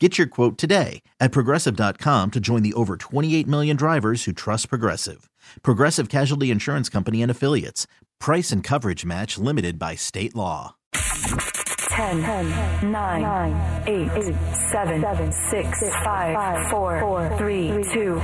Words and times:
Get 0.00 0.18
your 0.18 0.26
quote 0.26 0.58
today 0.58 1.02
at 1.20 1.30
progressive.com 1.30 2.32
to 2.32 2.40
join 2.40 2.64
the 2.64 2.72
over 2.74 2.96
28 2.96 3.46
million 3.46 3.76
drivers 3.76 4.24
who 4.24 4.32
trust 4.32 4.68
Progressive. 4.68 5.30
Progressive 5.62 6.08
Casualty 6.08 6.50
Insurance 6.50 6.88
Company 6.88 7.22
and 7.22 7.30
Affiliates. 7.30 7.86
Price 8.18 8.50
and 8.50 8.64
coverage 8.64 9.04
match 9.04 9.38
limited 9.38 9.78
by 9.78 9.94
state 9.94 10.34
law. 10.34 10.74
10, 10.94 12.22
10 12.22 12.50
9, 12.90 13.22
9 13.22 13.82
8, 13.86 14.10
8 14.10 14.34
7, 14.72 15.00
7 15.00 15.32
6, 15.32 15.80
5 16.04 16.70
4, 16.70 17.00
4 17.00 17.38
3 17.38 17.68
2 17.92 18.14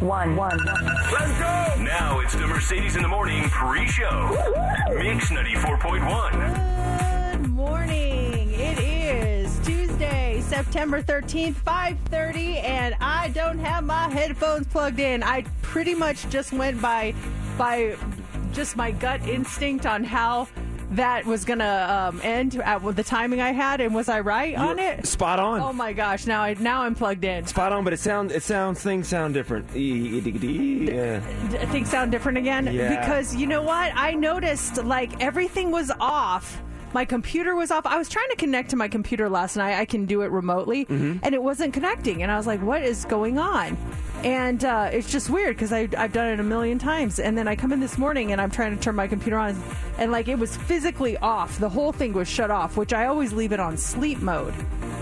1 0.00 0.36
1 0.36 0.58
Let's 0.64 1.38
go! 1.38 1.82
Now 1.82 2.20
it's 2.20 2.34
the 2.34 2.46
Mercedes 2.46 2.96
in 2.96 3.02
the 3.02 3.08
Morning 3.08 3.50
pre-show. 3.50 4.30
Mix 4.96 5.28
94.1. 5.30 7.32
Good 7.42 7.50
morning. 7.50 8.11
It 10.62 10.68
is 10.68 10.74
Tuesday, 10.74 10.80
September 10.80 11.02
13th, 11.02 11.54
5:30 11.64 12.62
and 12.62 12.94
I 13.00 13.28
don't 13.30 13.58
have 13.58 13.84
my 13.84 14.08
headphones 14.08 14.66
plugged 14.66 15.00
in. 15.00 15.22
I 15.22 15.44
pretty 15.62 15.94
much 15.94 16.28
just 16.30 16.52
went 16.52 16.80
by 16.80 17.14
by 17.58 17.96
just 18.52 18.76
my 18.76 18.90
gut 18.92 19.26
instinct 19.26 19.86
on 19.86 20.04
how 20.04 20.48
that 20.92 21.24
was 21.24 21.46
going 21.46 21.58
to 21.58 21.92
um, 21.92 22.20
end 22.22 22.56
at 22.56 22.82
the 22.96 23.02
timing 23.02 23.40
I 23.40 23.52
had 23.52 23.80
and 23.80 23.94
was 23.94 24.10
I 24.10 24.20
right 24.20 24.54
on 24.54 24.78
it? 24.78 25.06
Spot 25.06 25.40
on. 25.40 25.60
Oh 25.60 25.72
my 25.72 25.94
gosh, 25.94 26.26
now 26.26 26.42
I 26.42 26.54
now 26.54 26.82
I'm 26.82 26.94
plugged 26.94 27.24
in. 27.24 27.46
Spot 27.46 27.72
on, 27.72 27.82
but 27.84 27.92
it 27.94 27.98
sounds 28.00 28.32
it 28.32 28.42
sounds 28.42 28.82
things 28.82 29.08
sound 29.08 29.34
different. 29.34 29.74
Yeah. 29.74 31.20
Things 31.72 31.88
sound 31.88 32.12
different 32.12 32.38
again 32.38 32.66
Yeah. 32.66 33.00
because 33.00 33.34
you 33.34 33.46
know 33.46 33.62
what? 33.62 33.92
I 33.96 34.12
noticed 34.12 34.84
like 34.84 35.20
everything 35.22 35.70
was 35.70 35.90
off. 35.98 36.62
My 36.94 37.04
computer 37.04 37.54
was 37.54 37.70
off. 37.70 37.86
I 37.86 37.96
was 37.98 38.08
trying 38.08 38.28
to 38.30 38.36
connect 38.36 38.70
to 38.70 38.76
my 38.76 38.88
computer 38.88 39.28
last 39.28 39.56
night. 39.56 39.78
I 39.78 39.84
can 39.84 40.06
do 40.06 40.22
it 40.22 40.30
remotely, 40.30 40.84
Mm-hmm. 40.86 41.18
and 41.22 41.34
it 41.34 41.42
wasn't 41.42 41.72
connecting. 41.74 42.22
And 42.22 42.30
I 42.30 42.36
was 42.36 42.46
like, 42.46 42.60
"What 42.62 42.82
is 42.82 43.04
going 43.06 43.38
on?" 43.38 43.76
And 44.24 44.64
uh, 44.64 44.90
it's 44.92 45.10
just 45.10 45.30
weird 45.30 45.56
because 45.56 45.72
I've 45.72 46.12
done 46.12 46.28
it 46.28 46.38
a 46.38 46.44
million 46.44 46.78
times. 46.78 47.18
And 47.18 47.36
then 47.36 47.48
I 47.48 47.56
come 47.56 47.72
in 47.72 47.80
this 47.80 47.98
morning 47.98 48.30
and 48.30 48.40
I'm 48.40 48.50
trying 48.50 48.76
to 48.76 48.80
turn 48.80 48.94
my 48.94 49.08
computer 49.08 49.36
on, 49.38 49.60
and 49.98 50.12
like 50.12 50.28
it 50.28 50.38
was 50.38 50.56
physically 50.56 51.16
off. 51.18 51.58
The 51.58 51.68
whole 51.68 51.92
thing 51.92 52.12
was 52.12 52.28
shut 52.28 52.50
off, 52.50 52.76
which 52.76 52.92
I 52.92 53.06
always 53.06 53.32
leave 53.32 53.52
it 53.52 53.60
on 53.60 53.76
sleep 53.76 54.18
mode. 54.20 54.54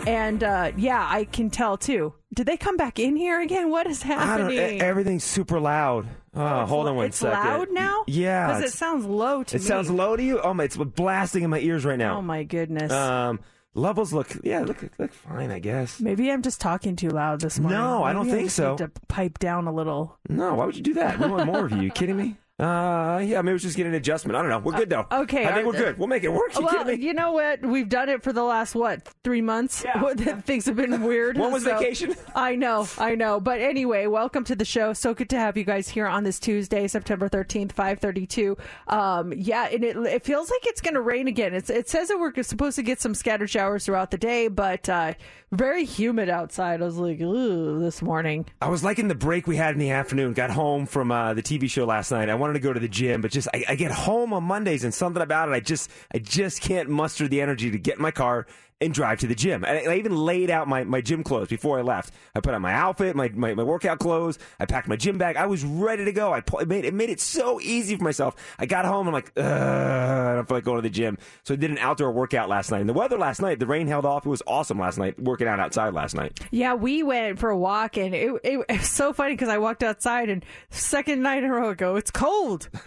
And 0.07 0.43
uh, 0.43 0.73
yeah, 0.77 1.07
I 1.11 1.25
can 1.25 1.51
tell 1.51 1.77
too. 1.77 2.15
Did 2.33 2.47
they 2.47 2.57
come 2.57 2.77
back 2.77 2.99
in 2.99 3.17
here 3.17 3.41
again? 3.41 3.71
What 3.71 3.87
is 3.89 4.03
I 4.05 4.09
don't. 4.09 4.19
happening? 4.19 4.81
Everything's 4.81 5.25
super 5.25 5.59
loud. 5.61 6.07
Oh, 6.35 6.65
hold 6.67 6.87
on 6.87 6.97
one 6.97 7.07
it's 7.07 7.17
second. 7.19 7.39
loud 7.39 7.69
now? 7.73 8.05
Yeah. 8.07 8.47
Because 8.47 8.73
it 8.73 8.77
sounds 8.77 9.05
low 9.05 9.43
to 9.43 9.57
It 9.57 9.59
me. 9.59 9.65
It 9.65 9.69
sounds 9.69 9.91
low 9.91 10.17
to 10.17 10.23
you. 10.23 10.41
Oh 10.41 10.55
my! 10.55 10.65
It's 10.65 10.77
blasting 10.77 11.43
in 11.43 11.51
my 11.51 11.59
ears 11.59 11.85
right 11.85 11.99
now. 11.99 12.19
Oh 12.19 12.23
my 12.23 12.45
goodness. 12.45 12.93
Um, 12.93 13.41
levels 13.75 14.13
look. 14.13 14.29
Yeah, 14.45 14.61
look 14.61 14.83
look 14.99 15.13
fine. 15.13 15.51
I 15.51 15.59
guess. 15.59 16.01
Maybe 16.01 16.31
I'm 16.31 16.43
just 16.43 16.61
talking 16.61 16.95
too 16.95 17.11
loud 17.11 17.41
this 17.41 17.59
morning. 17.59 17.79
No, 17.79 18.05
I 18.05 18.13
don't 18.13 18.27
Maybe 18.27 18.37
think 18.39 18.47
just 18.47 18.57
so. 18.57 18.71
Need 18.73 18.79
to 18.79 18.91
pipe 19.09 19.39
down 19.41 19.67
a 19.67 19.73
little. 19.73 20.19
No, 20.29 20.55
why 20.55 20.67
would 20.67 20.77
you 20.77 20.83
do 20.83 20.95
that? 20.95 21.19
We 21.19 21.29
want 21.29 21.47
more 21.47 21.65
of 21.65 21.73
you. 21.73 21.81
You 21.81 21.91
kidding 21.91 22.17
me? 22.17 22.37
Uh, 22.61 23.21
yeah, 23.21 23.41
maybe 23.41 23.55
it's 23.55 23.65
just 23.65 23.77
getting 23.77 23.93
an 23.93 23.97
adjustment. 23.97 24.37
I 24.37 24.43
don't 24.43 24.51
know. 24.51 24.59
We're 24.59 24.77
good 24.77 24.91
though. 24.91 25.07
okay, 25.11 25.47
I 25.47 25.55
think 25.55 25.67
we're 25.67 25.73
good. 25.73 25.99
We'll 25.99 26.09
make 26.09 26.25
it 26.25 26.33
work. 26.33 26.55
You 26.55 26.65
well, 26.65 26.85
kidding 26.85 27.01
me? 27.01 27.07
you 27.07 27.15
know 27.15 27.33
what? 27.33 27.63
We've 27.65 27.89
done 27.89 28.11
it 28.11 28.23
for 28.23 28.35
the 28.35 28.43
last 28.43 28.75
what 28.75 29.09
three 29.25 29.41
months. 29.41 29.83
Yeah. 29.83 30.41
Things 30.43 30.67
have 30.67 30.77
been 30.77 31.03
weird. 31.03 31.39
When 31.39 31.53
was 31.53 31.65
so- 31.65 31.79
vacation? 31.79 32.15
I 32.35 32.57
know, 32.57 32.87
I 32.99 33.15
know. 33.15 33.41
But 33.41 33.61
anyway, 33.61 34.07
welcome 34.09 34.45
to 34.45 34.55
the 34.55 34.67
show. 34.67 34.93
So 34.93 35.15
good 35.15 35.31
to 35.31 35.39
have 35.39 35.57
you 35.57 35.65
guys 35.65 35.89
here 35.89 36.07
on 36.07 36.23
this 36.23 36.39
Tuesday, 36.39 36.87
September 36.87 37.29
thirteenth, 37.29 37.73
five 37.73 37.99
thirty-two. 37.99 38.59
Um, 38.89 39.33
yeah, 39.35 39.69
and 39.73 39.83
it, 39.83 39.97
it 39.97 40.25
feels 40.25 40.51
like 40.51 40.67
it's 40.67 40.83
going 40.83 40.95
to 40.95 41.01
rain 41.01 41.29
again. 41.29 41.55
It's, 41.55 41.71
it 41.71 41.89
says 41.89 42.09
that 42.09 42.19
we're 42.19 42.43
supposed 42.43 42.77
to 42.77 42.83
get 42.83 43.01
some 43.01 43.15
scattered 43.15 43.49
showers 43.49 43.87
throughout 43.87 44.11
the 44.11 44.19
day, 44.19 44.49
but 44.49 44.87
uh, 44.87 45.15
very 45.53 45.85
humid 45.85 46.29
outside. 46.29 46.81
I 46.81 46.85
was 46.85 46.97
like, 46.97 47.21
ooh, 47.21 47.81
this 47.81 48.03
morning. 48.03 48.47
I 48.61 48.69
was 48.69 48.85
liking 48.85 49.09
the 49.09 49.15
break 49.15 49.47
we 49.47 49.57
had 49.57 49.75
in 49.75 49.81
the 49.81 49.91
afternoon. 49.91 50.33
Got 50.33 50.51
home 50.51 50.87
from 50.87 51.11
uh, 51.11 51.35
the 51.35 51.43
TV 51.43 51.69
show 51.69 51.85
last 51.85 52.11
night. 52.11 52.29
I 52.29 52.35
wanted 52.35 52.55
to 52.55 52.61
go 52.61 52.73
to 52.73 52.81
the 52.81 52.89
gym, 52.89 53.21
but 53.21 53.31
just 53.31 53.49
I, 53.53 53.65
I 53.71 53.75
get 53.75 53.91
home 53.91 54.33
on 54.33 54.45
Mondays 54.45 54.85
and 54.85 54.95
something 54.95 55.23
about 55.23 55.49
it. 55.49 55.53
I 55.53 55.61
just 55.61 55.91
I 56.13 56.19
just 56.19 56.61
can't 56.61 56.89
muster 56.89 57.27
the 57.29 57.41
energy 57.41 57.71
to 57.71 57.79
get 57.79 57.97
in 57.97 58.03
my 58.03 58.11
car 58.11 58.47
and 58.81 58.95
drive 58.95 59.19
to 59.21 59.27
the 59.27 59.35
gym. 59.35 59.65
And 59.65 59.89
I, 59.89 59.97
even 59.97 60.17
laid 60.17 60.51
out 60.51 60.69
my, 60.69 60.85
my 60.85 61.01
gym 61.01 61.23
clothes 61.23 61.49
before 61.49 61.79
I 61.79 61.83
left. 61.83 62.15
I 62.35 62.41
put 62.41 62.55
on 62.55 62.63
my 62.63 62.73
outfit, 62.73 63.15
my, 63.15 63.29
my, 63.29 63.55
my 63.55 63.63
workout 63.63 63.99
clothes. 63.99 64.39
I 64.59 64.67
packed 64.67 64.89
my 64.89 64.97
gym 64.97 65.19
bag. 65.19 65.37
I 65.37 65.47
was 65.47 65.65
ready 65.65 66.05
to 66.05 66.13
go. 66.13 66.33
I 66.33 66.39
it 66.39 66.69
made 66.69 66.85
it 66.85 66.95
made 66.95 67.11
it 67.11 67.21
so 67.21 67.61
easy 67.61 67.97
for 67.97 68.05
myself. 68.05 68.35
I 68.59 68.67
got 68.67 68.85
home. 68.85 69.07
I'm 69.07 69.13
like, 69.13 69.37
I 69.39 70.35
don't 70.35 70.49
feel 70.49 70.57
like 70.57 70.65
going 70.65 70.79
to 70.79 70.83
the 70.83 70.91
gym. 70.91 71.19
So 71.45 71.55
I 71.55 71.57
did 71.57 71.71
an 71.71 71.79
outdoor 71.79 72.13
workout 72.13 72.49
last 72.49 72.71
night. 72.71 72.81
And 72.81 72.89
the 72.89 72.95
weather 72.95 73.19
last 73.19 73.43
night, 73.43 73.59
the 73.59 73.67
rain 73.67 73.87
held 73.87 74.07
off. 74.07 74.25
It 74.25 74.31
was 74.31 74.43
awesome 74.47 74.79
last 74.79 74.99
night. 74.99 75.21
Working 75.21 75.49
out 75.49 75.61
outside 75.61 75.93
last 75.95 76.15
night. 76.15 76.41
Yeah, 76.51 76.75
we 76.75 77.03
went 77.03 77.39
for 77.39 77.51
a 77.51 77.59
walk, 77.59 77.97
and 77.97 78.15
it, 78.15 78.31
it, 78.45 78.61
it 78.69 78.79
was 78.79 78.89
so 78.89 79.13
funny 79.13 79.35
because 79.35 79.49
I 79.49 79.59
walked 79.59 79.83
outside, 79.83 80.29
and 80.29 80.45
second 80.71 81.23
night 81.23 81.43
in 81.43 81.51
a 81.51 81.53
row, 81.53 81.71
I 81.71 81.75
go, 81.75 81.97
"It's 81.97 82.11
cold." 82.11 82.69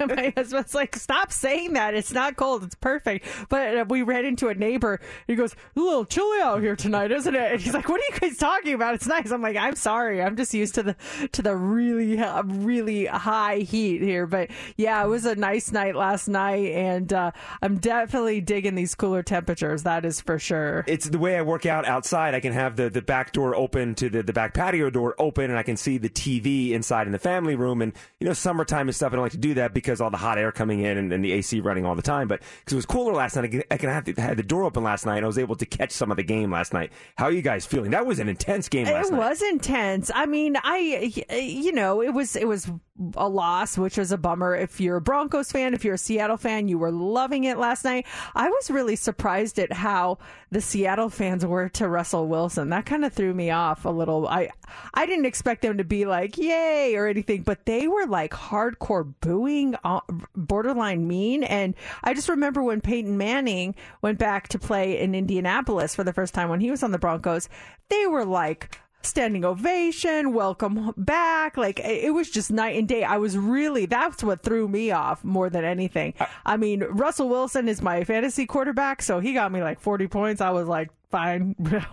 My 0.00 0.32
husband's 0.36 0.74
like, 0.74 0.96
"Stop 0.96 1.32
saying 1.32 1.74
that. 1.74 1.94
It's 1.94 2.12
not 2.12 2.36
cold. 2.36 2.64
It's 2.64 2.74
perfect." 2.74 3.26
But 3.48 3.76
uh, 3.76 3.84
we 3.88 4.02
ran 4.02 4.24
into 4.24 4.48
a 4.48 4.54
neighbor. 4.54 5.00
He 5.26 5.34
goes, 5.34 5.54
"A 5.76 5.80
little 5.80 6.04
chilly 6.04 6.40
out 6.42 6.60
here 6.60 6.76
tonight, 6.76 7.12
isn't 7.12 7.34
it?" 7.34 7.52
And 7.52 7.60
he's 7.60 7.74
like, 7.74 7.88
"What 7.88 8.00
are 8.00 8.14
you 8.14 8.20
guys 8.20 8.36
talking 8.36 8.74
about? 8.74 8.94
It's 8.94 9.06
nice." 9.06 9.30
I'm 9.30 9.42
like, 9.42 9.56
"I'm 9.56 9.76
sorry. 9.76 10.22
I'm 10.22 10.36
just 10.36 10.54
used 10.54 10.74
to 10.76 10.82
the 10.82 10.96
to 11.32 11.42
the 11.42 11.56
really 11.56 12.18
uh, 12.18 12.42
really 12.42 13.06
high 13.06 13.58
heat 13.58 14.02
here." 14.02 14.26
But 14.26 14.50
yeah, 14.76 15.04
it 15.04 15.08
was 15.08 15.24
a 15.24 15.34
nice 15.34 15.72
night 15.72 15.94
last 15.96 16.28
night, 16.28 16.72
and 16.72 17.12
uh, 17.12 17.32
I'm 17.62 17.78
definitely 17.78 18.40
digging 18.40 18.74
these 18.74 18.94
cooler 18.94 19.22
temperatures. 19.22 19.82
That 19.82 20.04
is 20.04 20.20
for 20.20 20.38
sure. 20.38 20.84
it's 20.86 21.08
the 21.08 21.18
way 21.18 21.36
I 21.36 21.42
work 21.42 21.66
out 21.66 21.86
outside. 21.86 22.34
I 22.34 22.40
can 22.40 22.52
have 22.52 22.76
the, 22.76 22.90
the 22.90 23.02
back 23.02 23.32
door 23.32 23.54
open 23.54 23.94
to 23.96 24.08
the, 24.08 24.22
the 24.22 24.32
back 24.32 24.54
patio 24.54 24.90
door 24.90 25.14
open, 25.18 25.50
and 25.50 25.58
I 25.58 25.62
can 25.62 25.76
see 25.76 25.98
the 25.98 26.08
TV 26.08 26.70
inside 26.70 27.06
in 27.06 27.12
the 27.12 27.18
family 27.18 27.54
room. 27.56 27.82
And 27.82 27.92
you 28.18 28.26
know, 28.26 28.32
summertime 28.32 28.88
and 28.88 28.94
stuff. 28.94 29.12
I 29.12 29.16
don't 29.16 29.24
like 29.24 29.32
to 29.32 29.38
do 29.38 29.54
that 29.54 29.74
because 29.74 30.00
all 30.00 30.10
the 30.10 30.16
hot 30.16 30.38
air 30.38 30.52
coming 30.52 30.80
in 30.80 30.98
and, 30.98 31.12
and 31.12 31.24
the 31.24 31.32
AC 31.32 31.60
running 31.60 31.84
all 31.84 31.94
the 31.94 32.02
time. 32.02 32.28
But 32.28 32.40
because 32.60 32.72
it 32.72 32.76
was 32.76 32.86
cooler 32.86 33.12
last 33.12 33.36
night, 33.36 33.44
I 33.44 33.48
can, 33.48 33.62
I 33.70 33.76
can 33.76 33.90
have 33.90 34.04
the, 34.04 34.20
had 34.20 34.36
the 34.36 34.42
door 34.42 34.64
open 34.64 34.82
last 34.82 35.06
night. 35.06 35.09
And 35.18 35.24
I 35.24 35.28
was 35.28 35.38
able 35.38 35.56
to 35.56 35.66
catch 35.66 35.92
some 35.92 36.10
of 36.10 36.16
the 36.16 36.22
game 36.22 36.50
last 36.50 36.72
night. 36.72 36.92
How 37.16 37.26
are 37.26 37.32
you 37.32 37.42
guys 37.42 37.66
feeling? 37.66 37.90
That 37.90 38.06
was 38.06 38.18
an 38.18 38.28
intense 38.28 38.68
game 38.68 38.86
last 38.86 39.10
night. 39.10 39.16
it 39.16 39.20
night. 39.20 39.28
was 39.28 39.42
intense. 39.42 40.10
I 40.14 40.26
mean, 40.26 40.56
I, 40.62 41.12
you 41.30 41.72
know, 41.72 42.02
it 42.02 42.10
was 42.10 42.36
it 42.36 42.46
was 42.46 42.70
a 43.16 43.28
loss, 43.28 43.78
which 43.78 43.96
was 43.96 44.12
a 44.12 44.18
bummer. 44.18 44.54
If 44.54 44.80
you're 44.80 44.96
a 44.96 45.00
Broncos 45.00 45.50
fan, 45.50 45.72
if 45.74 45.84
you're 45.84 45.94
a 45.94 45.98
Seattle 45.98 46.36
fan, 46.36 46.68
you 46.68 46.78
were 46.78 46.92
loving 46.92 47.44
it 47.44 47.56
last 47.56 47.84
night. 47.84 48.06
I 48.34 48.48
was 48.48 48.70
really 48.70 48.96
surprised 48.96 49.58
at 49.58 49.72
how 49.72 50.18
the 50.50 50.60
Seattle 50.60 51.08
fans 51.08 51.46
were 51.46 51.68
to 51.70 51.88
Russell 51.88 52.28
Wilson. 52.28 52.68
That 52.70 52.86
kind 52.86 53.04
of 53.04 53.12
threw 53.12 53.32
me 53.32 53.50
off 53.50 53.84
a 53.84 53.90
little. 53.90 54.28
I 54.28 54.50
I 54.92 55.06
didn't 55.06 55.24
expect 55.24 55.62
them 55.62 55.78
to 55.78 55.84
be 55.84 56.04
like 56.04 56.36
yay 56.36 56.94
or 56.94 57.06
anything, 57.06 57.42
but 57.42 57.64
they 57.64 57.88
were 57.88 58.06
like 58.06 58.32
hardcore 58.32 59.14
booing, 59.20 59.76
uh, 59.82 60.00
borderline 60.36 61.06
mean. 61.06 61.42
And 61.42 61.74
I 62.04 62.12
just 62.12 62.28
remember 62.28 62.62
when 62.62 62.80
Peyton 62.80 63.16
Manning 63.16 63.74
went 64.02 64.18
back 64.18 64.48
to 64.48 64.58
play 64.58 64.99
in 65.00 65.14
Indianapolis 65.14 65.94
for 65.94 66.04
the 66.04 66.12
first 66.12 66.34
time 66.34 66.48
when 66.48 66.60
he 66.60 66.70
was 66.70 66.82
on 66.82 66.92
the 66.92 66.98
Broncos, 66.98 67.48
they 67.88 68.06
were 68.06 68.24
like 68.24 68.78
standing 69.02 69.44
ovation, 69.44 70.32
welcome 70.32 70.92
back. 70.96 71.56
Like 71.56 71.80
it 71.80 72.12
was 72.12 72.30
just 72.30 72.50
night 72.50 72.76
and 72.78 72.86
day. 72.86 73.04
I 73.04 73.16
was 73.16 73.36
really 73.36 73.86
that's 73.86 74.22
what 74.22 74.42
threw 74.42 74.68
me 74.68 74.90
off 74.90 75.24
more 75.24 75.50
than 75.50 75.64
anything. 75.64 76.14
I 76.44 76.56
mean, 76.56 76.82
Russell 76.84 77.28
Wilson 77.28 77.68
is 77.68 77.82
my 77.82 78.04
fantasy 78.04 78.46
quarterback, 78.46 79.02
so 79.02 79.20
he 79.20 79.32
got 79.32 79.52
me 79.52 79.62
like 79.62 79.80
40 79.80 80.06
points. 80.08 80.40
I 80.40 80.50
was 80.50 80.68
like 80.68 80.90
fine. 81.10 81.54
I 81.64 81.86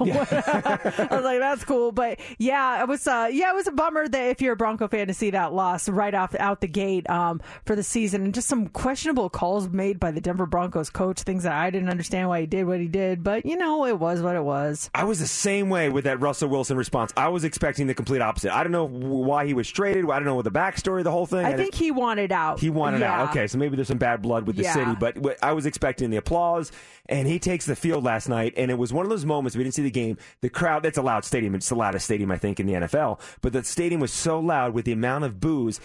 was 1.12 1.24
like, 1.24 1.40
that's 1.40 1.64
cool. 1.64 1.92
But 1.92 2.20
yeah, 2.38 2.82
it 2.82 2.88
was 2.88 3.08
uh 3.08 3.30
yeah, 3.32 3.52
it 3.52 3.56
was 3.56 3.68
a 3.68 3.72
bummer 3.72 4.08
that 4.08 4.30
if 4.30 4.42
you're 4.42 4.54
a 4.54 4.58
Bronco 4.58 4.88
fan 4.88 5.08
to 5.08 5.14
see 5.14 5.32
that 5.32 5.54
loss 5.54 5.90
right 5.90 6.14
off 6.14 6.36
out 6.40 6.62
the 6.62 6.68
gate 6.68 7.10
um 7.10 7.42
for 7.66 7.76
the 7.76 7.84
season 7.84 8.24
and 8.26 8.34
just 8.34 8.48
some 8.48 8.68
questionable 8.68 9.30
calls 9.30 9.70
made 9.70 10.00
by 10.00 10.12
the 10.12 10.22
Denver 10.22 10.46
Broncos 10.46 10.90
coach, 10.90 11.22
things 11.22 11.44
that 11.44 11.54
I 11.54 11.70
didn't 11.70 11.90
understand 11.90 12.30
why 12.30 12.42
he 12.42 12.46
did 12.48 12.66
what 12.66 12.80
he 12.80 12.88
did, 12.88 13.24
but 13.24 13.46
you 13.46 13.58
know, 13.58 13.86
it 13.86 14.00
was 14.00 14.22
what 14.22 14.36
it 14.36 14.44
was. 14.44 14.90
I 14.94 15.04
was 15.04 15.20
the 15.20 15.28
same 15.28 15.70
way 15.70 15.90
with 15.90 16.04
that 16.06 16.20
Russell 16.20 16.50
Wilson 16.50 16.78
response. 16.78 17.12
I 17.18 17.30
was 17.30 17.44
expecting 17.44 17.88
the 17.88 17.94
complete 17.94 18.22
opposite. 18.22 18.56
I 18.56 18.64
don't 18.64 18.72
know 18.72 18.86
why 18.86 19.46
he 19.46 19.54
was 19.54 19.70
traded. 19.70 20.06
I 20.10 20.16
don't 20.16 20.26
know 20.26 20.36
what 20.36 20.46
the 20.46 20.52
backstory 20.52 21.00
of 21.00 21.04
the 21.04 21.12
whole 21.12 21.26
thing. 21.26 21.46
I 21.46 21.54
think 21.56 21.74
he 21.76 21.92
wanted 21.92 22.32
out. 22.32 22.60
He 22.60 22.70
wanted 22.70 23.02
Yeah. 23.02 23.22
out. 23.24 23.30
Okay, 23.30 23.48
so 23.48 23.58
maybe 23.58 23.76
there's 23.76 23.88
some 23.88 23.98
bad 23.98 24.22
blood 24.22 24.46
with 24.48 24.56
the 24.56 24.64
Yeah. 24.64 24.74
city, 24.74 24.96
but 25.00 25.18
I 25.44 25.54
was 25.54 25.66
expecting 25.66 26.10
the 26.10 26.18
applause. 26.18 26.72
And 27.10 27.28
he 27.28 27.40
takes 27.40 27.66
the 27.66 27.76
field 27.76 28.04
last 28.04 28.28
night, 28.28 28.54
and 28.58 28.70
it 28.70 28.78
was 28.78 28.92
one 28.92 29.06
of 29.06 29.10
those 29.10 29.26
moments 29.26 29.56
we 29.56 29.64
didn't 29.64 29.76
see 29.76 29.84
the 29.84 29.92
game. 29.92 30.18
The 30.42 30.50
crowd, 30.50 30.84
that's 30.84 30.98
a 30.98 31.02
loud 31.02 31.24
stadium. 31.24 31.56
It's 31.56 31.70
the 31.70 31.76
loudest 31.76 32.06
stadium, 32.06 32.32
I 32.32 32.38
think, 32.38 32.60
in 32.60 32.66
the 32.66 32.74
NFL. 32.74 33.20
But 33.42 33.54
the 33.54 33.64
stadium 33.64 34.02
was 34.02 34.12
so 34.12 34.40
loud 34.40 34.74
with 34.74 34.86
the 34.86 34.92
amount 34.92 35.24
of 35.24 35.40
boos. 35.40 35.80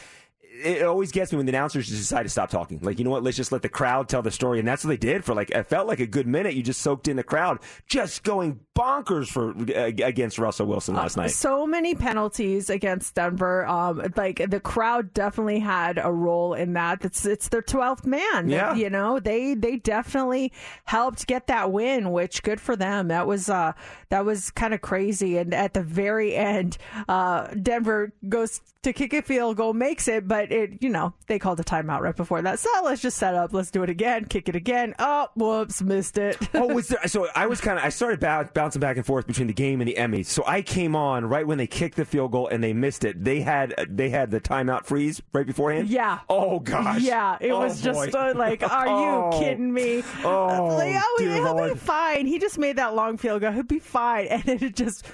It 0.65 0.83
always 0.85 1.13
gets 1.13 1.33
me 1.33 1.37
when 1.37 1.47
the 1.47 1.51
announcers 1.53 1.89
just 1.89 2.01
decide 2.01 2.25
to 2.25 2.29
stop 2.29 2.51
talking. 2.51 2.79
Like, 2.83 2.99
you 2.99 3.05
know 3.05 3.11
what? 3.11 3.23
Let's 3.23 3.37
just 3.37 3.53
let 3.53 3.63
the 3.63 3.69
crowd 3.69 4.09
tell 4.09 4.23
the 4.23 4.31
story. 4.31 4.59
And 4.59 4.67
that's 4.67 4.85
what 4.85 4.91
they 4.91 4.97
did 4.97 5.25
for 5.25 5.35
like, 5.35 5.51
it 5.51 5.67
felt 5.67 5.87
like 5.87 6.01
a 6.01 6.07
good 6.07 6.27
minute. 6.27 6.55
You 6.55 6.63
just 6.63 6.81
soaked 6.81 7.09
in 7.09 7.17
the 7.17 7.23
crowd, 7.23 7.59
just 7.87 8.23
going 8.23 8.61
bonkers 8.75 9.29
for 9.29 9.51
uh, 9.51 9.87
against 10.07 10.39
Russell 10.39 10.67
Wilson 10.67 10.95
last 10.95 11.17
night. 11.17 11.31
So 11.31 11.67
many 11.67 11.95
penalties 11.95 12.71
against 12.71 13.15
Denver. 13.15 13.67
Um, 13.67 14.03
like 14.17 14.43
the 14.51 14.61
crowd 14.61 15.13
definitely 15.15 15.59
had 15.59 16.01
a 16.03 16.13
role 16.13 16.55
in 16.55 16.73
that. 16.75 17.05
It's 17.05 17.27
it's 17.27 17.49
their 17.49 17.63
twelfth 17.63 18.07
man. 18.07 18.49
Yeah. 18.49 18.75
you 18.75 18.91
know 18.91 19.21
they 19.21 19.55
they 19.55 19.77
definitely 19.77 20.53
helped 20.85 21.27
get 21.27 21.47
that 21.49 21.73
win, 21.73 22.11
which 22.13 22.43
good 22.43 22.61
for 22.61 22.77
them. 22.77 23.09
That 23.09 23.27
was 23.27 23.49
uh 23.49 23.73
that 24.09 24.25
was 24.25 24.51
kind 24.51 24.75
of 24.75 24.81
crazy. 24.81 25.37
And 25.39 25.55
at 25.55 25.75
the 25.75 25.83
very 25.83 26.35
end, 26.35 26.79
uh, 27.09 27.49
Denver 27.49 28.13
goes 28.29 28.61
to 28.83 28.93
kick 28.93 29.13
a 29.13 29.23
field 29.23 29.57
goal, 29.57 29.73
makes 29.73 30.09
it, 30.09 30.27
but 30.27 30.51
it 30.51 30.83
you 30.83 30.89
know 30.89 31.15
they 31.29 31.39
called 31.39 31.61
a 31.61 31.65
timeout 31.65 32.01
right 32.01 32.17
before 32.17 32.43
that. 32.43 32.59
So 32.59 32.69
let's 32.85 33.01
just 33.01 33.17
set 33.17 33.35
up. 33.35 33.53
Let's 33.53 33.71
do 33.71 33.83
it 33.83 33.91
again. 33.91 34.25
Kick 34.25 34.49
it 34.49 34.57
again. 34.57 34.95
Oh, 34.99 35.29
whoops, 35.37 35.83
missed 35.83 36.19
it. 36.19 36.37
oh, 36.55 36.67
was 36.75 36.89
there? 36.89 37.01
So 37.07 37.29
I 37.35 37.47
was 37.47 37.61
kind 37.61 37.79
of 37.79 37.85
I 37.85 37.91
started 37.91 38.21
bou- 38.21 38.51
bouncing 38.53 38.81
back 38.81 38.97
and 38.97 39.07
forth 39.07 39.27
between 39.27 39.47
the 39.47 39.53
game 39.53 39.81
and 39.81 39.89
the 39.89 39.95
Emmys. 39.95 40.27
So 40.27 40.43
I 40.47 40.63
came 40.63 40.97
on 40.97 41.25
right 41.27 41.47
when 41.47 41.59
they 41.59 41.67
kicked 41.67 41.97
the 41.97 42.05
field 42.05 42.33
goal 42.33 42.49
and 42.49 42.63
they 42.63 42.73
missed 42.73 43.05
it. 43.05 43.23
They 43.23 43.41
had 43.41 43.75
they 43.89 44.11
had 44.11 44.31
the 44.31 44.41
timeout 44.41 44.85
freeze 44.85 45.23
right 45.33 45.47
beforehand. 45.47 45.89
Yeah. 45.89 46.19
Oh 46.29 46.59
gosh. 46.61 47.03
Yeah, 47.03 47.37
it 47.41 47.53
Oh, 47.53 47.61
was 47.61 47.81
just 47.81 48.15
uh, 48.15 48.33
like, 48.37 48.63
are 48.63 48.87
you 48.87 48.93
Oh. 49.33 49.39
kidding 49.39 49.73
me? 49.73 50.03
Oh, 50.25 50.75
like, 50.77 50.97
oh 50.99 51.17
he'll 51.21 51.43
Lord. 51.55 51.73
be 51.75 51.79
fine. 51.79 52.27
He 52.27 52.39
just 52.39 52.59
made 52.59 52.77
that 52.77 52.95
long 52.95 53.17
field 53.17 53.41
goal. 53.43 53.53
He'll 53.53 53.63
be 53.63 53.79
fine, 53.79 54.27
and 54.27 54.49
it 54.49 54.75
just. 54.75 55.05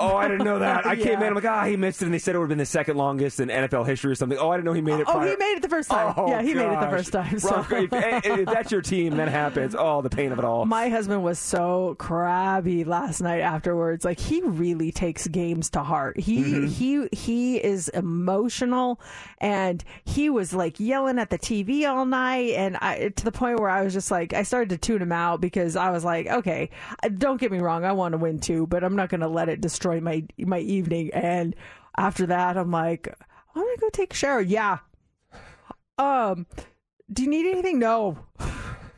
Oh, 0.00 0.16
I 0.16 0.28
didn't 0.28 0.44
know 0.44 0.58
that. 0.60 0.86
I 0.86 0.96
came 0.96 1.20
in. 1.20 1.28
I'm 1.28 1.34
like, 1.34 1.44
ah, 1.44 1.64
he 1.64 1.76
missed 1.76 2.02
it, 2.02 2.06
and 2.06 2.14
they 2.14 2.18
said 2.18 2.34
it 2.34 2.38
would 2.38 2.44
have 2.44 2.48
been 2.48 2.58
the 2.58 2.66
second 2.66 2.96
longest 2.96 3.40
in 3.40 3.48
NFL 3.48 3.86
history 3.86 4.12
or 4.12 4.14
something. 4.14 4.38
Oh, 4.38 4.50
I 4.50 4.56
didn't 4.56 4.64
know 4.66 4.72
he 4.72 4.80
made 4.80 5.00
it. 5.00 5.06
Oh, 5.08 5.12
prior- 5.12 5.30
he 5.30 5.36
made 5.36 5.52
it 5.56 5.62
the 5.62 5.68
first 5.68 5.90
time. 5.90 6.14
Oh, 6.16 6.28
yeah, 6.28 6.42
he 6.42 6.54
made 6.54 6.66
it 6.72 6.80
the 6.80 6.88
first 6.90 7.12
time. 7.12 7.38
So. 7.38 7.50
Bronco, 7.62 7.76
if, 7.96 8.26
if 8.26 8.46
that's 8.46 8.72
your 8.72 8.82
team, 8.82 9.16
that 9.16 9.28
happens. 9.28 9.74
Oh, 9.78 10.02
the 10.02 10.10
pain 10.10 10.32
of 10.32 10.38
it 10.38 10.44
all. 10.44 10.64
My 10.66 10.88
husband 10.88 11.22
was 11.22 11.38
so 11.38 11.94
crabby 11.98 12.84
last 12.84 13.20
night 13.20 13.40
afterwards. 13.40 14.04
Like 14.04 14.18
he 14.18 14.40
really 14.42 14.92
takes 14.92 15.26
games 15.28 15.70
to 15.70 15.82
heart. 15.82 16.18
He 16.18 16.38
Mm-hmm. 16.38 16.66
he 16.66 17.08
he 17.12 17.56
is 17.56 17.88
emotional, 17.88 19.00
and 19.38 19.82
he 20.04 20.30
was 20.30 20.52
like 20.54 20.78
yelling 20.80 21.18
at 21.18 21.30
the 21.30 21.38
TV 21.38 21.88
all 21.88 22.04
night, 22.06 22.50
and 22.54 22.76
I 22.76 23.08
to 23.08 23.24
the 23.24 23.32
point 23.32 23.58
where 23.60 23.68
I 23.70 23.82
was 23.82 23.92
just 23.92 24.10
like 24.10 24.32
I 24.32 24.42
started 24.44 24.68
to 24.70 24.78
tune 24.78 25.02
him 25.02 25.12
out 25.12 25.40
because 25.40 25.76
I 25.76 25.90
was 25.90 26.04
like, 26.04 26.26
okay, 26.26 26.70
don't 27.18 27.40
get 27.40 27.50
me 27.52 27.58
wrong, 27.58 27.84
I 27.84 27.92
want 27.92 28.12
to 28.12 28.18
win 28.18 28.38
too, 28.38 28.66
but 28.66 28.84
I'm 28.84 28.96
not 28.96 29.08
going 29.08 29.20
to 29.20 29.28
let 29.28 29.48
it 29.48 29.57
destroy 29.60 30.00
my 30.00 30.24
my 30.38 30.60
evening. 30.60 31.10
And 31.12 31.54
after 31.96 32.26
that, 32.26 32.56
I'm 32.56 32.70
like, 32.70 33.08
I'm 33.54 33.62
gonna 33.62 33.76
go 33.78 33.88
take 33.90 34.12
a 34.12 34.16
shower. 34.16 34.40
Yeah. 34.40 34.78
Um. 35.98 36.46
Do 37.12 37.22
you 37.22 37.30
need 37.30 37.50
anything? 37.50 37.78
No. 37.78 38.18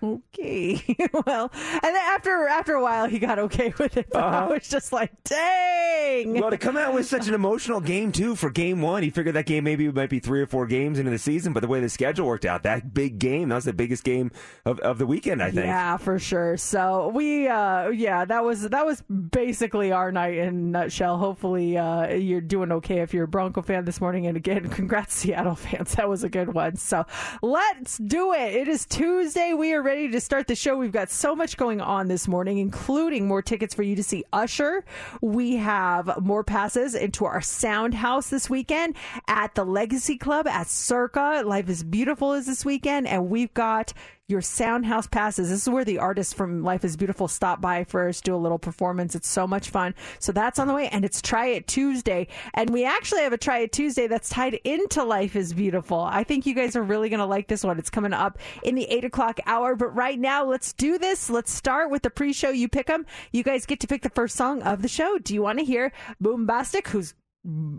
Okay. 0.03 0.83
well, 1.27 1.51
and 1.53 1.83
then 1.83 1.97
after 1.97 2.47
after 2.49 2.75
a 2.75 2.83
while, 2.83 3.07
he 3.07 3.19
got 3.19 3.39
okay 3.39 3.73
with 3.79 3.97
it. 3.97 4.09
But 4.11 4.23
I 4.23 4.47
was 4.47 4.69
just 4.69 4.93
like, 4.93 5.13
dang. 5.25 6.41
Well, 6.41 6.51
to 6.51 6.59
come 6.59 6.77
out 6.77 6.95
with 6.95 7.07
such 7.07 7.29
an 7.29 7.35
emotional 7.35 7.81
game 7.81 8.13
too 8.13 8.35
for 8.37 8.51
game 8.51 8.81
one, 8.83 9.03
he 9.03 9.11
figured 9.11 9.35
that 9.35 9.47
game 9.47 9.65
maybe 9.65 9.91
might 9.91 10.11
be 10.11 10.21
three 10.21 10.41
or 10.41 10.47
four 10.47 10.67
games 10.67 10.99
into 10.99 11.11
the 11.11 11.19
season, 11.19 11.53
but 11.53 11.61
the 11.61 11.69
way 11.69 11.81
the 11.81 11.89
schedule 11.89 12.27
worked 12.27 12.45
out, 12.45 12.63
that 12.63 12.93
big 12.95 13.19
game, 13.19 13.49
that 13.51 13.57
was 13.57 13.65
the 13.65 13.73
biggest 13.73 14.05
game 14.05 14.31
of, 14.65 14.79
of 14.81 14.99
the 14.99 15.07
weekend, 15.07 15.43
I 15.43 15.51
think. 15.51 15.67
Yeah, 15.67 15.97
for 15.97 16.19
sure. 16.19 16.57
So 16.57 17.09
we, 17.09 17.49
uh, 17.49 17.89
yeah, 17.91 18.25
that 18.25 18.45
was 18.45 18.69
that 18.69 18.87
was 18.87 19.03
basically 19.03 19.93
our 19.93 20.13
night 20.13 20.35
in 20.35 20.49
a 20.49 20.53
nutshell. 20.53 21.19
Hopefully, 21.19 21.77
uh, 21.77 22.15
you're 22.15 22.41
doing 22.41 22.73
okay 22.73 23.01
if 23.01 23.15
you're 23.15 23.25
a 23.25 23.29
Bronco 23.29 23.63
fan 23.63 23.85
this 23.85 24.01
morning. 24.01 24.27
And 24.27 24.37
again, 24.37 24.69
congrats 24.71 25.15
Seattle 25.15 25.55
fans. 25.55 25.95
That 25.95 26.09
was 26.09 26.25
a 26.25 26.29
good 26.29 26.55
one. 26.55 26.77
So 26.77 27.05
let's 27.43 27.99
do 27.99 28.33
it. 28.33 28.55
It 28.55 28.69
is 28.69 28.87
Tuesday. 28.87 29.53
We 29.55 29.73
are 29.75 29.83
ready 29.91 30.09
to 30.09 30.21
start 30.21 30.47
the 30.47 30.55
show. 30.55 30.77
We've 30.77 30.93
got 30.93 31.11
so 31.11 31.35
much 31.35 31.57
going 31.57 31.81
on 31.81 32.07
this 32.07 32.29
morning, 32.29 32.59
including 32.59 33.27
more 33.27 33.43
tickets 33.43 33.75
for 33.75 33.83
you 33.83 33.97
to 33.97 34.05
see 34.05 34.23
Usher. 34.33 34.85
We 35.21 35.57
have 35.57 36.23
more 36.23 36.45
passes 36.45 36.95
into 36.95 37.25
our 37.25 37.41
Sound 37.41 37.95
House 37.95 38.31
this 38.31 38.49
weekend 38.49 38.95
at 39.27 39.57
the 39.57 39.65
Legacy 39.65 40.17
Club 40.17 40.47
at 40.47 40.69
Circa. 40.69 41.43
Life 41.45 41.69
is 41.69 41.83
Beautiful 41.83 42.35
is 42.35 42.47
this 42.47 42.65
weekend, 42.65 43.09
and 43.09 43.31
we've 43.31 43.53
got 43.53 43.93
your 44.31 44.41
Soundhouse 44.41 45.11
passes. 45.11 45.51
This 45.51 45.63
is 45.63 45.69
where 45.69 45.85
the 45.85 45.99
artists 45.99 46.33
from 46.33 46.63
Life 46.63 46.85
is 46.85 46.97
Beautiful 46.97 47.29
stop 47.29 47.61
by 47.61 47.85
first, 47.85 48.25
do 48.25 48.35
a 48.35 48.37
little 48.37 48.59
performance. 48.59 49.15
It's 49.15 49.29
so 49.29 49.47
much 49.47 49.71
fun. 49.71 49.95
So 50.21 50.33
that's 50.33 50.59
on 50.59 50.69
the 50.69 50.75
way, 50.75 50.89
and 50.89 51.05
it's 51.05 51.21
Try 51.21 51.47
It 51.47 51.67
Tuesday. 51.67 52.29
And 52.55 52.71
we 52.71 52.85
actually 52.85 53.23
have 53.23 53.33
a 53.33 53.39
Try 53.39 53.59
It 53.59 53.73
Tuesday 53.73 54.07
that's 54.07 54.29
tied 54.29 54.55
into 54.65 55.03
Life 55.03 55.35
is 55.35 55.53
Beautiful. 55.53 56.01
I 56.01 56.25
think 56.25 56.47
you 56.47 56.55
guys 56.55 56.77
are 56.77 56.83
really 56.83 57.09
going 57.09 57.19
to 57.19 57.27
like 57.27 57.49
this 57.49 57.65
one. 57.65 57.79
It's 57.79 57.91
coming 57.91 58.13
up 58.13 58.39
in 58.63 58.75
the 58.75 58.85
8 58.85 59.05
o'clock 59.05 59.41
hour. 59.47 59.75
But 59.75 59.95
right 59.95 60.19
now, 60.19 60.45
let's 60.45 60.73
do 60.73 60.99
this. 60.99 61.29
Let's 61.29 61.53
start 61.53 61.91
with 61.91 62.03
the 62.03 62.11
pre 62.11 62.33
show. 62.33 62.51
You 62.51 62.69
pick 62.69 62.87
them. 62.87 63.07
You 63.33 63.43
guys 63.43 63.67
get 63.67 63.81
to 63.81 63.87
pick 63.87 64.03
the 64.03 64.11
first 64.11 64.37
song 64.37 64.63
of 64.63 64.83
the 64.83 64.89
show. 64.89 65.19
Do 65.19 65.35
you 65.35 65.43
want 65.43 65.59
to 65.59 65.65
hear 65.65 65.93
Boombastic, 66.23 66.89
who's 66.89 67.15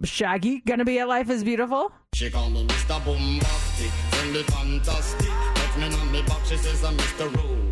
Shaggy, 0.03 0.61
to 0.79 0.85
be 0.85 0.99
at 0.99 1.07
Life 1.07 1.29
is 1.29 1.43
Beautiful? 1.43 1.91
She 2.13 2.25
me 2.25 2.67
Mr. 2.67 3.89
Friendly 4.11 4.43
fantastic. 4.43 5.60
Touch 5.71 5.79
me 5.79 5.95
on 5.95 6.11
me 6.11 6.21
back, 6.23 6.45
she 6.45 6.57
says 6.57 6.83
I'm 6.83 6.97
Mr. 6.97 7.33
Romantic. 7.33 7.63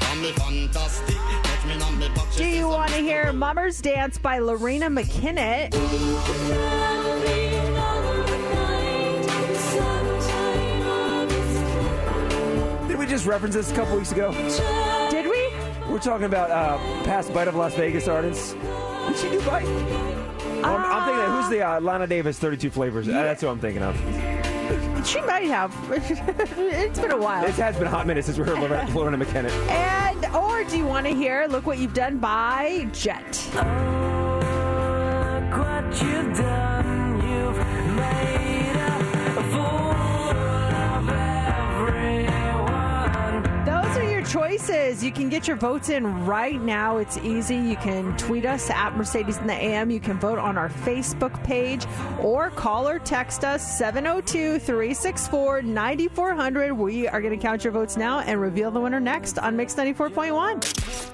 Call 0.00 0.16
me 0.16 0.32
fantastic, 0.32 1.14
touch 1.14 1.64
me 1.64 1.80
on 1.80 1.98
me 2.00 2.08
back, 2.08 2.26
she 2.32 2.38
Do 2.42 2.48
you 2.48 2.66
want 2.66 2.90
to 2.90 2.96
hear 2.96 3.32
Mummer's 3.32 3.80
Dance 3.80 4.18
by 4.18 4.40
Loreena 4.40 4.88
McKennitt? 4.92 5.70
Did 12.88 12.98
we 12.98 13.06
just 13.06 13.24
reference 13.26 13.54
this 13.54 13.70
a 13.70 13.74
couple 13.76 13.96
weeks 13.96 14.10
ago? 14.10 14.32
Did 15.08 15.26
we? 15.26 15.50
We're 15.88 16.00
talking 16.00 16.26
about 16.26 16.50
uh, 16.50 16.78
past 17.04 17.32
Bite 17.32 17.46
of 17.46 17.54
Las 17.54 17.76
Vegas 17.76 18.08
artists. 18.08 18.54
Did 18.54 19.16
she 19.16 19.30
do 19.30 19.40
Bite? 19.42 19.62
Oh, 19.64 20.62
I'm, 20.64 20.84
I'm 20.84 21.04
thinking 21.06 21.24
of 21.24 21.30
who's 21.30 21.48
the 21.48 21.62
uh, 21.62 21.80
Lana 21.80 22.08
Davis 22.08 22.40
32 22.40 22.70
flavors. 22.70 23.06
Uh, 23.06 23.12
that's 23.12 23.44
what 23.44 23.50
I'm 23.52 23.60
thinking 23.60 23.84
of. 23.84 24.45
She 25.04 25.20
might 25.22 25.44
have. 25.44 25.74
it's 25.90 26.98
been 26.98 27.12
a 27.12 27.16
while. 27.16 27.44
It 27.44 27.54
has 27.54 27.76
been 27.76 27.86
a 27.86 27.90
hot 27.90 28.06
minute 28.06 28.24
since 28.24 28.38
we 28.38 28.44
heard 28.44 28.58
Loreena, 28.58 28.86
Loreena 28.88 29.22
McKennitt. 29.22 29.52
And 29.68 30.26
or 30.34 30.64
do 30.64 30.76
you 30.76 30.86
want 30.86 31.06
to 31.06 31.14
hear 31.14 31.46
"Look 31.48 31.66
What 31.66 31.78
You've 31.78 31.94
Done" 31.94 32.18
by 32.18 32.88
Jet? 32.92 33.32
Those 33.52 33.96
choices. 44.26 45.02
You 45.02 45.12
can 45.12 45.28
get 45.28 45.46
your 45.46 45.56
votes 45.56 45.88
in 45.88 46.26
right 46.26 46.60
now. 46.60 46.98
It's 46.98 47.16
easy. 47.18 47.56
You 47.56 47.76
can 47.76 48.16
tweet 48.16 48.44
us 48.44 48.68
at 48.70 48.96
Mercedes 48.96 49.38
in 49.38 49.46
the 49.46 49.54
AM. 49.54 49.90
You 49.90 50.00
can 50.00 50.18
vote 50.18 50.38
on 50.38 50.58
our 50.58 50.68
Facebook 50.68 51.42
page 51.44 51.86
or 52.20 52.50
call 52.50 52.88
or 52.88 52.98
text 52.98 53.44
us 53.44 53.78
702 53.78 54.58
364 54.58 55.62
9400. 55.62 56.72
We 56.72 57.08
are 57.08 57.20
going 57.20 57.38
to 57.38 57.42
count 57.42 57.64
your 57.64 57.72
votes 57.72 57.96
now 57.96 58.20
and 58.20 58.40
reveal 58.40 58.70
the 58.70 58.80
winner 58.80 59.00
next 59.00 59.38
on 59.38 59.56
Mix 59.56 59.74
94.1. 59.74 61.12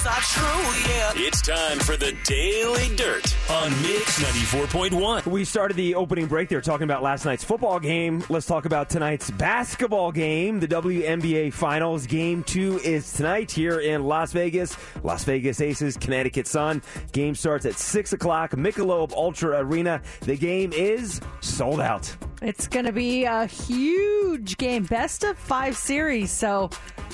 rumors 0.00 0.06
are 0.06 0.22
true, 0.22 0.92
yeah. 0.92 1.12
It's 1.16 1.42
time 1.42 1.78
for 1.78 1.96
the 1.96 2.16
Daily 2.24 2.94
Dirt 2.96 3.34
on 3.50 3.70
Mix 3.82 4.22
94.1. 4.22 5.26
We 5.26 5.44
started 5.44 5.76
the 5.76 5.94
opening 5.94 6.26
break 6.26 6.48
there 6.48 6.60
talking 6.60 6.84
about 6.84 7.02
last 7.02 7.24
night's 7.24 7.44
football 7.44 7.80
game. 7.80 8.22
Let's 8.28 8.46
talk 8.46 8.64
about 8.64 8.90
tonight's 8.90 9.30
basketball 9.30 10.12
game. 10.12 10.60
The 10.60 10.68
WNBA 10.68 11.52
Finals 11.52 12.06
Game 12.06 12.42
2 12.44 12.80
is 12.80 13.12
tonight 13.12 13.50
here 13.50 13.80
in 13.80 14.04
Las 14.04 14.32
Vegas. 14.32 14.76
Las 15.02 15.24
Vegas 15.24 15.60
Aces, 15.60 15.96
Connecticut 15.96 16.46
Sun. 16.46 16.82
Game 17.12 17.34
starts 17.34 17.66
at 17.66 17.74
6 17.74 18.12
o'clock, 18.12 18.52
Michelob 18.52 19.12
Ultra 19.12 19.58
Arena. 19.64 20.02
The 20.20 20.36
game 20.36 20.72
is 20.72 21.20
sold 21.40 21.80
out. 21.80 22.14
It's 22.42 22.68
going 22.68 22.86
to 22.86 22.92
be 22.92 23.24
a 23.24 23.46
huge 23.46 24.56
game, 24.56 24.84
best 24.84 25.24
of 25.24 25.36
five 25.36 25.76
series. 25.76 26.30
So, 26.30 26.70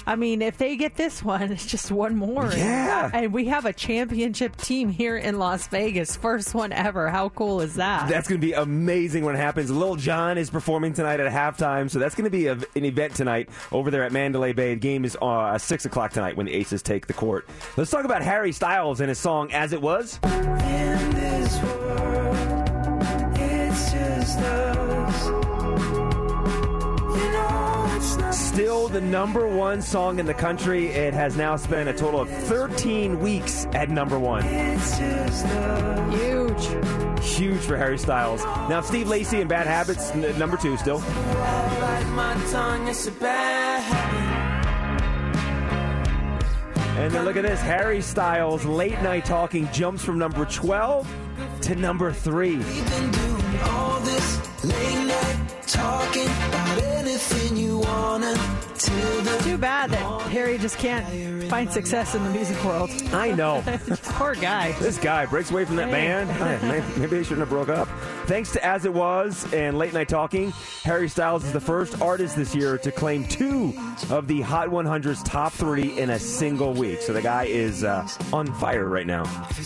I 0.07 0.15
mean, 0.15 0.41
if 0.41 0.57
they 0.57 0.77
get 0.77 0.95
this 0.95 1.21
one, 1.23 1.43
it's 1.53 1.67
just 1.67 1.91
one 1.91 2.17
more. 2.17 2.53
Yeah. 2.53 3.11
And 3.13 3.33
we 3.33 3.47
have 3.47 3.65
a 3.65 3.73
championship 3.73 4.57
team 4.57 4.89
here 4.89 5.17
in 5.17 5.39
Las 5.39 5.67
Vegas. 5.67 6.15
First 6.15 6.55
one 6.55 6.73
ever. 6.73 7.09
How 7.09 7.29
cool 7.31 7.61
is 7.61 7.75
that? 7.75 8.09
That's 8.09 8.29
going 8.29 8.41
to 8.41 8.47
be 8.47 8.53
amazing 8.53 9.25
when 9.25 9.35
it 9.35 9.39
happens. 9.39 9.69
Lil 9.69 9.97
Jon 9.97 10.39
is 10.39 10.49
performing 10.49 10.93
tonight 10.93 11.19
at 11.19 11.33
halftime, 11.33 11.91
so 11.91 11.99
that's 11.99 12.15
going 12.15 12.25
to 12.25 12.31
be 12.31 12.47
a, 12.47 12.53
an 12.53 12.85
event 12.85 13.17
tonight 13.17 13.49
over 13.73 13.91
there 13.91 14.05
at 14.05 14.13
Mandalay 14.13 14.53
Bay. 14.53 14.75
The 14.75 14.81
game 14.81 15.05
is 15.05 15.17
uh, 15.21 15.59
6 15.59 15.87
o'clock 15.87 16.13
tonight 16.13 16.37
when 16.37 16.47
the 16.47 16.53
Aces 16.53 16.83
take 16.83 17.09
the 17.09 17.15
court. 17.15 17.49
Let's 17.77 17.91
talk 17.91 18.05
about 18.05 18.23
Harry 18.23 18.53
Styles 18.53 19.01
and 19.01 19.09
his 19.09 19.19
song 19.19 19.51
As 19.53 19.73
It 19.73 19.83
Was. 19.83 20.21
In 20.23 21.11
this 21.11 21.61
world, 21.63 22.37
it's 23.35 23.93
just 23.93 24.39
us. 24.39 24.86
You 27.17 27.33
know 27.33 27.93
it's 27.97 28.17
not 28.17 28.35
Still 28.35 28.89
the 28.89 29.01
number 29.01 29.47
one 29.47 29.81
song 29.83 30.19
in 30.19 30.27
the 30.27 30.35
country. 30.35 30.87
It 30.89 31.15
has 31.15 31.37
now 31.37 31.57
spent 31.57 31.89
a 31.89 31.93
total 31.93 32.21
of 32.21 32.29
13 32.29 33.21
weeks 33.21 33.67
at 33.73 33.89
number 33.91 34.19
one. 34.19 34.45
It's 34.45 34.99
just 34.99 35.45
us. 35.47 36.15
Huge. 36.15 37.25
Huge 37.25 37.61
for 37.61 37.77
Harry 37.77 37.99
Styles. 37.99 38.45
Now, 38.71 38.81
Steve 38.81 39.09
Lacy 39.09 39.41
and 39.41 39.49
Bad 39.49 39.67
Habits, 39.67 40.11
n- 40.13 40.39
number 40.39 40.57
two 40.57 40.77
still. 40.79 41.01
Bite 41.01 42.07
my 42.15 42.35
tongue, 42.51 42.89
it's 42.89 43.07
a 43.07 43.13
bad 43.13 43.83
habit. 43.83 44.37
And 46.99 47.13
then 47.13 47.25
look 47.27 47.37
at 47.37 47.43
this 47.43 47.61
Harry 47.61 48.01
Styles, 48.01 48.65
Late 48.65 49.01
Night 49.03 49.25
Talking, 49.27 49.69
jumps 49.71 50.03
from 50.03 50.19
number 50.19 50.47
12 50.47 51.07
to 51.63 51.75
number 51.75 52.11
three. 52.11 52.63
Anything 57.47 57.57
you 57.65 57.79
wanna 57.79 58.46
Too 58.87 59.59
bad 59.59 59.91
that 59.91 60.23
Harry 60.31 60.59
just 60.59 60.79
can't 60.79 61.07
find 61.49 61.71
success 61.71 62.15
in 62.15 62.23
the 62.25 62.31
music 62.31 62.63
world. 62.65 62.91
I 63.13 63.33
know. 63.33 63.63
Poor 64.03 64.35
guy. 64.35 64.73
This 64.81 64.99
guy 64.99 65.27
breaks 65.27 65.51
away 65.51 65.65
from 65.65 65.77
that 65.77 65.91
band. 65.91 66.29
Maybe 66.99 67.17
they 67.17 67.23
shouldn't 67.23 67.41
have 67.41 67.49
broke 67.49 67.69
up. 67.69 67.89
Thanks 68.27 68.53
to 68.53 68.65
As 68.65 68.85
It 68.85 68.93
Was 68.93 69.53
and 69.53 69.79
Late 69.79 69.93
Night 69.93 70.09
Talking, 70.09 70.53
Harry 70.83 71.09
Styles 71.09 71.45
is 71.45 71.53
the 71.53 71.61
first 71.61 72.01
artist 72.03 72.35
this 72.35 72.55
year 72.55 72.77
to 72.79 72.91
claim 72.91 73.25
two 73.29 73.73
of 74.11 74.27
the 74.27 74.41
Hot 74.41 74.69
100's 74.69 75.23
top 75.23 75.53
three 75.53 75.97
in 75.97 76.11
a 76.11 76.19
single 76.19 76.73
week. 76.73 77.01
So 77.03 77.13
the 77.13 77.23
guy 77.23 77.45
is 77.45 77.85
uh, 77.85 78.09
on 78.33 78.53
fire 78.55 78.89
right 78.89 79.07
now. 79.07 79.23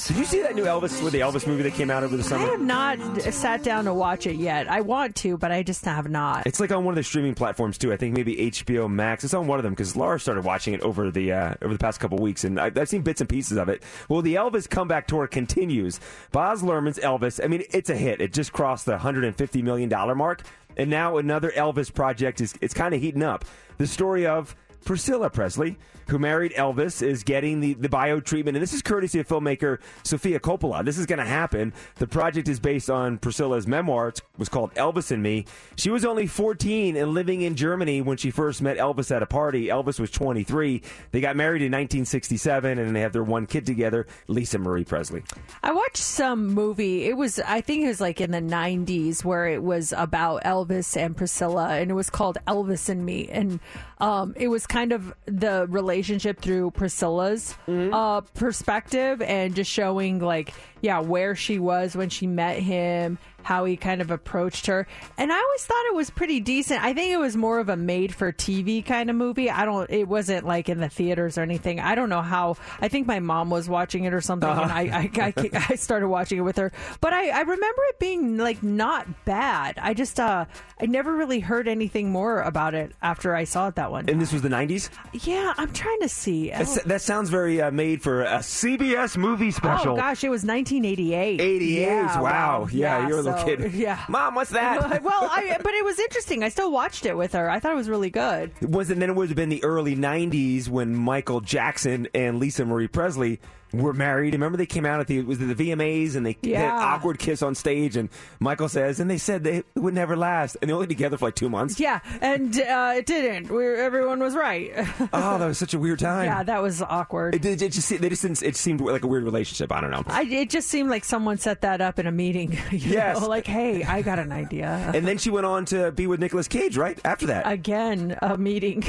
Did 0.07 0.17
you 0.17 0.25
see 0.27 0.43
that 0.43 0.55
new 0.55 0.65
Elvis, 0.65 1.03
with 1.03 1.15
the 1.15 1.21
Elvis 1.21 1.47
movie 1.47 1.63
that 1.63 1.75
came 1.75 1.91
out 1.91 2.05
over 2.05 2.17
the 2.17 2.23
summer? 2.23 2.47
I 2.47 2.51
have 2.51 2.61
not 2.61 3.23
sat 3.33 3.63
down 3.63 3.87
to 3.87 3.95
watch 3.95 4.27
it 4.27 4.37
yet. 4.37 4.71
I 4.71 4.83
want 4.83 5.17
to, 5.17 5.39
but 5.39 5.51
I 5.51 5.63
just 5.63 5.85
have 5.87 6.11
not. 6.11 6.47
It's 6.47 6.61
like 6.61 6.71
on 6.71 6.85
one 6.85 6.93
of 6.93 6.97
the 6.97 7.03
streaming 7.03 7.35
platforms 7.35 7.79
too. 7.79 7.93
I 7.93 7.97
think 7.97 8.15
maybe 8.15 8.37
HBO 8.37 8.91
Max. 8.91 9.10
It's 9.13 9.35
on 9.35 9.47
one 9.47 9.59
of 9.59 9.63
them 9.63 9.73
because 9.73 9.97
Laura 9.97 10.19
started 10.19 10.45
watching 10.45 10.75
it 10.75 10.81
over 10.81 11.11
the 11.11 11.33
uh, 11.33 11.55
over 11.63 11.73
the 11.75 11.79
past 11.79 12.01
couple 12.01 12.19
weeks, 12.19 12.45
and 12.45 12.61
I, 12.61 12.67
I've 12.75 12.89
seen 12.89 13.03
bits 13.03 13.21
and 13.21 13.29
pieces 13.29 13.57
of 13.59 13.69
it. 13.69 13.83
Well, 14.09 14.23
the 14.23 14.35
Elvis 14.35 14.69
comeback 14.69 15.07
tour 15.07 15.27
continues. 15.27 16.01
Baz 16.33 16.63
Luhrmann's 16.63 16.99
Elvis. 16.99 17.43
I 17.43 17.49
mean, 17.49 17.65
it's 17.71 17.91
a 17.91 17.97
hit. 17.97 18.21
It 18.21 18.33
just 18.33 18.53
crossed 18.53 18.87
the 18.87 18.93
150 18.93 19.63
million 19.63 19.89
dollar 19.89 20.15
mark, 20.15 20.43
and 20.77 20.91
now 20.91 21.17
another 21.17 21.51
Elvis 21.51 21.93
project 21.93 22.41
is 22.41 22.55
it's 22.61 22.75
kind 22.75 22.95
of 22.95 23.01
heating 23.01 23.23
up. 23.23 23.45
The 23.79 23.87
story 23.87 24.27
of 24.27 24.55
Priscilla 24.85 25.31
Presley, 25.31 25.77
who 26.09 26.19
married 26.19 26.53
Elvis, 26.53 27.03
is 27.03 27.23
getting 27.23 27.61
the, 27.61 27.75
the 27.75 27.89
bio 27.89 28.21
treatment. 28.21 28.57
And 28.57 28.63
this 28.63 28.73
is 28.73 28.83
courtesy 28.83 29.21
of 29.21 29.29
filmmaker 29.29 29.79
Sofia 30.03 30.41
Coppola. 30.41 30.85
This 30.85 30.99
is 30.99 31.07
going 31.07 31.19
to 31.19 31.25
happen. 31.25 31.73
The 31.97 32.07
project 32.07 32.49
is 32.49 32.59
based 32.59 32.91
on 32.91 33.19
Priscilla's 33.19 33.67
memoir. 33.67 34.09
It 34.09 34.21
was 34.39 34.49
called 34.49 34.75
Elvis 34.75 35.11
and 35.11 35.23
Me. 35.23 35.45
She 35.77 35.91
was 35.91 36.05
only 36.05 36.27
14 36.27 36.97
and 36.97 37.13
living 37.13 37.43
in 37.43 37.55
Germany 37.55 38.01
when 38.03 38.17
she 38.17 38.31
first 38.31 38.63
met 38.63 38.79
Elvis 38.79 39.15
at 39.15 39.23
a 39.23 39.27
party. 39.27 39.67
Elvis 39.67 40.01
was 40.01 40.11
23. 40.11 40.83
They 41.13 41.21
got 41.21 41.37
married 41.37 41.63
in 41.63 41.73
1967, 41.73 42.79
and 42.79 42.97
they 42.97 43.01
have 43.01 43.13
their 43.13 43.23
one 43.23 43.47
kid 43.47 43.67
together, 43.67 44.07
Lisa 44.29 44.59
Marie 44.59 44.85
Presley. 44.85 45.23
I 45.63 45.73
watched 45.73 45.99
some 45.99 46.49
movie. 46.49 47.05
It 47.05 47.17
was, 47.17 47.39
I 47.41 47.61
think 47.61 47.85
it 47.85 47.89
was 47.89 48.01
like 48.01 48.21
in 48.21 48.31
the 48.31 48.41
90s 48.41 49.25
where 49.25 49.47
it 49.47 49.63
was 49.63 49.93
about 49.97 50.43
Elvis 50.45 50.97
and 50.97 51.17
Priscilla, 51.17 51.75
and 51.75 51.91
it 51.91 51.95
was 51.95 52.11
called 52.11 52.39
Elvis 52.47 52.89
and 52.89 53.05
Me. 53.05 53.29
And 53.31 53.61
um, 53.99 54.35
it 54.37 54.49
was 54.49 54.67
kind 54.71 54.93
of 54.93 55.13
the 55.27 55.67
relationship 55.69 56.41
through 56.41 56.71
Priscilla's 56.71 57.55
uh, 57.93 58.21
perspective 58.35 59.21
and 59.21 59.55
just 59.55 59.71
showing, 59.71 60.21
like, 60.21 60.55
yeah, 60.81 61.01
where 61.01 61.35
she 61.35 61.59
was 61.59 61.95
when 61.97 62.09
she 62.09 62.27
met 62.27 62.61
him, 62.61 63.19
how 63.43 63.65
he 63.65 63.77
kind 63.77 64.01
of 64.01 64.11
approached 64.11 64.67
her. 64.67 64.87
And 65.19 65.33
I 65.33 65.37
always 65.39 65.65
thought 65.67 65.85
it 65.87 65.95
was 65.95 66.11
pretty 66.11 66.41
decent. 66.41 66.83
I 66.83 66.93
think 66.95 67.13
it 67.13 67.19
was 67.19 67.37
more 67.37 67.59
of 67.59 67.69
a 67.69 67.77
made 67.77 68.15
for 68.15 68.33
TV 68.33 68.85
kind 68.85 69.11
of 69.11 69.17
movie. 69.17 69.51
I 69.51 69.65
don't, 69.65 69.89
it 69.91 70.09
wasn't 70.09 70.47
like 70.47 70.69
in 70.69 70.81
the 70.81 70.89
theaters 70.89 71.39
or 71.39 71.43
anything. 71.43 71.81
I 71.81 71.95
don't 71.95 72.09
know 72.09 72.23
how. 72.23 72.57
I 72.81 72.89
think 72.89 73.07
my 73.07 73.21
mom 73.21 73.51
was 73.51 73.69
watching 73.69 74.05
it 74.05 74.15
or 74.15 74.21
something, 74.21 74.49
and 74.49 74.71
I, 74.73 75.11
I, 75.15 75.33
I, 75.37 75.51
I 75.71 75.75
started 75.77 76.09
watching 76.09 76.39
it 76.39 76.43
with 76.43 76.57
her. 76.59 76.73
But 77.01 77.13
I, 77.13 77.29
I 77.31 77.41
remember 77.41 77.83
it 77.89 77.99
being 77.99 78.37
like 78.39 78.63
not 78.63 79.25
bad. 79.25 79.79
I 79.81 79.95
just, 79.95 80.19
uh, 80.21 80.45
I 80.81 80.87
never 80.87 81.15
really 81.15 81.41
heard 81.41 81.69
anything 81.69 82.11
more 82.11 82.41
about 82.43 82.75
it 82.75 82.93
after 83.03 83.35
I 83.35 83.45
saw 83.45 83.69
it 83.69 83.77
that 83.77 83.91
one. 83.91 84.09
And 84.09 84.21
this 84.21 84.33
was 84.33 84.43
the 84.43 84.49
90s? 84.49 84.91
yeah, 85.27 85.55
I'm 85.57 85.73
trying 85.73 86.01
to 86.01 86.09
see. 86.09 86.51
That's- 86.51 86.83
that 86.85 87.03
sounds 87.03 87.31
very 87.31 87.61
uh, 87.61 87.71
made 87.71 88.03
for 88.03 88.23
a 88.23 88.39
CBS 88.39 89.17
movie 89.17 89.51
special. 89.51 89.93
Oh 89.93 89.97
gosh, 89.97 90.25
it 90.25 90.29
was 90.31 90.45
1988. 90.45 91.41
88. 91.41 91.81
Yeah, 91.81 92.21
wow. 92.21 92.69
Yeah, 92.71 93.09
you're 93.09 93.21
a 93.21 93.23
little 93.31 93.45
kid. 93.45 93.73
Yeah. 93.81 94.05
Mom, 94.09 94.35
what's 94.35 94.51
that? 94.51 95.03
well, 95.03 95.29
I, 95.31 95.57
but 95.63 95.73
it 95.75 95.85
was 95.85 95.99
interesting. 95.99 96.43
I 96.43 96.49
still 96.49 96.71
watched 96.71 97.07
it 97.07 97.17
with 97.17 97.33
her. 97.33 97.49
I 97.51 97.61
thought 97.61 97.73
it 97.73 97.77
was 97.77 97.89
really 97.89 98.11
good. 98.11 98.51
It 98.61 98.69
was 98.69 98.91
and 98.91 99.01
then 99.01 99.11
it 99.11 99.17
would 99.17 99.29
have 99.29 99.37
been 99.37 99.49
the 99.49 99.63
early 99.65 99.97
'90s 99.97 100.69
when 100.69 100.95
Michael 100.95 101.41
Jackson 101.41 102.09
and 102.15 102.39
Lisa 102.39 102.65
Marie 102.65 102.89
Presley 102.89 103.41
were 103.73 103.93
married. 103.93 104.35
Remember 104.35 104.57
they 104.59 104.67
came 104.67 104.85
out 104.87 105.01
at 105.01 105.07
the 105.07 105.19
it 105.19 105.27
was 105.27 105.41
it 105.41 105.57
the 105.57 105.71
VMAs 105.71 106.17
and 106.17 106.25
they 106.27 106.37
had 106.43 106.65
an 106.65 106.71
awkward 106.71 107.19
kiss 107.19 107.43
on 107.43 107.55
stage 107.55 107.97
and 107.97 108.09
Michael 108.41 108.69
says 108.69 109.01
and 109.01 109.11
they 109.11 109.19
said 109.19 109.45
they 109.45 109.63
would 109.75 109.95
never 109.95 110.17
last 110.17 110.57
and 110.61 110.69
they 110.69 110.75
only 110.75 110.87
together 110.87 111.17
for 111.17 111.27
like 111.27 111.35
two 111.35 111.49
months. 111.49 111.79
Yeah, 111.81 112.01
and 112.21 112.59
uh, 112.61 112.95
it 112.97 113.07
didn't. 113.07 113.51
We 113.51 113.67
everyone 113.67 114.21
was 114.21 114.35
right. 114.35 114.73
Oh, 115.13 115.39
that 115.39 115.47
was 115.47 115.59
such 115.59 115.75
a 115.75 115.79
weird 115.79 115.99
time. 115.99 116.27
yeah, 116.27 116.43
that 116.43 116.63
was 116.63 116.83
awkward. 116.83 117.35
it, 117.35 117.43
did- 117.43 117.63
it 117.63 117.73
just 117.73 117.89
they 117.89 118.09
just 118.09 118.23
didn't, 118.23 118.43
it 118.43 118.57
seemed 118.57 118.81
like 118.81 119.03
a 119.05 119.07
weird 119.07 119.25
relationship. 119.25 119.73
I 119.73 119.81
don't 119.81 119.91
know. 119.91 120.03
I, 120.07 120.23
it 120.23 120.51
just 120.51 120.69
seemed 120.69 120.89
like 120.91 121.05
someone 121.05 121.39
set 121.39 121.61
that 121.63 121.81
up 121.81 121.99
in 121.99 122.07
a 122.07 122.13
meeting. 122.13 122.59
Yes. 122.73 123.21
know, 123.21 123.29
like, 123.29 123.47
hey, 123.47 123.85
I 123.85 124.03
got 124.03 124.19
an 124.19 124.33
idea. 124.33 124.91
And 124.95 125.07
then 125.07 125.19
she 125.19 125.31
went 125.31 125.47
on 125.47 125.65
to 125.67 125.93
be 125.93 126.07
with 126.07 126.21
Nicolas 126.21 126.49
Cage, 126.49 126.77
right? 126.77 126.99
After 127.05 127.27
that. 127.27 127.51
Again, 127.51 128.17
a 128.23 128.37
meeting. 128.39 128.83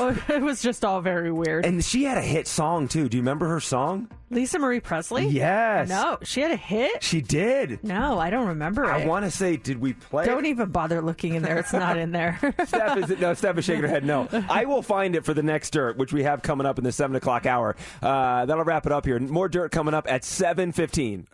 Oh, 0.00 0.16
it 0.28 0.42
was 0.42 0.62
just 0.62 0.84
all 0.84 1.00
very 1.00 1.32
weird. 1.32 1.64
and 1.64 1.84
she 1.84 2.04
had 2.04 2.18
a 2.18 2.22
hit 2.22 2.46
song 2.46 2.88
too. 2.88 3.08
Do 3.08 3.16
you 3.16 3.22
remember 3.22 3.47
her 3.48 3.60
song? 3.60 4.08
Lisa 4.30 4.58
Marie 4.58 4.80
Presley? 4.80 5.26
Yes. 5.26 5.88
No, 5.88 6.18
she 6.22 6.40
had 6.40 6.50
a 6.50 6.56
hit? 6.56 7.02
She 7.02 7.20
did. 7.20 7.82
No, 7.82 8.18
I 8.18 8.30
don't 8.30 8.48
remember 8.48 8.84
I 8.84 9.00
it. 9.00 9.08
want 9.08 9.24
to 9.24 9.30
say, 9.30 9.56
did 9.56 9.80
we 9.80 9.94
play? 9.94 10.26
Don't 10.26 10.46
even 10.46 10.70
bother 10.70 11.00
looking 11.00 11.34
in 11.34 11.42
there. 11.42 11.58
It's 11.58 11.72
not 11.72 11.96
in 11.96 12.12
there. 12.12 12.38
Steph 12.66 12.98
is 13.10 13.18
no. 13.20 13.34
Steph 13.34 13.58
is 13.58 13.64
shaking 13.64 13.82
her 13.82 13.88
head. 13.88 14.04
No, 14.04 14.28
I 14.48 14.64
will 14.66 14.82
find 14.82 15.16
it 15.16 15.24
for 15.24 15.34
the 15.34 15.42
next 15.42 15.70
dirt, 15.70 15.96
which 15.96 16.12
we 16.12 16.22
have 16.24 16.42
coming 16.42 16.66
up 16.66 16.78
in 16.78 16.84
the 16.84 16.92
seven 16.92 17.16
o'clock 17.16 17.46
hour. 17.46 17.76
Uh, 18.02 18.44
that'll 18.46 18.64
wrap 18.64 18.86
it 18.86 18.92
up 18.92 19.04
here. 19.06 19.18
More 19.18 19.48
dirt 19.48 19.72
coming 19.72 19.94
up 19.94 20.06
at 20.10 20.24
seven 20.24 20.72
fifteen. 20.72 21.26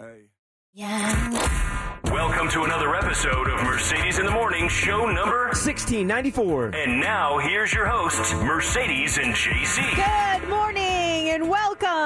Welcome 2.05 2.49
to 2.51 2.63
another 2.65 2.95
episode 2.97 3.49
of 3.49 3.63
Mercedes 3.65 4.19
in 4.19 4.27
the 4.27 4.31
Morning, 4.33 4.69
show 4.69 5.07
number. 5.11 5.51
Sixteen 5.55 6.07
ninety 6.07 6.31
four. 6.31 6.67
And 6.69 7.01
now 7.01 7.39
here's 7.39 7.73
your 7.73 7.87
hosts, 7.87 8.33
Mercedes 8.35 9.19
and 9.19 9.35
JC. 9.35 10.41
Good 10.41 10.49
morning 10.49 10.65
and 10.65 10.74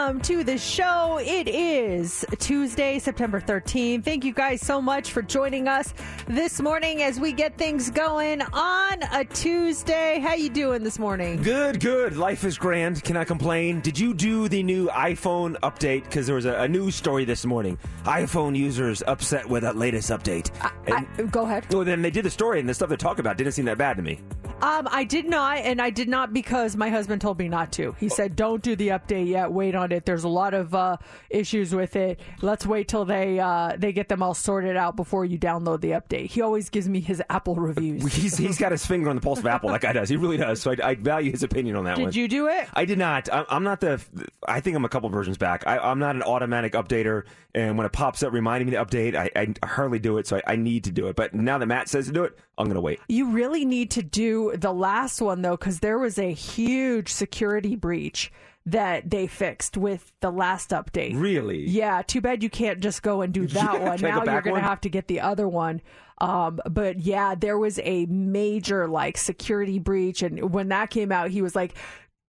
welcome 0.08 0.22
to 0.22 0.42
the 0.42 0.56
show. 0.56 1.20
It 1.22 1.46
is 1.48 2.24
Tuesday, 2.38 2.98
September 2.98 3.42
13th. 3.42 4.04
Thank 4.04 4.24
you 4.24 4.32
guys 4.32 4.62
so 4.62 4.80
much 4.80 5.12
for 5.12 5.20
joining 5.20 5.68
us 5.68 5.92
this 6.26 6.62
morning 6.62 7.02
as 7.02 7.20
we 7.20 7.30
get 7.30 7.58
things 7.58 7.90
going 7.90 8.40
on 8.40 9.02
a 9.12 9.26
Tuesday. 9.26 10.18
How 10.18 10.32
you 10.32 10.48
doing 10.48 10.82
this 10.82 10.98
morning? 10.98 11.42
Good, 11.42 11.80
good. 11.80 12.16
Life 12.16 12.44
is 12.44 12.56
grand. 12.56 13.04
Can 13.04 13.18
I 13.18 13.24
complain? 13.24 13.82
Did 13.82 13.98
you 13.98 14.14
do 14.14 14.48
the 14.48 14.62
new 14.62 14.88
iPhone 14.88 15.58
update? 15.60 16.04
Because 16.04 16.24
there 16.24 16.36
was 16.36 16.46
a, 16.46 16.54
a 16.54 16.68
news 16.68 16.94
story 16.94 17.26
this 17.26 17.44
morning. 17.44 17.76
iPhone 18.04 18.56
users 18.56 19.02
upset 19.06 19.46
with 19.46 19.62
that 19.62 19.76
latest 19.76 20.08
update. 20.08 20.50
I, 20.62 21.04
go 21.24 21.42
ahead. 21.42 21.66
well, 21.70 21.84
then 21.84 22.00
they 22.00 22.10
did 22.10 22.24
the 22.24 22.30
story, 22.30 22.60
and 22.60 22.68
the 22.68 22.72
stuff 22.72 22.88
they 22.88 22.96
talk 22.96 23.18
about 23.18 23.36
didn't 23.36 23.52
seem 23.52 23.66
that 23.66 23.76
bad 23.76 23.98
to 23.98 24.02
me. 24.02 24.20
Um, 24.60 24.88
I 24.90 25.04
did 25.04 25.26
not, 25.28 25.58
and 25.58 25.80
I 25.80 25.90
did 25.90 26.08
not 26.08 26.32
because 26.32 26.76
my 26.76 26.90
husband 26.90 27.20
told 27.20 27.38
me 27.38 27.48
not 27.48 27.70
to. 27.72 27.92
He 28.00 28.08
said, 28.08 28.34
"Don't 28.34 28.60
do 28.60 28.74
the 28.74 28.88
update 28.88 29.28
yet. 29.28 29.52
Wait 29.52 29.76
on 29.76 29.92
it. 29.92 30.04
There's 30.04 30.24
a 30.24 30.28
lot 30.28 30.52
of 30.52 30.74
uh, 30.74 30.96
issues 31.30 31.72
with 31.72 31.94
it. 31.94 32.18
Let's 32.42 32.66
wait 32.66 32.88
till 32.88 33.04
they 33.04 33.38
uh, 33.38 33.76
they 33.78 33.92
get 33.92 34.08
them 34.08 34.20
all 34.20 34.34
sorted 34.34 34.76
out 34.76 34.96
before 34.96 35.24
you 35.24 35.38
download 35.38 35.80
the 35.80 35.90
update." 35.92 36.26
He 36.30 36.40
always 36.42 36.70
gives 36.70 36.88
me 36.88 36.98
his 37.00 37.22
Apple 37.30 37.54
reviews. 37.54 38.12
He's, 38.12 38.36
he's 38.36 38.58
got 38.58 38.72
his 38.72 38.84
finger 38.84 39.08
on 39.10 39.14
the 39.14 39.22
pulse 39.22 39.38
of 39.38 39.46
Apple. 39.46 39.70
That 39.70 39.80
guy 39.80 39.92
does. 39.92 40.08
He 40.08 40.16
really 40.16 40.36
does. 40.38 40.60
So 40.60 40.72
I, 40.72 40.76
I 40.82 40.94
value 40.96 41.30
his 41.30 41.44
opinion 41.44 41.76
on 41.76 41.84
that 41.84 41.96
one. 41.96 42.06
Did 42.06 42.16
you 42.16 42.26
do 42.26 42.48
it? 42.48 42.68
I 42.74 42.84
did 42.84 42.98
not. 42.98 43.32
I- 43.32 43.46
I'm 43.48 43.62
not 43.62 43.80
the. 43.80 44.00
I 44.46 44.58
think 44.58 44.76
I'm 44.76 44.84
a 44.84 44.88
couple 44.88 45.08
versions 45.08 45.38
back. 45.38 45.68
I, 45.68 45.78
I'm 45.78 46.00
not 46.00 46.16
an 46.16 46.22
automatic 46.24 46.72
updater, 46.72 47.22
and 47.54 47.76
when 47.78 47.86
it 47.86 47.92
pops 47.92 48.24
up 48.24 48.32
reminding 48.32 48.66
me 48.66 48.72
to 48.76 48.84
update, 48.84 49.14
I, 49.14 49.30
I 49.36 49.66
hardly 49.66 50.00
do 50.00 50.18
it. 50.18 50.26
So 50.26 50.38
I, 50.38 50.54
I 50.54 50.56
need 50.56 50.82
to 50.84 50.90
do 50.90 51.06
it. 51.06 51.14
But 51.14 51.32
now 51.32 51.58
that 51.58 51.66
Matt 51.66 51.88
says 51.88 52.06
to 52.06 52.12
do 52.12 52.24
it, 52.24 52.36
I'm 52.58 52.66
going 52.66 52.74
to 52.74 52.80
wait. 52.80 53.00
You 53.08 53.30
really 53.30 53.64
need 53.64 53.90
to 53.92 54.02
do 54.02 54.52
the 54.56 54.72
last 54.72 55.20
one 55.22 55.42
though, 55.42 55.56
because 55.56 55.80
there 55.80 55.98
was 55.98 56.18
a 56.18 56.32
huge 56.32 57.08
security 57.12 57.76
breach 57.76 58.32
that 58.66 59.08
they 59.08 59.26
fixed 59.26 59.76
with 59.78 60.12
the 60.20 60.30
last 60.30 60.70
update. 60.70 61.18
Really? 61.18 61.66
Yeah. 61.66 62.02
Too 62.02 62.20
bad 62.20 62.42
you 62.42 62.50
can't 62.50 62.80
just 62.80 63.02
go 63.02 63.22
and 63.22 63.32
do 63.32 63.46
that 63.46 63.74
Yeah, 63.74 63.88
one. 63.88 64.00
Now 64.00 64.24
you're 64.24 64.42
going 64.42 64.56
to 64.60 64.68
have 64.68 64.82
to 64.82 64.90
get 64.90 65.06
the 65.08 65.20
other 65.20 65.48
one. 65.48 65.80
Um, 66.20 66.60
but 66.68 66.98
yeah, 66.98 67.34
there 67.34 67.56
was 67.58 67.78
a 67.84 68.04
major 68.06 68.88
like 68.88 69.16
security 69.16 69.78
breach, 69.78 70.20
and 70.22 70.52
when 70.52 70.68
that 70.68 70.90
came 70.90 71.12
out, 71.12 71.30
he 71.30 71.42
was 71.42 71.54
like. 71.54 71.74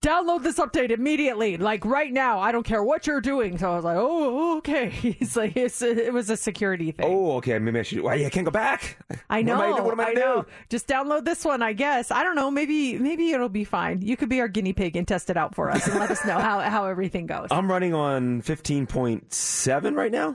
Download 0.02 0.42
this 0.42 0.56
update 0.58 0.90
immediately, 0.90 1.58
like 1.58 1.84
right 1.84 2.10
now. 2.10 2.40
I 2.40 2.52
don't 2.52 2.62
care 2.62 2.82
what 2.82 3.06
you're 3.06 3.20
doing. 3.20 3.58
So 3.58 3.70
I 3.70 3.76
was 3.76 3.84
like, 3.84 3.98
"Oh, 3.98 4.56
okay." 4.56 4.88
He's 4.90 5.36
like, 5.36 5.54
it's, 5.58 5.82
"It 5.82 6.10
was 6.10 6.30
a 6.30 6.38
security 6.38 6.90
thing." 6.90 7.04
Oh, 7.06 7.36
okay. 7.36 7.58
Maybe 7.58 7.80
I 7.80 7.82
should. 7.82 8.00
Why? 8.00 8.14
I 8.14 8.30
can't 8.30 8.46
go 8.46 8.50
back. 8.50 8.96
I 9.28 9.42
know. 9.42 9.58
What 9.58 9.66
am 9.68 9.74
I, 9.74 9.80
what 9.82 9.92
am 9.92 10.00
I, 10.00 10.04
I 10.04 10.12
know. 10.14 10.42
do? 10.42 10.48
Just 10.70 10.88
download 10.88 11.26
this 11.26 11.44
one, 11.44 11.60
I 11.60 11.74
guess. 11.74 12.10
I 12.10 12.22
don't 12.24 12.34
know. 12.34 12.50
Maybe 12.50 12.98
maybe 12.98 13.32
it'll 13.32 13.50
be 13.50 13.64
fine. 13.64 14.00
You 14.00 14.16
could 14.16 14.30
be 14.30 14.40
our 14.40 14.48
guinea 14.48 14.72
pig 14.72 14.96
and 14.96 15.06
test 15.06 15.28
it 15.28 15.36
out 15.36 15.54
for 15.54 15.70
us 15.70 15.86
and 15.86 16.00
let 16.00 16.10
us 16.10 16.24
know 16.24 16.38
how, 16.38 16.60
how 16.70 16.86
everything 16.86 17.26
goes. 17.26 17.48
I'm 17.50 17.70
running 17.70 17.92
on 17.92 18.40
15.7 18.40 19.94
right 19.96 20.12
now. 20.12 20.30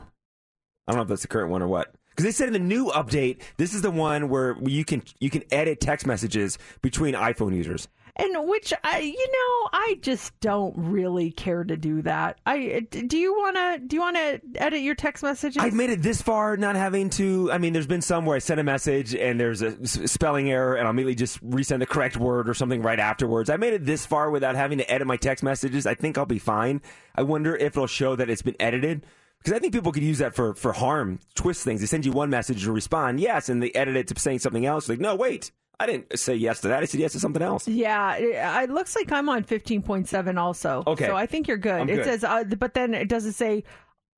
I 0.88 0.92
don't 0.92 0.98
know 0.98 1.02
if 1.02 1.08
that's 1.08 1.24
the 1.24 1.28
current 1.28 1.50
one 1.50 1.64
or 1.64 1.68
what. 1.68 1.92
Because 2.12 2.26
they 2.26 2.32
said 2.32 2.48
in 2.48 2.54
the 2.54 2.60
new 2.60 2.92
update, 2.92 3.42
this 3.58 3.74
is 3.74 3.82
the 3.82 3.90
one 3.90 4.30
where 4.30 4.56
you 4.62 4.86
can 4.86 5.02
you 5.20 5.32
can 5.32 5.42
edit 5.52 5.82
text 5.82 6.06
messages 6.06 6.60
between 6.84 7.16
iPhone 7.16 7.56
users. 7.56 7.88
And 8.18 8.48
which 8.48 8.74
I, 8.84 9.00
you 9.00 9.28
know, 9.28 9.70
I 9.74 9.98
just 10.02 10.40
don't 10.40 10.74
really 10.78 11.32
care 11.32 11.64
to 11.64 11.76
do 11.76 12.02
that. 12.04 12.40
I 12.46 12.88
do 12.90 13.18
you 13.18 13.34
want 13.34 13.56
to 13.58 13.80
do 13.86 13.96
you 13.98 14.02
want 14.02 14.16
to 14.16 14.42
edit 14.56 14.82
your 14.82 14.96
text 14.96 15.24
messages? 15.24 15.62
I've 15.62 15.74
made 15.74 15.90
it 15.90 16.02
this 16.02 16.22
far, 16.22 16.56
not 16.56 16.76
having 16.76 17.10
to. 17.12 17.52
I 17.52 17.58
mean, 17.58 17.74
there's 17.74 17.88
been 17.88 18.02
some 18.02 18.26
where 18.26 18.36
I 18.36 18.40
sent 18.40 18.60
a 18.60 18.64
message 18.64 19.14
and 19.14 19.40
there's 19.40 19.62
a 19.62 19.86
spelling 19.86 20.50
error, 20.50 20.76
and 20.76 20.86
I'll 20.86 20.92
immediately 20.92 21.16
just 21.16 21.44
resend 21.48 21.80
the 21.80 21.86
correct 21.86 22.18
word 22.18 22.48
or 22.48 22.54
something 22.54 22.82
right 22.82 23.00
afterwards. 23.00 23.50
I 23.50 23.58
made 23.58 23.74
it 23.74 23.86
this 23.86 24.06
far 24.06 24.32
without 24.32 24.56
having 24.56 24.78
to 24.78 24.90
edit 24.92 25.08
my 25.08 25.18
text 25.18 25.44
messages. 25.44 25.86
I 25.86 25.96
think 25.96 26.18
I'll 26.18 26.26
be 26.26 26.40
fine. 26.40 26.82
I 27.16 27.24
wonder 27.24 27.56
if 27.56 27.74
it'll 27.74 27.88
show 27.88 28.16
that 28.16 28.30
it's 28.30 28.42
been 28.42 28.56
edited. 28.60 29.06
Because 29.40 29.58
I 29.58 29.60
think 29.60 29.74
people 29.74 29.92
could 29.92 30.02
use 30.02 30.18
that 30.18 30.34
for, 30.34 30.56
for 30.56 30.74
harm, 30.74 31.20
twist 31.36 31.64
things. 31.64 31.80
They 31.80 31.86
send 31.86 32.04
you 32.04 32.12
one 32.12 32.32
message 32.32 32.64
to 32.64 32.72
respond, 32.72 33.20
yes, 33.20 33.48
and 33.48 33.62
they 33.62 33.72
edit 33.74 33.96
it 33.96 34.08
to 34.08 34.20
saying 34.20 34.40
something 34.40 34.66
else. 34.66 34.90
Like, 34.90 35.00
no, 35.00 35.16
wait, 35.16 35.52
I 35.80 35.86
didn't 35.86 36.18
say 36.18 36.36
yes 36.36 36.62
to 36.62 36.70
that. 36.70 36.84
I 36.84 36.86
said 36.86 37.00
yes 37.00 37.14
to 37.14 37.20
something 37.20 37.42
else. 37.42 37.68
Yeah, 37.68 38.16
it, 38.16 38.70
looks 38.70 38.96
like 38.96 39.12
I'm 39.12 39.30
on 39.30 39.44
15.7 39.44 40.38
also. 40.38 40.84
Okay. 40.88 41.08
So 41.08 41.16
I 41.16 41.26
think 41.26 41.48
you're 41.48 41.58
good. 41.58 41.82
I'm 41.82 41.90
it 41.90 41.96
good. 41.98 42.06
says, 42.06 42.24
uh, 42.24 42.44
but 42.44 42.74
then 42.74 42.94
it 42.94 43.10
doesn't 43.10 43.34
say 43.34 43.64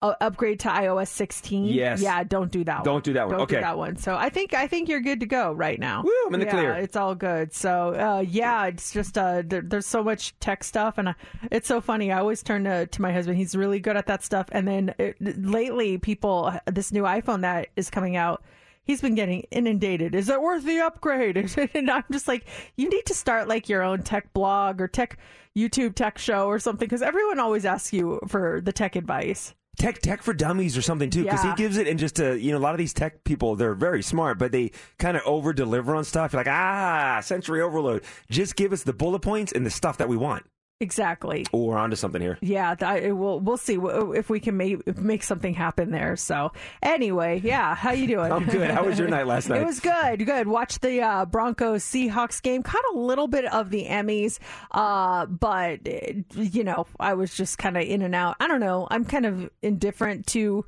uh, 0.01 0.13
upgrade 0.21 0.59
to 0.59 0.67
iOS 0.69 1.07
16. 1.07 1.65
Yes. 1.65 2.01
Yeah, 2.01 2.23
don't 2.23 2.51
do 2.51 2.63
that. 2.63 2.83
Don't 2.83 3.03
do 3.03 3.13
that 3.13 3.27
one. 3.27 3.31
Don't 3.31 3.41
Okay. 3.41 3.55
do 3.55 3.61
that 3.61 3.77
one. 3.77 3.97
So 3.97 4.15
I 4.15 4.29
think 4.29 4.53
I 4.53 4.67
think 4.67 4.89
you're 4.89 5.01
good 5.01 5.21
to 5.21 5.25
go 5.25 5.51
right 5.51 5.79
now. 5.79 6.03
Woo, 6.03 6.11
I'm 6.27 6.33
in 6.35 6.39
the 6.41 6.45
yeah, 6.45 6.51
clear. 6.51 6.73
It's 6.73 6.95
all 6.95 7.15
good. 7.15 7.53
So 7.53 7.93
uh, 7.95 8.23
yeah, 8.27 8.67
it's 8.67 8.91
just 8.91 9.17
uh, 9.17 9.41
there, 9.45 9.61
there's 9.61 9.87
so 9.87 10.03
much 10.03 10.37
tech 10.39 10.63
stuff, 10.63 10.97
and 10.97 11.09
I, 11.09 11.15
it's 11.51 11.67
so 11.67 11.81
funny. 11.81 12.11
I 12.11 12.19
always 12.19 12.43
turn 12.43 12.65
to, 12.65 12.85
to 12.85 13.01
my 13.01 13.11
husband. 13.11 13.37
He's 13.37 13.55
really 13.55 13.79
good 13.79 13.97
at 13.97 14.05
that 14.05 14.23
stuff. 14.23 14.47
And 14.51 14.67
then 14.67 14.93
it, 14.99 15.15
lately, 15.19 15.97
people 15.97 16.53
this 16.67 16.91
new 16.91 17.03
iPhone 17.03 17.41
that 17.41 17.69
is 17.75 17.89
coming 17.89 18.15
out. 18.15 18.43
He's 18.87 19.01
been 19.01 19.13
getting 19.15 19.41
inundated. 19.51 20.15
Is 20.15 20.29
it 20.29 20.41
worth 20.41 20.63
the 20.65 20.79
upgrade? 20.79 21.37
And 21.75 21.91
I'm 21.91 22.03
just 22.11 22.27
like, 22.27 22.45
you 22.77 22.89
need 22.89 23.05
to 23.07 23.13
start 23.13 23.47
like 23.47 23.67
your 23.69 23.83
own 23.83 24.01
tech 24.01 24.33
blog 24.33 24.81
or 24.81 24.87
tech 24.87 25.19
YouTube 25.55 25.93
tech 25.93 26.17
show 26.17 26.47
or 26.47 26.57
something 26.57 26.85
because 26.87 27.01
everyone 27.01 27.39
always 27.39 27.65
asks 27.65 27.91
you 27.93 28.19
for 28.27 28.61
the 28.61 28.71
tech 28.71 28.95
advice. 28.95 29.53
Tech 29.77 29.99
Tech 30.01 30.23
for 30.23 30.33
Dummies 30.33 30.75
or 30.75 30.81
something 30.81 31.11
too, 31.11 31.23
because 31.23 31.43
Yeah. 31.43 31.51
he 31.51 31.55
gives 31.61 31.77
it 31.77 31.87
and 31.87 31.99
just 31.99 32.19
uh, 32.19 32.31
you 32.31 32.51
know 32.51 32.57
a 32.57 32.65
lot 32.65 32.73
of 32.73 32.79
these 32.79 32.93
tech 32.93 33.23
people 33.23 33.55
they're 33.55 33.75
very 33.75 34.01
smart, 34.01 34.39
but 34.39 34.51
they 34.51 34.71
kind 34.97 35.15
of 35.15 35.21
over 35.23 35.53
deliver 35.53 35.95
on 35.95 36.03
stuff. 36.03 36.33
You're 36.33 36.39
like 36.39 36.47
ah, 36.47 37.19
sensory 37.21 37.61
overload. 37.61 38.03
Just 38.29 38.55
give 38.55 38.73
us 38.73 38.81
the 38.81 38.93
bullet 38.93 39.19
points 39.19 39.51
and 39.51 39.63
the 39.63 39.69
stuff 39.69 39.97
that 39.99 40.09
we 40.09 40.17
want. 40.17 40.45
Exactly. 40.79 41.43
Oh, 41.53 41.65
we're 41.65 41.77
onto 41.77 41.95
something 41.95 42.21
here. 42.21 42.37
Yeah, 42.39 42.75
that, 42.75 43.01
it 43.01 43.13
will, 43.13 43.39
we'll 43.39 43.57
see 43.57 43.79
if 43.81 44.29
we 44.29 44.39
can 44.39 44.57
make 44.57 44.97
make 44.97 45.23
something 45.23 45.55
happen 45.55 45.89
there. 45.89 46.15
So 46.15 46.51
anyway, 46.83 47.41
yeah, 47.43 47.73
how 47.73 47.91
you 47.91 48.05
doing? 48.05 48.31
I'm 48.31 48.45
good. 48.45 48.69
How 48.69 48.85
was 48.85 48.99
your 48.99 49.07
night 49.07 49.25
last 49.25 49.49
night? 49.49 49.61
It 49.61 49.65
was 49.65 49.79
good, 49.79 50.23
good. 50.23 50.47
Watched 50.47 50.81
the 50.81 51.01
uh, 51.01 51.25
Broncos 51.25 51.83
Seahawks 51.83 52.41
game. 52.43 52.61
Caught 52.61 52.83
a 52.93 52.97
little 52.97 53.27
bit 53.27 53.45
of 53.45 53.71
the 53.71 53.85
Emmys, 53.85 54.37
uh, 54.69 55.25
but 55.25 55.79
uh, 55.87 56.13
you 56.35 56.63
know, 56.63 56.85
I 56.99 57.15
was 57.15 57.33
just 57.33 57.57
kind 57.57 57.75
of 57.75 57.81
in 57.83 58.03
and 58.03 58.13
out. 58.13 58.35
I 58.39 58.47
don't 58.47 58.59
know. 58.59 58.87
I'm 58.91 59.03
kind 59.03 59.25
of 59.25 59.49
indifferent 59.63 60.27
to 60.27 60.63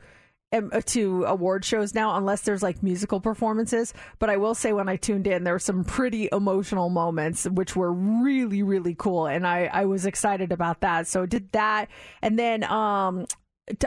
to 0.86 1.26
award 1.26 1.64
shows 1.64 1.94
now 1.94 2.18
unless 2.18 2.42
there's 2.42 2.64
like 2.64 2.82
musical 2.82 3.20
performances. 3.20 3.94
But 4.18 4.30
i 4.30 4.38
will 4.38 4.56
say 4.56 4.74
when 4.74 4.90
i 4.90 4.96
tuned 4.96 5.28
in 5.28 5.44
there 5.44 5.54
were 5.54 5.60
some 5.60 5.84
pretty 5.84 6.28
emotional 6.32 6.90
moments 6.90 7.46
which 7.46 7.76
were 7.76 7.94
really 7.94 8.64
really 8.64 8.96
cool. 8.96 9.28
And 9.28 9.46
i 9.46 9.70
i 9.72 9.86
was 9.86 10.06
excited 10.06 10.52
about 10.52 10.82
that. 10.82 11.08
So 11.08 11.26
did 11.26 11.52
that. 11.52 11.90
And 12.22 12.38
then 12.40 12.64
um 12.64 13.26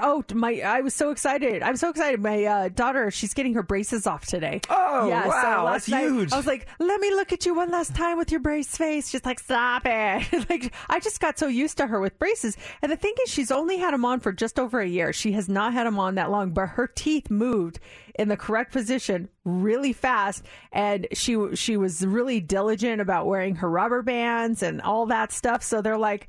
Oh, 0.00 0.24
my! 0.34 0.60
I 0.60 0.80
was 0.80 0.94
so 0.94 1.10
excited. 1.10 1.62
I'm 1.62 1.76
so 1.76 1.90
excited. 1.90 2.20
My 2.20 2.44
uh, 2.44 2.68
daughter, 2.68 3.10
she's 3.10 3.34
getting 3.34 3.54
her 3.54 3.62
braces 3.62 4.06
off 4.06 4.26
today. 4.26 4.60
Oh, 4.70 5.08
yeah, 5.08 5.26
wow, 5.26 5.64
last 5.64 5.86
that's 5.86 5.88
night, 5.88 6.02
huge. 6.04 6.32
I 6.32 6.36
was 6.36 6.46
like, 6.46 6.66
"Let 6.78 7.00
me 7.00 7.10
look 7.10 7.32
at 7.32 7.44
you 7.46 7.54
one 7.54 7.70
last 7.70 7.94
time 7.94 8.18
with 8.18 8.30
your 8.30 8.40
brace 8.40 8.76
face." 8.76 9.08
She's 9.08 9.24
like, 9.24 9.40
"Stop 9.40 9.82
it!" 9.86 10.48
like, 10.50 10.72
I 10.88 11.00
just 11.00 11.20
got 11.20 11.38
so 11.38 11.46
used 11.46 11.78
to 11.78 11.86
her 11.86 12.00
with 12.00 12.18
braces. 12.18 12.56
And 12.80 12.92
the 12.92 12.96
thing 12.96 13.14
is, 13.24 13.30
she's 13.30 13.50
only 13.50 13.78
had 13.78 13.92
them 13.92 14.04
on 14.04 14.20
for 14.20 14.32
just 14.32 14.58
over 14.58 14.80
a 14.80 14.86
year. 14.86 15.12
She 15.12 15.32
has 15.32 15.48
not 15.48 15.72
had 15.72 15.86
them 15.86 15.98
on 15.98 16.14
that 16.14 16.30
long, 16.30 16.50
but 16.50 16.68
her 16.68 16.86
teeth 16.86 17.30
moved 17.30 17.80
in 18.14 18.28
the 18.28 18.36
correct 18.36 18.72
position 18.72 19.28
really 19.44 19.92
fast, 19.92 20.44
and 20.72 21.06
she 21.12 21.36
she 21.54 21.76
was 21.76 22.06
really 22.06 22.40
diligent 22.40 23.00
about 23.00 23.26
wearing 23.26 23.56
her 23.56 23.68
rubber 23.68 24.02
bands 24.02 24.62
and 24.62 24.80
all 24.82 25.06
that 25.06 25.32
stuff. 25.32 25.62
So 25.62 25.82
they're 25.82 25.98
like 25.98 26.28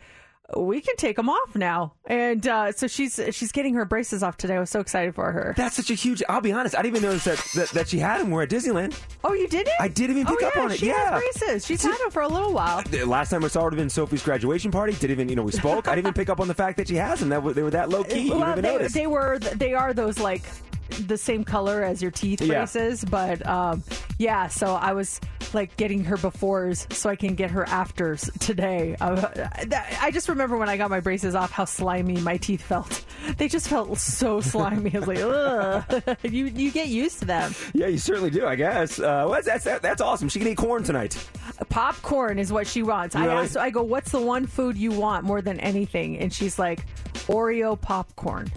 we 0.58 0.82
can 0.82 0.96
take 0.96 1.16
them 1.16 1.30
off 1.30 1.56
now. 1.56 1.94
And 2.06 2.46
uh, 2.48 2.72
so 2.72 2.88
she's 2.88 3.20
she's 3.32 3.52
getting 3.52 3.74
her 3.76 3.86
braces 3.86 4.24
off 4.24 4.38
today. 4.38 4.56
I 4.56 4.60
was 4.60 4.70
so 4.70 4.80
excited 4.80 5.16
for 5.16 5.32
her. 5.32 5.54
That's 5.58 5.76
such 5.76 5.89
a 5.89 5.94
huge. 5.94 6.22
I'll 6.28 6.42
be 6.42 6.52
honest. 6.52 6.76
I 6.76 6.82
didn't 6.82 6.98
even 6.98 7.10
notice 7.10 7.24
that 7.26 7.46
that, 7.56 7.70
that 7.70 7.88
she 7.89 8.00
had 8.00 8.22
them. 8.22 8.32
We're 8.32 8.44
at 8.44 8.50
Disneyland. 8.50 9.00
Oh, 9.24 9.34
you 9.34 9.48
didn't? 9.48 9.74
I 9.80 9.88
didn't 9.88 10.18
even 10.18 10.34
oh, 10.34 10.36
pick 10.36 10.48
up 10.48 10.56
yeah, 10.56 10.62
on 10.62 10.72
it. 10.72 10.80
She 10.80 10.88
Yeah. 10.88 11.12
has 11.12 11.22
braces. 11.39 11.66
She's 11.66 11.84
had 11.84 11.98
them 11.98 12.12
for 12.12 12.22
a 12.22 12.28
little 12.28 12.54
while. 12.54 12.84
The 12.84 13.06
last 13.06 13.30
time 13.30 13.44
I 13.44 13.48
saw 13.48 13.62
her 13.62 13.66
would 13.66 13.74
have 13.74 13.80
been 13.80 13.89
Sophie's 13.89 14.24
graduation 14.24 14.72
party. 14.72 14.94
Didn't 14.94 15.12
even 15.12 15.30
you 15.30 15.36
know 15.36 15.44
we 15.44 15.52
spoke. 15.52 15.88
I 15.88 15.96
didn't 15.96 16.08
even 16.08 16.13
pick 16.13 16.30
up 16.30 16.39
on 16.39 16.48
the 16.48 16.54
fact 16.54 16.78
that 16.78 16.88
she 16.88 16.96
has 16.96 17.20
them. 17.20 17.30
That 17.30 17.42
they 17.56 17.63
were 17.63 17.72
that 17.72 17.89
low 17.89 18.04
key. 18.04 18.22
You 18.22 18.32
well, 18.32 18.39
didn't 18.39 18.52
even 18.52 18.63
they, 18.63 18.72
notice. 18.72 18.94
they 18.94 19.08
were 19.08 19.39
they 19.39 19.74
are 19.74 19.94
those 19.94 20.20
like 20.20 20.44
the 21.08 21.17
same 21.17 21.43
color 21.43 21.84
as 21.84 22.02
your 22.02 22.12
teeth 22.12 22.41
Yeah. 22.41 22.60
braces, 22.60 23.04
but 23.06 23.46
um, 23.48 23.84
yeah. 24.17 24.48
So 24.48 24.74
I 24.76 24.93
was 24.93 25.19
like 25.54 25.76
getting 25.78 26.04
her 26.06 26.17
befores 26.17 26.91
so 26.93 27.10
I 27.10 27.15
can 27.15 27.36
get 27.36 27.52
her 27.52 27.63
afters 27.67 28.30
today. 28.39 28.96
Uh, 29.00 29.30
I 30.02 30.10
just 30.12 30.30
remember 30.30 30.58
when 30.58 30.69
I 30.69 30.78
got 30.78 30.89
my 30.89 31.00
braces 31.00 31.36
off 31.36 31.52
how 31.52 31.65
slimy 31.65 32.17
my 32.22 32.38
teeth 32.38 32.62
felt. 32.62 33.06
They 33.38 33.48
just 33.48 33.69
felt 33.69 33.98
so 33.98 34.41
slimy. 34.54 34.93
I 34.93 35.00
was 35.00 35.08
like, 35.08 35.19
ugh. 35.19 36.17
you 36.24 36.46
you 36.48 36.72
get 36.72 36.89
used 36.89 37.19
to 37.19 37.26
them. 37.26 37.56
yeah, 37.74 37.88
you 37.88 37.98
certainly 37.98 38.30
do. 38.30 38.46
I 38.46 38.56
guess. 38.56 39.00
Uh, 39.00 39.26
well, 39.28 39.41
that's 39.41 39.63
that's 39.63 39.80
that's 39.82 40.02
awesome. 40.02 40.28
She 40.28 40.39
can 40.39 40.50
eat 40.50 40.58
corn 40.58 40.84
tonight. 40.84 41.15
popcorn 41.69 42.38
is 42.38 42.52
what 42.52 42.67
she 42.67 42.84
wants. 42.84 43.15
I 43.15 43.26
Really? 43.26 43.38
asked, 43.46 43.56
I 43.58 43.69
go, 43.69 43.82
what's 43.82 44.12
the 44.12 44.22
one 44.22 44.46
food 44.46 44.78
you 44.78 44.91
want 44.91 45.24
more 45.24 45.41
than 45.41 45.58
anything? 45.62 46.17
And 46.19 46.34
she's 46.34 46.60
like, 46.60 46.86
Oreo 47.28 47.80
popcorn. 47.80 48.52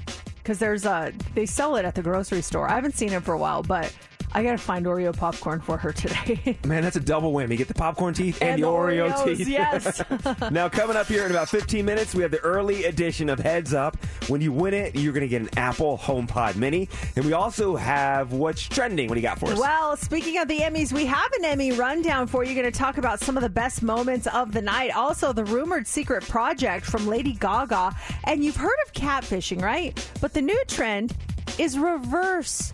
Because 0.47 0.61
there's 0.61 0.85
a, 0.85 1.13
they 1.35 1.45
sell 1.45 1.75
it 1.75 1.85
at 1.85 1.97
the 1.97 2.03
grocery 2.03 2.41
store. 2.41 2.69
I 2.69 2.77
haven't 2.77 2.95
seen 2.95 3.13
it 3.13 3.25
for 3.25 3.33
a 3.33 3.39
while, 3.39 3.65
but 3.65 3.93
I 4.33 4.43
gotta 4.43 4.59
find 4.59 4.87
Oreo 4.87 5.17
popcorn 5.17 5.61
for 5.61 5.77
her 5.77 5.93
today. 5.93 6.59
Man, 6.67 6.83
that's 6.83 6.97
a 6.97 7.01
double 7.01 7.33
whammy. 7.33 7.57
Get 7.57 7.69
the 7.69 7.75
popcorn 7.75 8.15
teeth 8.15 8.41
and, 8.41 8.51
And 8.51 8.63
the 8.63 8.67
the 8.67 8.73
Oreo 8.73 9.13
Oreos, 9.13 9.37
teeth. 9.37 9.49
yes. 9.49 10.03
now, 10.51 10.69
coming 10.69 10.97
up 10.97 11.07
here 11.07 11.25
in 11.25 11.31
about 11.31 11.49
15 11.49 11.85
minutes, 11.85 12.15
we 12.15 12.23
have 12.23 12.31
the 12.31 12.41
early 12.41 12.85
edition 12.85 13.29
of 13.29 13.39
Heads 13.39 13.75
Up. 13.75 13.97
When 14.29 14.41
you 14.41 14.53
win 14.53 14.75
it, 14.75 14.95
you're 14.95 15.13
going 15.13 15.23
to 15.23 15.29
get 15.29 15.43
an 15.43 15.51
Apple 15.57 15.99
HomePod 15.99 16.57
Mini. 16.57 16.89
And 17.15 17.25
we 17.25 17.33
also 17.33 17.77
have 17.77 18.33
what's 18.33 18.63
trending. 18.63 19.09
What 19.09 19.15
do 19.15 19.21
you 19.21 19.27
got 19.27 19.39
for 19.39 19.51
us? 19.51 19.59
Well, 19.59 19.97
speaking 19.97 20.39
of 20.39 20.49
the 20.49 20.59
Emmys, 20.59 20.93
we 20.93 21.07
have 21.07 21.33
an 21.39 21.45
Emmy 21.45 21.73
rundown 21.73 22.27
for 22.27 22.45
you. 22.45 22.55
Going 22.55 22.71
to 22.71 22.79
talk 22.79 22.99
about 22.99 23.21
some 23.21 23.37
of 23.37 23.43
the 23.43 23.49
best 23.49 23.83
moments 23.83 24.27
of 24.29 24.53
the 24.53 24.63
night. 24.63 24.95
Also, 24.97 25.33
the 25.33 25.45
rumored 25.45 25.87
secret 25.87 26.25
project 26.29 26.85
from 26.85 27.07
Lady 27.07 27.33
Gaga. 27.33 27.95
And 28.25 28.45
you've 28.45 28.57
heard 28.57 28.77
of 28.87 28.93
catfishing, 28.93 29.63
right? 29.63 30.11
But 30.21 30.33
the 30.33 30.43
new 30.43 30.63
trend 30.67 31.15
is 31.59 31.79
reverse 31.79 32.73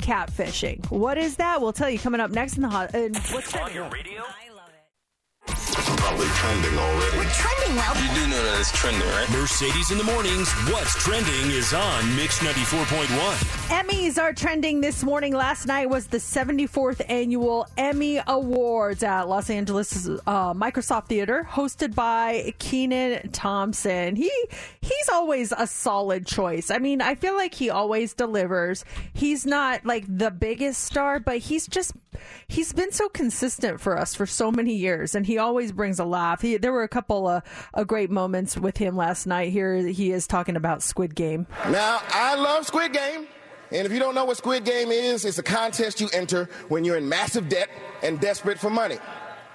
catfishing. 0.00 0.90
What 0.90 1.18
is 1.18 1.36
that? 1.36 1.60
We'll 1.60 1.72
tell 1.72 1.90
you 1.90 1.98
coming 1.98 2.20
up 2.20 2.30
next 2.30 2.56
in 2.56 2.62
the 2.62 2.68
hot. 2.68 2.94
Uh, 2.94 3.08
what's 3.30 3.54
on 3.56 3.72
your 3.72 3.88
radio? 3.88 4.22
Probably 5.96 6.26
trending 6.26 6.78
already. 6.78 7.16
We're 7.18 7.24
trending 7.30 7.76
well. 7.76 7.94
You 7.96 8.14
do 8.14 8.26
know 8.28 8.42
that 8.42 8.56
it's 8.60 8.72
trending, 8.72 9.08
right? 9.08 9.30
Mercedes 9.30 9.90
in 9.90 9.98
the 9.98 10.04
mornings. 10.04 10.50
What's 10.70 10.94
trending 11.02 11.50
is 11.50 11.72
on 11.72 12.16
Mix 12.16 12.38
94.1. 12.40 13.06
Emmys 13.70 14.18
are 14.20 14.32
trending 14.32 14.80
this 14.80 15.02
morning. 15.04 15.34
Last 15.34 15.66
night 15.66 15.88
was 15.88 16.06
the 16.08 16.18
74th 16.18 17.02
annual 17.08 17.66
Emmy 17.76 18.20
Awards 18.26 19.02
at 19.02 19.28
Los 19.28 19.50
Angeles 19.50 20.08
uh, 20.08 20.54
Microsoft 20.54 21.06
Theater, 21.06 21.46
hosted 21.48 21.94
by 21.94 22.54
Kenan 22.58 23.30
Thompson. 23.32 24.16
He 24.16 24.30
he's 24.80 25.08
always 25.12 25.52
a 25.56 25.66
solid 25.66 26.26
choice. 26.26 26.70
I 26.70 26.78
mean, 26.78 27.00
I 27.00 27.14
feel 27.14 27.34
like 27.36 27.54
he 27.54 27.70
always 27.70 28.14
delivers. 28.14 28.84
He's 29.12 29.46
not 29.46 29.84
like 29.86 30.04
the 30.08 30.30
biggest 30.30 30.84
star, 30.84 31.20
but 31.20 31.38
he's 31.38 31.66
just 31.66 31.92
he's 32.48 32.72
been 32.72 32.92
so 32.92 33.08
consistent 33.08 33.80
for 33.80 33.96
us 33.96 34.14
for 34.14 34.26
so 34.26 34.50
many 34.50 34.74
years, 34.74 35.14
and 35.14 35.26
he 35.26 35.38
always 35.38 35.72
brings 35.80 35.98
a 35.98 36.04
laugh. 36.04 36.42
He, 36.42 36.58
there 36.58 36.72
were 36.72 36.82
a 36.82 36.88
couple 36.88 37.26
of, 37.26 37.42
of 37.72 37.86
great 37.86 38.10
moments 38.10 38.54
with 38.54 38.76
him 38.76 38.98
last 38.98 39.24
night. 39.24 39.50
Here 39.50 39.78
he 39.78 40.12
is 40.12 40.26
talking 40.26 40.54
about 40.54 40.82
Squid 40.82 41.14
Game. 41.14 41.46
Now, 41.70 42.02
I 42.10 42.34
love 42.34 42.66
Squid 42.66 42.92
Game. 42.92 43.26
And 43.72 43.86
if 43.86 43.90
you 43.90 43.98
don't 43.98 44.14
know 44.14 44.26
what 44.26 44.36
Squid 44.36 44.66
Game 44.66 44.92
is, 44.92 45.24
it's 45.24 45.38
a 45.38 45.42
contest 45.42 45.98
you 45.98 46.10
enter 46.12 46.50
when 46.68 46.84
you're 46.84 46.98
in 46.98 47.08
massive 47.08 47.48
debt 47.48 47.70
and 48.02 48.20
desperate 48.20 48.58
for 48.58 48.68
money. 48.68 48.98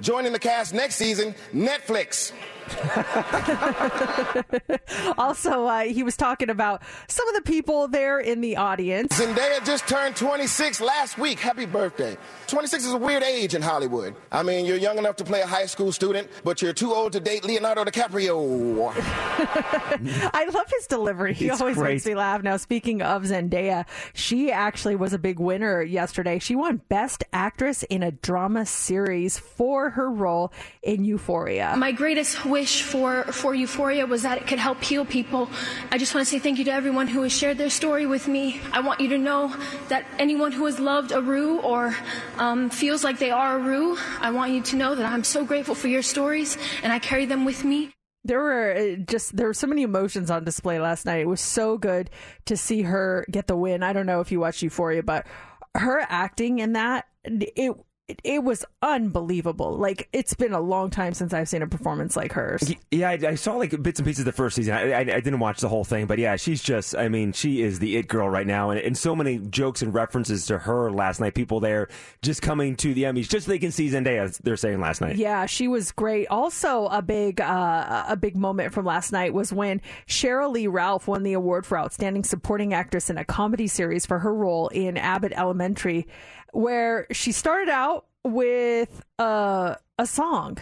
Joining 0.01 0.31
the 0.31 0.39
cast 0.39 0.73
next 0.73 0.95
season, 0.95 1.35
Netflix. 1.53 2.31
also, 5.17 5.65
uh, 5.65 5.81
he 5.81 6.03
was 6.03 6.17
talking 6.17 6.49
about 6.49 6.81
some 7.07 7.27
of 7.29 7.35
the 7.35 7.41
people 7.41 7.87
there 7.87 8.19
in 8.19 8.41
the 8.41 8.57
audience. 8.57 9.19
Zendaya 9.19 9.63
just 9.65 9.87
turned 9.87 10.15
26 10.15 10.81
last 10.81 11.17
week. 11.17 11.39
Happy 11.39 11.65
birthday. 11.65 12.17
26 12.47 12.85
is 12.85 12.93
a 12.93 12.97
weird 12.97 13.23
age 13.23 13.55
in 13.55 13.61
Hollywood. 13.61 14.15
I 14.31 14.43
mean, 14.43 14.65
you're 14.65 14.77
young 14.77 14.97
enough 14.97 15.15
to 15.17 15.23
play 15.23 15.41
a 15.41 15.47
high 15.47 15.65
school 15.65 15.91
student, 15.91 16.29
but 16.43 16.61
you're 16.61 16.73
too 16.73 16.93
old 16.93 17.13
to 17.13 17.19
date 17.19 17.43
Leonardo 17.43 17.83
DiCaprio. 17.83 18.93
I 20.33 20.45
love 20.53 20.69
his 20.77 20.87
delivery. 20.87 21.33
He 21.33 21.47
It's 21.47 21.61
always 21.61 21.75
great. 21.77 21.93
makes 21.93 22.05
me 22.05 22.15
laugh. 22.15 22.43
Now, 22.43 22.57
speaking 22.57 23.01
of 23.01 23.23
Zendaya, 23.23 23.85
she 24.13 24.51
actually 24.51 24.95
was 24.95 25.13
a 25.13 25.19
big 25.19 25.39
winner 25.39 25.81
yesterday. 25.81 26.39
She 26.39 26.55
won 26.55 26.81
Best 26.89 27.23
Actress 27.33 27.83
in 27.83 28.03
a 28.03 28.11
Drama 28.11 28.65
Series 28.65 29.39
for 29.39 29.89
her 29.91 30.11
role 30.11 30.53
in 30.83 31.03
Euphoria. 31.05 31.75
My 31.77 31.91
greatest 31.91 32.45
wish 32.55 32.83
for, 32.83 33.23
for 33.33 33.53
Euphoria 33.53 34.05
was 34.05 34.21
that 34.21 34.37
it 34.37 34.47
could 34.47 34.59
help 34.59 34.81
heal 34.81 35.03
people. 35.03 35.49
I 35.91 35.97
just 35.97 36.15
want 36.15 36.25
to 36.25 36.31
say 36.31 36.39
thank 36.39 36.57
you 36.57 36.63
to 36.63 36.71
everyone 36.71 37.07
who 37.07 37.21
has 37.23 37.33
shared 37.33 37.57
their 37.57 37.69
story 37.69 38.05
with 38.05 38.29
me. 38.29 38.61
I 38.71 38.79
want 38.79 39.01
you 39.01 39.09
to 39.09 39.17
know 39.17 39.53
that 39.89 40.05
anyone 40.17 40.53
who 40.53 40.65
has 40.65 40.79
loved 40.79 41.11
Rue 41.11 41.59
or 41.59 41.93
um, 42.37 42.69
feels 42.69 43.03
like 43.03 43.19
they 43.19 43.29
are 43.29 43.59
Rue, 43.59 43.97
I 44.21 44.31
want 44.31 44.53
you 44.53 44.61
to 44.71 44.77
know 44.77 44.95
that 44.95 45.05
I'm 45.05 45.25
so 45.25 45.43
grateful 45.43 45.75
for 45.75 45.89
your 45.89 46.01
stories 46.01 46.57
and 46.81 46.93
I 46.93 46.99
carry 46.99 47.25
them 47.25 47.43
with 47.43 47.65
me. 47.65 47.91
There 48.23 48.39
were 48.39 48.73
uh, 48.73 48.95
just 49.03 49.35
there 49.35 49.47
were 49.47 49.53
so 49.53 49.67
many 49.67 49.83
emotions 49.83 50.31
on 50.31 50.45
display 50.45 50.79
last 50.79 51.05
night. 51.05 51.19
It 51.19 51.27
was 51.27 51.41
so 51.41 51.77
good 51.77 52.09
to 52.45 52.55
see 52.55 52.83
her 52.83 53.25
get 53.29 53.47
the 53.47 53.57
win. 53.57 53.83
I 53.83 53.91
don't 53.91 54.05
know 54.05 54.21
if 54.21 54.31
you 54.31 54.39
watched 54.39 54.61
Euphoria, 54.61 55.03
but 55.03 55.27
her 55.75 55.99
acting 56.07 56.59
in 56.59 56.71
that 56.73 57.05
it 57.25 57.75
it, 58.07 58.21
it 58.23 58.43
was 58.43 58.63
unbelievable. 58.81 59.77
Like 59.77 60.07
it's 60.13 60.33
been 60.35 60.53
a 60.53 60.59
long 60.59 60.89
time 60.91 61.13
since 61.13 61.33
I've 61.33 61.49
seen 61.49 61.61
a 61.61 61.67
performance 61.67 62.15
like 62.15 62.33
hers. 62.33 62.71
Yeah, 62.91 63.09
I, 63.09 63.19
I 63.29 63.35
saw 63.35 63.55
like 63.55 63.81
bits 63.81 63.99
and 63.99 64.05
pieces 64.05 64.19
of 64.19 64.25
the 64.25 64.31
first 64.31 64.55
season. 64.55 64.75
I, 64.75 64.91
I, 64.91 64.99
I 64.99 65.03
didn't 65.03 65.39
watch 65.39 65.59
the 65.59 65.69
whole 65.69 65.83
thing, 65.83 66.05
but 66.05 66.19
yeah, 66.19 66.35
she's 66.35 66.61
just, 66.61 66.95
I 66.95 67.09
mean, 67.09 67.33
she 67.33 67.61
is 67.61 67.79
the 67.79 67.97
it 67.97 68.07
girl 68.07 68.29
right 68.29 68.45
now. 68.45 68.69
And, 68.69 68.79
and 68.79 68.97
so 68.97 69.15
many 69.15 69.39
jokes 69.39 69.81
and 69.81 69.93
references 69.93 70.45
to 70.47 70.59
her 70.59 70.91
last 70.91 71.19
night. 71.19 71.33
People 71.33 71.59
there 71.59 71.87
just 72.21 72.41
coming 72.41 72.75
to 72.77 72.93
the 72.93 73.03
Emmys 73.03 73.27
just 73.27 73.47
so 73.47 73.51
they 73.51 73.59
can 73.59 73.71
see 73.71 73.89
Zendaya, 73.89 74.37
they're 74.39 74.55
saying 74.55 74.79
last 74.79 75.01
night. 75.01 75.15
Yeah, 75.15 75.47
she 75.47 75.67
was 75.67 75.91
great. 75.91 76.27
Also, 76.27 76.85
a 76.87 77.01
big 77.01 77.41
uh, 77.41 78.05
a 78.07 78.15
big 78.15 78.35
moment 78.35 78.73
from 78.73 78.85
last 78.85 79.11
night 79.11 79.33
was 79.33 79.51
when 79.51 79.81
Sheryl 80.07 80.51
Lee 80.51 80.67
Ralph 80.67 81.07
won 81.07 81.23
the 81.23 81.33
award 81.33 81.65
for 81.65 81.77
outstanding 81.77 82.23
supporting 82.23 82.73
actress 82.73 83.09
in 83.09 83.17
a 83.17 83.25
comedy 83.25 83.67
series 83.67 84.05
for 84.05 84.19
her 84.19 84.33
role 84.33 84.67
in 84.69 84.97
Abbott 84.97 85.33
Elementary, 85.35 86.07
where 86.55 87.05
she 87.11 87.33
started 87.33 87.69
out 87.69 88.05
with 88.23 89.03
uh, 89.19 89.75
a 89.99 90.07
song. 90.07 90.57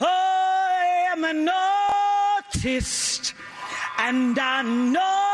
I 0.00 1.10
am 1.12 1.22
an 1.22 1.48
artist, 1.48 3.34
and 3.98 4.38
I 4.38 4.62
know 4.62 5.26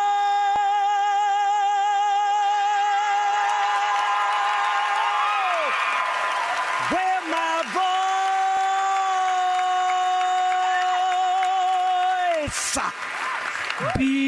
where 6.91 7.21
my 7.31 7.63
voice 12.43 12.79
belongs. 13.97 14.24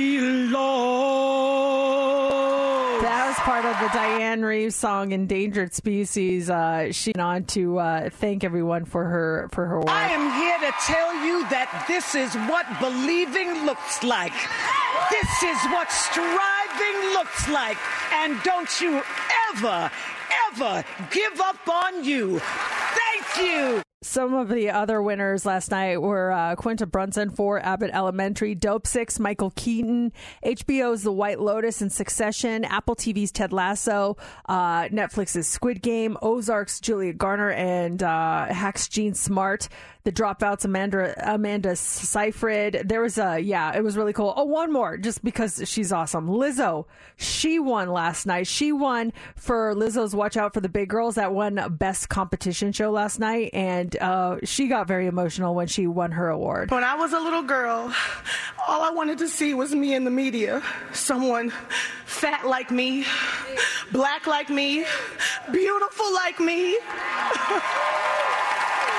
Reeves 4.43 4.75
song 4.77 5.13
"Endangered 5.13 5.75
Species." 5.75 6.51
Uh, 6.51 6.93
she 6.93 7.13
went 7.15 7.23
on 7.23 7.45
to 7.45 7.79
uh, 7.79 8.11
thank 8.11 8.45
everyone 8.45 8.85
for 8.85 9.05
her 9.05 9.49
for 9.53 9.67
her 9.67 9.79
work. 9.79 9.91
I 9.91 10.09
am 10.09 10.31
here 10.41 10.71
to 10.71 10.77
tell 10.87 11.15
you 11.25 11.49
that 11.49 11.85
this 11.89 12.15
is 12.15 12.35
what 12.49 12.67
believing 12.81 13.65
looks 13.65 14.03
like. 14.03 14.35
This 15.11 15.43
is 15.43 15.59
what 15.73 15.91
striving 15.91 17.13
looks 17.15 17.49
like. 17.49 17.79
And 18.13 18.43
don't 18.43 18.81
you 18.81 19.03
ever, 19.53 19.91
ever 20.53 20.85
give 21.11 21.41
up 21.41 21.69
on 21.69 22.05
you. 22.05 22.41
Thank 22.41 23.47
you. 23.47 23.86
Some 24.03 24.35
of 24.35 24.51
the 24.51 24.69
other 24.71 25.01
winners 25.01 25.47
last 25.47 25.71
night 25.71 26.03
were 26.03 26.31
uh, 26.31 26.55
Quinta 26.55 26.85
Brunson 26.85 27.31
for 27.31 27.59
Abbott 27.65 27.91
Elementary, 27.95 28.55
Dopesick, 28.55 29.19
Michael 29.19 29.53
Keaton, 29.57 30.13
HBO's 30.45 31.03
The 31.03 31.13
White 31.13 31.41
Lotus 31.41 31.81
and 31.81 31.91
Succession, 31.91 32.67
Apple 32.67 32.95
TV's 32.95 33.33
Ted 33.33 33.55
Lasso, 33.55 34.19
uh, 34.51 34.83
Netflix's 34.89 35.49
Squid 35.49 35.81
Game, 35.81 36.19
Ozark's 36.21 36.79
Julia 36.79 37.15
Garner, 37.15 37.51
and 37.53 38.03
uh, 38.03 38.53
Hacks 38.53 38.87
Jean 38.87 39.15
Smart. 39.15 39.71
The 40.07 40.13
Dropouts, 40.13 40.65
Amanda 40.65 41.15
Amanda 41.35 41.75
Seyfried. 41.75 42.83
There 42.85 43.01
was 43.01 43.19
a 43.19 43.41
yeah, 43.41 43.77
it 43.77 43.83
was 43.83 43.97
really 43.97 44.13
cool. 44.13 44.33
Oh, 44.37 44.45
one 44.45 44.73
more, 44.73 44.97
just 44.97 45.25
because 45.25 45.61
she's 45.65 45.91
awesome. 45.91 46.29
Lizzo, 46.29 46.85
she 47.17 47.59
won 47.59 47.89
last 47.89 48.25
night. 48.25 48.47
She 48.47 48.71
won 48.71 49.13
for 49.35 49.75
Lizzo's 49.75 50.15
Watch 50.15 50.37
Out 50.37 50.55
for 50.55 50.61
the 50.61 50.69
Big 50.69 50.89
Girls 50.91 51.17
that 51.17 51.35
won 51.35 51.61
Best 51.77 52.09
Competition 52.09 52.71
Show 52.71 52.93
last 52.93 53.19
night, 53.19 53.51
and 53.53 53.97
uh, 53.97 54.37
she 54.45 54.69
got 54.69 54.87
very 54.87 55.09
emotional 55.09 55.57
when 55.57 55.67
she 55.67 55.89
won 55.89 56.13
her 56.13 56.29
award. 56.29 56.71
When 56.71 56.85
I 56.85 56.95
was 56.95 57.13
a 57.13 57.19
little 57.19 57.43
girl, 57.43 57.93
all 58.69 58.83
I 58.83 58.91
wanted 58.91 59.19
to 59.19 59.29
see 59.29 59.55
was 59.55 59.75
me 59.75 59.93
in 59.93 60.05
the 60.05 60.13
media. 60.13 60.63
Someone 60.93 61.51
fat 62.05 62.47
like 62.47 62.71
me, 62.71 63.05
black 63.91 64.29
like 64.29 64.51
me, 64.51 64.85
beautiful 65.51 66.15
like 66.15 66.39
me. 66.39 66.79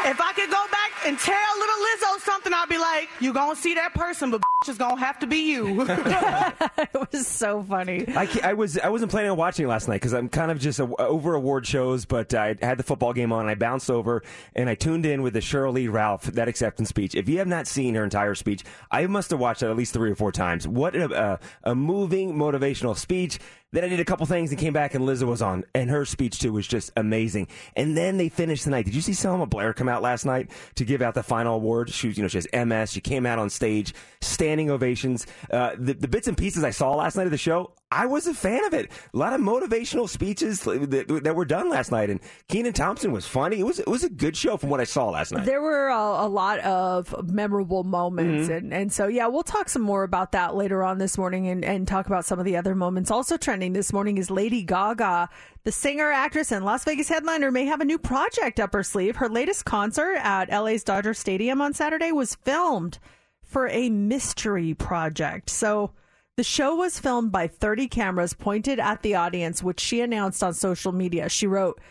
if 0.06 0.22
I 0.22 0.32
could 0.34 0.50
go 0.50 0.64
back 0.72 0.92
and 1.06 1.18
tell 1.18 1.58
little 1.58 1.76
Lizzo 1.76 2.20
something, 2.22 2.54
I'd 2.54 2.70
be 2.70 2.78
like, 2.78 3.10
you 3.20 3.34
gonna 3.34 3.56
see 3.56 3.74
that 3.76 3.94
person, 3.94 4.32
but 4.32 4.42
it's 4.68 4.78
gonna 4.78 5.00
have 5.00 5.20
to 5.20 5.28
be 5.28 5.52
you. 5.52 5.82
it 5.88 7.12
was 7.12 7.28
so 7.28 7.64
funny. 7.64 8.06
I, 8.16 8.28
I 8.44 8.54
was 8.54 8.78
I 8.78 8.90
wasn't 8.90 9.12
planning 9.12 9.32
on 9.32 9.38
watching 9.38 9.66
it 9.66 9.70
last 9.70 9.88
night 9.88 9.96
because 9.96 10.14
I'm 10.14 10.30
kind 10.30 10.52
of 10.52 10.60
just 10.60 10.80
a, 10.80 10.84
over 10.98 11.36
award 11.36 11.66
shows, 11.66 12.06
but 12.06 12.34
I 12.34 12.56
had 12.62 12.78
the 12.78 12.84
football 12.84 13.14
game 13.14 13.32
on. 13.32 13.42
and 13.42 13.50
I 13.50 13.56
bounced 13.56 13.90
over 13.90 14.24
and 14.56 14.70
I 14.70 14.76
tuned 14.76 15.06
in 15.06 15.22
with 15.22 15.34
the 15.34 15.42
Shirley 15.42 15.88
Ralph 15.88 16.24
that 16.24 16.48
acceptance 16.48 16.90
speech. 16.90 17.16
If 17.16 17.30
you 17.30 17.38
have 17.40 17.48
not 17.48 17.68
seen 17.68 17.96
her 17.96 18.04
entire 18.04 18.36
speech, 18.36 18.64
I 18.92 19.06
must 19.08 19.32
have 19.32 19.40
watched 19.40 19.64
it 19.64 19.70
at 19.70 19.76
least 19.76 19.94
three 19.94 20.12
or 20.12 20.16
four 20.16 20.32
times. 20.32 20.68
What 20.68 20.96
a, 20.96 21.40
a, 21.64 21.72
a 21.72 21.76
moving 21.76 22.34
motivational 22.34 22.98
speech. 22.98 23.40
Then 23.74 23.84
I 23.84 23.90
did 23.90 24.00
a 24.00 24.06
couple 24.06 24.26
things 24.26 24.50
and 24.52 24.60
came 24.60 24.72
back 24.72 24.94
and 24.96 25.04
Lizzo 25.06 25.24
was 25.28 25.42
on, 25.42 25.66
and 25.76 25.90
her 25.90 26.06
speech 26.06 26.40
too 26.40 26.54
was 26.54 26.66
just 26.66 26.90
amazing. 26.96 27.50
And 27.76 27.98
then 27.98 28.18
they 28.18 28.30
finished 28.30 28.64
the 28.64 28.70
night. 28.72 28.86
Did 28.86 28.96
you 28.96 29.02
see 29.02 29.14
Selma 29.14 29.46
Blair 29.46 29.74
come 29.74 29.90
out 29.90 30.02
last 30.02 30.26
night 30.26 30.52
to 30.76 30.86
give 30.86 31.02
out 31.02 31.16
the 31.16 31.24
final 31.24 31.56
award? 31.56 31.90
She, 31.90 32.08
was- 32.08 32.18
you 32.18 32.24
know, 32.24 32.30
she 32.30 32.38
has 32.38 32.48
MS. 32.66 32.92
She 32.94 33.02
came 33.02 33.26
out 33.26 33.40
on 33.40 33.50
stage, 33.50 33.94
standing 34.22 34.72
ovations. 34.72 35.28
Uh, 35.52 35.72
the, 35.78 35.94
the 35.94 36.08
bits 36.08 36.30
and 36.30 36.38
pieces 36.38 36.64
I 36.64 36.70
saw 36.70 36.96
last 36.96 37.18
night 37.18 37.26
of 37.28 37.32
the 37.32 37.38
show, 37.38 37.74
I 37.90 38.06
was 38.06 38.28
a 38.28 38.34
fan 38.34 38.66
of 38.66 38.74
it. 38.74 38.92
A 39.14 39.18
lot 39.18 39.32
of 39.32 39.40
motivational 39.40 40.10
speeches 40.10 40.60
that, 40.62 41.22
that 41.24 41.36
were 41.38 41.46
done 41.46 41.70
last 41.70 41.90
night, 41.90 42.10
and 42.10 42.20
Kenan 42.50 42.74
Thompson 42.74 43.14
was 43.14 43.26
funny. 43.26 43.60
It 43.62 43.66
was 43.66 43.80
it 43.80 43.88
was 43.88 44.04
a 44.04 44.10
good 44.10 44.36
show 44.36 44.58
from 44.58 44.70
what 44.70 44.82
I 44.82 44.84
saw 44.84 45.10
last 45.10 45.32
night. 45.32 45.46
There 45.46 45.62
were 45.62 45.88
a, 45.88 46.26
a 46.26 46.28
lot 46.28 46.60
of 46.60 47.16
memorable 47.32 47.86
moments, 47.86 48.50
Mhm. 48.50 48.58
and, 48.58 48.74
and 48.74 48.92
so 48.92 49.08
yeah, 49.08 49.28
we'll 49.28 49.44
talk 49.44 49.70
some 49.70 49.84
more 49.84 50.04
about 50.04 50.34
that 50.34 50.54
later 50.54 50.84
on 50.84 50.98
this 50.98 51.18
morning, 51.18 51.48
and, 51.48 51.64
and 51.64 51.88
talk 51.88 52.08
about 52.08 52.26
some 52.26 52.40
of 52.40 52.46
the 52.46 52.58
other 52.58 52.76
moments. 52.76 53.10
Also 53.10 53.38
trending 53.38 53.72
this 53.72 53.94
morning 53.94 54.18
is 54.18 54.30
Lady 54.30 54.64
Gaga, 54.64 55.30
the 55.64 55.72
singer, 55.72 56.12
actress, 56.12 56.52
and 56.52 56.66
Las 56.66 56.84
Vegas 56.84 57.08
headliner, 57.08 57.52
may 57.52 57.64
have 57.66 57.80
a 57.80 57.86
new 57.86 57.98
project 57.98 58.60
up 58.60 58.74
her 58.74 58.84
sleeve. 58.84 59.16
Her 59.16 59.30
latest 59.30 59.64
concert 59.64 60.16
at 60.18 60.50
LA's 60.52 60.84
Dodger 60.84 61.14
Stadium 61.14 61.62
on 61.62 61.74
Saturday 61.74 62.12
was 62.12 62.36
filmed 62.36 63.00
for 63.44 63.70
a 63.70 63.90
mystery 63.90 64.74
project. 64.74 65.50
So. 65.50 65.92
The 66.38 66.44
show 66.44 66.76
was 66.76 67.00
filmed 67.00 67.32
by 67.32 67.48
30 67.48 67.88
cameras 67.88 68.34
pointed 68.34 68.80
at 68.80 69.02
the 69.02 69.16
audience, 69.16 69.64
which 69.64 69.80
she 69.80 70.02
announced 70.02 70.44
on 70.44 70.54
social 70.54 70.92
media. 70.92 71.30
She 71.30 71.48
wrote, 71.48 71.82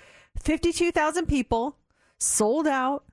52,000 0.40 1.26
people, 1.26 1.78
sold 2.20 2.68
out, 2.68 3.04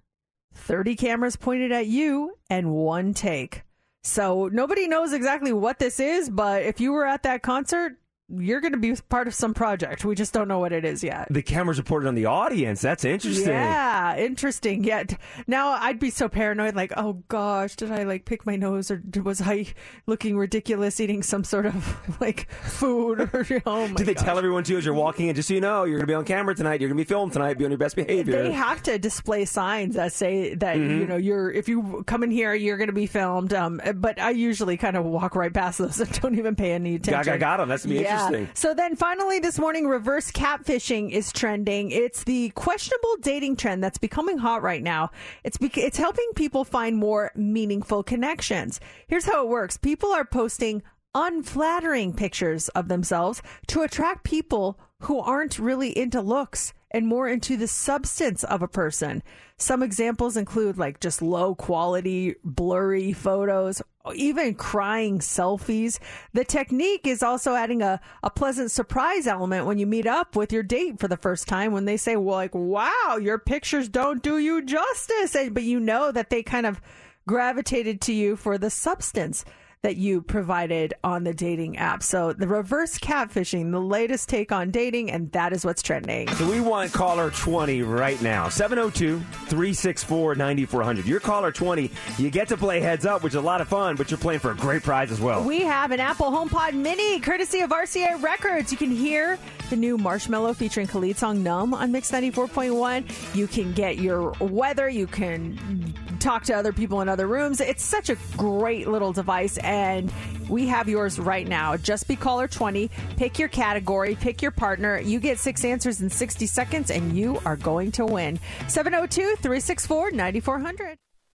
30 0.53 0.95
cameras 0.95 1.35
pointed 1.35 1.71
at 1.71 1.87
you, 1.87 2.37
and 2.51 2.71
one 2.71 3.15
take. 3.15 3.63
So 4.03 4.47
nobody 4.53 4.87
knows 4.87 5.11
exactly 5.11 5.51
what 5.51 5.79
this 5.79 5.99
is, 5.99 6.29
but 6.29 6.61
if 6.61 6.79
you 6.79 6.91
were 6.91 7.07
at 7.07 7.23
that 7.23 7.41
concert, 7.41 7.93
you're 8.29 8.61
going 8.61 8.71
to 8.73 8.79
be 8.79 8.95
part 9.09 9.27
of 9.27 9.33
some 9.33 9.53
project. 9.53 10.05
We 10.05 10.15
just 10.15 10.33
don't 10.33 10.47
know 10.47 10.59
what 10.59 10.71
it 10.71 10.85
is 10.85 11.03
yet. 11.03 11.27
The 11.29 11.41
cameras 11.43 11.77
reported 11.77 12.07
on 12.07 12.15
the 12.15 12.25
audience. 12.25 12.81
That's 12.81 13.03
interesting. 13.05 13.49
Yeah, 13.49 14.15
interesting. 14.17 14.83
Yet 14.85 15.17
now 15.45 15.69
I'd 15.71 15.99
be 15.99 16.09
so 16.09 16.29
paranoid, 16.29 16.73
like, 16.75 16.93
oh 16.97 17.21
gosh, 17.27 17.75
did 17.75 17.91
I 17.91 18.03
like 18.03 18.25
pick 18.25 18.45
my 18.45 18.55
nose 18.55 18.89
or 18.89 19.03
was 19.23 19.41
I 19.41 19.67
looking 20.07 20.37
ridiculous 20.37 20.99
eating 21.01 21.21
some 21.21 21.43
sort 21.43 21.65
of 21.65 22.17
like 22.21 22.49
food? 22.51 23.19
Or 23.21 23.45
oh 23.65 23.87
my 23.89 23.93
Do 23.95 24.03
they 24.05 24.13
gosh. 24.13 24.23
tell 24.23 24.37
everyone 24.37 24.63
too 24.63 24.77
as 24.77 24.85
you're 24.85 24.93
walking 24.93 25.27
in? 25.27 25.35
Just 25.35 25.49
so 25.49 25.53
you 25.53 25.61
know, 25.61 25.83
you're 25.83 25.97
going 25.97 26.07
to 26.07 26.11
be 26.11 26.15
on 26.15 26.25
camera 26.25 26.55
tonight. 26.55 26.79
You're 26.79 26.89
going 26.89 26.97
to 26.97 27.03
be 27.03 27.07
filmed 27.07 27.33
tonight. 27.33 27.57
Be 27.57 27.65
on 27.65 27.71
your 27.71 27.77
best 27.77 27.95
behavior. 27.97 28.41
They 28.43 28.51
have 28.53 28.81
to 28.83 28.97
display 28.97 29.43
signs 29.45 29.95
that 29.95 30.13
say 30.13 30.55
that 30.55 30.77
Mhm. 30.77 30.99
you 31.01 31.07
know 31.07 31.17
you're 31.17 31.51
if 31.51 31.67
you 31.67 32.03
come 32.07 32.23
in 32.23 32.31
here 32.31 32.53
you're 32.53 32.77
going 32.77 32.87
to 32.87 32.93
be 32.93 33.05
filmed. 33.05 33.53
Um, 33.53 33.81
but 33.95 34.19
I 34.19 34.29
usually 34.31 34.77
kind 34.77 34.95
of 34.95 35.03
walk 35.05 35.35
right 35.35 35.53
past 35.53 35.77
those 35.79 35.99
and 35.99 36.11
don't 36.21 36.37
even 36.39 36.55
pay 36.55 36.71
any 36.71 36.95
attention. 36.95 37.33
Got, 37.33 37.39
got, 37.39 37.57
them. 37.57 37.67
That's 37.69 37.85
gonna 37.85 37.99
Yeah. 37.99 38.12
Interesting. 38.13 38.49
So 38.53 38.73
then 38.73 38.95
finally 38.95 39.39
this 39.39 39.59
morning, 39.59 39.87
reverse 39.87 40.31
catfishing 40.31 41.11
is 41.11 41.31
trending. 41.31 41.91
It's 41.91 42.23
the 42.23 42.49
questionable 42.51 43.17
dating 43.21 43.57
trend 43.57 43.83
that's 43.83 43.97
becoming 43.97 44.37
hot 44.37 44.61
right 44.61 44.81
now. 44.81 45.11
It's 45.43 45.57
bec- 45.57 45.77
it's 45.77 45.97
helping 45.97 46.29
people 46.35 46.63
find 46.63 46.97
more 46.97 47.31
meaningful 47.35 48.03
connections. 48.03 48.79
Here's 49.07 49.25
how 49.25 49.45
it 49.45 49.49
works: 49.49 49.77
people 49.77 50.11
are 50.11 50.25
posting 50.25 50.83
unflattering 51.15 52.13
pictures 52.13 52.69
of 52.69 52.87
themselves 52.87 53.41
to 53.67 53.81
attract 53.81 54.23
people 54.23 54.79
who 55.01 55.19
aren't 55.19 55.59
really 55.59 55.95
into 55.97 56.21
looks 56.21 56.73
and 56.93 57.07
more 57.07 57.27
into 57.27 57.57
the 57.57 57.67
substance 57.67 58.43
of 58.43 58.61
a 58.61 58.67
person. 58.67 59.23
Some 59.57 59.81
examples 59.81 60.37
include 60.37 60.77
like 60.77 60.99
just 60.99 61.21
low 61.21 61.55
quality, 61.55 62.35
blurry 62.43 63.13
photos, 63.13 63.81
even 64.13 64.53
crying 64.53 65.19
selfies. 65.19 65.99
The 66.33 66.45
technique 66.45 67.07
is 67.07 67.23
also 67.23 67.55
adding 67.55 67.81
a, 67.81 67.99
a 68.21 68.29
pleasant 68.29 68.71
surprise 68.71 69.25
element 69.25 69.65
when 69.65 69.79
you 69.79 69.87
meet 69.87 70.05
up 70.05 70.35
with 70.35 70.53
your 70.53 70.63
date 70.63 70.99
for 70.99 71.07
the 71.07 71.17
first 71.17 71.47
time 71.47 71.71
when 71.71 71.85
they 71.85 71.97
say, 71.97 72.15
well, 72.15 72.35
like, 72.35 72.53
wow, 72.53 73.17
your 73.19 73.39
pictures 73.39 73.89
don't 73.89 74.21
do 74.21 74.37
you 74.37 74.61
justice. 74.63 75.35
And, 75.35 75.53
but 75.53 75.63
you 75.63 75.79
know 75.79 76.11
that 76.11 76.29
they 76.29 76.43
kind 76.43 76.65
of 76.65 76.81
gravitated 77.27 78.01
to 78.01 78.13
you 78.13 78.35
for 78.35 78.57
the 78.57 78.69
substance 78.69 79.45
that 79.83 79.97
you 79.97 80.21
provided 80.21 80.93
on 81.03 81.25
the 81.25 81.33
dating 81.33 81.77
app. 81.77 82.01
So 82.01 82.31
the 82.31 82.47
reverse 82.47 82.97
catfishing, 82.97 83.71
the 83.71 83.81
latest 83.81 84.29
take 84.29 84.53
on 84.53 84.71
dating, 84.71 85.11
and 85.11 85.29
that 85.33 85.51
is 85.51 85.65
what's 85.65 85.81
trending. 85.81 86.29
So 86.35 86.49
we 86.49 86.61
want 86.61 86.93
caller 86.93 87.31
20 87.31 87.81
right 87.83 88.19
now. 88.21 88.47
702 88.47 89.19
364 89.19 90.35
9400. 90.35 91.05
You're 91.05 91.19
caller 91.19 91.51
20. 91.51 91.91
You 92.17 92.29
get 92.29 92.47
to 92.47 92.57
play 92.57 92.79
heads 92.79 93.05
up, 93.05 93.23
which 93.23 93.31
is 93.31 93.35
a 93.35 93.41
lot 93.41 93.59
of 93.59 93.67
fun, 93.67 93.97
but 93.97 94.09
you're 94.09 94.17
playing 94.17 94.39
for 94.39 94.51
a 94.51 94.55
great 94.55 94.83
prize 94.83 95.11
as 95.11 95.19
well. 95.19 95.43
We 95.43 95.61
have 95.63 95.91
an 95.91 95.99
Apple 95.99 96.31
HomePod 96.31 96.73
Mini, 96.73 97.19
courtesy 97.19 97.59
of 97.59 97.71
RCA 97.71 98.23
Records. 98.23 98.71
You 98.71 98.77
can 98.77 98.89
hear 98.91 99.37
the 99.73 99.79
new 99.79 99.97
Marshmello 99.97 100.55
featuring 100.55 100.85
Khalid 100.85 101.17
song 101.17 101.41
"Numb" 101.41 101.73
on 101.73 101.91
Mix 101.91 102.11
ninety 102.11 102.29
four 102.29 102.47
point 102.47 102.75
one. 102.75 103.05
You 103.33 103.47
can 103.47 103.73
get 103.73 103.97
your 103.97 104.31
weather. 104.39 104.87
You 104.87 105.07
can 105.07 105.95
talk 106.19 106.43
to 106.43 106.53
other 106.53 106.71
people 106.71 107.01
in 107.01 107.09
other 107.09 107.25
rooms. 107.25 107.59
It's 107.59 107.83
such 107.83 108.11
a 108.11 108.17
great 108.37 108.87
little 108.87 109.11
device, 109.11 109.57
and 109.57 110.13
we 110.47 110.67
have 110.67 110.87
yours 110.87 111.17
right 111.17 111.47
now. 111.47 111.75
Just 111.75 112.07
be 112.07 112.15
caller 112.15 112.47
twenty. 112.47 112.91
Pick 113.17 113.39
your 113.39 113.49
category. 113.49 114.13
Pick 114.13 114.43
your 114.43 114.51
partner. 114.51 114.99
You 114.99 115.19
get 115.19 115.39
six 115.39 115.65
answers 115.65 116.01
in 116.01 116.09
sixty 116.11 116.45
seconds, 116.45 116.91
and 116.91 117.17
you 117.17 117.41
are 117.43 117.55
going 117.57 117.91
to 117.93 118.05
win. 118.05 118.39
702 118.67 119.37
364 119.37 120.11
9400. 120.11 120.97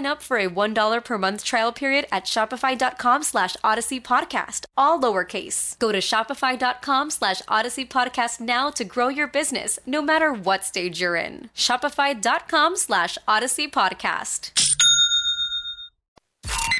up 0.00 0.22
for 0.22 0.38
a 0.38 0.48
$1 0.48 1.04
per 1.04 1.18
month 1.18 1.44
trial 1.44 1.72
period 1.72 2.06
at 2.10 2.24
shopify.com 2.24 3.22
slash 3.22 3.56
odyssey 3.62 4.00
podcast, 4.00 4.64
all 4.76 4.98
lowercase. 5.00 5.78
Go 5.78 5.92
to 5.92 5.98
shopify.com 5.98 7.10
slash 7.10 7.42
odyssey 7.48 7.84
podcast 7.84 8.40
now 8.40 8.70
to 8.70 8.84
grow 8.84 9.08
your 9.08 9.26
business, 9.26 9.78
no 9.86 10.00
matter 10.00 10.32
what 10.32 10.64
stage 10.64 11.00
you're 11.00 11.16
in. 11.16 11.50
Shopify.com 11.54 12.76
slash 12.76 13.18
odyssey 13.28 13.68
podcast. 13.68 14.52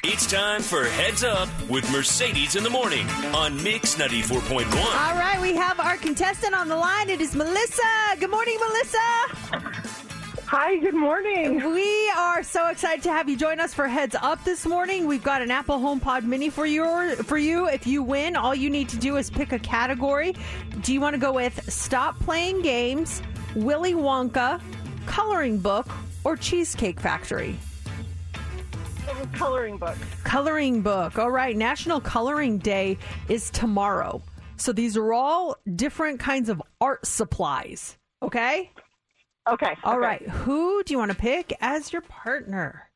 It's 0.04 0.26
time 0.26 0.62
for 0.62 0.84
Heads 0.84 1.22
Up 1.22 1.48
with 1.68 1.88
Mercedes 1.92 2.56
in 2.56 2.64
the 2.64 2.70
Morning 2.70 3.06
on 3.36 3.62
Mix 3.62 3.94
94.1. 3.94 4.74
All 4.74 5.16
right, 5.16 5.40
we 5.40 5.54
have 5.54 5.78
our 5.78 5.96
contestant 5.96 6.54
on 6.54 6.66
the 6.66 6.74
line. 6.76 7.08
It 7.08 7.20
is 7.20 7.36
Melissa. 7.36 8.16
Good 8.18 8.30
morning, 8.30 8.58
Melissa. 8.58 10.01
Hi, 10.54 10.76
good 10.76 10.92
morning. 10.92 11.72
We 11.72 12.10
are 12.10 12.42
so 12.42 12.68
excited 12.68 13.02
to 13.04 13.10
have 13.10 13.26
you 13.26 13.38
join 13.38 13.58
us 13.58 13.72
for 13.72 13.88
Heads 13.88 14.14
Up 14.20 14.44
this 14.44 14.66
morning. 14.66 15.06
We've 15.06 15.24
got 15.24 15.40
an 15.40 15.50
Apple 15.50 15.78
HomePod 15.78 16.24
Mini 16.24 16.50
for 16.50 16.66
you. 16.66 17.16
For 17.22 17.38
you, 17.38 17.68
if 17.68 17.86
you 17.86 18.02
win, 18.02 18.36
all 18.36 18.54
you 18.54 18.68
need 18.68 18.90
to 18.90 18.98
do 18.98 19.16
is 19.16 19.30
pick 19.30 19.52
a 19.52 19.58
category. 19.58 20.34
Do 20.82 20.92
you 20.92 21.00
want 21.00 21.14
to 21.14 21.18
go 21.18 21.32
with 21.32 21.72
Stop 21.72 22.20
Playing 22.20 22.60
Games, 22.60 23.22
Willy 23.56 23.94
Wonka, 23.94 24.60
Coloring 25.06 25.56
Book, 25.56 25.86
or 26.22 26.36
Cheesecake 26.36 27.00
Factory? 27.00 27.58
Coloring 29.32 29.78
book. 29.78 29.96
Coloring 30.22 30.82
book. 30.82 31.18
All 31.18 31.30
right. 31.30 31.56
National 31.56 31.98
Coloring 31.98 32.58
Day 32.58 32.98
is 33.30 33.48
tomorrow. 33.48 34.20
So 34.58 34.74
these 34.74 34.98
are 34.98 35.14
all 35.14 35.56
different 35.76 36.20
kinds 36.20 36.50
of 36.50 36.62
art 36.78 37.06
supplies. 37.06 37.96
Okay? 38.20 38.70
Okay. 39.48 39.76
All 39.84 39.94
okay. 39.94 40.00
right. 40.00 40.28
Who 40.28 40.82
do 40.84 40.94
you 40.94 40.98
want 40.98 41.10
to 41.10 41.16
pick 41.16 41.52
as 41.60 41.92
your 41.92 42.02
partner? 42.02 42.90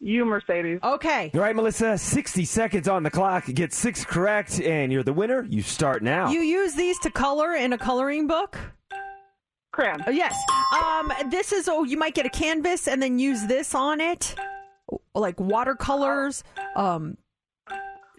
You, 0.00 0.24
Mercedes. 0.24 0.80
Okay. 0.82 1.30
All 1.34 1.40
right, 1.40 1.56
Melissa, 1.56 1.96
60 1.96 2.44
seconds 2.44 2.88
on 2.88 3.02
the 3.02 3.10
clock. 3.10 3.46
Get 3.46 3.72
six 3.72 4.04
correct, 4.04 4.60
and 4.60 4.92
you're 4.92 5.02
the 5.02 5.12
winner. 5.12 5.46
You 5.48 5.62
start 5.62 6.02
now. 6.02 6.30
You 6.30 6.40
use 6.40 6.74
these 6.74 6.98
to 7.00 7.10
color 7.10 7.54
in 7.54 7.72
a 7.72 7.78
coloring 7.78 8.26
book? 8.26 8.58
Crayon. 9.72 10.04
Oh, 10.06 10.10
yes. 10.10 10.36
Um, 10.78 11.10
this 11.30 11.52
is, 11.52 11.68
oh, 11.68 11.84
you 11.84 11.96
might 11.96 12.14
get 12.14 12.26
a 12.26 12.30
canvas 12.30 12.86
and 12.86 13.02
then 13.02 13.18
use 13.18 13.46
this 13.46 13.74
on 13.74 14.00
it, 14.00 14.34
like 15.14 15.40
watercolors. 15.40 16.44
Um, 16.76 17.16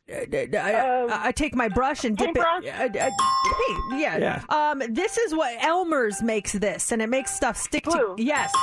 I, 0.08 0.52
I, 0.54 1.28
I 1.28 1.32
take 1.32 1.56
my 1.56 1.68
brush 1.68 2.04
and 2.04 2.16
dip 2.16 2.30
it. 2.30 2.36
paintbrush? 2.36 2.66
uh, 2.66 2.84
uh, 2.84 2.90
paint, 2.90 4.02
yeah. 4.02 4.18
Yeah. 4.18 4.44
Um, 4.50 4.82
this 4.90 5.18
is 5.18 5.34
what 5.34 5.56
Elmer's 5.64 6.22
makes 6.22 6.54
this, 6.54 6.92
and 6.92 7.02
it 7.02 7.08
makes 7.08 7.36
stuff 7.36 7.58
stick 7.58 7.86
to. 7.86 8.14
Yes. 8.18 8.54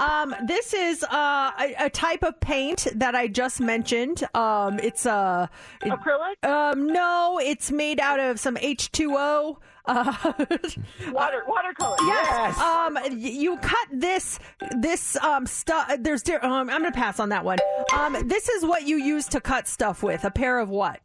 Um, 0.00 0.34
this 0.46 0.74
is 0.74 1.02
uh, 1.04 1.52
a, 1.58 1.74
a 1.86 1.90
type 1.90 2.22
of 2.22 2.38
paint 2.40 2.86
that 2.94 3.14
I 3.14 3.28
just 3.28 3.60
mentioned. 3.60 4.24
Um, 4.34 4.78
it's 4.80 5.06
a 5.06 5.48
acrylic. 5.82 6.44
Um, 6.44 6.86
no, 6.88 7.40
it's 7.42 7.70
made 7.70 7.98
out 7.98 8.20
of 8.20 8.38
some 8.38 8.58
H 8.58 8.92
two 8.92 9.14
O. 9.16 9.58
Uh, 9.90 10.14
Water, 11.12 11.42
watercolor. 11.48 11.96
Yes. 12.06 12.58
Um, 12.58 12.98
you 13.12 13.56
cut 13.58 13.88
this 13.92 14.38
this 14.78 15.16
um 15.16 15.46
stuff. 15.46 15.90
There's 15.98 16.22
di- 16.22 16.34
um. 16.36 16.70
I'm 16.70 16.82
gonna 16.82 16.92
pass 16.92 17.18
on 17.18 17.30
that 17.30 17.44
one. 17.44 17.58
Um, 17.94 18.16
this 18.28 18.48
is 18.48 18.64
what 18.64 18.86
you 18.86 18.96
use 18.96 19.26
to 19.28 19.40
cut 19.40 19.66
stuff 19.66 20.02
with. 20.02 20.24
A 20.24 20.30
pair 20.30 20.58
of 20.60 20.68
what? 20.68 21.00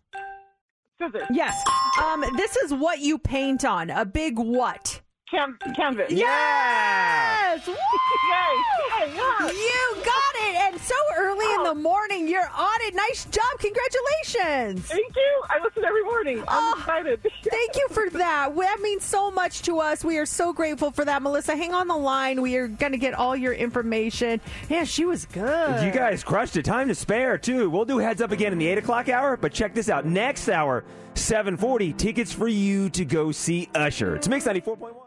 Scissors. 1.01 1.27
Yes. 1.31 1.61
Um, 2.01 2.23
this 2.37 2.55
is 2.57 2.73
what 2.73 2.99
you 2.99 3.17
paint 3.17 3.65
on. 3.65 3.89
A 3.89 4.05
big 4.05 4.37
what? 4.37 5.01
Cam- 5.31 5.57
canvas. 5.75 6.11
Yes. 6.11 7.65
Woo! 7.67 7.73
Yay! 8.29 9.07
Yay! 9.07 9.53
You 9.53 9.95
got 10.03 10.35
it. 10.35 10.55
And 10.73 10.79
so 10.81 10.93
early 11.17 11.45
in 11.55 11.63
the 11.63 11.71
oh. 11.71 11.73
morning, 11.75 12.27
you're 12.27 12.47
on 12.47 12.77
it. 12.81 12.93
Nice 12.93 13.25
job. 13.25 13.43
Congratulations. 13.59 14.81
Thank 14.87 15.15
you. 15.15 15.41
I 15.49 15.63
listen 15.63 15.83
every 15.83 16.03
morning. 16.03 16.43
I'm 16.47 16.73
Oh, 16.73 16.75
excited. 16.77 17.21
Thank 17.43 17.75
you 17.75 17.87
for 17.89 18.09
that. 18.11 18.55
That 18.55 18.79
means 18.81 19.03
so 19.03 19.31
much 19.31 19.63
to 19.63 19.79
us. 19.79 20.03
We 20.03 20.19
are 20.19 20.27
so 20.27 20.53
grateful 20.53 20.91
for 20.91 21.03
that. 21.05 21.23
Melissa, 21.23 21.55
hang 21.55 21.73
on 21.73 21.87
the 21.87 21.97
line. 21.97 22.41
We 22.41 22.55
are 22.57 22.67
going 22.67 22.91
to 22.91 22.97
get 22.99 23.15
all 23.15 23.35
your 23.35 23.53
information. 23.53 24.41
Yeah, 24.69 24.83
she 24.83 25.05
was 25.05 25.25
good. 25.25 25.83
You 25.83 25.91
guys 25.91 26.23
crushed 26.23 26.55
it. 26.55 26.65
Time 26.65 26.87
to 26.89 26.95
spare, 26.95 27.39
too. 27.39 27.69
We'll 27.71 27.85
do 27.85 27.97
heads 27.97 28.21
up 28.21 28.31
again 28.31 28.51
in 28.53 28.59
the 28.59 28.67
8 28.67 28.77
o'clock 28.77 29.09
hour, 29.09 29.37
but 29.37 29.53
check 29.53 29.73
this 29.73 29.89
out. 29.89 30.05
Next 30.05 30.49
hour, 30.49 30.83
740, 31.15 31.93
tickets 31.93 32.31
for 32.31 32.47
you 32.47 32.89
to 32.91 33.05
go 33.05 33.31
see 33.31 33.69
Usher. 33.73 34.15
It's 34.15 34.27
Mix 34.27 34.45
94.1. 34.45 35.04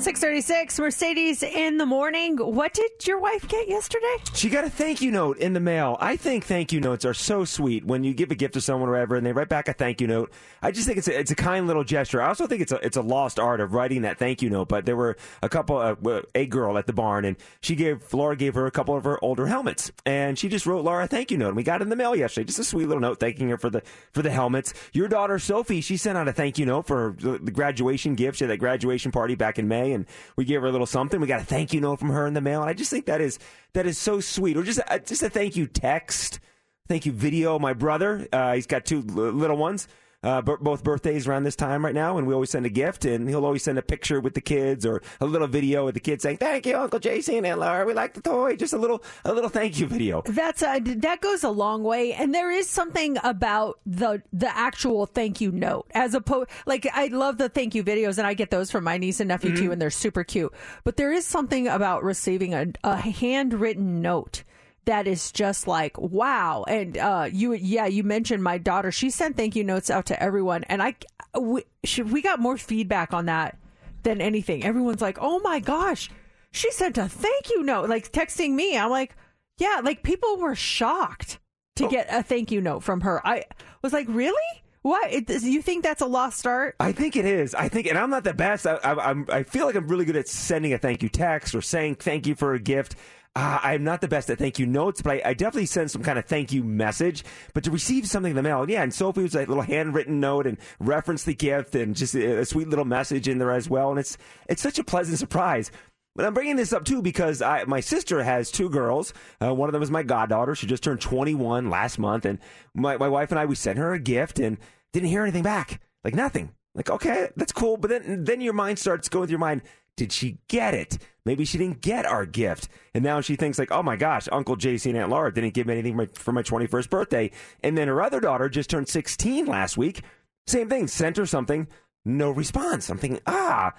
636 0.00 0.80
Mercedes 0.80 1.44
in 1.44 1.76
the 1.76 1.86
morning. 1.86 2.36
What 2.36 2.74
did 2.74 3.06
your 3.06 3.20
wife 3.20 3.46
get 3.46 3.68
yesterday? 3.68 4.16
She 4.34 4.50
got 4.50 4.64
a 4.64 4.70
thank 4.70 5.00
you 5.00 5.12
note 5.12 5.38
in 5.38 5.52
the 5.52 5.60
mail. 5.60 5.96
I 6.00 6.16
think 6.16 6.44
thank 6.44 6.72
you 6.72 6.80
notes 6.80 7.04
are 7.04 7.14
so 7.14 7.44
sweet 7.44 7.84
when 7.84 8.02
you 8.02 8.12
give 8.12 8.32
a 8.32 8.34
gift 8.34 8.54
to 8.54 8.60
someone 8.60 8.88
or 8.88 8.92
whatever 8.92 9.14
and 9.14 9.24
they 9.24 9.30
write 9.30 9.48
back 9.48 9.68
a 9.68 9.72
thank 9.72 10.00
you 10.00 10.08
note. 10.08 10.32
I 10.60 10.72
just 10.72 10.88
think 10.88 10.98
it's 10.98 11.06
a, 11.06 11.16
it's 11.16 11.30
a 11.30 11.36
kind 11.36 11.68
little 11.68 11.84
gesture. 11.84 12.20
I 12.20 12.26
also 12.26 12.48
think 12.48 12.62
it's 12.62 12.72
a, 12.72 12.84
it's 12.84 12.96
a 12.96 13.00
lost 13.00 13.38
art 13.38 13.60
of 13.60 13.74
writing 13.74 14.02
that 14.02 14.18
thank 14.18 14.42
you 14.42 14.50
note, 14.50 14.66
but 14.66 14.86
there 14.86 14.96
were 14.96 15.16
a 15.40 15.48
couple, 15.48 15.76
uh, 15.76 15.94
a 16.34 16.46
girl 16.46 16.78
at 16.78 16.88
the 16.88 16.92
barn 16.92 17.24
and 17.24 17.36
she 17.60 17.76
gave, 17.76 18.12
Laura 18.12 18.34
gave 18.34 18.54
her 18.56 18.66
a 18.66 18.72
couple 18.72 18.96
of 18.96 19.04
her 19.04 19.22
older 19.22 19.46
helmets 19.46 19.92
and 20.04 20.36
she 20.36 20.48
just 20.48 20.66
wrote 20.66 20.84
Laura 20.84 21.04
a 21.04 21.06
thank 21.06 21.30
you 21.30 21.38
note 21.38 21.48
and 21.48 21.56
we 21.56 21.62
got 21.62 21.80
in 21.80 21.90
the 21.90 21.96
mail 21.96 22.16
yesterday. 22.16 22.44
Just 22.44 22.58
a 22.58 22.64
sweet 22.64 22.86
little 22.86 23.00
note 23.00 23.20
thanking 23.20 23.48
her 23.50 23.56
for 23.56 23.70
the, 23.70 23.82
for 24.10 24.22
the 24.22 24.30
helmets. 24.30 24.74
Your 24.92 25.06
daughter 25.06 25.38
Sophie, 25.38 25.80
she 25.80 25.96
sent 25.96 26.18
out 26.18 26.26
a 26.26 26.32
thank 26.32 26.58
you 26.58 26.66
note 26.66 26.88
for 26.88 27.14
the 27.20 27.38
the 27.38 27.50
graduation 27.52 28.14
gift. 28.14 28.31
She 28.34 28.44
had 28.44 28.50
that 28.50 28.58
graduation 28.58 29.12
party 29.12 29.34
back 29.34 29.58
in 29.58 29.68
May 29.68 29.92
and 29.92 30.06
we 30.36 30.44
gave 30.44 30.60
her 30.62 30.68
a 30.68 30.72
little 30.72 30.86
something. 30.86 31.20
We 31.20 31.26
got 31.26 31.40
a 31.40 31.44
thank 31.44 31.72
you 31.72 31.80
note 31.80 31.98
from 31.98 32.10
her 32.10 32.26
in 32.26 32.34
the 32.34 32.40
mail. 32.40 32.60
And 32.60 32.70
I 32.70 32.74
just 32.74 32.90
think 32.90 33.06
that 33.06 33.20
is, 33.20 33.38
that 33.72 33.86
is 33.86 33.98
so 33.98 34.20
sweet. 34.20 34.56
Or 34.56 34.62
just, 34.62 34.80
a, 34.88 34.98
just 34.98 35.22
a 35.22 35.30
thank 35.30 35.56
you 35.56 35.66
text. 35.66 36.40
Thank 36.88 37.06
you 37.06 37.12
video. 37.12 37.58
My 37.58 37.72
brother, 37.72 38.26
uh, 38.32 38.54
he's 38.54 38.66
got 38.66 38.84
two 38.84 39.02
little 39.02 39.56
ones. 39.56 39.88
Uh, 40.22 40.40
b- 40.40 40.54
both 40.60 40.84
birthdays 40.84 41.26
around 41.26 41.42
this 41.42 41.56
time 41.56 41.84
right 41.84 41.94
now, 41.94 42.16
and 42.16 42.28
we 42.28 42.34
always 42.34 42.50
send 42.50 42.64
a 42.64 42.70
gift, 42.70 43.04
and 43.04 43.28
he'll 43.28 43.44
always 43.44 43.64
send 43.64 43.76
a 43.76 43.82
picture 43.82 44.20
with 44.20 44.34
the 44.34 44.40
kids 44.40 44.86
or 44.86 45.02
a 45.20 45.26
little 45.26 45.48
video 45.48 45.84
with 45.84 45.94
the 45.94 46.00
kids 46.00 46.22
saying, 46.22 46.36
"Thank 46.36 46.64
you, 46.64 46.76
Uncle 46.76 47.00
Jason 47.00 47.44
and 47.44 47.58
Laura. 47.58 47.84
We 47.84 47.92
like 47.92 48.14
the 48.14 48.20
toy." 48.20 48.54
Just 48.54 48.72
a 48.72 48.78
little, 48.78 49.02
a 49.24 49.32
little 49.32 49.50
thank 49.50 49.80
you 49.80 49.86
video. 49.88 50.22
That's 50.24 50.62
a, 50.62 50.78
that 50.78 51.20
goes 51.20 51.42
a 51.42 51.50
long 51.50 51.82
way, 51.82 52.12
and 52.12 52.32
there 52.32 52.52
is 52.52 52.68
something 52.68 53.16
about 53.24 53.80
the 53.84 54.22
the 54.32 54.56
actual 54.56 55.06
thank 55.06 55.40
you 55.40 55.50
note 55.50 55.86
as 55.92 56.14
opposed. 56.14 56.50
Like 56.66 56.86
I 56.94 57.08
love 57.08 57.38
the 57.38 57.48
thank 57.48 57.74
you 57.74 57.82
videos, 57.82 58.18
and 58.18 58.26
I 58.26 58.34
get 58.34 58.50
those 58.50 58.70
from 58.70 58.84
my 58.84 58.98
niece 58.98 59.18
and 59.18 59.26
nephew 59.26 59.56
too, 59.56 59.72
and 59.72 59.82
they're 59.82 59.90
super 59.90 60.22
cute. 60.22 60.52
But 60.84 60.96
there 60.96 61.10
is 61.10 61.26
something 61.26 61.66
about 61.66 62.04
receiving 62.04 62.54
a, 62.54 62.66
a 62.84 62.96
handwritten 62.96 64.00
note 64.02 64.44
that 64.84 65.06
is 65.06 65.30
just 65.32 65.66
like 65.66 65.98
wow. 65.98 66.64
And 66.66 66.96
uh, 66.98 67.28
you, 67.32 67.52
yeah, 67.52 67.86
you 67.86 68.02
mentioned 68.02 68.42
my 68.42 68.58
daughter. 68.58 68.90
She 68.90 69.10
sent 69.10 69.36
thank 69.36 69.54
you 69.56 69.64
notes 69.64 69.90
out 69.90 70.06
to 70.06 70.22
everyone, 70.22 70.64
and 70.64 70.82
I 70.82 70.96
we, 71.38 71.64
we 72.04 72.22
got 72.22 72.40
more 72.40 72.56
feedback 72.56 73.12
on 73.12 73.26
that 73.26 73.58
than 74.02 74.20
anything. 74.20 74.64
Everyone's 74.64 75.00
like, 75.00 75.18
oh 75.20 75.40
my 75.40 75.60
gosh, 75.60 76.10
she 76.50 76.70
sent 76.72 76.98
a 76.98 77.08
thank 77.08 77.50
you 77.50 77.62
note, 77.62 77.88
like 77.88 78.10
texting 78.12 78.52
me. 78.52 78.76
I'm 78.76 78.90
like, 78.90 79.16
yeah, 79.58 79.80
like 79.82 80.02
people 80.02 80.38
were 80.38 80.54
shocked 80.54 81.38
to 81.76 81.88
get 81.88 82.08
a 82.10 82.22
thank 82.22 82.50
you 82.50 82.60
note 82.60 82.82
from 82.82 83.00
her. 83.02 83.26
I 83.26 83.44
was 83.82 83.92
like, 83.92 84.06
really? 84.08 84.62
What? 84.82 85.12
It, 85.12 85.30
you 85.42 85.62
think 85.62 85.84
that's 85.84 86.02
a 86.02 86.06
lost 86.06 86.46
art? 86.46 86.74
I 86.80 86.90
think 86.90 87.14
it 87.14 87.24
is. 87.24 87.54
I 87.54 87.68
think, 87.68 87.86
and 87.86 87.96
I'm 87.96 88.10
not 88.10 88.24
the 88.24 88.34
best. 88.34 88.66
I, 88.66 88.74
I, 88.82 89.10
I'm, 89.10 89.26
I 89.28 89.44
feel 89.44 89.64
like 89.64 89.76
I'm 89.76 89.86
really 89.86 90.04
good 90.04 90.16
at 90.16 90.28
sending 90.28 90.72
a 90.72 90.78
thank 90.78 91.02
you 91.02 91.08
text 91.08 91.54
or 91.54 91.62
saying 91.62 91.96
thank 91.96 92.26
you 92.26 92.34
for 92.34 92.52
a 92.54 92.58
gift. 92.58 92.96
Uh, 93.34 93.58
I'm 93.62 93.82
not 93.82 94.02
the 94.02 94.08
best 94.08 94.28
at 94.28 94.38
thank 94.38 94.58
you 94.58 94.66
notes, 94.66 95.00
but 95.00 95.12
I, 95.12 95.30
I 95.30 95.34
definitely 95.34 95.66
send 95.66 95.90
some 95.90 96.02
kind 96.02 96.18
of 96.18 96.26
thank 96.26 96.52
you 96.52 96.62
message. 96.62 97.24
But 97.54 97.64
to 97.64 97.70
receive 97.70 98.06
something 98.06 98.30
in 98.30 98.36
the 98.36 98.42
mail, 98.42 98.68
yeah, 98.68 98.82
and 98.82 98.92
Sophie 98.92 99.22
was 99.22 99.34
a 99.34 99.40
little 99.40 99.62
handwritten 99.62 100.20
note 100.20 100.46
and 100.46 100.58
reference 100.80 101.24
the 101.24 101.34
gift 101.34 101.74
and 101.74 101.96
just 101.96 102.14
a, 102.14 102.40
a 102.40 102.44
sweet 102.44 102.68
little 102.68 102.84
message 102.84 103.28
in 103.28 103.38
there 103.38 103.52
as 103.52 103.70
well. 103.70 103.90
And 103.90 103.98
it's 103.98 104.18
it's 104.48 104.60
such 104.60 104.78
a 104.78 104.84
pleasant 104.84 105.18
surprise. 105.18 105.70
But 106.14 106.26
I'm 106.26 106.34
bringing 106.34 106.56
this 106.56 106.74
up 106.74 106.84
too 106.84 107.00
because 107.00 107.40
I, 107.40 107.64
my 107.64 107.80
sister 107.80 108.22
has 108.22 108.50
two 108.50 108.68
girls. 108.68 109.14
Uh, 109.42 109.54
one 109.54 109.70
of 109.70 109.72
them 109.72 109.82
is 109.82 109.90
my 109.90 110.02
goddaughter. 110.02 110.54
She 110.54 110.66
just 110.66 110.82
turned 110.82 111.00
21 111.00 111.70
last 111.70 111.98
month, 111.98 112.26
and 112.26 112.38
my, 112.74 112.98
my 112.98 113.08
wife 113.08 113.30
and 113.30 113.38
I 113.38 113.46
we 113.46 113.54
sent 113.54 113.78
her 113.78 113.94
a 113.94 113.98
gift 113.98 114.38
and 114.38 114.58
didn't 114.92 115.08
hear 115.08 115.22
anything 115.22 115.42
back, 115.42 115.80
like 116.04 116.14
nothing. 116.14 116.50
Like 116.74 116.90
okay, 116.90 117.28
that's 117.36 117.52
cool. 117.52 117.78
But 117.78 117.88
then 117.88 118.24
then 118.24 118.42
your 118.42 118.52
mind 118.52 118.78
starts 118.78 119.08
going 119.08 119.26
through 119.26 119.32
your 119.32 119.38
mind. 119.38 119.62
Did 119.96 120.12
she 120.12 120.38
get 120.48 120.74
it? 120.74 120.98
Maybe 121.24 121.44
she 121.44 121.56
didn't 121.58 121.80
get 121.80 122.04
our 122.04 122.26
gift, 122.26 122.68
and 122.94 123.04
now 123.04 123.20
she 123.20 123.36
thinks 123.36 123.58
like, 123.58 123.70
oh 123.70 123.82
my 123.82 123.94
gosh, 123.96 124.28
Uncle 124.32 124.56
JC 124.56 124.86
and 124.86 124.98
Aunt 124.98 125.10
Laura 125.10 125.32
didn't 125.32 125.54
give 125.54 125.66
me 125.66 125.74
anything 125.78 126.08
for 126.14 126.32
my- 126.32 126.42
21st 126.42 126.90
birthday. 126.90 127.30
And 127.62 127.78
then 127.78 127.88
her 127.88 128.02
other 128.02 128.18
daughter 128.18 128.48
just 128.48 128.70
turned 128.70 128.88
16 128.88 129.46
last 129.46 129.76
week. 129.76 130.02
Same 130.46 130.68
thing. 130.68 130.88
Sent 130.88 131.16
her 131.18 131.26
something, 131.26 131.68
no 132.04 132.30
response. 132.30 132.90
I'm 132.90 132.98
thinking, 132.98 133.20
ah. 133.26 133.72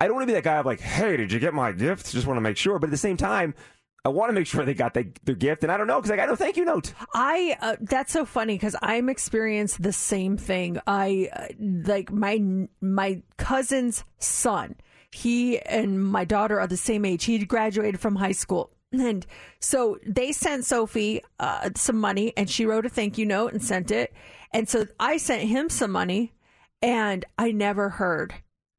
I 0.00 0.06
don't 0.06 0.14
want 0.14 0.28
to 0.28 0.32
be 0.32 0.34
that 0.34 0.44
guy 0.44 0.56
of 0.56 0.66
like, 0.66 0.80
hey, 0.80 1.16
did 1.16 1.32
you 1.32 1.40
get 1.40 1.54
my 1.54 1.72
gift? 1.72 2.12
Just 2.12 2.26
want 2.26 2.36
to 2.36 2.40
make 2.40 2.56
sure. 2.56 2.78
But 2.78 2.86
at 2.88 2.90
the 2.92 2.96
same 2.96 3.16
time, 3.16 3.54
I 4.04 4.10
want 4.10 4.30
to 4.30 4.32
make 4.32 4.46
sure 4.46 4.64
they 4.64 4.74
got 4.74 4.94
the, 4.94 5.10
their 5.24 5.34
gift. 5.34 5.64
And 5.64 5.72
I 5.72 5.76
don't 5.76 5.88
know 5.88 5.96
because 5.96 6.10
I 6.10 6.16
got 6.16 6.28
no 6.28 6.36
thank 6.36 6.56
you 6.56 6.64
note. 6.64 6.92
I 7.14 7.56
uh, 7.60 7.76
that's 7.80 8.12
so 8.12 8.24
funny 8.24 8.54
because 8.54 8.76
I'm 8.80 9.08
experienced 9.08 9.82
the 9.82 9.92
same 9.92 10.36
thing. 10.36 10.78
I 10.86 11.30
uh, 11.32 11.46
like 11.58 12.12
my 12.12 12.40
my 12.80 13.22
cousin's 13.38 14.04
son. 14.18 14.76
He 15.12 15.58
and 15.60 16.04
my 16.04 16.24
daughter 16.24 16.60
are 16.60 16.66
the 16.66 16.76
same 16.76 17.04
age. 17.04 17.24
He 17.24 17.38
graduated 17.44 18.00
from 18.00 18.16
high 18.16 18.32
school. 18.32 18.70
And 18.92 19.26
so 19.60 19.98
they 20.06 20.32
sent 20.32 20.64
Sophie 20.64 21.22
uh, 21.38 21.70
some 21.76 21.98
money 21.98 22.32
and 22.36 22.48
she 22.48 22.64
wrote 22.64 22.86
a 22.86 22.88
thank 22.88 23.18
you 23.18 23.26
note 23.26 23.52
and 23.52 23.62
sent 23.62 23.90
it. 23.90 24.14
And 24.52 24.68
so 24.68 24.86
I 24.98 25.18
sent 25.18 25.42
him 25.42 25.68
some 25.68 25.90
money 25.90 26.32
and 26.80 27.24
I 27.36 27.52
never 27.52 27.90
heard 27.90 28.34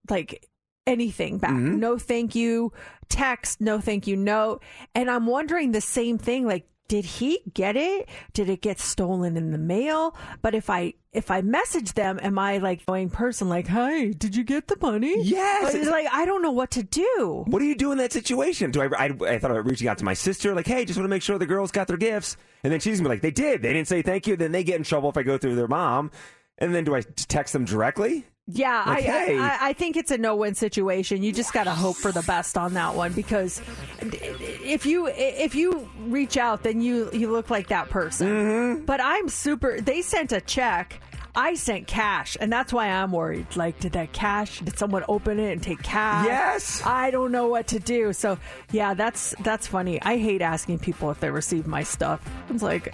like 0.10 0.48
anything 0.88 1.38
back. 1.38 1.54
No 1.54 1.98
thank 2.00 2.34
you 2.34 2.74
text, 3.08 3.62
no 3.62 3.80
thank 3.80 4.08
you 4.08 4.16
note. 4.16 4.64
And 4.96 5.12
I'm 5.12 5.28
wondering 5.28 5.72
the 5.72 5.82
same 5.82 6.18
thing 6.18 6.48
like 6.48 6.68
did 6.90 7.06
he 7.06 7.40
get 7.54 7.78
it? 7.78 8.10
Did 8.34 8.50
it 8.50 8.62
get 8.62 8.80
stolen 8.80 9.38
in 9.38 9.52
the 9.52 9.58
mail? 9.58 10.18
But 10.42 10.56
if 10.56 10.70
I 10.70 10.96
if 11.14 11.32
I 11.32 11.42
message 11.42 11.94
them, 11.94 12.20
am 12.22 12.38
I 12.38 12.58
like 12.58 12.82
knowing 12.88 13.10
person 13.10 13.48
like, 13.48 13.68
"Hi, 13.68 14.08
did 14.12 14.36
you 14.36 14.44
get 14.44 14.68
the 14.68 14.78
money?" 14.82 15.24
Yes. 15.24 15.74
It's 15.74 15.90
like 15.90 16.08
I 16.12 16.26
don't 16.26 16.42
know 16.42 16.52
what 16.52 16.72
to 16.72 16.84
do. 16.84 17.46
What 17.48 17.60
do 17.60 17.66
you 17.66 17.76
do 17.76 17.92
in 17.92 18.00
that 18.00 18.12
situation? 18.12 18.72
Do 18.72 18.82
I, 18.82 18.88
I? 18.98 19.06
I 19.06 19.40
thought 19.40 19.52
about 19.52 19.66
reaching 19.66 19.88
out 19.88 20.00
to 20.00 20.06
my 20.06 20.16
sister, 20.16 20.54
like, 20.54 20.68
hey, 20.68 20.84
just 20.84 20.98
want 20.98 21.06
to 21.06 21.10
make 21.10 21.22
sure 21.22 21.38
the 21.38 21.46
girls 21.46 21.72
got 21.72 21.88
their 21.88 21.98
gifts, 21.98 22.36
and 22.64 22.74
then 22.74 22.80
she's 22.80 23.00
gonna 23.00 23.10
be 23.10 23.16
like, 23.16 23.22
they 23.22 23.32
did. 23.32 23.62
They 23.62 23.72
didn't 23.72 23.88
say 23.88 24.02
thank 24.02 24.28
you. 24.28 24.36
Then 24.36 24.52
they 24.52 24.64
get 24.64 24.78
in 24.78 24.84
trouble 24.84 25.10
if 25.10 25.18
I 25.18 25.24
go 25.24 25.38
through 25.38 25.56
their 25.56 25.68
mom, 25.68 26.10
and 26.58 26.74
then 26.74 26.84
do 26.84 26.96
I 26.96 27.02
text 27.02 27.54
them 27.54 27.66
directly? 27.66 28.26
Yeah, 28.52 28.84
Like, 28.86 28.98
I, 29.00 29.02
hey. 29.02 29.38
I 29.38 29.58
I 29.70 29.74
think 29.74 29.96
it's 29.96 30.12
a 30.12 30.18
no-win 30.18 30.56
situation. 30.56 31.22
You 31.22 31.32
just 31.32 31.54
got 31.54 31.66
to 31.66 31.72
hope 31.72 31.98
for 31.98 32.12
the 32.12 32.24
best 32.24 32.58
on 32.58 32.74
that 32.74 32.96
one 32.96 33.14
because 33.14 33.62
if 34.02 34.86
you 34.86 35.08
if 35.08 35.54
you 35.54 35.88
reach 36.08 36.36
out, 36.36 36.64
then 36.64 36.82
you 36.82 37.10
you 37.14 37.32
look 37.32 37.50
like 37.52 37.68
that 37.68 37.90
person. 37.90 38.28
Mm-hmm. 38.28 38.86
But 38.86 39.02
I'm 39.04 39.30
super. 39.30 39.80
They 39.82 40.02
sent 40.02 40.32
a 40.32 40.42
check. 40.42 41.00
I 41.36 41.54
sent 41.54 41.88
cash, 41.88 42.38
and 42.40 42.52
that's 42.52 42.74
why 42.74 42.88
I'm 42.88 43.12
worried. 43.12 43.56
Like, 43.56 43.80
did 43.80 43.94
that 43.94 44.12
cash? 44.14 44.60
Did 44.60 44.78
someone 44.78 45.04
open 45.08 45.40
it 45.40 45.52
and 45.52 45.62
take 45.62 45.82
cash? 45.82 46.26
Yes. 46.26 46.82
I 46.86 47.12
don't 47.12 47.32
know 47.32 47.48
what 47.48 47.68
to 47.68 47.80
do. 47.80 48.14
So, 48.14 48.38
yeah, 48.72 48.94
that's 48.94 49.36
that's 49.44 49.68
funny. 49.68 50.02
I 50.02 50.18
hate 50.18 50.42
asking 50.42 50.80
people 50.80 51.12
if 51.12 51.20
they 51.20 51.30
received 51.30 51.68
my 51.68 51.84
stuff. 51.84 52.28
It's 52.50 52.64
like, 52.64 52.94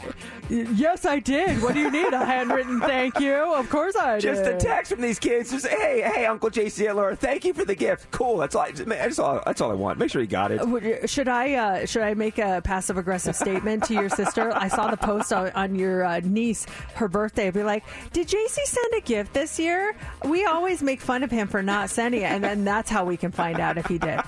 yes, 0.49 1.05
I 1.05 1.19
did. 1.19 1.61
What 1.61 1.73
do 1.73 1.79
you 1.79 1.91
need? 1.91 2.13
A 2.13 2.25
handwritten 2.25 2.81
thank 2.81 3.19
you? 3.19 3.33
Of 3.33 3.69
course 3.69 3.95
I 3.95 4.19
Just 4.19 4.43
a 4.43 4.55
text 4.57 4.91
from 4.91 5.01
these 5.01 5.19
kids. 5.19 5.51
Just 5.51 5.67
hey, 5.67 6.01
hey, 6.13 6.25
Uncle 6.25 6.49
JC 6.49 6.87
and 6.87 6.97
Laura, 6.97 7.15
thank 7.15 7.45
you 7.45 7.53
for 7.53 7.65
the 7.65 7.75
gift. 7.75 8.11
Cool. 8.11 8.37
That's 8.37 8.55
all. 8.55 8.63
I, 8.63 8.71
that's 8.71 9.19
all. 9.19 9.41
That's 9.45 9.61
all 9.61 9.71
I 9.71 9.75
want. 9.75 9.97
Make 9.97 10.11
sure 10.11 10.21
you 10.21 10.27
got 10.27 10.51
it. 10.51 11.09
Should 11.09 11.27
I 11.27 11.53
uh, 11.53 11.85
should 11.85 12.03
I 12.03 12.13
make 12.13 12.37
a 12.37 12.61
passive 12.63 12.97
aggressive 12.97 13.35
statement 13.35 13.83
to 13.85 13.93
your 13.93 14.09
sister? 14.09 14.51
I 14.53 14.67
saw 14.67 14.91
the 14.91 14.97
post 14.97 15.31
on, 15.33 15.51
on 15.51 15.75
your 15.75 16.03
uh, 16.03 16.19
niece, 16.23 16.65
her 16.95 17.07
birthday. 17.07 17.47
I'd 17.47 17.53
be 17.53 17.63
like, 17.63 17.83
"Did 18.13 18.24
JC 18.25 18.65
send 18.65 18.93
a 18.97 19.01
gift 19.01 19.33
this 19.33 19.59
year?" 19.59 19.95
We 20.25 20.45
always 20.45 20.81
make 20.81 21.01
fun 21.01 21.23
of 21.23 21.31
him 21.31 21.47
for 21.47 21.61
not 21.61 21.89
sending 21.89 22.21
it, 22.21 22.31
and 22.31 22.43
then 22.43 22.65
that's 22.65 22.89
how 22.89 23.05
we 23.05 23.17
can 23.17 23.31
find 23.31 23.59
out 23.59 23.77
if 23.77 23.85
he 23.85 23.97
did. 23.97 24.19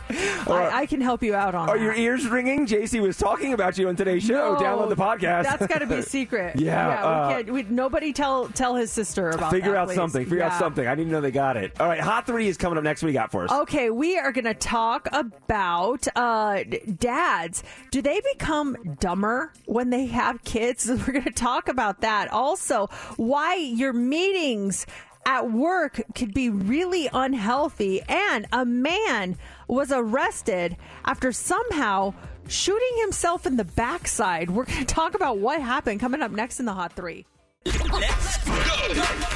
I, 0.47 0.69
I 0.73 0.85
can 0.85 1.01
help 1.01 1.23
you 1.23 1.35
out 1.35 1.55
on. 1.55 1.69
Are 1.69 1.77
that. 1.77 1.83
your 1.83 1.93
ears 1.93 2.27
ringing? 2.27 2.65
JC 2.65 3.01
was 3.01 3.17
talking 3.17 3.53
about 3.53 3.77
you 3.77 3.87
on 3.89 3.95
today's 3.95 4.23
show. 4.23 4.53
No, 4.53 4.59
Download 4.59 4.89
the 4.89 4.95
podcast. 4.95 5.43
That's 5.43 5.67
got 5.67 5.79
to 5.79 5.87
be 5.87 5.95
a 5.95 6.03
secret. 6.17 6.59
Yeah, 6.59 6.87
yeah. 6.87 7.03
uh, 7.03 7.27
we 7.27 7.33
can't, 7.33 7.53
we, 7.53 7.63
nobody 7.63 8.13
tell 8.13 8.47
tell 8.49 8.75
his 8.75 8.91
sister 8.91 9.29
about. 9.29 9.51
Figure 9.51 9.71
that, 9.71 9.77
out 9.77 9.87
please. 9.87 9.95
something. 9.95 10.23
Figure 10.25 10.43
out 10.43 10.59
something. 10.59 10.87
I 10.87 10.95
need 10.95 11.05
to 11.05 11.09
know 11.09 11.21
they 11.21 11.31
got 11.31 11.57
it. 11.57 11.79
All 11.79 11.87
right, 11.87 11.99
Hot 11.99 12.25
Three 12.25 12.47
is 12.47 12.57
coming 12.57 12.77
up 12.77 12.83
next. 12.83 13.03
You 13.03 13.13
got 13.13 13.31
for 13.31 13.45
us? 13.45 13.51
Okay, 13.51 13.89
we 13.89 14.17
are 14.17 14.31
going 14.31 14.45
to 14.45 14.53
talk 14.53 15.07
about 15.11 16.07
uh, 16.15 16.63
dads. 16.97 17.63
Do 17.91 18.01
they 18.01 18.21
become 18.33 18.97
dumber 18.99 19.53
when 19.65 19.89
they 19.89 20.07
have 20.07 20.43
kids? 20.43 20.87
We're 21.07 21.13
going 21.13 21.23
to 21.23 21.31
talk 21.31 21.69
about 21.69 22.01
that. 22.01 22.31
Also, 22.31 22.89
why 23.15 23.55
your 23.87 23.93
meetings 23.93 24.85
at 25.25 25.49
work 25.49 26.01
could 26.13 26.33
be 26.33 26.49
really 26.49 27.09
unhealthy. 27.13 28.01
And 28.01 28.45
a 28.51 28.65
man 28.65 29.37
was 29.69 29.93
arrested 29.93 30.75
after 31.05 31.31
somehow 31.31 32.13
shooting 32.49 32.97
himself 32.99 33.45
in 33.45 33.55
the 33.55 33.63
backside. 33.63 34.49
We're 34.49 34.65
going 34.65 34.79
to 34.79 34.85
talk 34.85 35.15
about 35.15 35.37
what 35.37 35.61
happened 35.61 36.01
coming 36.01 36.21
up 36.21 36.31
next 36.31 36.59
in 36.59 36.65
the 36.65 36.73
Hot 36.73 36.91
Three. 36.93 37.25
Let's 37.65 38.43
go. 38.43 38.53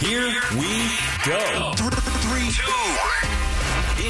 Here 0.05 0.33
we 0.51 0.89
go. 1.25 1.71
Three, 1.77 2.51
two. 2.51 3.50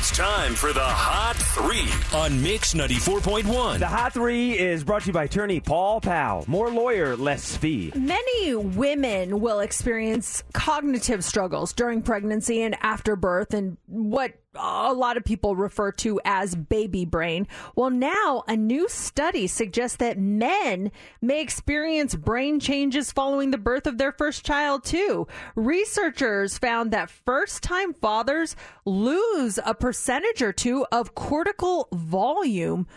It's 0.02 0.18
time 0.18 0.56
for 0.56 0.74
the 0.74 0.80
Hot 0.82 1.36
Three 1.36 1.88
on 2.18 2.42
Mix 2.42 2.74
94.1. 2.74 3.78
The 3.78 3.86
Hot 3.86 4.12
Three 4.12 4.58
is 4.58 4.84
brought 4.84 5.04
to 5.04 5.10
you 5.10 5.14
by 5.14 5.26
attorney 5.26 5.60
Paul 5.60 6.02
Powell. 6.02 6.44
More 6.48 6.72
lawyer, 6.72 7.16
less 7.16 7.56
fee. 7.56 7.92
Many 7.94 8.56
women 8.56 9.42
will 9.42 9.60
experience 9.60 10.44
cognitive 10.54 11.24
struggles 11.24 11.72
during 11.74 12.02
pregnancy 12.02 12.64
and 12.64 12.76
after 12.82 13.16
birth, 13.16 13.54
and 13.54 13.78
what 13.86 14.41
a 14.56 14.94
lot 14.94 15.18
of 15.18 15.24
people 15.24 15.56
refer 15.56 15.92
to 15.92 16.20
as 16.26 16.56
baby 16.56 17.06
brain. 17.06 17.48
Well, 17.76 17.90
now 17.90 18.44
a 18.48 18.56
new 18.56 18.90
study 18.90 19.48
suggests 19.48 19.98
that 19.98 20.18
men 20.18 20.92
may 21.22 21.42
experience 21.42 22.16
brain 22.16 22.60
changes 22.60 23.12
following 23.12 23.52
the 23.52 23.58
birth 23.58 23.88
of 23.88 23.98
their 23.98 24.12
first 24.12 24.46
child, 24.46 24.84
too. 24.84 25.28
Researchers 25.56 26.58
found 26.58 26.92
that 26.92 27.10
first 27.10 27.64
time 27.64 27.94
fathers 27.94 28.56
lose 28.86 29.58
a 29.66 29.74
percentage 29.74 30.42
or 30.42 30.52
two 30.52 30.86
of 30.92 31.16
cortical 31.16 31.88
volume 31.94 32.88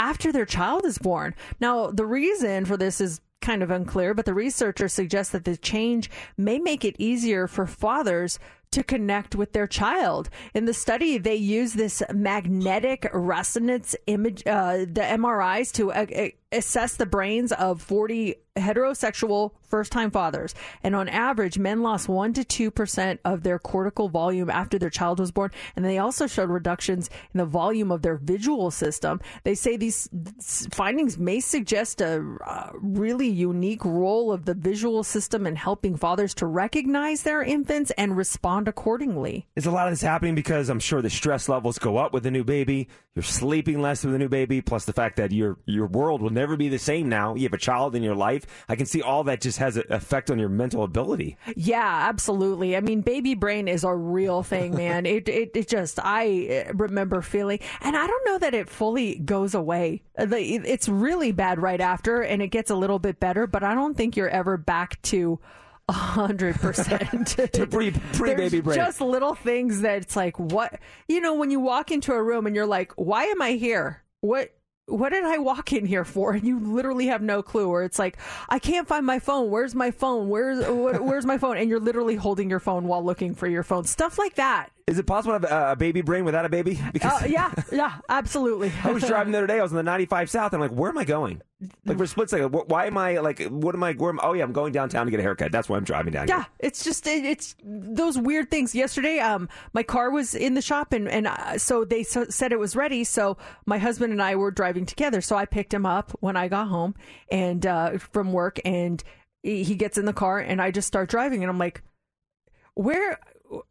after 0.00 0.32
their 0.32 0.46
child 0.46 0.84
is 0.84 0.98
born. 0.98 1.34
Now, 1.60 1.90
the 1.90 2.06
reason 2.06 2.64
for 2.64 2.76
this 2.76 3.00
is 3.00 3.20
kind 3.40 3.62
of 3.62 3.70
unclear, 3.70 4.14
but 4.14 4.24
the 4.24 4.34
researchers 4.34 4.92
suggest 4.92 5.32
that 5.32 5.44
the 5.44 5.56
change 5.56 6.10
may 6.36 6.58
make 6.58 6.84
it 6.84 6.96
easier 6.98 7.46
for 7.46 7.66
fathers 7.66 8.38
to 8.74 8.82
connect 8.82 9.36
with 9.36 9.52
their 9.52 9.66
child. 9.68 10.28
In 10.52 10.64
the 10.64 10.74
study, 10.74 11.16
they 11.16 11.36
use 11.36 11.74
this 11.74 12.02
magnetic 12.12 13.08
resonance 13.12 13.94
image, 14.06 14.42
uh, 14.46 14.78
the 14.78 15.06
MRIs, 15.18 15.72
to 15.72 15.92
uh, 15.92 16.06
uh, 16.54 16.58
assess 16.58 16.96
the 16.96 17.06
brains 17.06 17.52
of 17.52 17.82
40 17.82 18.36
heterosexual 18.56 19.52
first 19.62 19.90
time 19.90 20.10
fathers. 20.10 20.54
And 20.82 20.94
on 20.94 21.08
average, 21.08 21.58
men 21.58 21.82
lost 21.82 22.08
1 22.08 22.34
to 22.34 22.70
2% 22.70 23.18
of 23.24 23.42
their 23.42 23.58
cortical 23.58 24.08
volume 24.08 24.48
after 24.48 24.78
their 24.78 24.90
child 24.90 25.18
was 25.18 25.32
born. 25.32 25.50
And 25.74 25.84
they 25.84 25.98
also 25.98 26.26
showed 26.26 26.50
reductions 26.50 27.10
in 27.32 27.38
the 27.38 27.44
volume 27.44 27.90
of 27.90 28.02
their 28.02 28.16
visual 28.16 28.70
system. 28.70 29.20
They 29.42 29.56
say 29.56 29.76
these 29.76 30.08
findings 30.72 31.18
may 31.18 31.40
suggest 31.40 32.00
a 32.00 32.36
uh, 32.46 32.70
really 32.74 33.28
unique 33.28 33.84
role 33.84 34.32
of 34.32 34.44
the 34.44 34.54
visual 34.54 35.02
system 35.02 35.46
in 35.46 35.56
helping 35.56 35.96
fathers 35.96 36.34
to 36.34 36.46
recognize 36.46 37.22
their 37.22 37.42
infants 37.42 37.90
and 37.98 38.16
respond 38.16 38.68
accordingly. 38.68 39.48
Is 39.56 39.66
a 39.66 39.72
lot 39.72 39.88
of 39.88 39.92
this 39.92 40.02
happening 40.02 40.36
because 40.36 40.68
I'm 40.68 40.80
sure 40.80 41.02
the 41.02 41.10
stress 41.10 41.48
levels 41.48 41.78
go 41.78 41.96
up 41.96 42.12
with 42.12 42.24
a 42.26 42.30
new 42.30 42.44
baby. 42.44 42.88
You're 43.14 43.22
sleeping 43.24 43.80
less 43.80 44.04
with 44.04 44.14
a 44.14 44.18
new 44.18 44.28
baby, 44.28 44.60
plus 44.60 44.84
the 44.84 44.92
fact 44.92 45.16
that 45.16 45.32
your 45.32 45.56
your 45.66 45.86
world 45.86 46.20
will 46.20 46.30
never 46.30 46.43
be 46.56 46.68
the 46.68 46.78
same 46.78 47.08
now. 47.08 47.34
You 47.34 47.42
have 47.44 47.52
a 47.52 47.58
child 47.58 47.94
in 47.96 48.02
your 48.02 48.14
life. 48.14 48.46
I 48.68 48.76
can 48.76 48.86
see 48.86 49.02
all 49.02 49.24
that 49.24 49.40
just 49.40 49.58
has 49.58 49.76
an 49.76 49.84
effect 49.90 50.30
on 50.30 50.38
your 50.38 50.48
mental 50.48 50.82
ability. 50.84 51.36
Yeah, 51.56 52.06
absolutely. 52.08 52.76
I 52.76 52.80
mean, 52.80 53.00
baby 53.00 53.34
brain 53.34 53.66
is 53.68 53.84
a 53.84 53.94
real 53.94 54.42
thing, 54.42 54.74
man. 54.76 55.06
it, 55.06 55.28
it 55.28 55.50
it 55.54 55.68
just 55.68 55.98
I 56.02 56.70
remember 56.74 57.22
feeling, 57.22 57.58
and 57.80 57.96
I 57.96 58.06
don't 58.06 58.26
know 58.26 58.38
that 58.38 58.54
it 58.54 58.68
fully 58.68 59.16
goes 59.18 59.54
away. 59.54 60.02
Uh, 60.18 60.26
It's 60.30 60.88
really 60.88 61.32
bad 61.32 61.60
right 61.60 61.80
after, 61.80 62.20
and 62.22 62.40
it 62.42 62.48
gets 62.48 62.70
a 62.70 62.74
little 62.76 62.98
bit 62.98 63.18
better, 63.20 63.46
but 63.46 63.62
I 63.64 63.74
don't 63.74 63.96
think 63.96 64.16
you're 64.16 64.28
ever 64.28 64.56
back 64.56 65.00
to. 65.02 65.40
a 65.86 65.92
hundred 65.92 66.54
percent 66.56 67.26
To 67.52 67.66
pre 67.66 67.90
pre 68.14 68.34
baby 68.34 68.60
brain. 68.62 68.76
Just 68.76 69.02
little 69.02 69.34
things 69.34 69.82
that 69.82 69.98
it's 70.02 70.16
like 70.16 70.38
what 70.38 70.80
you 71.08 71.20
know 71.20 71.34
when 71.34 71.50
you 71.50 71.60
walk 71.60 71.90
into 71.90 72.12
a 72.14 72.22
room 72.22 72.46
and 72.46 72.56
you're 72.56 72.64
like, 72.66 72.92
why 72.96 73.24
am 73.24 73.42
I 73.42 73.50
here? 73.52 74.02
What 74.22 74.48
what 74.86 75.10
did 75.10 75.24
I 75.24 75.38
walk 75.38 75.72
in 75.72 75.86
here 75.86 76.04
for? 76.04 76.32
And 76.32 76.44
you 76.44 76.58
literally 76.58 77.06
have 77.06 77.22
no 77.22 77.42
clue. 77.42 77.68
Or 77.68 77.82
it's 77.82 77.98
like, 77.98 78.18
I 78.48 78.58
can't 78.58 78.86
find 78.86 79.06
my 79.06 79.18
phone. 79.18 79.50
Where's 79.50 79.74
my 79.74 79.90
phone? 79.90 80.28
Where's 80.28 80.64
where's 80.66 81.26
my 81.26 81.38
phone? 81.38 81.56
And 81.56 81.68
you're 81.68 81.80
literally 81.80 82.16
holding 82.16 82.50
your 82.50 82.60
phone 82.60 82.86
while 82.86 83.04
looking 83.04 83.34
for 83.34 83.46
your 83.46 83.62
phone. 83.62 83.84
Stuff 83.84 84.18
like 84.18 84.34
that. 84.34 84.73
Is 84.86 84.98
it 84.98 85.06
possible 85.06 85.40
to 85.40 85.48
have 85.48 85.72
a, 85.72 85.76
baby 85.76 86.02
brain 86.02 86.24
without 86.26 86.44
a 86.44 86.50
baby? 86.50 86.78
Because 86.92 87.22
Uh, 87.22 87.26
yeah, 87.26 87.52
yeah, 87.72 87.98
absolutely. 88.08 88.70
I 88.84 88.92
was 88.92 89.02
driving 89.02 89.32
the 89.32 89.38
other 89.38 89.46
day. 89.46 89.58
I 89.58 89.62
was 89.62 89.72
on 89.72 89.76
the 89.76 89.82
95 89.82 90.28
South. 90.28 90.52
And 90.52 90.62
I'm 90.62 90.70
like, 90.70 90.78
where 90.78 90.90
am 90.90 90.98
I 90.98 91.04
going? 91.04 91.40
Like 91.86 91.96
for 91.96 92.04
a 92.04 92.06
split 92.06 92.28
second, 92.28 92.50
why 92.50 92.86
am 92.86 92.98
I 92.98 93.18
like? 93.18 93.42
What 93.44 93.74
am 93.74 93.82
I? 93.82 93.94
Where 93.94 94.10
am, 94.10 94.20
oh 94.22 94.34
yeah, 94.34 94.44
I'm 94.44 94.52
going 94.52 94.72
downtown 94.72 95.06
to 95.06 95.10
get 95.10 95.20
a 95.20 95.22
haircut. 95.22 95.50
That's 95.50 95.66
why 95.66 95.78
I'm 95.78 95.84
driving 95.84 96.12
down. 96.12 96.28
Yeah, 96.28 96.40
here. 96.40 96.46
it's 96.58 96.84
just 96.84 97.06
it, 97.06 97.24
it's 97.24 97.56
those 97.64 98.18
weird 98.18 98.50
things. 98.50 98.74
Yesterday, 98.74 99.18
um, 99.18 99.48
my 99.72 99.82
car 99.82 100.10
was 100.10 100.34
in 100.34 100.54
the 100.54 100.60
shop, 100.60 100.92
and 100.92 101.08
and 101.08 101.26
uh, 101.26 101.56
so 101.56 101.84
they 101.86 102.02
so, 102.02 102.26
said 102.28 102.52
it 102.52 102.58
was 102.58 102.76
ready. 102.76 103.02
So 103.02 103.38
my 103.64 103.78
husband 103.78 104.12
and 104.12 104.20
I 104.20 104.36
were 104.36 104.50
driving 104.50 104.84
together. 104.84 105.22
So 105.22 105.36
I 105.36 105.46
picked 105.46 105.72
him 105.72 105.86
up 105.86 106.10
when 106.20 106.36
I 106.36 106.48
got 106.48 106.68
home 106.68 106.94
and 107.30 107.64
uh, 107.64 107.96
from 107.96 108.32
work, 108.32 108.60
and 108.64 109.02
he 109.42 109.74
gets 109.74 109.96
in 109.96 110.04
the 110.04 110.12
car, 110.12 110.40
and 110.40 110.60
I 110.60 110.70
just 110.70 110.88
start 110.88 111.08
driving, 111.08 111.42
and 111.42 111.50
I'm 111.50 111.58
like, 111.58 111.82
where. 112.74 113.18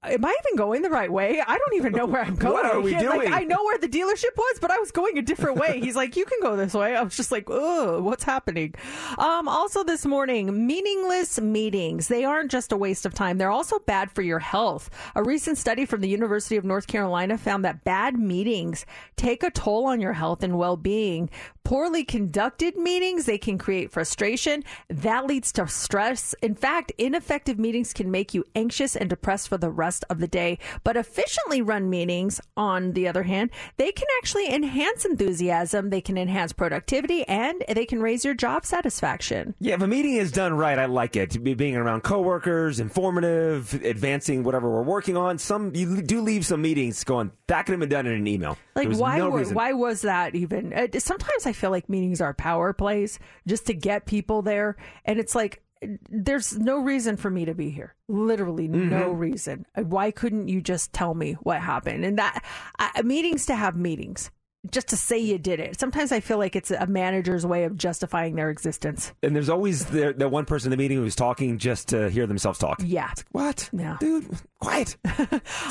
Am 0.03 0.25
I 0.25 0.35
even 0.45 0.57
going 0.57 0.81
the 0.81 0.89
right 0.89 1.11
way? 1.11 1.41
I 1.45 1.57
don't 1.57 1.73
even 1.75 1.93
know 1.93 2.05
where 2.05 2.21
I'm 2.23 2.35
going. 2.45 2.53
What 2.53 2.65
are 2.65 2.79
we 2.79 2.93
Like, 2.93 3.01
doing? 3.01 3.33
I 3.33 3.43
know 3.43 3.63
where 3.63 3.77
the 3.77 3.87
dealership 3.87 4.35
was, 4.37 4.59
but 4.59 4.71
I 4.71 4.79
was 4.79 4.91
going 4.91 5.17
a 5.17 5.21
different 5.21 5.57
way. 5.57 5.79
He's 5.79 5.95
like, 5.95 6.15
"You 6.15 6.25
can 6.25 6.39
go 6.41 6.55
this 6.55 6.73
way." 6.73 6.95
I 6.95 7.01
was 7.01 7.15
just 7.15 7.31
like, 7.31 7.45
"Oh, 7.49 8.01
what's 8.01 8.23
happening?" 8.23 8.75
Um, 9.17 9.47
also, 9.47 9.83
this 9.83 10.05
morning, 10.05 10.67
meaningless 10.67 11.39
meetings. 11.39 12.07
They 12.07 12.23
aren't 12.25 12.51
just 12.51 12.71
a 12.71 12.77
waste 12.77 13.05
of 13.05 13.13
time; 13.13 13.37
they're 13.37 13.51
also 13.51 13.79
bad 13.79 14.11
for 14.11 14.21
your 14.21 14.39
health. 14.39 14.89
A 15.15 15.23
recent 15.23 15.57
study 15.57 15.85
from 15.85 16.01
the 16.01 16.09
University 16.09 16.55
of 16.57 16.65
North 16.65 16.87
Carolina 16.87 17.37
found 17.37 17.65
that 17.65 17.83
bad 17.83 18.17
meetings 18.17 18.85
take 19.15 19.43
a 19.43 19.51
toll 19.51 19.85
on 19.85 20.01
your 20.01 20.13
health 20.13 20.43
and 20.43 20.57
well-being. 20.57 21.29
Poorly 21.73 22.03
conducted 22.03 22.77
meetings, 22.77 23.25
they 23.25 23.39
can 23.39 23.57
create 23.57 23.89
frustration. 23.89 24.63
That 24.89 25.25
leads 25.25 25.51
to 25.53 25.67
stress. 25.67 26.35
In 26.43 26.53
fact, 26.53 26.91
ineffective 26.99 27.57
meetings 27.57 27.93
can 27.93 28.11
make 28.11 28.35
you 28.35 28.43
anxious 28.53 28.95
and 28.95 29.09
depressed 29.09 29.49
for 29.49 29.57
the 29.57 29.71
rest 29.71 30.05
of 30.11 30.19
the 30.19 30.27
day. 30.27 30.59
But 30.83 30.97
efficiently 30.97 31.63
run 31.63 31.89
meetings, 31.89 32.39
on 32.55 32.91
the 32.91 33.07
other 33.07 33.23
hand, 33.23 33.49
they 33.77 33.91
can 33.91 34.05
actually 34.19 34.53
enhance 34.53 35.03
enthusiasm, 35.03 35.89
they 35.89 35.99
can 35.99 36.15
enhance 36.15 36.53
productivity, 36.53 37.27
and 37.27 37.65
they 37.67 37.87
can 37.87 38.03
raise 38.03 38.23
your 38.23 38.35
job 38.35 38.67
satisfaction. 38.67 39.55
Yeah, 39.59 39.73
if 39.73 39.81
a 39.81 39.87
meeting 39.87 40.13
is 40.13 40.31
done 40.31 40.53
right, 40.53 40.77
I 40.77 40.85
like 40.85 41.15
it. 41.15 41.43
Being 41.43 41.75
around 41.75 42.03
coworkers, 42.03 42.79
informative, 42.79 43.73
advancing 43.83 44.43
whatever 44.43 44.69
we're 44.69 44.83
working 44.83 45.17
on. 45.17 45.39
Some 45.39 45.73
you 45.73 46.03
do 46.03 46.21
leave 46.21 46.45
some 46.45 46.61
meetings 46.61 47.03
going 47.03 47.31
that 47.47 47.65
could 47.65 47.73
have 47.73 47.79
been 47.79 47.89
done 47.89 48.05
in 48.05 48.13
an 48.13 48.27
email. 48.27 48.57
Like 48.75 48.91
why? 48.93 49.17
no 49.17 49.29
reason. 49.29 49.53
why 49.53 49.73
was 49.73 50.01
that 50.01 50.33
even? 50.35 50.73
Uh, 50.73 50.87
sometimes 50.97 51.45
I 51.45 51.53
feel 51.63 51.71
like 51.71 51.87
meetings 51.87 52.19
are 52.19 52.33
power 52.33 52.73
plays 52.73 53.19
just 53.47 53.65
to 53.67 53.73
get 53.73 54.05
people 54.05 54.41
there, 54.41 54.75
and 55.05 55.17
it's 55.17 55.33
like 55.33 55.63
there's 56.09 56.57
no 56.57 56.77
reason 56.77 57.15
for 57.15 57.29
me 57.29 57.45
to 57.45 57.53
be 57.53 57.69
here. 57.69 57.95
Literally 58.09 58.67
no 58.67 59.13
Mhm. 59.13 59.19
reason. 59.19 59.65
Why 59.75 60.11
couldn't 60.11 60.47
you 60.49 60.61
just 60.61 60.91
tell 60.91 61.13
me 61.13 61.33
what 61.43 61.61
happened? 61.61 62.03
And 62.05 62.17
that 62.19 62.43
uh, 62.79 63.01
meetings 63.03 63.45
to 63.45 63.55
have 63.55 63.75
meetings. 63.77 64.29
Just 64.71 64.87
to 64.89 64.97
say 64.97 65.17
you 65.19 65.37
did 65.37 65.59
it. 65.59 65.79
Sometimes 65.79 66.11
I 66.11 66.19
feel 66.19 66.37
like 66.37 66.55
it's 66.55 66.71
a 66.71 66.87
manager's 66.87 67.45
way 67.45 67.65
of 67.65 67.77
justifying 67.77 68.35
their 68.35 68.49
existence. 68.49 69.11
And 69.21 69.35
there's 69.35 69.49
always 69.49 69.85
the, 69.85 70.13
that 70.17 70.29
one 70.29 70.45
person 70.45 70.71
in 70.71 70.77
the 70.77 70.81
meeting 70.81 70.97
who's 70.97 71.15
talking 71.15 71.57
just 71.57 71.89
to 71.89 72.09
hear 72.09 72.25
themselves 72.27 72.59
talk. 72.59 72.81
Yeah. 72.83 73.11
what? 73.31 73.69
Yeah. 73.73 73.97
Dude, 73.99 74.25
quiet. 74.59 74.95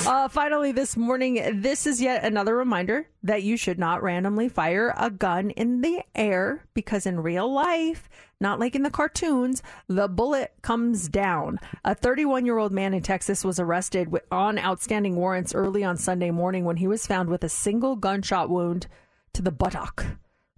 uh, 0.06 0.28
finally, 0.28 0.72
this 0.72 0.96
morning, 0.96 1.60
this 1.62 1.86
is 1.86 2.02
yet 2.02 2.24
another 2.24 2.54
reminder 2.54 3.08
that 3.22 3.42
you 3.42 3.56
should 3.56 3.78
not 3.78 4.02
randomly 4.02 4.48
fire 4.48 4.92
a 4.96 5.10
gun 5.10 5.50
in 5.50 5.80
the 5.80 6.02
air 6.14 6.64
because 6.74 7.06
in 7.06 7.20
real 7.20 7.52
life, 7.52 8.08
not 8.42 8.60
like 8.60 8.74
in 8.74 8.82
the 8.82 8.90
cartoons, 8.90 9.62
the 9.88 10.08
bullet 10.08 10.52
comes 10.60 11.08
down. 11.08 11.58
A 11.84 11.94
31 11.94 12.44
year 12.44 12.58
old 12.58 12.72
man 12.72 12.92
in 12.92 13.02
Texas 13.02 13.44
was 13.44 13.58
arrested 13.58 14.12
on 14.30 14.58
outstanding 14.58 15.16
warrants 15.16 15.54
early 15.54 15.84
on 15.84 15.96
Sunday 15.96 16.30
morning 16.30 16.64
when 16.64 16.76
he 16.76 16.88
was 16.88 17.06
found 17.06 17.30
with 17.30 17.44
a 17.44 17.48
single 17.48 17.96
gunshot 17.96 18.50
wound 18.50 18.88
to 19.32 19.40
the 19.40 19.52
buttock. 19.52 20.04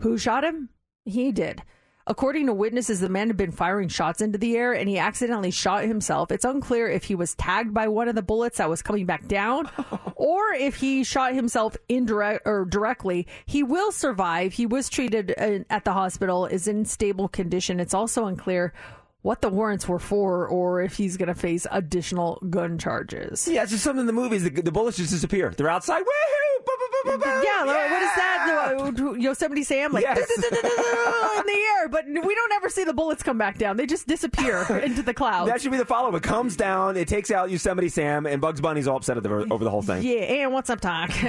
Who 0.00 0.18
shot 0.18 0.42
him? 0.42 0.70
He 1.04 1.30
did. 1.30 1.62
According 2.06 2.46
to 2.46 2.52
witnesses, 2.52 3.00
the 3.00 3.08
man 3.08 3.28
had 3.28 3.38
been 3.38 3.50
firing 3.50 3.88
shots 3.88 4.20
into 4.20 4.36
the 4.36 4.56
air 4.58 4.74
and 4.74 4.88
he 4.88 4.98
accidentally 4.98 5.50
shot 5.50 5.84
himself. 5.84 6.30
It's 6.30 6.44
unclear 6.44 6.86
if 6.86 7.04
he 7.04 7.14
was 7.14 7.34
tagged 7.34 7.72
by 7.72 7.88
one 7.88 8.08
of 8.08 8.14
the 8.14 8.22
bullets 8.22 8.58
that 8.58 8.68
was 8.68 8.82
coming 8.82 9.06
back 9.06 9.26
down 9.26 9.70
or 10.14 10.52
if 10.52 10.76
he 10.76 11.02
shot 11.02 11.32
himself 11.32 11.78
indirect 11.88 12.42
or 12.44 12.66
directly. 12.66 13.26
He 13.46 13.62
will 13.62 13.90
survive. 13.90 14.52
He 14.52 14.66
was 14.66 14.90
treated 14.90 15.34
uh, 15.38 15.60
at 15.70 15.84
the 15.84 15.94
hospital, 15.94 16.44
is 16.44 16.68
in 16.68 16.84
stable 16.84 17.28
condition. 17.28 17.80
It's 17.80 17.94
also 17.94 18.26
unclear 18.26 18.74
what 19.24 19.40
the 19.40 19.48
warrants 19.48 19.88
were 19.88 19.98
for 19.98 20.46
or 20.46 20.82
if 20.82 20.96
he's 20.96 21.16
going 21.16 21.28
to 21.28 21.34
face 21.34 21.66
additional 21.70 22.38
gun 22.50 22.76
charges. 22.76 23.48
Yeah, 23.48 23.62
it's 23.62 23.72
just 23.72 23.82
something 23.82 24.00
in 24.00 24.06
the 24.06 24.12
movies. 24.12 24.44
The, 24.44 24.50
the 24.50 24.70
bullets 24.70 24.98
just 24.98 25.10
disappear. 25.12 25.48
They're 25.56 25.70
outside. 25.70 26.02
Woohoo! 26.02 26.64
Boom. 27.06 27.20
Yeah, 27.24 27.64
what 27.64 28.02
is 28.02 28.08
that? 28.16 28.74
Uh, 28.80 29.12
Yosemite 29.14 29.62
Sam, 29.62 29.92
like 29.92 30.02
Yes. 30.04 30.18
in 30.36 30.40
the 31.46 31.52
air, 31.78 31.88
but 31.88 32.06
we 32.06 32.34
don't 32.34 32.52
ever 32.52 32.68
see 32.70 32.84
the 32.84 32.94
bullets 32.94 33.22
come 33.22 33.36
back 33.36 33.58
down. 33.58 33.76
They 33.76 33.84
just 33.86 34.06
disappear 34.06 34.62
into 34.84 35.02
the 35.02 35.12
clouds. 35.12 35.50
That 35.50 35.60
should 35.60 35.70
be 35.72 35.76
the 35.76 35.84
follow. 35.84 36.08
Up. 36.08 36.14
It 36.14 36.22
comes 36.22 36.56
down, 36.56 36.96
it 36.96 37.06
takes 37.08 37.30
out 37.30 37.50
Yosemite 37.50 37.88
Sam, 37.90 38.24
and 38.26 38.40
Bugs 38.40 38.60
Bunny's 38.60 38.88
all 38.88 38.96
upset 38.96 39.22
the, 39.22 39.46
over 39.50 39.64
the 39.64 39.70
whole 39.70 39.82
thing. 39.82 40.02
Yeah, 40.02 40.44
and 40.44 40.52
what's 40.52 40.70
up, 40.70 40.80
Doc? 40.80 41.10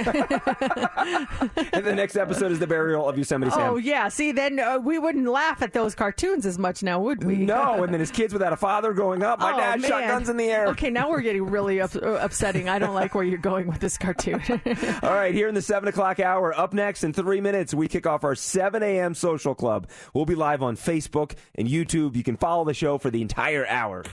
And 1.72 1.84
the 1.84 1.94
next 1.94 2.16
episode 2.16 2.52
is 2.52 2.58
the 2.58 2.66
burial 2.66 3.08
of 3.08 3.16
Yosemite 3.18 3.50
Sam. 3.50 3.70
oh, 3.70 3.76
yeah. 3.76 4.08
See, 4.08 4.32
then 4.32 4.58
uh, 4.58 4.78
we 4.78 4.98
wouldn't 4.98 5.26
laugh 5.28 5.62
at 5.62 5.72
those 5.72 5.94
cartoons 5.94 6.46
as 6.46 6.58
much 6.58 6.82
now, 6.82 7.00
would 7.00 7.22
we? 7.24 7.36
No, 7.36 7.85
and 7.86 7.94
then 7.94 8.00
his 8.00 8.10
kids 8.10 8.32
without 8.32 8.52
a 8.52 8.56
father 8.56 8.92
growing 8.92 9.22
up. 9.22 9.38
My 9.40 9.52
Oh, 9.52 9.56
dad 9.56 9.82
shot 9.82 10.02
guns 10.04 10.28
in 10.28 10.36
the 10.36 10.44
air. 10.50 10.68
Okay, 10.68 10.90
now 10.90 11.08
we're 11.10 11.20
getting 11.22 11.46
really 11.46 11.80
up- 11.80 11.94
uh, 11.96 12.18
upsetting. 12.20 12.68
I 12.68 12.78
don't 12.78 12.94
like 12.94 13.14
where 13.14 13.24
you're 13.24 13.38
going 13.38 13.66
with 13.66 13.80
this 13.80 13.96
cartoon. 13.98 14.40
All 15.02 15.10
right, 15.14 15.34
here 15.34 15.48
in 15.48 15.54
the 15.54 15.62
7 15.62 15.88
o'clock 15.88 16.20
hour, 16.20 16.56
up 16.58 16.72
next 16.74 17.04
in 17.04 17.12
three 17.12 17.40
minutes, 17.40 17.72
we 17.74 17.88
kick 17.88 18.06
off 18.06 18.24
our 18.24 18.34
7 18.34 18.82
a.m. 18.82 19.14
social 19.14 19.54
club. 19.54 19.88
We'll 20.14 20.26
be 20.26 20.34
live 20.34 20.62
on 20.62 20.76
Facebook 20.76 21.32
and 21.54 21.68
YouTube. 21.68 22.16
You 22.16 22.22
can 22.22 22.36
follow 22.36 22.64
the 22.64 22.74
show 22.74 22.98
for 22.98 23.10
the 23.10 23.22
entire 23.22 23.66
hour. 23.66 24.04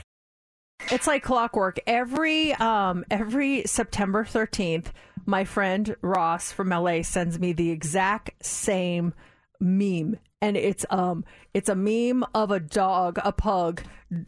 It's 0.90 1.06
like 1.06 1.22
clockwork. 1.22 1.78
Every 1.86 2.52
um 2.54 3.04
every 3.10 3.62
September 3.64 4.24
13th, 4.24 4.86
my 5.24 5.44
friend 5.44 5.96
Ross 6.02 6.52
from 6.52 6.68
LA 6.70 7.02
sends 7.02 7.38
me 7.38 7.52
the 7.52 7.70
exact 7.70 8.30
same 8.44 9.14
meme. 9.60 10.18
And 10.44 10.56
it's 10.58 10.84
um 10.90 11.24
it's 11.54 11.70
a 11.70 11.74
meme 11.74 12.24
of 12.34 12.50
a 12.50 12.60
dog, 12.60 13.18
a 13.24 13.32
pug 13.32 13.82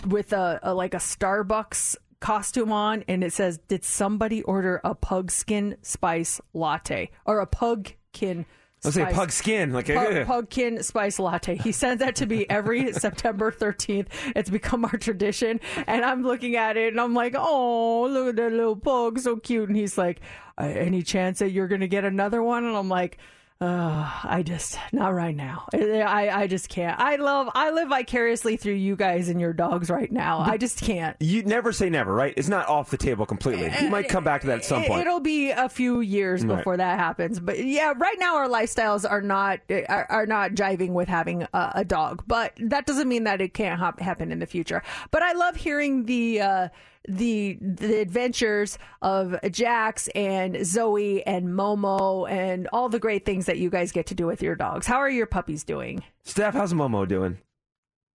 with 0.06 0.32
a, 0.32 0.58
a 0.62 0.72
like 0.72 0.94
a 0.94 0.98
Starbucks 0.98 1.96
costume 2.18 2.72
on 2.72 3.04
and 3.08 3.22
it 3.22 3.32
says 3.32 3.58
did 3.68 3.84
somebody 3.84 4.42
order 4.44 4.80
a 4.82 4.94
pug 4.94 5.30
skin 5.30 5.76
spice 5.82 6.40
latte 6.54 7.10
or 7.26 7.40
a 7.40 7.46
pugkin 7.46 8.46
Let's 8.84 8.96
say 8.96 9.12
pug 9.12 9.32
skin. 9.32 9.72
Like, 9.72 9.86
Pug, 9.86 10.16
ugh. 10.16 10.26
Pugkin 10.26 10.82
spice 10.84 11.18
latte. 11.18 11.56
He 11.56 11.72
sends 11.72 12.00
that 12.02 12.16
to 12.16 12.26
me 12.26 12.46
every 12.48 12.92
September 13.04 13.50
13th. 13.50 14.06
It's 14.36 14.50
become 14.50 14.84
our 14.84 14.96
tradition. 14.96 15.60
And 15.86 16.04
I'm 16.04 16.22
looking 16.22 16.56
at 16.56 16.76
it 16.76 16.92
and 16.92 17.00
I'm 17.00 17.14
like, 17.14 17.34
oh, 17.36 18.06
look 18.08 18.28
at 18.28 18.36
that 18.36 18.52
little 18.52 18.76
pug. 18.76 19.18
So 19.18 19.36
cute. 19.36 19.68
And 19.68 19.76
he's 19.76 19.98
like, 19.98 20.20
"Uh, 20.56 20.64
any 20.66 21.02
chance 21.02 21.40
that 21.40 21.50
you're 21.50 21.68
going 21.68 21.80
to 21.80 21.88
get 21.88 22.04
another 22.04 22.42
one? 22.42 22.64
And 22.64 22.76
I'm 22.76 22.88
like, 22.88 23.18
uh, 23.58 24.10
I 24.24 24.42
just, 24.44 24.78
not 24.92 25.14
right 25.14 25.34
now. 25.34 25.66
I, 25.72 26.28
I 26.30 26.46
just 26.46 26.68
can't. 26.68 27.00
I 27.00 27.16
love, 27.16 27.48
I 27.54 27.70
live 27.70 27.88
vicariously 27.88 28.58
through 28.58 28.74
you 28.74 28.96
guys 28.96 29.30
and 29.30 29.40
your 29.40 29.54
dogs 29.54 29.88
right 29.88 30.12
now. 30.12 30.40
I 30.40 30.58
just 30.58 30.82
can't. 30.82 31.16
You 31.20 31.42
never 31.42 31.72
say 31.72 31.88
never, 31.88 32.12
right? 32.14 32.34
It's 32.36 32.48
not 32.48 32.68
off 32.68 32.90
the 32.90 32.98
table 32.98 33.24
completely. 33.24 33.72
You 33.80 33.88
might 33.88 34.08
come 34.10 34.24
back 34.24 34.42
to 34.42 34.46
that 34.48 34.58
at 34.58 34.64
some 34.66 34.84
point. 34.84 35.00
It'll 35.00 35.20
be 35.20 35.50
a 35.52 35.70
few 35.70 36.00
years 36.00 36.44
Right. 36.44 36.58
before 36.58 36.76
that 36.76 36.98
happens, 36.98 37.40
but 37.40 37.58
yeah, 37.64 37.94
right 37.96 38.16
now 38.18 38.36
our 38.36 38.48
lifestyles 38.48 39.10
are 39.10 39.22
not 39.22 39.60
are, 39.70 40.06
are 40.10 40.26
not 40.26 40.50
jiving 40.50 40.90
with 40.90 41.08
having 41.08 41.44
a, 41.54 41.72
a 41.76 41.84
dog. 41.84 42.24
But 42.26 42.52
that 42.60 42.84
doesn't 42.86 43.08
mean 43.08 43.24
that 43.24 43.40
it 43.40 43.54
can't 43.54 43.80
hap- 43.80 44.00
happen 44.00 44.32
in 44.32 44.38
the 44.38 44.46
future. 44.46 44.82
But 45.10 45.22
I 45.22 45.32
love 45.32 45.56
hearing 45.56 46.04
the. 46.04 46.40
Uh, 46.42 46.68
the 47.08 47.58
the 47.60 48.00
adventures 48.00 48.78
of 49.02 49.36
Jax 49.50 50.08
and 50.08 50.64
Zoe 50.66 51.24
and 51.26 51.48
Momo 51.48 52.30
and 52.30 52.68
all 52.72 52.88
the 52.88 52.98
great 52.98 53.24
things 53.24 53.46
that 53.46 53.58
you 53.58 53.70
guys 53.70 53.92
get 53.92 54.06
to 54.06 54.14
do 54.14 54.26
with 54.26 54.42
your 54.42 54.54
dogs. 54.54 54.86
How 54.86 54.96
are 54.96 55.10
your 55.10 55.26
puppies 55.26 55.64
doing? 55.64 56.02
Steph, 56.24 56.54
how's 56.54 56.72
Momo 56.72 57.06
doing? 57.06 57.38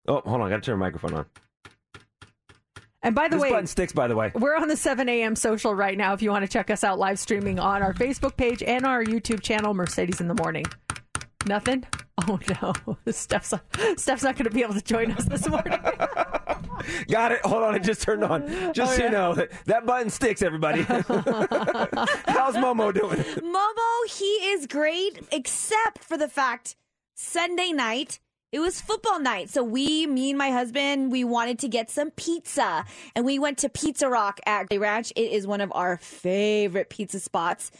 Oh, 0.08 0.20
hold 0.20 0.40
on. 0.40 0.46
I 0.46 0.50
got 0.50 0.56
to 0.56 0.62
turn 0.62 0.78
the 0.78 0.84
microphone 0.84 1.14
on. 1.14 1.26
And 3.02 3.14
by 3.14 3.28
the 3.28 3.36
this 3.36 3.42
way, 3.42 3.50
button 3.50 3.66
sticks, 3.66 3.92
by 3.92 4.08
the 4.08 4.16
way. 4.16 4.30
We're 4.34 4.56
on 4.56 4.68
the 4.68 4.76
7 4.76 5.08
a.m. 5.08 5.34
social 5.34 5.74
right 5.74 5.96
now 5.96 6.12
if 6.12 6.20
you 6.20 6.30
want 6.30 6.44
to 6.44 6.50
check 6.50 6.70
us 6.70 6.84
out 6.84 6.98
live 6.98 7.18
streaming 7.18 7.58
on 7.58 7.82
our 7.82 7.94
Facebook 7.94 8.36
page 8.36 8.62
and 8.62 8.84
our 8.84 9.02
YouTube 9.02 9.42
channel, 9.42 9.72
Mercedes 9.72 10.20
in 10.20 10.28
the 10.28 10.34
Morning. 10.34 10.66
Nothing? 11.46 11.84
Oh 12.28 12.38
no. 12.62 12.96
Steph's, 13.12 13.54
Steph's 13.96 14.22
not 14.22 14.36
going 14.36 14.44
to 14.44 14.50
be 14.50 14.62
able 14.62 14.74
to 14.74 14.82
join 14.82 15.10
us 15.12 15.24
this 15.24 15.48
morning. 15.48 15.72
Got 17.08 17.32
it. 17.32 17.40
Hold 17.44 17.62
on. 17.62 17.74
It 17.74 17.82
just 17.82 18.02
turned 18.02 18.24
on. 18.24 18.42
Oh, 18.46 18.72
just 18.72 18.92
Oh, 18.92 18.96
so 18.96 19.02
yeah. 19.02 19.06
you 19.06 19.10
know, 19.12 19.34
that, 19.34 19.50
that 19.66 19.86
button 19.86 20.10
sticks, 20.10 20.42
everybody. 20.42 20.82
how's 20.82 22.56
Momo 22.56 22.92
doing? 22.92 23.18
Momo, 23.18 24.06
he 24.08 24.24
is 24.24 24.66
great, 24.66 25.20
except 25.32 26.02
for 26.04 26.16
the 26.16 26.28
fact 26.28 26.76
Sunday 27.14 27.72
night. 27.72 28.18
It 28.52 28.58
was 28.58 28.80
football 28.80 29.20
night. 29.20 29.48
So 29.48 29.62
we, 29.62 30.06
me 30.08 30.30
and 30.30 30.38
my 30.38 30.50
husband, 30.50 31.12
we 31.12 31.22
wanted 31.22 31.60
to 31.60 31.68
get 31.68 31.88
some 31.88 32.10
pizza. 32.10 32.84
And 33.14 33.24
we 33.24 33.38
went 33.38 33.58
to 33.58 33.68
Pizza 33.68 34.08
Rock 34.08 34.40
at 34.44 34.68
Grey 34.68 34.78
Ranch. 34.78 35.12
It 35.14 35.30
is 35.30 35.46
one 35.46 35.60
of 35.60 35.70
our 35.72 35.98
favorite 35.98 36.90
pizza 36.90 37.20
spots. 37.20 37.70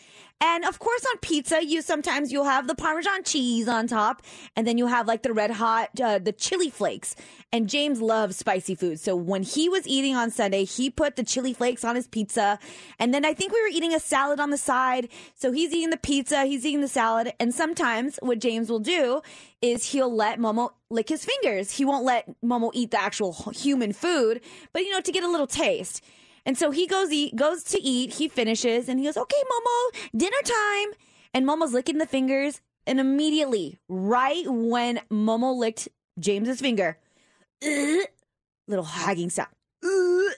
And 0.43 0.64
of 0.64 0.78
course, 0.78 1.05
on 1.11 1.18
pizza, 1.18 1.64
you 1.64 1.82
sometimes 1.82 2.32
you'll 2.32 2.45
have 2.45 2.66
the 2.66 2.74
Parmesan 2.74 3.24
cheese 3.24 3.68
on 3.68 3.86
top, 3.86 4.22
and 4.57 4.66
then 4.66 4.78
you 4.78 4.86
have 4.86 5.07
like 5.07 5.22
the 5.22 5.34
red 5.34 5.51
hot, 5.51 5.91
uh, 6.01 6.18
the 6.18 6.32
chili 6.32 6.70
flakes. 6.70 7.14
And 7.53 7.68
James 7.68 8.01
loves 8.01 8.36
spicy 8.36 8.74
food, 8.74 9.01
so 9.01 9.14
when 9.14 9.43
he 9.43 9.68
was 9.68 9.86
eating 9.86 10.16
on 10.16 10.30
Sunday, 10.30 10.64
he 10.64 10.88
put 10.88 11.16
the 11.16 11.24
chili 11.24 11.53
flakes 11.53 11.84
on 11.84 11.95
his 11.95 12.09
pizza, 12.09 12.59
and 12.99 13.12
then 13.12 13.24
I 13.24 13.34
think 13.34 13.53
we 13.53 13.61
were 13.61 13.68
eating 13.68 13.93
a 13.93 14.01
salad 14.01 14.41
on 14.41 14.51
the 14.51 14.57
side. 14.57 15.09
So 15.34 15.53
he's 15.53 15.72
eating 15.72 15.91
the 15.91 15.99
pizza, 15.99 16.45
he's 16.47 16.64
eating 16.64 16.80
the 16.80 16.88
salad, 16.88 17.32
and 17.38 17.55
sometimes 17.55 18.18
what 18.22 18.38
James 18.38 18.70
will 18.70 18.80
do 18.80 19.20
is 19.61 19.93
he'll 19.93 20.14
let 20.14 20.38
Momo 20.38 20.70
lick 20.88 21.11
his 21.11 21.24
fingers. 21.24 21.72
He 21.72 21.84
won't 21.84 22.05
let 22.05 22.28
Momo 22.43 22.70
eat 22.72 22.93
the 22.93 23.01
actual 23.01 23.32
human 23.55 23.93
food, 23.93 24.41
but 24.72 24.82
you 24.82 24.91
know 24.91 25.01
to 25.03 25.12
get 25.12 25.22
a 25.22 25.28
little 25.28 25.47
taste. 25.47 26.03
And 26.47 26.57
so 26.57 26.70
he 26.70 26.86
goes 26.86 27.12
eat, 27.12 27.36
goes 27.36 27.62
to 27.64 27.80
eat. 27.82 28.14
He 28.14 28.28
finishes, 28.28 28.88
and 28.88 28.99
he 28.99 29.07
goes, 29.07 29.16
"Okay, 29.16 29.43
Momo, 29.53 30.01
dinner 30.16 30.43
time." 30.45 30.88
And 31.34 31.47
Momo's 31.47 31.72
licking 31.72 31.99
the 31.99 32.07
fingers, 32.07 32.61
and 32.86 32.99
immediately, 32.99 33.78
right 33.88 34.45
when 34.49 35.01
Momo 35.11 35.55
licked 35.57 35.88
James's 36.18 36.61
finger, 36.61 36.99
little 37.62 38.84
hagging 38.84 39.30
sound. 39.30 39.51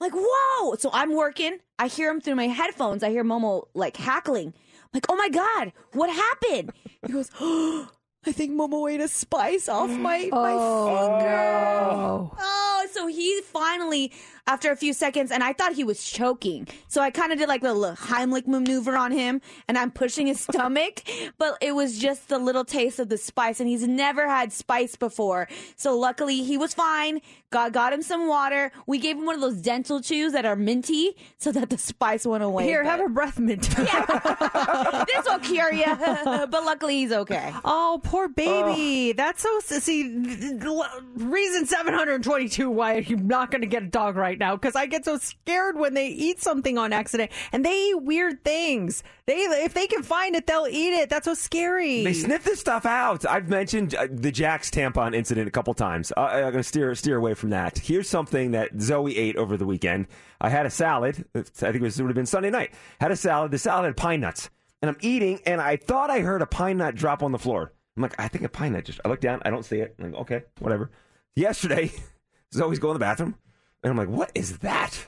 Like, 0.00 0.12
whoa! 0.14 0.74
So 0.74 0.90
I'm 0.92 1.14
working. 1.14 1.58
I 1.78 1.86
hear 1.86 2.10
him 2.10 2.20
through 2.20 2.34
my 2.34 2.48
headphones. 2.48 3.02
I 3.02 3.08
hear 3.10 3.24
Momo 3.24 3.68
like 3.74 3.96
hackling. 3.96 4.48
I'm 4.48 4.90
like, 4.92 5.06
oh 5.08 5.16
my 5.16 5.30
god, 5.30 5.72
what 5.92 6.10
happened? 6.10 6.72
He 7.06 7.12
goes, 7.12 7.30
oh, 7.40 7.88
I 8.26 8.32
think 8.32 8.52
Momo 8.52 8.92
ate 8.92 9.00
a 9.00 9.08
spice 9.08 9.66
off 9.68 9.88
my 9.90 10.28
my 10.30 10.52
Oh, 10.58 10.86
finger. 10.88 11.30
no. 11.30 12.36
Oh, 12.38 12.86
so 12.92 13.06
he 13.06 13.40
finally, 13.42 14.12
after 14.46 14.70
a 14.70 14.76
few 14.76 14.92
seconds, 14.92 15.30
and 15.30 15.42
I 15.42 15.52
thought 15.52 15.72
he 15.72 15.84
was 15.84 16.02
choking. 16.04 16.68
So 16.88 17.00
I 17.00 17.10
kind 17.10 17.32
of 17.32 17.38
did 17.38 17.48
like 17.48 17.62
little 17.62 17.82
Heimlich 17.94 18.46
maneuver 18.46 18.96
on 18.96 19.10
him, 19.12 19.40
and 19.68 19.78
I'm 19.78 19.90
pushing 19.90 20.26
his 20.26 20.40
stomach, 20.48 21.02
but 21.38 21.56
it 21.60 21.74
was 21.74 21.98
just 21.98 22.28
the 22.28 22.38
little 22.38 22.64
taste 22.64 22.98
of 22.98 23.08
the 23.08 23.18
spice, 23.18 23.60
and 23.60 23.68
he's 23.68 23.86
never 23.86 24.28
had 24.28 24.52
spice 24.52 24.96
before. 24.96 25.48
So 25.76 25.96
luckily, 25.98 26.42
he 26.42 26.58
was 26.58 26.74
fine. 26.74 27.20
Got 27.50 27.72
got 27.72 27.92
him 27.92 28.02
some 28.02 28.26
water. 28.28 28.72
We 28.86 28.98
gave 28.98 29.16
him 29.16 29.26
one 29.26 29.34
of 29.36 29.40
those 29.40 29.60
dental 29.60 30.00
chews 30.00 30.32
that 30.32 30.44
are 30.44 30.56
minty, 30.56 31.16
so 31.38 31.52
that 31.52 31.70
the 31.70 31.78
spice 31.78 32.26
went 32.26 32.42
away. 32.44 32.64
Here, 32.64 32.82
but- 32.82 32.90
have 32.90 33.00
a 33.00 33.08
breath 33.08 33.38
mint. 33.38 33.62
this 35.06 35.24
will 35.26 35.38
cure 35.38 35.72
you. 35.72 35.84
but 35.86 36.64
luckily, 36.64 36.96
he's 36.96 37.12
okay. 37.12 37.52
Oh, 37.64 38.00
poor 38.02 38.28
baby. 38.28 39.12
That's 39.12 39.42
so. 39.42 39.60
See, 39.60 40.02
th- 40.22 40.60
th- 40.60 40.84
reason 41.16 41.66
722 41.66 42.70
why 42.70 42.98
you're 42.98 43.18
not 43.18 43.50
going 43.50 43.60
to 43.62 43.66
get 43.66 43.82
a 43.82 43.86
dog 43.86 44.16
right 44.16 44.33
now 44.38 44.56
because 44.56 44.76
I 44.76 44.86
get 44.86 45.04
so 45.04 45.18
scared 45.18 45.76
when 45.76 45.94
they 45.94 46.08
eat 46.08 46.40
something 46.40 46.78
on 46.78 46.92
accident 46.92 47.30
and 47.52 47.64
they 47.64 47.90
eat 47.90 48.02
weird 48.02 48.44
things. 48.44 49.02
They 49.26 49.36
If 49.36 49.74
they 49.74 49.86
can 49.86 50.02
find 50.02 50.36
it, 50.36 50.46
they'll 50.46 50.68
eat 50.68 50.92
it. 50.94 51.08
That's 51.08 51.24
so 51.24 51.34
scary. 51.34 52.04
They 52.04 52.12
sniff 52.12 52.44
this 52.44 52.60
stuff 52.60 52.86
out. 52.86 53.24
I've 53.26 53.48
mentioned 53.48 53.94
uh, 53.94 54.08
the 54.10 54.30
Jax 54.30 54.70
tampon 54.70 55.14
incident 55.14 55.48
a 55.48 55.50
couple 55.50 55.74
times. 55.74 56.12
Uh, 56.16 56.20
I'm 56.20 56.52
to 56.52 56.62
steer 56.62 56.94
steer 56.94 57.16
away 57.16 57.34
from 57.34 57.50
that. 57.50 57.78
Here's 57.78 58.08
something 58.08 58.52
that 58.52 58.80
Zoe 58.80 59.16
ate 59.16 59.36
over 59.36 59.56
the 59.56 59.66
weekend. 59.66 60.06
I 60.40 60.48
had 60.48 60.66
a 60.66 60.70
salad. 60.70 61.24
I 61.34 61.40
think 61.42 61.76
it, 61.76 61.82
was, 61.82 61.98
it 61.98 62.02
would 62.02 62.10
have 62.10 62.16
been 62.16 62.26
Sunday 62.26 62.50
night. 62.50 62.72
Had 63.00 63.10
a 63.10 63.16
salad. 63.16 63.50
The 63.50 63.58
salad 63.58 63.86
had 63.86 63.96
pine 63.96 64.20
nuts, 64.20 64.50
and 64.82 64.90
I'm 64.90 64.98
eating, 65.00 65.40
and 65.46 65.60
I 65.60 65.76
thought 65.76 66.10
I 66.10 66.20
heard 66.20 66.42
a 66.42 66.46
pine 66.46 66.78
nut 66.78 66.94
drop 66.94 67.22
on 67.22 67.32
the 67.32 67.38
floor. 67.38 67.72
I'm 67.96 68.02
like, 68.02 68.14
I 68.18 68.28
think 68.28 68.44
a 68.44 68.48
pine 68.48 68.72
nut 68.72 68.84
just. 68.84 69.00
I 69.04 69.08
look 69.08 69.20
down. 69.20 69.40
I 69.44 69.50
don't 69.50 69.64
see 69.64 69.78
it. 69.78 69.94
I'm 69.98 70.12
like, 70.12 70.20
okay, 70.22 70.42
whatever. 70.58 70.90
Yesterday, 71.36 71.92
Zoe's 72.54 72.78
going 72.78 72.94
to 72.94 72.98
the 72.98 73.04
bathroom, 73.04 73.36
and 73.84 73.90
I'm 73.90 73.96
like, 73.96 74.08
what 74.08 74.32
is 74.34 74.58
that? 74.58 75.06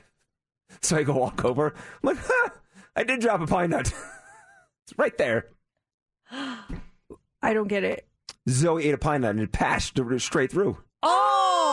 So 0.82 0.96
I 0.96 1.02
go 1.02 1.14
walk 1.14 1.44
over. 1.44 1.68
I'm 1.68 1.74
like, 2.02 2.18
huh, 2.22 2.50
I 2.94 3.04
did 3.04 3.20
drop 3.20 3.40
a 3.40 3.46
pine 3.46 3.70
nut. 3.70 3.86
it's 4.84 4.98
right 4.98 5.16
there. 5.16 5.46
I 6.30 7.54
don't 7.54 7.68
get 7.68 7.84
it. 7.84 8.06
Zoe 8.48 8.84
ate 8.84 8.94
a 8.94 8.98
pine 8.98 9.22
nut 9.22 9.30
and 9.30 9.40
it 9.40 9.52
passed 9.52 9.98
straight 10.18 10.52
through. 10.52 10.76
Oh, 11.02 11.65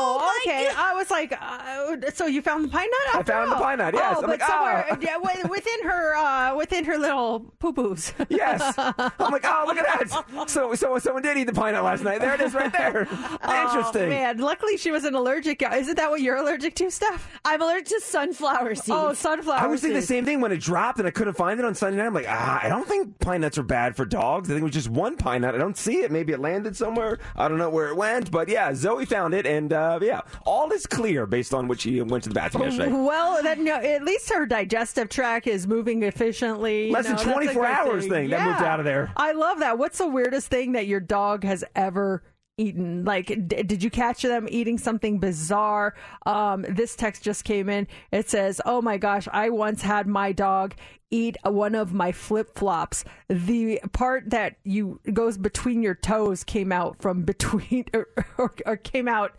okay. 0.45 0.69
I 0.75 0.93
was 0.93 1.09
like, 1.11 1.33
uh, 1.39 2.11
so 2.13 2.25
you 2.25 2.41
found 2.41 2.65
the 2.65 2.69
pine 2.69 2.87
nut? 2.89 3.15
I 3.15 3.19
after 3.19 3.31
found 3.31 3.51
the 3.51 3.55
pine 3.55 3.77
nut, 3.77 3.93
yes. 3.93 4.15
Oh, 4.17 4.21
I'm 4.21 4.21
but 4.21 4.39
like, 4.39 4.49
somewhere 4.49 4.85
oh. 4.91 4.97
yeah, 5.01 5.13
wi- 5.13 5.49
within 5.49 5.83
her, 5.83 6.15
uh, 6.15 6.55
within 6.55 6.85
her 6.85 6.97
little 6.97 7.39
poo 7.59 7.73
poos. 7.73 8.13
Yes. 8.33 8.73
I'm 8.77 9.31
like, 9.31 9.45
oh, 9.45 9.63
look 9.67 9.77
at 9.77 10.09
that. 10.09 10.49
So, 10.49 10.73
so 10.73 10.97
someone 10.97 11.21
did 11.21 11.37
eat 11.37 11.43
the 11.43 11.53
pine 11.53 11.73
nut 11.73 11.83
last 11.83 12.03
night. 12.03 12.19
There 12.19 12.33
it 12.33 12.41
is, 12.41 12.53
right 12.53 12.71
there. 12.71 13.01
Interesting. 13.43 14.03
Oh, 14.03 14.09
man, 14.09 14.37
luckily 14.39 14.77
she 14.77 14.91
wasn't 14.91 15.15
allergic. 15.15 15.59
Guy. 15.59 15.77
Isn't 15.77 15.95
that 15.95 16.09
what 16.09 16.21
you're 16.21 16.37
allergic 16.37 16.73
to, 16.75 16.89
Steph? 16.89 17.29
I'm 17.45 17.61
allergic 17.61 17.87
to 17.89 18.01
sunflower 18.01 18.75
seeds. 18.75 18.89
Oh, 18.89 19.13
sunflower 19.13 19.59
I 19.59 19.67
was 19.67 19.81
thinking 19.81 19.99
the 19.99 20.05
same 20.05 20.25
thing 20.25 20.41
when 20.41 20.51
it 20.51 20.59
dropped 20.61 20.99
and 20.99 21.07
I 21.07 21.11
couldn't 21.11 21.33
find 21.35 21.59
it 21.59 21.65
on 21.65 21.75
Sunday 21.75 21.97
night. 21.97 22.07
I'm 22.07 22.13
like, 22.13 22.25
ah, 22.27 22.61
I 22.63 22.69
don't 22.69 22.87
think 22.87 23.19
pine 23.19 23.41
nuts 23.41 23.57
are 23.57 23.63
bad 23.63 23.95
for 23.95 24.05
dogs. 24.05 24.49
I 24.49 24.53
think 24.53 24.61
it 24.61 24.65
was 24.65 24.73
just 24.73 24.89
one 24.89 25.15
pine 25.17 25.41
nut. 25.41 25.53
I 25.53 25.57
don't 25.57 25.77
see 25.77 25.97
it. 25.97 26.11
Maybe 26.11 26.33
it 26.33 26.39
landed 26.39 26.75
somewhere. 26.75 27.19
I 27.35 27.47
don't 27.47 27.57
know 27.57 27.69
where 27.69 27.89
it 27.89 27.95
went. 27.95 28.31
But 28.31 28.49
yeah, 28.49 28.73
Zoe 28.73 29.05
found 29.05 29.33
it. 29.33 29.45
And 29.45 29.71
uh, 29.73 29.99
yeah, 30.01 30.21
all 30.45 30.71
is 30.71 30.85
clear 30.85 31.25
based 31.25 31.53
on 31.53 31.67
what 31.67 31.81
she 31.81 32.01
went 32.01 32.23
to 32.23 32.29
the 32.29 32.35
bathroom 32.35 32.63
yesterday. 32.65 32.91
Well, 33.13 33.41
that, 33.43 33.59
no, 33.59 33.75
at 33.75 34.03
least 34.03 34.31
her 34.31 34.45
digestive 34.45 35.09
tract 35.09 35.47
is 35.47 35.67
moving 35.67 36.03
efficiently. 36.03 36.89
Less 36.89 37.05
than 37.05 37.13
know, 37.15 37.23
that's 37.23 37.29
a 37.29 37.33
24 37.33 37.65
hours 37.65 38.07
thing 38.07 38.29
that 38.29 38.47
moved 38.47 38.61
out 38.61 38.79
of 38.79 38.85
there. 38.85 39.11
I 39.17 39.33
love 39.33 39.59
that. 39.59 39.77
What's 39.77 39.97
the 39.97 40.07
weirdest 40.07 40.47
thing 40.47 40.73
that 40.73 40.87
your 40.87 40.99
dog 40.99 41.43
has 41.43 41.63
ever 41.75 42.23
eaten? 42.57 43.03
Like, 43.03 43.27
d- 43.27 43.63
did 43.63 43.83
you 43.83 43.89
catch 43.89 44.21
them 44.21 44.47
eating 44.49 44.77
something 44.77 45.19
bizarre? 45.19 45.95
Um, 46.25 46.65
this 46.69 46.95
text 46.95 47.23
just 47.23 47.43
came 47.43 47.69
in. 47.69 47.87
It 48.11 48.29
says, 48.29 48.61
"Oh 48.65 48.81
my 48.81 48.97
gosh, 48.97 49.27
I 49.31 49.49
once 49.49 49.81
had 49.81 50.07
my 50.07 50.31
dog." 50.31 50.75
Eat 51.11 51.37
one 51.43 51.75
of 51.75 51.93
my 51.93 52.11
flip 52.11 52.57
flops. 52.57 53.05
The 53.29 53.79
part 53.91 54.31
that 54.31 54.55
you 54.63 54.99
goes 55.13 55.37
between 55.37 55.83
your 55.83 55.93
toes 55.93 56.43
came 56.43 56.71
out 56.71 56.99
from 57.03 57.21
between, 57.21 57.85
or, 57.93 58.07
or, 58.39 58.51
or 58.65 58.77
came 58.77 59.07
out 59.07 59.35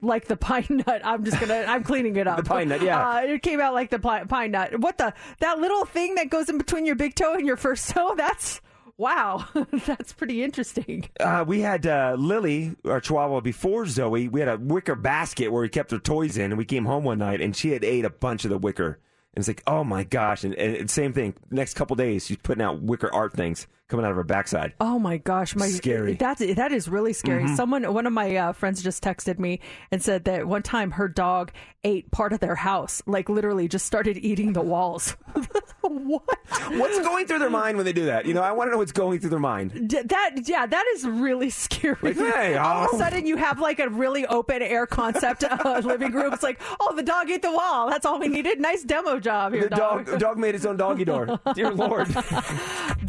like 0.00 0.26
the 0.26 0.36
pine 0.36 0.66
nut. 0.86 1.02
I'm 1.04 1.24
just 1.24 1.40
gonna. 1.40 1.64
I'm 1.66 1.82
cleaning 1.82 2.16
it 2.16 2.26
up. 2.26 2.36
The 2.36 2.42
pine 2.44 2.68
nut, 2.68 2.82
yeah. 2.82 3.16
Uh, 3.16 3.20
it 3.22 3.42
came 3.42 3.60
out 3.60 3.74
like 3.74 3.90
the 3.90 3.98
pi- 3.98 4.24
pine 4.24 4.52
nut. 4.52 4.78
What 4.78 4.98
the? 4.98 5.14
That 5.40 5.58
little 5.58 5.84
thing 5.84 6.14
that 6.16 6.30
goes 6.30 6.48
in 6.48 6.58
between 6.58 6.86
your 6.86 6.96
big 6.96 7.14
toe 7.14 7.34
and 7.34 7.46
your 7.46 7.56
first 7.56 7.90
toe. 7.90 8.14
That's 8.16 8.60
wow. 8.96 9.46
that's 9.86 10.12
pretty 10.12 10.42
interesting. 10.44 11.08
Uh, 11.18 11.44
we 11.46 11.60
had 11.60 11.84
uh, 11.86 12.14
Lily, 12.16 12.76
our 12.84 13.00
chihuahua, 13.00 13.40
before 13.40 13.86
Zoe. 13.86 14.28
We 14.28 14.38
had 14.40 14.48
a 14.48 14.56
wicker 14.56 14.94
basket 14.94 15.48
where 15.48 15.62
we 15.62 15.68
kept 15.68 15.90
her 15.90 15.98
toys 15.98 16.36
in, 16.36 16.52
and 16.52 16.58
we 16.58 16.64
came 16.64 16.84
home 16.84 17.02
one 17.02 17.18
night, 17.18 17.40
and 17.40 17.56
she 17.56 17.72
had 17.72 17.82
ate 17.84 18.04
a 18.04 18.10
bunch 18.10 18.44
of 18.44 18.50
the 18.50 18.58
wicker. 18.58 19.00
And 19.34 19.42
it's 19.42 19.48
like, 19.48 19.64
oh 19.66 19.82
my 19.82 20.04
gosh! 20.04 20.44
And, 20.44 20.54
and 20.54 20.88
same 20.88 21.12
thing. 21.12 21.34
Next 21.50 21.74
couple 21.74 21.96
days, 21.96 22.26
she's 22.26 22.36
putting 22.36 22.62
out 22.62 22.82
wicker 22.82 23.12
art 23.12 23.32
things 23.32 23.66
coming 23.94 24.04
out 24.06 24.10
of 24.10 24.16
her 24.16 24.24
backside. 24.24 24.72
Oh 24.80 24.98
my 24.98 25.18
gosh, 25.18 25.54
my 25.54 25.68
Scary. 25.68 26.14
That's 26.14 26.40
that 26.56 26.72
is 26.72 26.88
really 26.88 27.12
scary. 27.12 27.44
Mhm. 27.44 27.56
Someone, 27.56 27.94
one 27.94 28.06
of 28.06 28.12
my 28.12 28.34
uh, 28.36 28.52
friends, 28.52 28.82
just 28.82 29.04
texted 29.04 29.38
me 29.38 29.60
and 29.92 30.02
said 30.02 30.24
that 30.24 30.48
one 30.48 30.62
time 30.62 30.90
her 30.92 31.06
dog 31.06 31.52
ate 31.84 32.10
part 32.10 32.32
of 32.32 32.40
their 32.40 32.56
house, 32.56 33.02
like 33.06 33.28
literally 33.28 33.68
just 33.68 33.86
started 33.86 34.18
eating 34.18 34.52
the 34.52 34.62
walls. 34.62 35.16
What? 35.86 36.22
What's 36.70 36.98
going 37.00 37.26
through 37.26 37.40
their 37.40 37.50
mind 37.50 37.76
when 37.76 37.84
they 37.84 37.92
do 37.92 38.06
that? 38.06 38.24
You 38.24 38.32
know, 38.32 38.42
I 38.42 38.52
want 38.52 38.68
to 38.68 38.72
know 38.72 38.78
what's 38.78 38.90
going 38.92 39.20
through 39.20 39.30
their 39.30 39.38
mind. 39.38 39.88
D- 39.88 40.00
that 40.02 40.30
yeah, 40.48 40.64
that 40.66 40.84
is 40.94 41.04
really 41.06 41.50
scary. 41.64 41.96
Like, 42.00 42.16
hey, 42.16 42.56
All 42.56 42.84
of 42.84 42.90
oh. 42.92 42.96
a 42.96 42.98
sudden, 42.98 43.26
you 43.26 43.36
have 43.36 43.60
like 43.60 43.78
a 43.80 43.88
really 43.90 44.26
open 44.26 44.62
air 44.62 44.86
concept 44.86 45.44
uh, 45.44 45.82
living 45.84 46.12
room. 46.12 46.32
It's 46.32 46.42
like, 46.42 46.60
oh, 46.80 46.94
the 46.96 47.02
dog 47.02 47.30
ate 47.30 47.42
the 47.42 47.52
wall. 47.52 47.90
That's 47.90 48.06
all 48.06 48.18
we 48.18 48.28
needed. 48.28 48.60
Nice 48.60 48.82
demo 48.82 49.20
job 49.20 49.52
here, 49.52 49.68
The 49.68 49.76
dog, 49.76 50.18
dog 50.18 50.38
made 50.38 50.54
its 50.54 50.64
own 50.64 50.78
doggy 50.78 51.04
door. 51.04 51.38
Dear 51.54 51.70
Lord. 51.70 52.06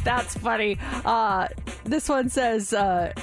That's 0.04 0.36
funny. 0.36 0.75
Uh, 1.04 1.48
this 1.84 2.10
one 2.10 2.30
says, 2.30 2.74
uh, 2.74 3.14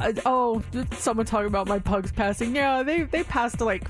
uh, 0.00 0.12
"Oh, 0.26 0.62
someone 0.92 1.26
talking 1.26 1.46
about 1.48 1.68
my 1.68 1.78
pugs 1.78 2.12
passing. 2.12 2.54
Yeah, 2.54 2.82
they 2.82 3.02
they 3.02 3.22
passed 3.24 3.60
like." 3.60 3.84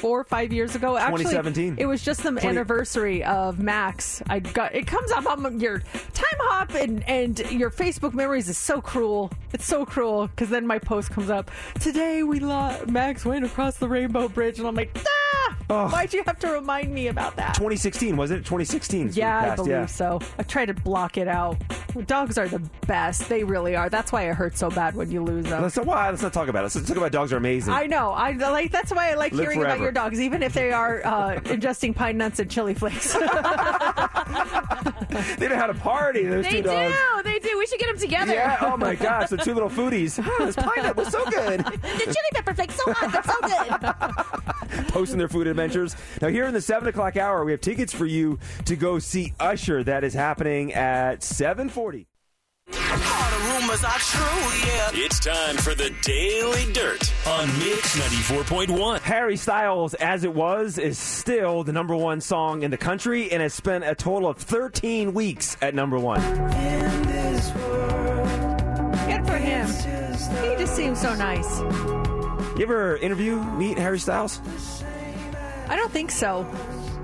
Four 0.00 0.20
or 0.20 0.24
five 0.24 0.52
years 0.52 0.74
ago, 0.74 0.96
actually, 0.96 1.24
2017. 1.24 1.76
it 1.78 1.86
was 1.86 2.02
just 2.02 2.22
the 2.22 2.30
20 2.30 2.46
anniversary 2.46 3.24
of 3.24 3.58
Max. 3.58 4.22
I 4.28 4.38
got 4.40 4.74
it 4.74 4.86
comes 4.86 5.10
up 5.12 5.26
on 5.26 5.60
your 5.60 5.80
Timehop 5.80 6.74
and 6.74 7.02
and 7.08 7.38
your 7.50 7.70
Facebook 7.70 8.14
memories 8.14 8.48
is 8.48 8.58
so 8.58 8.80
cruel. 8.80 9.30
It's 9.52 9.64
so 9.66 9.84
cruel 9.84 10.28
because 10.28 10.50
then 10.50 10.66
my 10.66 10.78
post 10.78 11.10
comes 11.10 11.30
up 11.30 11.50
today. 11.80 12.22
We 12.22 12.40
lost 12.40 12.86
Max 12.88 13.24
went 13.24 13.44
across 13.44 13.76
the 13.76 13.88
Rainbow 13.88 14.28
Bridge, 14.28 14.58
and 14.58 14.68
I'm 14.68 14.74
like, 14.74 14.96
ah, 14.96 15.56
Ugh. 15.70 15.92
why'd 15.92 16.12
you 16.12 16.22
have 16.24 16.38
to 16.40 16.48
remind 16.48 16.92
me 16.92 17.08
about 17.08 17.36
that? 17.36 17.54
2016, 17.54 18.16
was 18.16 18.30
it? 18.30 18.38
2016. 18.38 19.00
is 19.00 19.04
when 19.04 19.10
it 19.10 19.16
Yeah, 19.16 19.52
I 19.52 19.56
believe 19.56 19.70
yeah. 19.70 19.86
so. 19.86 20.20
I 20.38 20.42
try 20.42 20.66
to 20.66 20.74
block 20.74 21.16
it 21.18 21.28
out. 21.28 21.56
Dogs 22.06 22.38
are 22.38 22.48
the 22.48 22.60
best. 22.86 23.28
They 23.28 23.44
really 23.44 23.74
are. 23.74 23.88
That's 23.88 24.12
why 24.12 24.28
it 24.28 24.34
hurts 24.34 24.60
so 24.60 24.70
bad 24.70 24.94
when 24.94 25.10
you 25.10 25.22
lose 25.22 25.46
them. 25.46 25.62
Let's 25.62 25.76
not, 25.76 25.86
why, 25.86 26.10
let's 26.10 26.22
not 26.22 26.32
talk 26.32 26.48
about 26.48 26.60
it. 26.60 26.74
Let's 26.74 26.86
talk 26.86 26.96
about 26.96 27.12
dogs 27.12 27.32
are 27.32 27.36
amazing. 27.38 27.72
I 27.72 27.86
know. 27.86 28.10
I 28.10 28.32
like. 28.32 28.70
That's 28.70 28.92
why 28.92 29.10
I 29.10 29.14
like 29.14 29.32
Live 29.32 29.44
hearing 29.44 29.60
about 29.60 29.78
forever. 29.78 29.87
Your 29.88 29.92
dogs, 29.94 30.20
even 30.20 30.42
if 30.42 30.52
they 30.52 30.70
are 30.70 31.00
uh, 31.02 31.40
ingesting 31.44 31.94
pine 31.94 32.18
nuts 32.18 32.38
and 32.38 32.50
chili 32.50 32.74
flakes. 32.74 33.14
they 33.14 33.20
know 35.48 35.56
how 35.56 35.66
to 35.66 35.72
party, 35.80 36.24
those 36.26 36.44
They 36.44 36.60
two 36.60 36.62
dogs. 36.62 36.94
do. 36.94 37.22
They 37.22 37.38
do. 37.38 37.58
We 37.58 37.66
should 37.66 37.80
get 37.80 37.86
them 37.86 37.98
together. 37.98 38.34
Yeah, 38.34 38.58
oh 38.60 38.76
my 38.76 38.94
gosh, 38.94 39.30
the 39.30 39.38
two 39.38 39.54
little 39.54 39.70
foodies. 39.70 40.22
Oh, 40.22 40.44
this 40.44 40.56
pine 40.56 40.82
nut 40.82 40.94
was 40.94 41.08
so 41.08 41.24
good. 41.24 41.60
the 41.64 42.04
chili 42.04 42.30
pepper 42.34 42.52
flakes 42.52 42.74
so 42.74 42.92
hot. 42.92 43.10
They're 43.12 43.22
so 43.22 43.40
good. 44.76 44.88
Posting 44.92 45.16
their 45.18 45.28
food 45.28 45.46
adventures. 45.46 45.96
Now, 46.20 46.28
here 46.28 46.44
in 46.44 46.52
the 46.52 46.60
7 46.60 46.86
o'clock 46.86 47.16
hour, 47.16 47.46
we 47.46 47.52
have 47.52 47.62
tickets 47.62 47.94
for 47.94 48.04
you 48.04 48.38
to 48.66 48.76
go 48.76 48.98
see 48.98 49.32
Usher. 49.40 49.82
That 49.84 50.04
is 50.04 50.12
happening 50.12 50.74
at 50.74 51.22
740. 51.22 51.78
rumors 51.78 51.86
are 51.86 51.86
true, 51.88 52.08
yeah. 52.08 52.17
It's 55.00 55.20
time 55.20 55.56
for 55.56 55.74
the 55.74 55.94
Daily 56.02 56.70
Dirt 56.72 57.12
on 57.26 57.46
Mix 57.58 57.98
94.1. 57.98 59.00
Harry 59.00 59.36
Styles, 59.36 59.94
As 59.94 60.24
It 60.24 60.34
Was, 60.34 60.76
is 60.78 60.98
still 60.98 61.64
the 61.64 61.72
number 61.72 61.96
one 61.96 62.20
song 62.20 62.62
in 62.62 62.70
the 62.70 62.76
country 62.76 63.32
and 63.32 63.40
has 63.42 63.54
spent 63.54 63.84
a 63.84 63.94
total 63.94 64.28
of 64.28 64.36
13 64.36 65.14
weeks 65.14 65.56
at 65.62 65.74
number 65.74 65.98
one. 65.98 66.20
Good 66.20 66.36
for 69.26 69.38
him. 69.38 69.66
He 69.66 70.56
just 70.58 70.76
seems 70.76 71.00
so 71.00 71.14
nice. 71.14 71.60
You 71.60 72.58
ever 72.62 72.96
interview, 72.98 73.42
meet 73.54 73.78
Harry 73.78 73.98
Styles? 73.98 74.42
I 75.68 75.76
don't 75.76 75.90
think 75.92 76.10
so. 76.10 76.46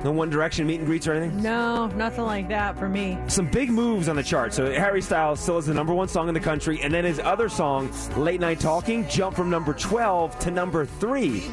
No 0.05 0.13
One 0.13 0.29
Direction 0.29 0.67
meet 0.67 0.81
and 0.81 0.87
greets 0.87 1.09
or 1.09 1.15
anything? 1.15 1.43
No, 1.43 1.87
nothing 1.89 2.25
like 2.25 2.49
that 2.49 2.79
for 2.79 2.91
me. 2.91 3.19
Some 3.27 3.49
big 3.49 3.71
moves 3.71 4.07
on 4.09 4.17
the 4.17 4.23
chart. 4.23 4.53
So 4.53 4.71
Harry 4.71 5.01
Styles 5.01 5.41
still 5.41 5.57
is 5.57 5.65
the 5.65 5.73
number 5.73 5.95
one 5.95 6.09
song 6.09 6.29
in 6.29 6.35
the 6.35 6.41
country, 6.41 6.81
and 6.83 6.93
then 6.93 7.05
his 7.05 7.19
other 7.21 7.49
song, 7.49 7.91
Late 8.17 8.39
Night 8.41 8.61
Talking, 8.61 9.09
jumped 9.09 9.39
from 9.39 9.49
number 9.49 9.73
12 9.73 10.39
to 10.41 10.51
number 10.51 10.85
3. 10.85 11.45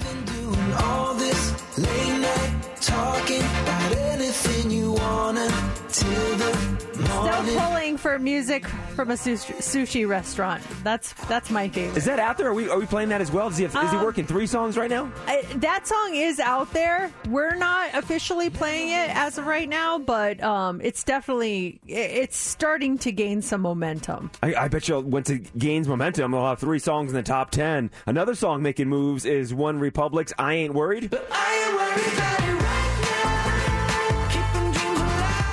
All 0.84 1.14
this 1.14 1.78
late 1.78 2.20
night 2.20 2.78
talking 2.82 3.39
about 3.39 3.95
anything 3.95 4.70
you 4.70 4.91
wanna 4.93 5.47
till 5.89 6.36
the 6.36 6.90
Still 7.06 7.60
pulling 7.60 7.97
for 7.97 8.18
music 8.20 8.66
from 8.95 9.12
a 9.12 9.14
sushi, 9.14 9.56
sushi 9.58 10.08
restaurant. 10.08 10.64
That's 10.84 11.14
that's 11.28 11.49
my 11.49 11.70
favorite. 11.70 11.97
Is 11.97 12.06
that 12.06 12.20
out 12.20 12.38
there? 12.38 12.47
Are 12.49 12.54
we 12.54 12.70
are 12.70 12.80
we 12.80 12.86
playing 12.86 13.10
that 13.10 13.22
as 13.22 13.32
well? 13.32 13.49
Does 13.49 13.58
he 13.58 13.64
have, 13.64 13.76
is 13.76 13.91
he 13.91 13.97
Um, 13.97 14.04
working 14.04 14.26
three 14.26 14.47
songs 14.47 14.78
right 14.78 14.89
now? 14.89 15.12
I, 15.28 15.41
that 15.56 15.88
song 15.88 16.16
is 16.16 16.39
out 16.39 16.72
there. 16.74 17.12
We're 17.30 17.56
not 17.56 17.93
officially 17.93 18.49
playing 18.49 18.89
it 18.89 19.16
as 19.16 19.38
of 19.38 19.45
right 19.47 19.68
now, 19.68 19.99
but 19.99 20.41
um, 20.43 20.82
it's 20.82 21.04
definitely 21.04 21.80
it's 21.88 22.38
starting 22.38 22.97
to 22.99 23.12
gain 23.12 23.41
some 23.41 23.62
momentum. 23.62 24.32
I, 24.43 24.56
I 24.56 24.68
bet 24.68 24.88
you 24.88 24.99
once 24.99 25.30
it 25.30 25.58
gains 25.58 25.88
momentum, 25.88 26.32
they'll 26.32 26.45
have 26.45 26.60
three 26.60 26.80
songs 26.80 27.12
in 27.12 27.16
the 27.16 27.24
top 27.24 27.52
ten. 27.52 27.91
Another 28.06 28.36
song 28.36 28.62
making 28.62 28.89
moves 28.89 29.26
is 29.26 29.54
OneRepublic's 29.54 30.34
"I 30.38 30.54
Ain't 30.54 30.74
Worried." 30.74 31.12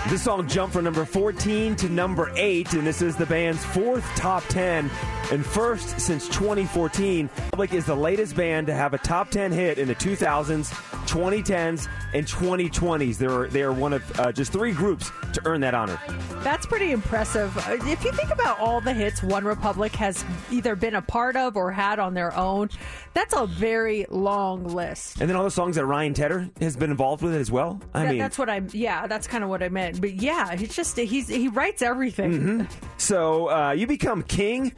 This 0.09 0.23
song 0.23 0.49
jumped 0.49 0.73
from 0.73 0.85
number 0.85 1.05
14 1.05 1.77
to 1.77 1.89
number 1.91 2.33
8, 2.35 2.73
and 2.73 2.87
this 2.87 3.03
is 3.03 3.15
the 3.15 3.27
band's 3.27 3.63
fourth 3.63 4.03
top 4.17 4.43
10 4.45 4.91
and 5.31 5.45
first 5.45 6.01
since 6.01 6.27
2014. 6.29 7.29
Public 7.51 7.75
is 7.75 7.85
the 7.85 7.95
latest 7.95 8.35
band 8.35 8.69
to 8.69 8.75
have 8.75 8.95
a 8.95 8.99
top 8.99 9.29
10 9.31 9.53
hit 9.53 9.77
in 9.77 9.87
the 9.87 9.95
2000s, 9.95 10.73
2010s, 11.09 11.89
and 12.15 12.27
2020s. 12.27 13.17
They're, 13.19 13.49
they 13.49 13.63
are 13.63 13.73
one 13.73 13.93
of 13.93 14.21
uh, 14.21 14.31
just 14.33 14.53
three 14.53 14.73
groups 14.73 15.11
to 15.33 15.43
earn 15.47 15.61
that 15.63 15.75
honor. 15.75 15.99
That's 16.43 16.67
pretty 16.67 16.93
impressive. 16.93 17.57
Uh, 17.59 17.77
If 17.87 18.05
you 18.05 18.13
think 18.13 18.31
about 18.31 18.59
all 18.61 18.81
the 18.81 18.93
hits 18.93 19.21
OneRepublic 19.21 19.93
has 19.97 20.25
either 20.51 20.77
been 20.77 20.95
a 20.97 21.03
part 21.03 21.37
of 21.37 21.57
or 21.57 21.73
had 21.73 21.99
on 21.99 22.15
their 22.15 22.35
own, 22.37 22.69
that's 23.15 23.35
a 23.35 23.47
very 23.47 24.07
long 24.11 24.65
list. 24.65 25.21
And 25.21 25.29
then 25.29 25.37
all 25.37 25.45
the 25.45 25.51
songs 25.51 25.77
that 25.77 25.87
Ryan 25.87 26.15
Tedder 26.15 26.49
has 26.61 26.77
been 26.77 26.91
involved 26.91 27.23
with 27.23 27.35
as 27.35 27.51
well. 27.51 27.81
I 27.95 28.03
That- 28.05 28.09
mean, 28.11 28.19
that's 28.19 28.39
what 28.39 28.49
I'm. 28.51 28.69
Yeah, 28.73 29.07
that's 29.07 29.27
kind 29.27 29.43
of 29.43 29.51
what 29.51 29.63
I 29.63 29.69
meant. 29.69 30.01
But 30.01 30.15
yeah, 30.15 30.53
it's 30.53 30.77
just 30.77 30.97
he's 30.97 31.29
he 31.29 31.49
writes 31.49 31.83
everything. 31.83 32.33
Mm-hmm. 32.33 32.89
So 32.99 33.49
uh, 33.51 33.71
you 33.73 33.87
become 33.87 34.23
king. 34.23 34.73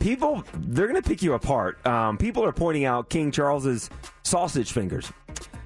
People, 0.00 0.44
they're 0.54 0.86
going 0.86 1.00
to 1.02 1.08
pick 1.08 1.22
you 1.22 1.32
apart. 1.32 1.84
Um, 1.84 2.16
people 2.18 2.44
are 2.44 2.52
pointing 2.52 2.84
out 2.84 3.08
King 3.10 3.32
Charles's 3.32 3.90
sausage 4.22 4.70
fingers, 4.70 5.10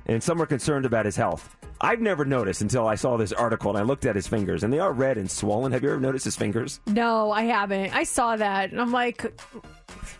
and 0.07 0.23
some 0.23 0.41
are 0.41 0.47
concerned 0.47 0.87
about 0.87 1.05
his 1.05 1.17
health. 1.17 1.57
I've 1.81 2.01
never 2.01 2.25
noticed 2.25 2.61
until 2.61 2.87
I 2.87 2.95
saw 2.95 3.17
this 3.17 3.33
article 3.33 3.71
and 3.71 3.79
I 3.79 3.83
looked 3.83 4.07
at 4.07 4.15
his 4.15 4.29
fingers, 4.29 4.63
and 4.63 4.73
they 4.73 4.79
are 4.79 4.93
red 4.93 5.19
and 5.19 5.29
swollen. 5.31 5.73
Have 5.73 5.83
you 5.83 5.91
ever 5.91 6.01
noticed 6.01 6.25
his 6.25 6.37
fingers? 6.37 6.81
No, 6.87 7.33
I 7.33 7.43
haven't. 7.43 7.95
I 7.95 8.05
saw 8.05 8.37
that 8.37 8.71
and 8.71 8.81
I'm 8.81 8.93
like, 8.93 9.33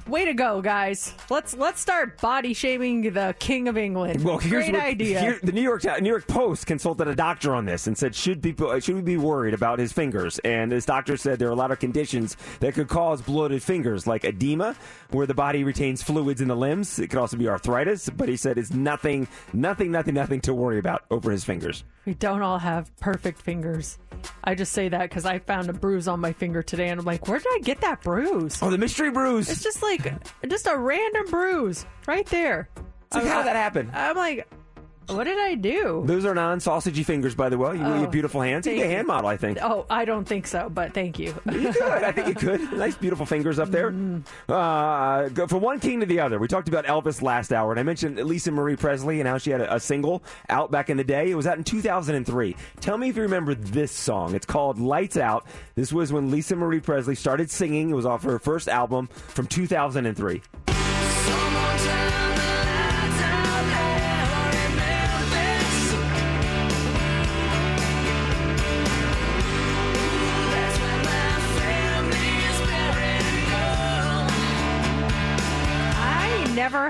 way 0.06 0.24
to 0.24 0.34
go, 0.34 0.60
guys. 0.60 1.14
Let's 1.30 1.56
let's 1.56 1.80
start 1.80 2.20
body 2.20 2.54
shaming 2.54 3.12
the 3.12 3.34
King 3.38 3.68
of 3.68 3.76
England. 3.76 4.24
Well, 4.24 4.38
here's 4.38 4.64
Great 4.64 4.74
what, 4.74 4.82
idea. 4.82 5.20
here- 5.20 5.40
the 5.42 5.52
New 5.52 5.62
York 5.62 5.84
New 6.00 6.08
York 6.08 6.26
Post 6.26 6.66
consulted 6.66 7.08
a 7.08 7.14
doctor 7.14 7.54
on 7.54 7.64
this 7.64 7.86
and 7.86 7.96
said 7.96 8.14
should 8.14 8.42
people 8.42 8.78
should 8.80 8.94
we 8.96 9.02
be 9.02 9.16
worried 9.16 9.54
about 9.54 9.78
his 9.78 9.92
fingers? 9.92 10.38
And 10.40 10.70
this 10.72 10.84
doctor 10.84 11.16
said 11.16 11.38
there 11.38 11.48
are 11.48 11.52
a 11.52 11.56
lot 11.56 11.70
of 11.70 11.78
conditions 11.78 12.36
that 12.60 12.74
could 12.74 12.88
cause 12.88 13.22
bloated 13.22 13.62
fingers, 13.62 14.06
like 14.06 14.24
edema, 14.24 14.74
where 15.10 15.26
the 15.26 15.34
body 15.34 15.64
retains 15.64 16.02
fluids 16.02 16.40
in 16.40 16.48
the 16.48 16.56
limbs. 16.56 16.98
It 16.98 17.08
could 17.08 17.18
also 17.18 17.36
be 17.36 17.48
arthritis, 17.48 18.08
but 18.10 18.28
he 18.28 18.36
said 18.36 18.58
it's 18.58 18.72
nothing, 18.72 19.28
nothing, 19.52 19.90
nothing, 19.90 20.14
nothing 20.14 20.40
to 20.42 20.54
worry 20.54 20.78
about 20.78 21.04
over 21.10 21.30
his 21.30 21.44
fingers. 21.44 21.84
We 22.05 22.14
don't 22.14 22.42
all 22.42 22.59
have 22.59 22.94
perfect 22.98 23.40
fingers. 23.40 23.98
I 24.44 24.55
just 24.55 24.72
say 24.72 24.88
that 24.88 25.03
because 25.03 25.24
I 25.24 25.38
found 25.38 25.70
a 25.70 25.72
bruise 25.72 26.09
on 26.09 26.20
my 26.20 26.32
finger 26.32 26.62
today, 26.62 26.88
and 26.88 27.00
I'm 27.00 27.07
like, 27.07 27.28
where 27.28 27.38
did 27.38 27.48
I 27.48 27.61
get 27.62 27.80
that 27.80 28.03
bruise? 28.03 28.59
Oh, 28.62 28.70
the 28.70 28.78
mystery 28.78 29.11
bruise. 29.11 29.50
It's 29.50 29.62
just 29.62 29.82
like 29.82 30.12
just 30.48 30.66
a 30.66 30.76
random 30.76 31.26
bruise 31.28 31.86
right 32.07 32.26
there. 32.26 32.68
It's 33.07 33.16
like, 33.16 33.26
how 33.26 33.38
did 33.38 33.46
that 33.48 33.57
happen? 33.57 33.90
I'm 33.92 34.16
like, 34.16 34.48
what 35.14 35.24
did 35.24 35.38
I 35.38 35.54
do? 35.54 36.02
Those 36.06 36.24
are 36.24 36.34
non-sausagey 36.34 37.04
fingers, 37.04 37.34
by 37.34 37.48
the 37.48 37.58
way. 37.58 37.76
You, 37.76 37.82
Oh, 37.84 38.06
beautiful 38.06 38.40
hands. 38.40 38.66
You 38.66 38.82
a 38.82 38.86
hand 38.86 39.06
model, 39.06 39.28
I 39.28 39.36
think. 39.36 39.58
Oh, 39.62 39.86
I 39.90 40.04
don't 40.04 40.24
think 40.24 40.46
so, 40.46 40.68
but 40.68 40.94
thank 40.94 41.18
you. 41.18 41.34
You 41.50 41.72
could. 41.72 41.82
I 41.82 42.12
think 42.12 42.28
you 42.28 42.34
could. 42.34 42.72
Nice, 42.82 42.96
beautiful 42.96 43.26
fingers 43.26 43.58
up 43.58 43.70
there. 43.70 43.94
Uh, 44.48 45.28
go 45.28 45.46
from 45.46 45.60
one 45.60 45.78
king 45.78 46.00
to 46.00 46.06
the 46.06 46.20
other. 46.20 46.38
We 46.38 46.48
talked 46.48 46.68
about 46.68 46.84
Elvis 46.86 47.22
last 47.22 47.52
hour, 47.52 47.70
and 47.70 47.78
I 47.78 47.82
mentioned 47.82 48.16
Lisa 48.18 48.50
Marie 48.50 48.76
Presley 48.76 49.20
and 49.20 49.28
how 49.28 49.38
she 49.38 49.50
had 49.50 49.60
a, 49.60 49.74
a 49.76 49.80
single 49.80 50.22
out 50.48 50.70
back 50.70 50.90
in 50.90 50.96
the 50.96 51.04
day. 51.04 51.30
It 51.30 51.34
was 51.34 51.46
out 51.46 51.58
in 51.58 51.64
2003. 51.64 52.56
Tell 52.80 52.98
me 52.98 53.08
if 53.08 53.16
you 53.16 53.22
remember 53.22 53.54
this 53.54 53.92
song. 53.92 54.34
It's 54.34 54.46
called 54.46 54.78
Lights 54.80 55.16
Out. 55.16 55.46
This 55.74 55.92
was 55.92 56.12
when 56.12 56.30
Lisa 56.30 56.56
Marie 56.56 56.80
Presley 56.80 57.14
started 57.14 57.50
singing. 57.50 57.90
It 57.90 57.94
was 57.94 58.06
off 58.06 58.22
her 58.24 58.38
first 58.38 58.68
album 58.68 59.06
from 59.08 59.46
2003. 59.46 60.42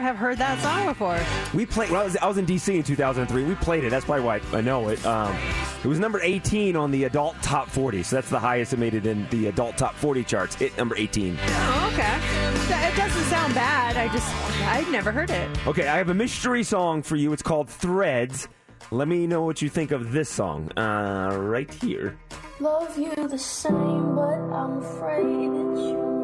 Have 0.02 0.16
heard 0.16 0.38
that 0.38 0.60
song 0.60 0.86
before. 0.86 1.18
We 1.54 1.64
played. 1.64 1.90
Well, 1.90 2.02
I 2.02 2.04
was, 2.04 2.16
I 2.16 2.26
was 2.26 2.38
in 2.38 2.46
DC 2.46 2.74
in 2.74 2.82
2003. 2.82 3.44
We 3.44 3.54
played 3.56 3.84
it. 3.84 3.90
That's 3.90 4.04
probably 4.04 4.24
why 4.24 4.40
I 4.52 4.60
know 4.60 4.88
it. 4.88 5.04
Um, 5.06 5.36
it 5.82 5.88
was 5.88 5.98
number 5.98 6.20
18 6.20 6.76
on 6.76 6.90
the 6.90 7.04
adult 7.04 7.40
top 7.42 7.68
40. 7.68 8.02
So 8.02 8.16
that's 8.16 8.28
the 8.30 8.38
highest 8.38 8.72
it 8.72 8.78
made 8.78 8.94
it 8.94 9.06
in 9.06 9.28
the 9.30 9.46
adult 9.46 9.76
top 9.78 9.94
40 9.94 10.24
charts. 10.24 10.60
It 10.60 10.76
number 10.76 10.96
18. 10.96 11.38
Oh, 11.40 11.90
okay. 11.92 12.88
It 12.88 12.96
doesn't 12.96 13.24
sound 13.24 13.54
bad. 13.54 13.96
I 13.96 14.08
just, 14.12 14.28
I've 14.66 14.90
never 14.90 15.12
heard 15.12 15.30
it. 15.30 15.66
Okay, 15.66 15.88
I 15.88 15.96
have 15.96 16.10
a 16.10 16.14
mystery 16.14 16.62
song 16.62 17.02
for 17.02 17.16
you. 17.16 17.32
It's 17.32 17.42
called 17.42 17.70
Threads. 17.70 18.48
Let 18.90 19.08
me 19.08 19.26
know 19.26 19.42
what 19.42 19.62
you 19.62 19.70
think 19.70 19.90
of 19.90 20.12
this 20.12 20.28
song. 20.28 20.70
Uh, 20.76 21.36
right 21.40 21.72
here. 21.72 22.18
Love 22.60 22.98
you 22.98 23.14
the 23.28 23.38
same, 23.38 24.14
but 24.14 24.38
I'm 24.38 24.78
afraid 24.78 25.24
that 25.24 25.78
you 25.78 25.96
might 25.96 26.02
let 26.02 26.12
me 26.12 26.21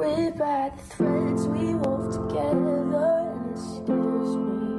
rip 0.00 0.40
at 0.40 0.76
the 0.78 0.84
threads 0.94 1.46
we 1.48 1.74
wove 1.74 2.10
together, 2.12 2.80
and 2.80 3.52
it 3.52 3.58
scares 3.58 4.36
me. 4.36 4.70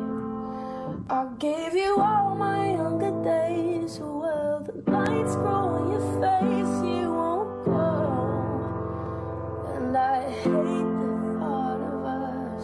I 1.09 1.27
gave 1.37 1.75
you 1.75 1.99
all 1.99 2.35
my 2.35 2.71
younger 2.71 3.11
days, 3.23 3.99
well, 3.99 4.61
the 4.65 4.73
lights 4.89 5.35
grow 5.35 5.77
on 5.77 5.91
your 5.91 6.01
face, 6.19 6.75
you 6.83 7.11
won't 7.13 7.63
grow, 7.65 8.15
and 9.75 9.95
I 9.95 10.31
hate 10.31 10.91
the 11.01 11.09
thought 11.37 11.81
of 11.93 12.03
us. 12.17 12.63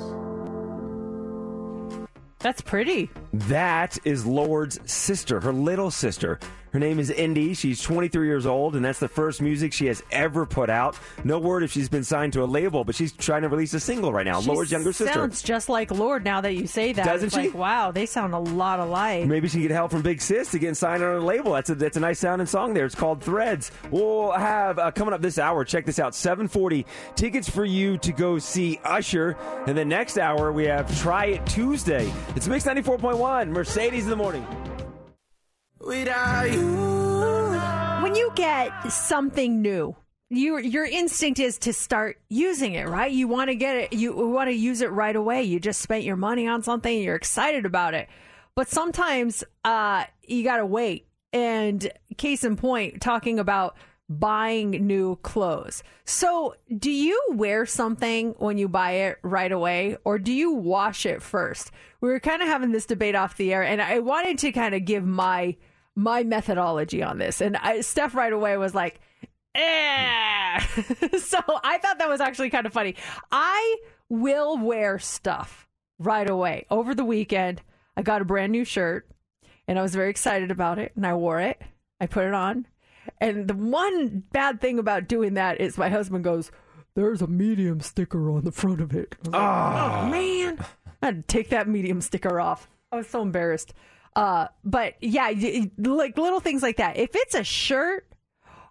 That's 2.40 2.62
pretty. 2.62 3.12
That 3.34 4.00
is 4.04 4.26
Lorde's 4.26 4.80
sister, 4.92 5.42
her 5.42 5.54
little 5.54 5.92
sister. 5.92 6.40
Her 6.74 6.80
name 6.80 7.00
is 7.00 7.10
Indy. 7.10 7.54
She's 7.54 7.82
23 7.82 8.28
years 8.28 8.46
old, 8.46 8.76
and 8.76 8.84
that's 8.84 9.00
the 9.00 9.08
first 9.08 9.42
music 9.42 9.74
she 9.74 9.86
has 9.88 10.04
ever 10.12 10.46
put 10.46 10.70
out. 10.70 10.98
No 11.24 11.40
word 11.40 11.64
if 11.64 11.72
she's 11.72 11.90
been 11.90 12.04
signed 12.04 12.34
to 12.34 12.44
a 12.44 12.46
label, 12.46 12.84
but 12.84 12.94
she's 12.96 13.12
trying 13.14 13.44
to 13.44 13.50
release 13.50 13.74
a 13.74 13.80
single 13.80 14.12
right 14.12 14.26
now. 14.26 14.42
She 14.42 14.50
Lorde's 14.50 14.72
younger 14.72 14.92
sister. 14.92 15.14
Sounds 15.14 15.42
just 15.42 15.70
like 15.70 15.92
Lorde 15.92 16.24
now 16.24 16.42
that 16.42 16.54
you 16.56 16.68
say 16.68 16.94
that. 16.94 17.06
Doesn't 17.06 17.28
It's 17.28 17.36
she? 17.36 17.44
Like, 17.48 17.54
wow, 17.54 17.92
they 17.92 18.06
sound 18.06 18.34
a 18.34 18.40
lot 18.40 18.80
alike. 18.80 19.26
Maybe 19.26 19.48
she 19.48 19.54
can 19.54 19.62
get 19.64 19.72
help 19.72 19.92
from 19.92 20.02
Big 20.02 20.22
Sis 20.22 20.52
to 20.52 20.60
get 20.60 20.76
signed 20.76 21.04
on 21.04 21.16
a 21.16 21.20
label. 21.26 21.54
That's 21.54 21.70
a 21.70 21.76
that's 21.76 21.98
a 21.98 22.02
nice 22.02 22.20
sounding 22.20 22.48
song 22.48 22.74
there. 22.74 22.86
It's 22.86 22.96
called 22.96 23.24
Threads. 23.24 23.72
We'll 23.90 24.32
have 24.34 24.78
uh, 24.78 24.92
coming 24.92 25.14
up 25.14 25.22
this 25.22 25.40
hour. 25.40 25.64
Check 25.64 25.86
this 25.86 26.00
out: 26.00 26.14
seven 26.16 26.48
forty 26.48 26.86
tickets 27.16 27.50
for 27.50 27.66
you 27.66 27.98
to 28.00 28.12
go 28.12 28.40
see 28.40 28.80
Usher. 28.84 29.38
And 29.68 29.78
the 29.78 29.86
next 29.86 30.18
hour 30.18 30.52
we 30.52 30.66
have 30.66 30.94
Try 31.00 31.26
It 31.26 31.46
Tuesday. 31.46 32.12
It's 32.36 32.48
Mix 32.48 32.66
ninety 32.66 32.82
four 32.82 32.98
point 32.98 33.18
one. 33.18 33.52
Mercedes 33.52 34.04
in 34.04 34.10
the 34.10 34.16
morning. 34.16 34.46
Without 35.88 36.52
you. 36.52 38.04
When 38.04 38.14
you 38.14 38.30
get 38.36 38.92
something 38.92 39.62
new, 39.62 39.96
your 40.30 40.60
your 40.60 40.84
instinct 40.84 41.40
is 41.40 41.58
to 41.60 41.72
start 41.72 42.20
using 42.28 42.74
it, 42.74 42.90
right? 42.90 43.10
You 43.10 43.30
want 43.30 43.50
to 43.52 43.56
get 43.56 43.78
it, 43.78 43.94
you 43.94 44.14
want 44.14 44.50
to 44.50 44.54
use 44.54 44.82
it 44.82 44.92
right 44.92 45.16
away. 45.16 45.44
You 45.44 45.62
just 45.62 45.80
spent 45.80 46.04
your 46.04 46.18
money 46.18 46.46
on 46.46 46.62
something, 46.62 46.94
and 46.94 47.06
you're 47.06 47.16
excited 47.16 47.66
about 47.66 47.94
it. 47.94 48.10
But 48.54 48.68
sometimes 48.68 49.46
uh, 49.64 50.04
you 50.24 50.44
got 50.44 50.58
to 50.58 50.66
wait. 50.66 51.08
And 51.32 51.90
case 52.18 52.44
in 52.44 52.58
point, 52.58 53.00
talking 53.00 53.40
about 53.40 53.78
buying 54.10 54.72
new 54.72 55.16
clothes. 55.18 55.84
So, 56.04 56.56
do 56.78 56.92
you 56.92 57.22
wear 57.32 57.66
something 57.66 58.36
when 58.40 58.58
you 58.58 58.68
buy 58.68 58.92
it 58.92 59.20
right 59.22 59.52
away, 59.54 59.96
or 60.04 60.20
do 60.20 60.34
you 60.34 60.52
wash 60.52 61.06
it 61.06 61.22
first? 61.22 61.72
We 62.02 62.10
were 62.10 62.20
kind 62.20 62.42
of 62.42 62.50
having 62.50 62.74
this 62.74 62.86
debate 62.86 63.16
off 63.16 63.38
the 63.38 63.54
air, 63.54 63.64
and 63.64 63.82
I 63.82 64.00
wanted 64.00 64.38
to 64.40 64.52
kind 64.52 64.76
of 64.76 64.84
give 64.84 65.06
my 65.06 65.56
my 65.98 66.24
methodology 66.24 67.02
on 67.02 67.18
this. 67.18 67.42
And 67.42 67.58
I, 67.58 67.82
Steph 67.82 68.14
right 68.14 68.32
away 68.32 68.56
was 68.56 68.76
like, 68.76 69.02
eh. 69.56 70.60
so 71.18 71.40
I 71.64 71.80
thought 71.80 71.98
that 71.98 72.08
was 72.08 72.22
actually 72.22 72.52
kind 72.52 72.68
of 72.68 72.72
funny. 72.72 72.96
I 73.32 73.78
will 74.08 74.60
wear 74.60 75.00
stuff 75.00 75.68
right 75.98 76.30
away. 76.30 76.68
Over 76.70 76.94
the 76.94 77.04
weekend, 77.04 77.64
I 77.98 78.04
got 78.04 78.22
a 78.22 78.26
brand 78.26 78.52
new 78.52 78.64
shirt 78.64 79.10
and 79.68 79.80
I 79.80 79.82
was 79.82 79.96
very 79.96 80.12
excited 80.12 80.52
about 80.52 80.78
it 80.78 80.92
and 80.96 81.06
I 81.06 81.16
wore 81.16 81.42
it. 81.42 81.60
I 82.00 82.06
put 82.06 82.26
it 82.26 82.34
on. 82.36 82.68
And 83.20 83.48
the 83.48 83.56
one 83.56 84.24
bad 84.32 84.62
thing 84.62 84.78
about 84.78 85.08
doing 85.08 85.34
that 85.34 85.60
is 85.60 85.80
my 85.80 85.90
husband 85.90 86.24
goes, 86.24 86.52
There's 86.94 87.24
a 87.24 87.28
medium 87.28 87.82
sticker 87.82 88.30
on 88.30 88.44
the 88.44 88.52
front 88.52 88.82
of 88.82 88.94
it. 88.94 89.16
Like, 89.26 89.42
oh 89.42 90.10
man. 90.12 90.64
I 91.02 91.08
had 91.08 91.28
to 91.28 91.34
take 91.36 91.50
that 91.50 91.68
medium 91.68 92.02
sticker 92.02 92.40
off. 92.40 92.70
I 92.92 92.98
was 92.98 93.08
so 93.08 93.24
embarrassed. 93.24 93.74
Uh, 94.18 94.48
but 94.64 94.96
yeah, 95.00 95.32
like 95.78 96.18
little 96.18 96.40
things 96.40 96.64
like 96.64 96.78
that. 96.78 96.98
If 96.98 97.12
it's 97.14 97.36
a 97.36 97.44
shirt, 97.44 98.08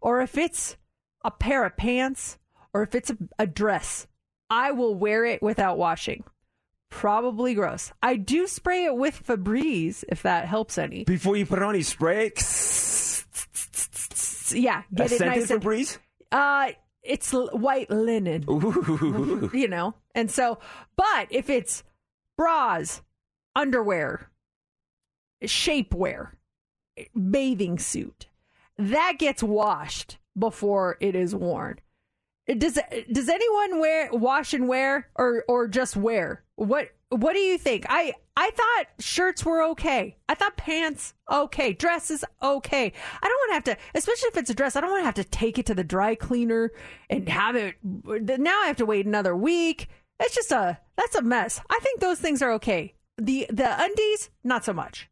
or 0.02 0.20
if 0.20 0.36
it's 0.36 0.76
a 1.24 1.30
pair 1.30 1.64
of 1.64 1.76
pants, 1.76 2.36
or 2.74 2.82
if 2.82 2.96
it's 2.96 3.10
a, 3.10 3.16
a 3.38 3.46
dress, 3.46 4.08
I 4.50 4.72
will 4.72 4.96
wear 4.96 5.24
it 5.24 5.40
without 5.40 5.78
washing. 5.78 6.24
Probably 6.90 7.54
gross. 7.54 7.92
I 8.02 8.16
do 8.16 8.48
spray 8.48 8.86
it 8.86 8.96
with 8.96 9.24
Febreze 9.24 10.02
if 10.08 10.22
that 10.22 10.46
helps 10.46 10.78
any. 10.78 11.04
Before 11.04 11.36
you 11.36 11.46
put 11.46 11.60
it 11.60 11.62
on, 11.62 11.76
you 11.76 11.84
spray 11.84 12.26
it. 12.26 12.42
Yeah, 14.52 14.82
get 14.92 15.12
A 15.12 15.14
it 15.14 15.20
nice 15.20 15.50
and 15.50 15.62
Febreze? 15.62 15.98
Uh, 16.32 16.72
it's 17.04 17.32
l- 17.32 17.50
white 17.52 17.88
linen. 17.88 18.44
Ooh. 18.50 19.48
you 19.54 19.68
know, 19.68 19.94
and 20.12 20.28
so, 20.28 20.58
but 20.96 21.28
if 21.30 21.50
it's 21.50 21.84
bras, 22.36 23.02
underwear, 23.54 24.28
shapewear, 25.46 26.32
bathing 27.30 27.78
suit, 27.78 28.26
that 28.78 29.14
gets 29.18 29.42
washed 29.42 30.18
before 30.38 30.96
it 31.00 31.14
is 31.14 31.34
worn. 31.34 31.78
Does 32.46 32.78
does 33.10 33.28
anyone 33.28 33.80
wear 33.80 34.08
wash 34.12 34.54
and 34.54 34.68
wear 34.68 35.08
or 35.16 35.44
or 35.48 35.66
just 35.66 35.96
wear? 35.96 36.44
What 36.54 36.90
what 37.08 37.32
do 37.32 37.40
you 37.40 37.58
think? 37.58 37.86
I 37.88 38.14
I 38.36 38.50
thought 38.50 38.86
shirts 39.00 39.44
were 39.44 39.62
okay. 39.70 40.16
I 40.28 40.34
thought 40.34 40.56
pants 40.56 41.14
okay, 41.30 41.72
dresses 41.72 42.24
okay. 42.40 42.92
I 43.22 43.28
don't 43.28 43.50
want 43.50 43.64
to 43.64 43.70
have 43.70 43.78
to, 43.78 43.84
especially 43.96 44.28
if 44.28 44.36
it's 44.36 44.50
a 44.50 44.54
dress. 44.54 44.76
I 44.76 44.80
don't 44.80 44.90
want 44.90 45.00
to 45.02 45.06
have 45.06 45.14
to 45.14 45.24
take 45.24 45.58
it 45.58 45.66
to 45.66 45.74
the 45.74 45.82
dry 45.82 46.14
cleaner 46.14 46.70
and 47.10 47.28
have 47.28 47.56
it. 47.56 47.76
Now 47.82 48.62
I 48.62 48.66
have 48.66 48.76
to 48.76 48.86
wait 48.86 49.06
another 49.06 49.34
week. 49.34 49.88
It's 50.20 50.34
just 50.34 50.52
a 50.52 50.78
that's 50.96 51.16
a 51.16 51.22
mess. 51.22 51.60
I 51.68 51.80
think 51.82 52.00
those 52.00 52.20
things 52.20 52.42
are 52.42 52.52
okay. 52.52 52.94
The 53.18 53.46
the 53.50 53.82
undies 53.82 54.30
not 54.44 54.64
so 54.64 54.72
much. 54.72 55.08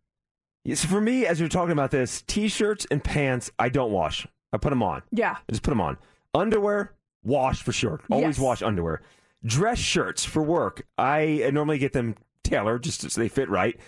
So 0.72 0.88
for 0.88 1.00
me, 1.00 1.26
as 1.26 1.38
you're 1.40 1.48
talking 1.48 1.72
about 1.72 1.90
this, 1.90 2.22
t-shirts 2.22 2.86
and 2.90 3.02
pants, 3.04 3.50
I 3.58 3.68
don't 3.68 3.92
wash. 3.92 4.26
I 4.52 4.56
put 4.56 4.70
them 4.70 4.82
on. 4.82 5.02
Yeah. 5.12 5.36
I 5.38 5.52
just 5.52 5.62
put 5.62 5.70
them 5.72 5.80
on. 5.80 5.98
Underwear, 6.32 6.92
wash 7.22 7.62
for 7.62 7.72
sure. 7.72 8.00
Always 8.10 8.38
Yes. 8.38 8.44
wash 8.44 8.62
underwear. 8.62 9.02
Dress 9.44 9.78
shirts 9.78 10.24
for 10.24 10.42
work, 10.42 10.86
I 10.96 11.50
normally 11.52 11.78
get 11.78 11.92
them 11.92 12.14
tailored 12.42 12.82
just 12.82 13.08
so 13.10 13.20
they 13.20 13.28
fit 13.28 13.50
right. 13.50 13.78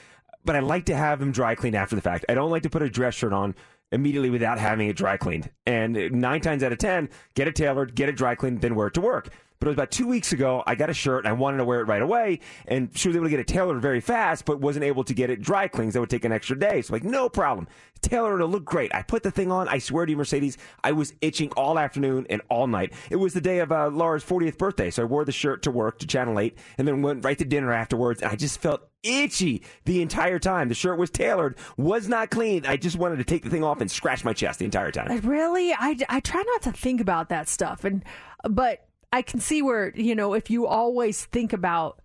But 0.45 0.55
I 0.55 0.61
like 0.61 0.85
to 0.87 0.97
have 0.97 1.18
them 1.18 1.33
dry 1.33 1.55
cleaned 1.55 1.74
after 1.77 1.97
the 1.97 2.03
fact. 2.03 2.27
I 2.29 2.35
don't 2.35 2.51
like 2.51 2.62
to 2.64 2.70
put 2.70 2.83
a 2.83 2.91
dress 2.91 3.14
shirt 3.14 3.33
on 3.33 3.55
immediately 3.91 4.31
without 4.31 4.59
having 4.59 4.89
it 4.89 4.97
dry 4.97 5.16
cleaned. 5.16 5.51
And 5.66 5.95
nine 6.12 6.41
times 6.41 6.62
out 6.62 6.72
of 6.72 6.79
ten, 6.79 7.09
get 7.35 7.49
it 7.49 7.55
tailored, 7.57 7.95
get 7.95 8.09
it 8.09 8.16
dry 8.16 8.35
cleaned, 8.35 8.61
then 8.61 8.74
wear 8.74 8.89
it 8.89 8.95
to 8.95 9.01
work. 9.01 9.31
But 9.59 9.68
it 9.68 9.70
was 9.70 9.74
about 9.74 9.90
two 9.90 10.07
weeks 10.07 10.32
ago. 10.32 10.62
I 10.66 10.74
got 10.74 10.90
a 10.90 10.94
shirt 10.94 11.24
and 11.24 11.28
I 11.28 11.32
wanted 11.32 11.59
to 11.59 11.64
wear 11.64 11.80
it 11.80 11.84
right 11.84 12.02
away. 12.02 12.40
And 12.66 12.96
she 12.96 13.09
was 13.09 13.16
able 13.16 13.26
to 13.26 13.30
get 13.30 13.40
it 13.40 13.46
tailored 13.46 13.80
very 13.80 14.00
fast, 14.00 14.44
but 14.44 14.61
wasn't 14.61 14.84
able 14.84 15.04
to 15.04 15.14
get 15.14 15.30
it 15.30 15.40
dry 15.40 15.68
cleaned. 15.68 15.92
That 15.92 16.00
would 16.00 16.11
take 16.11 16.24
an 16.24 16.32
extra 16.32 16.59
day. 16.59 16.82
So 16.82 16.92
like, 16.92 17.04
no 17.04 17.28
problem. 17.28 17.68
Tailor 18.02 18.34
it'll 18.34 18.48
look 18.48 18.64
great. 18.64 18.94
I 18.94 19.02
put 19.02 19.22
the 19.22 19.30
thing 19.30 19.50
on. 19.50 19.68
I 19.68 19.78
swear 19.78 20.04
to 20.04 20.11
you, 20.11 20.16
Mercedes, 20.16 20.59
I 20.84 20.92
was 20.92 21.14
itching 21.20 21.50
all 21.52 21.78
afternoon 21.78 22.26
and 22.28 22.42
all 22.50 22.66
night. 22.66 22.92
It 23.11 23.16
was 23.16 23.32
the 23.32 23.40
day 23.40 23.61
of 23.61 23.72
uh, 23.72 23.88
Laura's 23.88 24.24
40th 24.24 24.59
birthday. 24.59 24.90
So 24.90 25.02
I 25.02 25.07
wore 25.07 25.24
the 25.24 25.32
shirt 25.32 25.62
to 25.62 25.70
work 25.70 25.98
to 26.00 26.07
Channel 26.07 26.38
8 26.38 26.57
and 26.78 26.86
then 26.86 27.02
went 27.02 27.24
right 27.24 27.38
to 27.38 27.44
dinner 27.44 27.72
afterwards. 27.72 28.22
And 28.22 28.30
I 28.30 28.36
just 28.36 28.61
felt 28.61 28.82
itchy 29.07 29.62
the 29.84 30.02
entire 30.02 30.38
time. 30.38 30.68
The 30.68 30.74
shirt 30.74 30.98
was 30.98 31.11
tailored, 31.11 31.57
was 31.76 32.09
not 32.09 32.30
clean. 32.30 32.66
I 32.66 32.76
just 32.76 32.96
wanted 32.96 33.16
to 33.16 33.24
take 33.24 33.42
the 33.42 33.50
thing 33.50 33.64
off 33.64 33.80
and 33.80 33.90
scratch 33.90 34.24
my 34.24 34.32
chest 34.32 34.59
the 34.59 34.64
entire 34.64 34.90
time. 34.90 35.20
Really, 35.20 35.72
I, 35.72 35.96
I 36.09 36.20
try 36.20 36.42
not 36.42 36.62
to 36.62 36.72
think 36.72 37.00
about 37.00 37.28
that 37.30 37.48
stuff, 37.48 37.84
and 37.84 38.04
but 38.48 38.86
I 39.12 39.22
can 39.22 39.40
see 39.40 39.62
where 39.62 39.92
you 39.94 40.14
know 40.14 40.34
if 40.34 40.50
you 40.50 40.66
always 40.66 41.24
think 41.24 41.52
about 41.52 42.00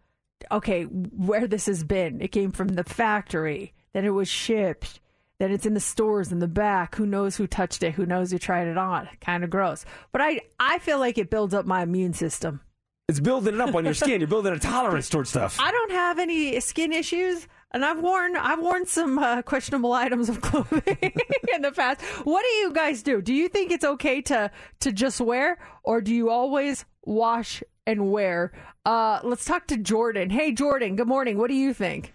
okay 0.52 0.84
where 0.84 1.48
this 1.48 1.66
has 1.66 1.84
been, 1.84 2.22
it 2.22 2.30
came 2.32 2.52
from 2.52 2.70
the 2.70 2.84
factory, 2.84 3.74
then 3.94 4.06
it 4.06 4.12
was 4.12 4.28
shipped, 4.28 5.00
then 5.40 5.52
it's 5.52 5.66
in 5.66 5.74
the 5.74 5.80
stores 5.80 6.32
in 6.32 6.40
the 6.40 6.48
back. 6.48 6.96
Who 6.96 7.06
knows 7.06 7.36
who 7.36 7.48
touched 7.48 7.84
it? 7.84 7.94
Who 7.94 8.06
knows 8.06 8.32
who 8.32 8.38
tried 8.38 8.68
it 8.68 8.78
on? 8.78 9.10
Kind 9.20 9.44
of 9.44 9.50
gross, 9.50 9.86
but 10.12 10.22
I 10.22 10.42
I 10.60 10.80
feel 10.80 11.00
like 11.00 11.18
it 11.18 11.30
builds 11.30 11.54
up 11.54 11.66
my 11.66 11.84
immune 11.84 12.14
system. 12.14 12.62
It's 13.10 13.20
building 13.20 13.56
it 13.56 13.62
up 13.62 13.76
on 13.76 13.84
your 13.84 13.94
skin. 13.94 14.22
You're 14.22 14.28
building 14.28 14.54
a 14.54 14.60
tolerance 14.60 15.10
towards 15.10 15.32
stuff. 15.32 15.58
I 15.60 15.70
don't 15.72 15.92
have 15.92 16.18
any 16.18 16.58
skin 16.62 16.94
issues, 16.94 17.46
and 17.72 17.84
I've 17.86 18.00
worn 18.00 18.36
I've 18.36 18.60
worn 18.60 18.86
some 18.86 19.18
uh, 19.18 19.42
questionable 19.42 19.94
items 19.94 20.30
of 20.30 20.42
clothing 20.42 21.14
in 21.54 21.62
the 21.62 21.72
past. 21.72 22.02
What 22.24 22.44
do 22.44 22.50
you 22.58 22.74
guys 22.74 23.02
do? 23.02 23.22
Do 23.22 23.34
you 23.34 23.48
think 23.48 23.72
it's 23.72 23.86
okay 23.86 24.22
to 24.24 24.52
to 24.82 24.92
just 24.92 25.20
wear, 25.22 25.58
or 25.84 26.02
do 26.02 26.14
you 26.14 26.30
always 26.30 26.86
wash 27.04 27.64
and 27.86 28.12
wear? 28.12 28.52
Uh, 28.86 29.20
let's 29.24 29.46
talk 29.46 29.68
to 29.68 29.78
Jordan. 29.78 30.30
Hey, 30.30 30.52
Jordan. 30.52 30.96
Good 30.96 31.08
morning. 31.08 31.38
What 31.38 31.50
do 31.50 31.56
you 31.56 31.74
think? 31.74 32.14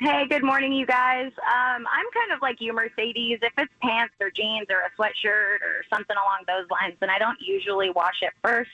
Hey, 0.00 0.24
good 0.28 0.42
morning, 0.42 0.72
you 0.72 0.84
guys. 0.84 1.26
Um, 1.26 1.86
I'm 1.86 2.06
kind 2.12 2.32
of 2.34 2.42
like 2.42 2.56
you, 2.58 2.72
Mercedes. 2.72 3.38
If 3.40 3.52
it's 3.56 3.72
pants 3.80 4.14
or 4.20 4.32
jeans 4.32 4.66
or 4.68 4.78
a 4.82 4.90
sweatshirt 4.98 5.62
or 5.62 5.84
something 5.94 6.16
along 6.16 6.42
those 6.48 6.68
lines, 6.70 6.96
then 6.98 7.08
I 7.08 7.20
don't 7.20 7.38
usually 7.40 7.90
wash 7.90 8.16
it 8.20 8.32
first. 8.42 8.70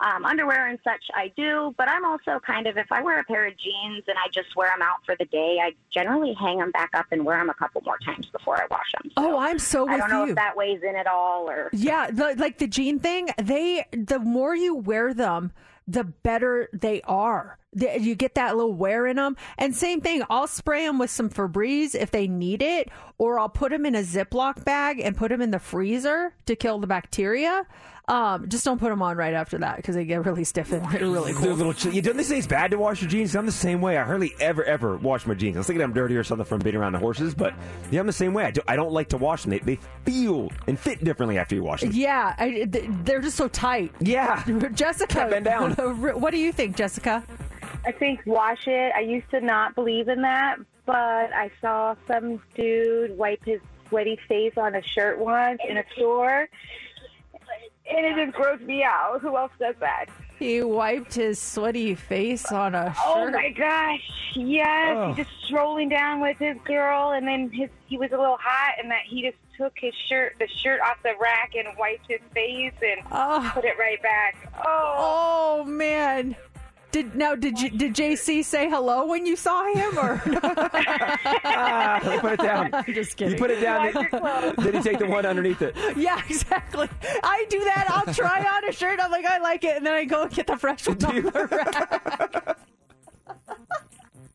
Um, 0.00 0.24
underwear 0.24 0.66
and 0.66 0.78
such, 0.82 1.02
I 1.14 1.32
do, 1.36 1.72
but 1.78 1.88
I'm 1.88 2.04
also 2.04 2.40
kind 2.44 2.66
of, 2.66 2.76
if 2.76 2.90
I 2.90 3.00
wear 3.00 3.20
a 3.20 3.24
pair 3.24 3.46
of 3.46 3.56
jeans 3.56 4.02
and 4.08 4.16
I 4.18 4.28
just 4.32 4.54
wear 4.56 4.68
them 4.70 4.82
out 4.82 4.96
for 5.06 5.14
the 5.18 5.24
day, 5.26 5.58
I 5.62 5.72
generally 5.90 6.34
hang 6.34 6.58
them 6.58 6.72
back 6.72 6.90
up 6.94 7.06
and 7.12 7.24
wear 7.24 7.38
them 7.38 7.48
a 7.48 7.54
couple 7.54 7.80
more 7.86 7.98
times 8.04 8.26
before 8.26 8.56
I 8.60 8.66
wash 8.70 8.90
them. 9.00 9.12
Oh, 9.16 9.38
I'm 9.38 9.58
so 9.58 9.88
I 9.88 9.96
don't 9.96 10.10
know 10.10 10.24
you. 10.24 10.30
if 10.30 10.36
that 10.36 10.56
weighs 10.56 10.82
in 10.82 10.96
at 10.96 11.06
all 11.06 11.48
or. 11.48 11.70
Yeah, 11.72 12.10
the, 12.10 12.34
like 12.36 12.58
the 12.58 12.66
jean 12.66 12.98
thing, 12.98 13.28
they 13.40 13.86
the 13.92 14.18
more 14.18 14.54
you 14.56 14.74
wear 14.74 15.14
them, 15.14 15.52
the 15.86 16.02
better 16.04 16.68
they 16.72 17.00
are. 17.02 17.58
The- 17.72 18.00
You 18.00 18.14
get 18.16 18.34
that 18.34 18.56
little 18.56 18.72
wear 18.74 19.06
in 19.06 19.16
them. 19.16 19.36
And 19.58 19.74
same 19.76 20.00
thing, 20.00 20.22
I'll 20.28 20.48
spray 20.48 20.84
them 20.86 20.98
with 20.98 21.10
some 21.10 21.30
Febreze 21.30 21.94
if 21.94 22.10
they 22.10 22.26
need 22.26 22.62
it, 22.62 22.88
or 23.16 23.38
I'll 23.38 23.48
put 23.48 23.70
them 23.70 23.86
in 23.86 23.94
a 23.94 24.00
Ziploc 24.02 24.64
bag 24.64 24.98
and 24.98 25.16
put 25.16 25.28
them 25.28 25.40
in 25.40 25.50
the 25.52 25.58
freezer 25.60 26.34
to 26.46 26.56
kill 26.56 26.78
the 26.78 26.86
bacteria. 26.88 27.64
Um, 28.06 28.50
just 28.50 28.66
don't 28.66 28.78
put 28.78 28.90
them 28.90 29.00
on 29.00 29.16
right 29.16 29.32
after 29.32 29.56
that 29.58 29.76
because 29.76 29.94
they 29.94 30.04
get 30.04 30.26
really 30.26 30.44
stiff 30.44 30.72
and 30.72 30.84
they're 30.90 31.00
really 31.00 31.32
They're 31.32 31.42
cool. 31.42 31.52
a 31.52 31.54
little 31.54 31.72
chill. 31.72 31.92
You 31.92 32.02
don't 32.02 32.18
they 32.18 32.22
say 32.22 32.36
it's 32.36 32.46
bad 32.46 32.70
to 32.72 32.76
wash 32.78 33.00
your 33.00 33.10
jeans? 33.10 33.34
I'm 33.34 33.46
the 33.46 33.52
same 33.52 33.80
way. 33.80 33.96
I 33.96 34.04
hardly 34.04 34.34
ever 34.40 34.62
ever 34.62 34.98
wash 34.98 35.26
my 35.26 35.32
jeans. 35.32 35.56
I 35.56 35.60
was 35.60 35.66
thinking 35.66 35.82
I'm 35.82 35.94
dirty 35.94 36.14
or 36.14 36.22
something 36.22 36.44
from 36.44 36.58
being 36.58 36.76
around 36.76 36.92
the 36.92 36.98
horses, 36.98 37.34
but 37.34 37.54
yeah, 37.90 38.00
I'm 38.00 38.06
the 38.06 38.12
same 38.12 38.34
way. 38.34 38.44
I, 38.44 38.50
do, 38.50 38.60
I 38.68 38.76
don't 38.76 38.92
like 38.92 39.08
to 39.10 39.16
wash 39.16 39.42
them. 39.44 39.52
They, 39.52 39.58
they 39.60 39.78
feel 40.04 40.50
and 40.66 40.78
fit 40.78 41.02
differently 41.02 41.38
after 41.38 41.54
you 41.54 41.62
wash 41.62 41.80
them. 41.80 41.92
Yeah, 41.94 42.34
I, 42.36 42.66
they're 42.68 43.22
just 43.22 43.38
so 43.38 43.48
tight. 43.48 43.92
Yeah, 44.00 44.44
Jessica, 44.74 45.26
bend 45.30 45.46
down. 45.46 45.72
what 46.20 46.30
do 46.30 46.38
you 46.38 46.52
think, 46.52 46.76
Jessica? 46.76 47.24
I 47.86 47.92
think 47.92 48.20
wash 48.26 48.66
it. 48.66 48.92
I 48.94 49.00
used 49.00 49.30
to 49.30 49.40
not 49.40 49.74
believe 49.74 50.08
in 50.08 50.20
that, 50.22 50.56
but 50.84 50.94
I 51.32 51.50
saw 51.62 51.94
some 52.06 52.42
dude 52.54 53.16
wipe 53.16 53.42
his 53.46 53.60
sweaty 53.88 54.18
face 54.28 54.52
on 54.58 54.74
a 54.74 54.82
shirt 54.82 55.18
once 55.18 55.60
in 55.66 55.78
a 55.78 55.84
store, 55.94 56.48
and 57.88 58.06
it 58.06 58.26
just 58.26 58.36
grossed 58.36 58.64
me 58.66 58.82
out. 58.82 59.20
Who 59.20 59.36
else 59.36 59.52
does 59.58 59.74
that? 59.80 60.06
He 60.38 60.62
wiped 60.62 61.14
his 61.14 61.40
sweaty 61.40 61.94
face 61.94 62.50
on 62.50 62.74
a 62.74 62.94
oh 63.04 63.14
shirt. 63.14 63.28
Oh 63.28 63.30
my 63.30 63.50
gosh! 63.50 64.10
Yes, 64.34 64.96
Oh. 64.96 65.12
he 65.12 65.22
just 65.22 65.34
strolling 65.44 65.88
down 65.88 66.20
with 66.20 66.36
his 66.38 66.56
girl, 66.64 67.12
and 67.12 67.26
then 67.26 67.50
his 67.50 67.70
he 67.86 67.96
was 67.96 68.10
a 68.12 68.16
little 68.18 68.38
hot, 68.40 68.74
and 68.82 68.90
that 68.90 69.02
he 69.06 69.22
just 69.22 69.36
took 69.56 69.72
his 69.76 69.94
shirt, 70.08 70.34
the 70.40 70.48
shirt 70.48 70.80
off 70.80 70.96
the 71.04 71.12
rack, 71.20 71.52
and 71.56 71.68
wiped 71.78 72.06
his 72.08 72.18
face 72.34 72.72
and 72.82 73.00
put 73.52 73.64
it 73.64 73.78
right 73.78 74.02
back. 74.02 74.36
Oh, 74.66 75.60
Oh 75.60 75.64
man. 75.64 76.34
Did 76.94 77.16
now 77.16 77.34
did 77.34 77.58
you 77.60 77.70
did 77.70 77.92
JC 77.92 78.44
say 78.44 78.70
hello 78.70 79.04
when 79.04 79.26
you 79.26 79.34
saw 79.34 79.64
him 79.74 79.98
or 79.98 80.22
Ah, 81.44 81.98
put 82.20 82.34
it 82.34 82.38
down. 82.38 82.70
I'm 82.72 82.94
just 82.94 83.16
kidding. 83.16 83.32
You 83.32 83.38
put 83.40 83.50
it 83.50 83.60
down. 83.60 83.92
Did, 83.92 84.12
then 84.58 84.74
you 84.74 84.80
take 84.80 85.00
the 85.00 85.06
one 85.06 85.26
underneath 85.26 85.60
it. 85.60 85.74
Yeah, 85.96 86.22
exactly. 86.28 86.88
I 87.24 87.46
do 87.50 87.58
that. 87.64 87.86
I'll 87.88 88.14
try 88.14 88.44
on 88.44 88.68
a 88.68 88.70
shirt. 88.70 89.00
I'm 89.02 89.10
like, 89.10 89.24
I 89.24 89.38
like 89.38 89.64
it, 89.64 89.76
and 89.76 89.84
then 89.84 89.92
I 89.94 90.04
go 90.04 90.28
get 90.28 90.46
the 90.46 90.56
fresh 90.56 90.86
one 90.86 91.04
off 91.04 91.14
the 91.14 91.48
rack. 91.50 92.58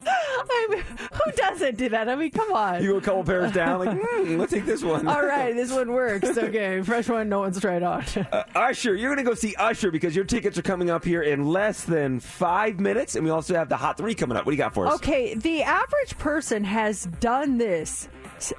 I 0.52 0.68
mean, 0.70 0.84
who 1.14 1.32
doesn't 1.36 1.78
do 1.78 1.90
that? 1.90 2.10
I 2.10 2.16
mean, 2.16 2.32
come 2.32 2.52
on. 2.54 2.84
You 2.84 2.92
go 2.92 2.98
a 2.98 3.02
couple 3.02 3.24
pairs 3.24 3.52
down, 3.52 3.80
like, 3.80 3.98
hmm, 4.02 4.38
let's 4.38 4.52
take 4.52 4.66
this 4.66 4.84
one. 4.84 5.08
All 5.08 5.26
right, 5.26 5.56
this 5.56 5.72
one 5.72 5.92
works. 5.92 6.30
Okay, 6.50 6.82
fresh 6.82 7.08
one, 7.10 7.28
no 7.30 7.40
one's 7.40 7.60
tried 7.60 7.84
on. 7.84 8.04
Uh, 8.32 8.44
Usher, 8.56 8.96
you're 8.96 9.14
going 9.14 9.24
to 9.24 9.30
go 9.30 9.36
see 9.36 9.56
Usher 9.56 9.92
because 9.92 10.16
your 10.16 10.26
tickets 10.26 10.58
are 10.58 10.62
coming 10.62 10.90
up 10.90 11.04
here 11.04 11.22
in 11.22 11.46
less 11.48 11.84
than 11.84 12.20
five 12.20 12.80
minutes, 12.80 13.16
and 13.16 13.24
we 13.26 13.30
also 13.30 13.54
have 13.56 13.70
the 13.70 13.78
Hot 13.78 13.98
Three 13.98 14.16
coming 14.16 14.38
up. 14.38 14.46
What 14.46 14.52
do 14.52 14.56
you 14.56 14.64
got 14.64 14.74
for 14.74 14.88
us? 14.88 14.96
Okay, 14.96 15.36
the 15.36 15.62
average 15.64 16.18
person 16.18 16.64
has 16.64 17.06
done 17.20 17.58
this 17.58 18.08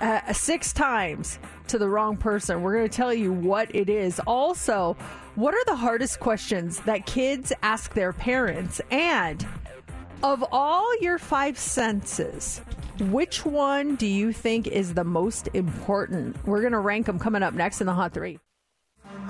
uh, 0.00 0.32
six 0.32 0.72
times 0.72 1.38
to 1.68 1.78
the 1.78 1.88
wrong 1.88 2.16
person. 2.16 2.62
We're 2.62 2.76
going 2.76 2.88
to 2.88 2.96
tell 2.96 3.14
you 3.14 3.32
what 3.32 3.74
it 3.74 3.88
is. 3.88 4.20
Also, 4.26 4.96
what 5.36 5.54
are 5.54 5.64
the 5.66 5.76
hardest 5.76 6.20
questions 6.20 6.80
that 6.80 7.06
kids 7.06 7.52
ask 7.62 7.94
their 7.94 8.12
parents? 8.12 8.80
And 8.90 9.46
of 10.22 10.44
all 10.52 10.86
your 11.00 11.18
five 11.18 11.58
senses, 11.58 12.60
which 13.00 13.44
one 13.44 13.96
do 13.96 14.06
you 14.06 14.32
think 14.32 14.66
is 14.66 14.94
the 14.94 15.04
most 15.04 15.48
important? 15.54 16.36
We're 16.46 16.60
going 16.60 16.72
to 16.72 16.78
rank 16.78 17.06
them 17.06 17.18
coming 17.18 17.42
up 17.42 17.54
next 17.54 17.80
in 17.80 17.86
the 17.86 17.94
Hot 17.94 18.12
Three. 18.12 18.38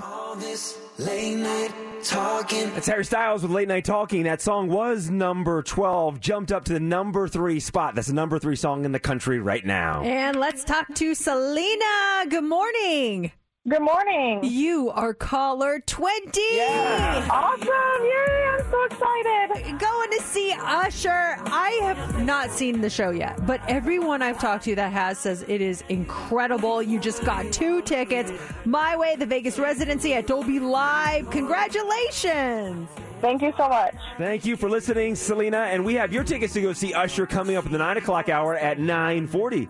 All 0.03 0.35
this 0.35 0.77
late 0.97 1.35
night 1.35 1.73
talking. 2.03 2.71
That's 2.73 2.87
Harry 2.87 3.05
Styles 3.05 3.43
with 3.43 3.51
Late 3.51 3.67
Night 3.67 3.85
Talking. 3.85 4.23
That 4.23 4.41
song 4.41 4.67
was 4.69 5.09
number 5.09 5.61
12, 5.61 6.19
jumped 6.19 6.51
up 6.51 6.65
to 6.65 6.73
the 6.73 6.79
number 6.79 7.27
three 7.27 7.59
spot. 7.59 7.95
That's 7.95 8.07
the 8.07 8.13
number 8.13 8.39
three 8.39 8.55
song 8.55 8.85
in 8.85 8.91
the 8.91 8.99
country 8.99 9.39
right 9.39 9.65
now. 9.65 10.01
And 10.03 10.39
let's 10.39 10.63
talk 10.63 10.93
to 10.95 11.15
Selena. 11.15 12.25
Good 12.29 12.43
morning. 12.43 13.31
Good 13.69 13.83
morning. 13.83 14.39
You 14.43 14.89
are 14.89 15.13
caller 15.13 15.83
20. 15.85 16.09
Awesome. 16.31 17.67
Yay. 17.69 18.47
I'm 18.49 18.71
so 18.71 18.83
excited. 18.85 19.79
Going 19.79 20.09
to 20.09 20.21
see 20.23 20.55
Usher. 20.57 21.37
I 21.45 21.79
have 21.83 22.25
not 22.25 22.49
seen 22.49 22.81
the 22.81 22.89
show 22.89 23.11
yet, 23.11 23.45
but 23.45 23.61
everyone 23.67 24.23
I've 24.23 24.39
talked 24.39 24.63
to 24.63 24.73
that 24.77 24.91
has 24.91 25.19
says 25.19 25.45
it 25.47 25.61
is 25.61 25.83
incredible. 25.89 26.81
You 26.81 26.99
just 26.99 27.23
got 27.23 27.53
two 27.53 27.83
tickets. 27.83 28.31
My 28.65 28.97
Way, 28.97 29.15
the 29.15 29.27
Vegas 29.27 29.59
residency 29.59 30.15
at 30.15 30.25
Dolby 30.25 30.59
Live. 30.59 31.29
Congratulations. 31.29 32.89
Thank 33.21 33.43
you 33.43 33.53
so 33.55 33.69
much. 33.69 33.93
Thank 34.17 34.43
you 34.43 34.57
for 34.57 34.71
listening, 34.71 35.13
Selena. 35.13 35.59
And 35.59 35.85
we 35.85 35.93
have 35.93 36.11
your 36.11 36.23
tickets 36.23 36.53
to 36.53 36.61
go 36.63 36.73
see 36.73 36.95
Usher 36.95 37.27
coming 37.27 37.57
up 37.57 37.67
in 37.67 37.71
the 37.71 37.77
9 37.77 37.97
o'clock 37.97 38.27
hour 38.27 38.55
at 38.55 38.79
940. 38.79 39.69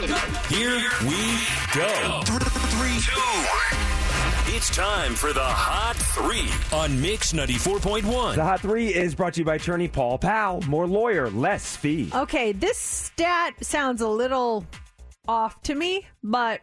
Here 0.00 0.80
we 1.02 1.36
go. 1.74 2.22
Three, 2.24 3.00
two, 3.00 3.20
one. 3.20 4.56
It's 4.56 4.74
time 4.74 5.14
for 5.14 5.34
the 5.34 5.44
Hot 5.44 5.94
Three 5.94 6.48
on 6.74 6.98
Mix 7.02 7.34
94.1. 7.34 8.36
The 8.36 8.42
Hot 8.42 8.60
3 8.60 8.94
is 8.94 9.14
brought 9.14 9.34
to 9.34 9.40
you 9.40 9.44
by 9.44 9.56
attorney 9.56 9.88
Paul 9.88 10.16
Powell. 10.16 10.62
More 10.62 10.86
lawyer, 10.86 11.28
less 11.28 11.76
fee. 11.76 12.10
Okay, 12.14 12.52
this 12.52 12.78
stat 12.78 13.62
sounds 13.62 14.00
a 14.00 14.08
little 14.08 14.64
off 15.28 15.60
to 15.64 15.74
me, 15.74 16.06
but 16.22 16.62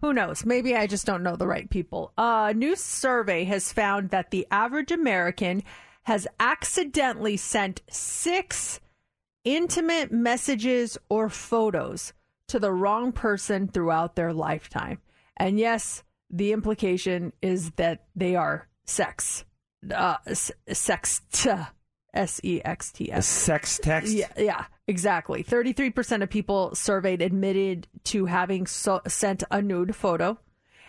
who 0.00 0.14
knows? 0.14 0.46
Maybe 0.46 0.74
I 0.74 0.86
just 0.86 1.04
don't 1.04 1.22
know 1.22 1.36
the 1.36 1.46
right 1.46 1.68
people. 1.68 2.14
A 2.16 2.54
new 2.54 2.74
survey 2.74 3.44
has 3.44 3.70
found 3.70 4.08
that 4.10 4.30
the 4.30 4.46
average 4.50 4.92
American 4.92 5.62
has 6.04 6.26
accidentally 6.40 7.36
sent 7.36 7.82
six 7.90 8.80
intimate 9.44 10.10
messages 10.10 10.96
or 11.10 11.28
photos 11.28 12.14
to 12.48 12.58
the 12.58 12.72
wrong 12.72 13.12
person 13.12 13.68
throughout 13.68 14.16
their 14.16 14.32
lifetime. 14.32 14.98
And 15.36 15.58
yes, 15.58 16.02
the 16.30 16.52
implication 16.52 17.32
is 17.40 17.70
that 17.72 18.06
they 18.16 18.36
are 18.36 18.68
sex. 18.84 19.44
Uh, 19.94 20.16
s- 20.26 20.50
sext. 20.68 21.66
S 22.14 22.40
E 22.42 22.60
X 22.64 22.90
T 22.90 23.12
S. 23.12 23.26
sex 23.26 23.78
text? 23.82 24.12
Yeah, 24.12 24.28
yeah, 24.36 24.64
exactly. 24.88 25.44
33% 25.44 26.22
of 26.22 26.30
people 26.30 26.74
surveyed 26.74 27.20
admitted 27.20 27.86
to 28.04 28.24
having 28.24 28.66
so- 28.66 29.02
sent 29.06 29.44
a 29.50 29.60
nude 29.60 29.94
photo. 29.94 30.38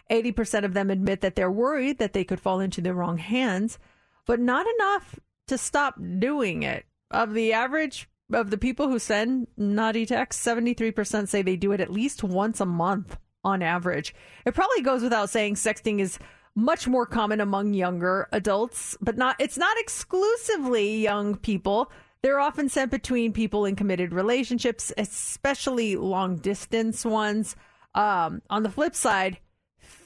80% 0.09 0.63
of 0.63 0.73
them 0.73 0.89
admit 0.89 1.21
that 1.21 1.35
they're 1.35 1.51
worried 1.51 1.99
that 1.99 2.13
they 2.13 2.23
could 2.23 2.39
fall 2.39 2.59
into 2.61 2.81
the 2.81 2.93
wrong 2.95 3.17
hands, 3.17 3.77
but 4.25 4.39
not 4.39 4.65
enough 4.79 5.19
to 5.47 5.57
stop 5.57 5.95
doing 6.19 6.63
it. 6.63 6.85
Of 7.11 7.33
the 7.33 7.53
average 7.53 8.09
of 8.33 8.49
the 8.49 8.57
people 8.57 8.87
who 8.87 8.99
send 8.99 9.47
naughty 9.57 10.05
texts, 10.05 10.45
73% 10.45 11.27
say 11.27 11.41
they 11.41 11.55
do 11.55 11.71
it 11.71 11.81
at 11.81 11.91
least 11.91 12.23
once 12.23 12.59
a 12.59 12.65
month 12.65 13.17
on 13.43 13.61
average. 13.61 14.13
It 14.45 14.53
probably 14.55 14.81
goes 14.81 15.01
without 15.01 15.29
saying 15.29 15.55
sexting 15.55 15.99
is 15.99 16.19
much 16.55 16.87
more 16.87 17.05
common 17.05 17.39
among 17.39 17.73
younger 17.73 18.27
adults, 18.31 18.97
but 19.01 19.17
not 19.17 19.35
it's 19.39 19.57
not 19.57 19.77
exclusively 19.77 20.97
young 20.97 21.37
people. 21.37 21.91
They're 22.21 22.39
often 22.39 22.67
sent 22.67 22.91
between 22.91 23.31
people 23.31 23.65
in 23.65 23.77
committed 23.77 24.11
relationships, 24.11 24.91
especially 24.97 25.95
long 25.95 26.37
distance 26.37 27.05
ones. 27.05 27.55
Um, 27.95 28.41
on 28.49 28.63
the 28.63 28.69
flip 28.69 28.93
side, 28.93 29.39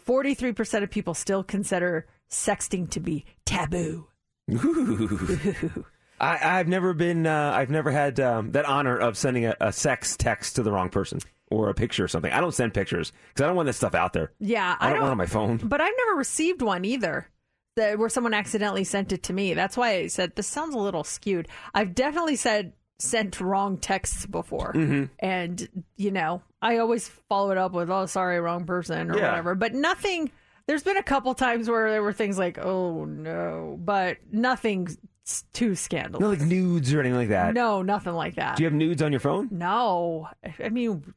43% 0.05 0.83
of 0.83 0.91
people 0.91 1.15
still 1.15 1.43
consider 1.43 2.07
sexting 2.29 2.89
to 2.91 2.99
be 2.99 3.25
taboo. 3.45 4.07
Ooh. 4.51 5.85
I, 6.23 6.59
I've 6.59 6.67
never 6.67 6.93
been, 6.93 7.27
uh, 7.27 7.53
I've 7.55 7.69
never 7.69 7.91
had 7.91 8.19
um, 8.19 8.51
that 8.53 8.65
honor 8.65 8.97
of 8.97 9.17
sending 9.17 9.45
a, 9.45 9.55
a 9.59 9.71
sex 9.73 10.15
text 10.17 10.55
to 10.55 10.63
the 10.63 10.71
wrong 10.71 10.89
person 10.89 11.19
or 11.51 11.69
a 11.69 11.73
picture 11.73 12.03
or 12.03 12.07
something. 12.07 12.31
I 12.31 12.39
don't 12.41 12.53
send 12.53 12.73
pictures 12.73 13.11
because 13.29 13.43
I 13.43 13.47
don't 13.47 13.55
want 13.55 13.67
that 13.67 13.73
stuff 13.73 13.93
out 13.95 14.13
there. 14.13 14.31
Yeah, 14.39 14.75
I 14.79 14.89
don't, 14.89 14.99
want 14.99 15.09
it 15.09 15.11
on 15.11 15.17
my 15.17 15.25
phone. 15.25 15.57
But 15.57 15.81
I've 15.81 15.93
never 16.05 16.17
received 16.17 16.61
one 16.61 16.85
either. 16.85 17.27
That 17.75 17.97
where 17.97 18.09
someone 18.09 18.35
accidentally 18.35 18.83
sent 18.83 19.11
it 19.11 19.23
to 19.23 19.33
me. 19.33 19.55
That's 19.55 19.75
why 19.75 19.95
I 19.95 20.07
said 20.07 20.35
this 20.35 20.45
sounds 20.45 20.75
a 20.75 20.77
little 20.77 21.03
skewed. 21.03 21.47
I've 21.73 21.95
definitely 21.95 22.35
said 22.35 22.73
sent 22.99 23.41
wrong 23.41 23.77
texts 23.77 24.27
before, 24.27 24.73
Mhm. 24.73 25.09
and 25.17 25.83
you 25.97 26.11
know 26.11 26.43
I 26.61 26.77
always 26.77 27.07
follow 27.29 27.49
it 27.49 27.57
up 27.57 27.71
with 27.73 27.89
"oh 27.89 28.05
sorry, 28.05 28.39
wrong 28.39 28.65
person" 28.65 29.09
or 29.09 29.17
Yeah. 29.17 29.29
whatever. 29.31 29.55
But 29.55 29.73
nothing. 29.73 30.29
There's 30.67 30.83
been 30.83 30.97
a 30.97 31.03
couple 31.03 31.33
times 31.33 31.67
where 31.67 31.89
there 31.89 32.03
were 32.03 32.13
things 32.13 32.37
like 32.37 32.59
"oh 32.59 33.05
no," 33.05 33.75
but 33.81 34.17
nothing 34.31 34.95
s- 35.27 35.43
too 35.53 35.75
scandalous. 35.75 36.21
No, 36.21 36.29
like 36.29 36.41
nudes 36.41 36.93
or 36.93 36.99
anything 36.99 37.17
like 37.17 37.29
that. 37.29 37.53
No, 37.53 37.81
nothing 37.81 38.13
like 38.13 38.35
that. 38.35 38.57
Do 38.57 38.63
you 38.63 38.67
have 38.67 38.73
nudes 38.73 39.01
on 39.01 39.11
your 39.11 39.19
phone? 39.19 39.49
No, 39.51 40.29
I 40.59 40.69
mean, 40.69 41.13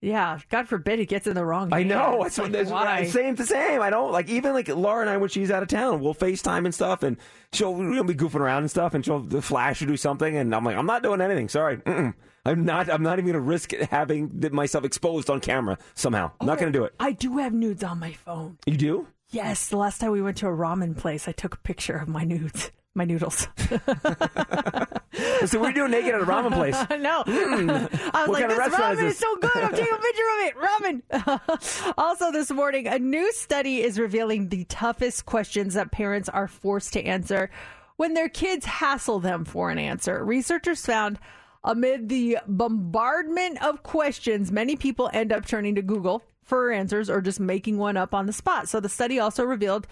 yeah. 0.00 0.38
God 0.48 0.68
forbid 0.68 0.98
it 0.98 1.06
gets 1.06 1.26
in 1.26 1.34
the 1.34 1.44
wrong. 1.44 1.72
I 1.72 1.82
know. 1.84 2.20
That's 2.22 2.38
what 2.38 2.44
Like, 2.44 2.52
that's 2.52 2.70
what 2.70 2.86
why? 2.86 3.04
same 3.06 3.34
the 3.36 3.46
same. 3.46 3.80
I 3.80 3.90
don't 3.90 4.10
like 4.12 4.28
even 4.28 4.52
like 4.52 4.68
Laura 4.68 5.00
and 5.02 5.10
I 5.10 5.16
when 5.16 5.28
she's 5.28 5.50
out 5.50 5.62
of 5.62 5.68
town, 5.68 6.00
we'll 6.00 6.14
FaceTime 6.14 6.64
and 6.64 6.74
stuff, 6.74 7.02
and 7.02 7.16
she'll 7.52 7.74
we'll 7.74 8.04
be 8.04 8.14
goofing 8.14 8.40
around 8.40 8.62
and 8.62 8.70
stuff, 8.70 8.94
and 8.94 9.04
she'll 9.04 9.22
flash 9.40 9.80
or 9.82 9.86
do 9.86 9.96
something, 9.96 10.36
and 10.36 10.54
I'm 10.54 10.64
like, 10.64 10.76
I'm 10.76 10.86
not 10.86 11.02
doing 11.02 11.20
anything. 11.20 11.48
Sorry, 11.48 11.76
Mm-mm. 11.78 12.14
I'm 12.44 12.64
not. 12.64 12.90
I'm 12.90 13.04
not 13.04 13.20
even 13.20 13.26
going 13.26 13.34
to 13.34 13.40
risk 13.40 13.72
having 13.90 14.30
myself 14.50 14.84
exposed 14.84 15.30
on 15.30 15.38
camera 15.40 15.78
somehow. 15.94 16.32
I'm 16.40 16.46
not 16.48 16.58
oh, 16.58 16.60
going 16.62 16.72
to 16.72 16.78
do 16.80 16.84
it. 16.84 16.94
I 16.98 17.12
do 17.12 17.38
have 17.38 17.52
nudes 17.52 17.84
on 17.84 18.00
my 18.00 18.12
phone. 18.12 18.58
You 18.66 18.76
do? 18.76 19.06
Yes, 19.30 19.68
the 19.68 19.76
last 19.76 20.00
time 20.00 20.10
we 20.10 20.20
went 20.20 20.36
to 20.38 20.48
a 20.48 20.50
ramen 20.50 20.96
place, 20.96 21.28
I 21.28 21.32
took 21.32 21.54
a 21.54 21.58
picture 21.58 21.96
of 21.96 22.08
my 22.08 22.24
nudes, 22.24 22.72
my 22.94 23.04
noodles. 23.04 23.48
so 25.46 25.60
we're 25.60 25.72
doing 25.72 25.90
naked 25.90 26.14
at 26.14 26.20
a 26.20 26.24
ramen 26.24 26.52
place. 26.52 26.74
no, 27.00 27.22
Mm. 27.24 27.70
I 28.14 28.26
was 28.26 28.28
What 28.28 28.40
like, 28.40 28.48
kind 28.48 28.50
this 28.50 28.74
ramen 28.74 29.04
is 29.04 29.12
is, 29.14 29.18
so 29.18 29.36
good. 29.36 29.50
I'm 29.56 29.70
taking 29.72 29.92
a 29.92 29.98
picture 29.98 30.22
of 30.32 30.44
it. 30.46 30.54
Ramen. 30.56 31.94
also, 31.98 32.30
this 32.32 32.50
morning, 32.50 32.86
a 32.86 32.98
new 32.98 33.32
study 33.32 33.82
is 33.82 33.98
revealing 33.98 34.48
the 34.48 34.64
toughest 34.64 35.26
questions 35.26 35.74
that 35.74 35.90
parents 35.90 36.28
are 36.28 36.48
forced 36.48 36.92
to 36.94 37.02
answer 37.02 37.50
when 37.96 38.14
their 38.14 38.28
kids 38.28 38.64
hassle 38.66 39.20
them 39.20 39.44
for 39.44 39.70
an 39.70 39.78
answer. 39.78 40.24
Researchers 40.24 40.84
found 40.84 41.18
amid 41.64 42.08
the 42.08 42.38
bombardment 42.48 43.62
of 43.64 43.82
questions, 43.82 44.50
many 44.50 44.76
people 44.76 45.08
end 45.12 45.32
up 45.32 45.46
turning 45.46 45.74
to 45.76 45.82
Google 45.82 46.22
for 46.42 46.72
answers 46.72 47.08
or 47.08 47.20
just 47.20 47.38
making 47.38 47.78
one 47.78 47.96
up 47.96 48.12
on 48.14 48.26
the 48.26 48.32
spot. 48.32 48.68
So 48.68 48.80
the 48.80 48.88
study 48.88 49.18
also 49.20 49.44
revealed 49.44 49.86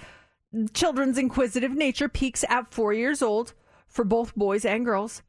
children's 0.75 1.19
inquisitive 1.19 1.73
nature 1.73 2.09
peaks 2.09 2.45
at 2.49 2.73
four 2.73 2.93
years 2.93 3.23
old 3.23 3.55
for 3.89 4.05
both 4.05 4.35
boys 4.35 4.65
and 4.65 4.85
girls, 4.85 5.23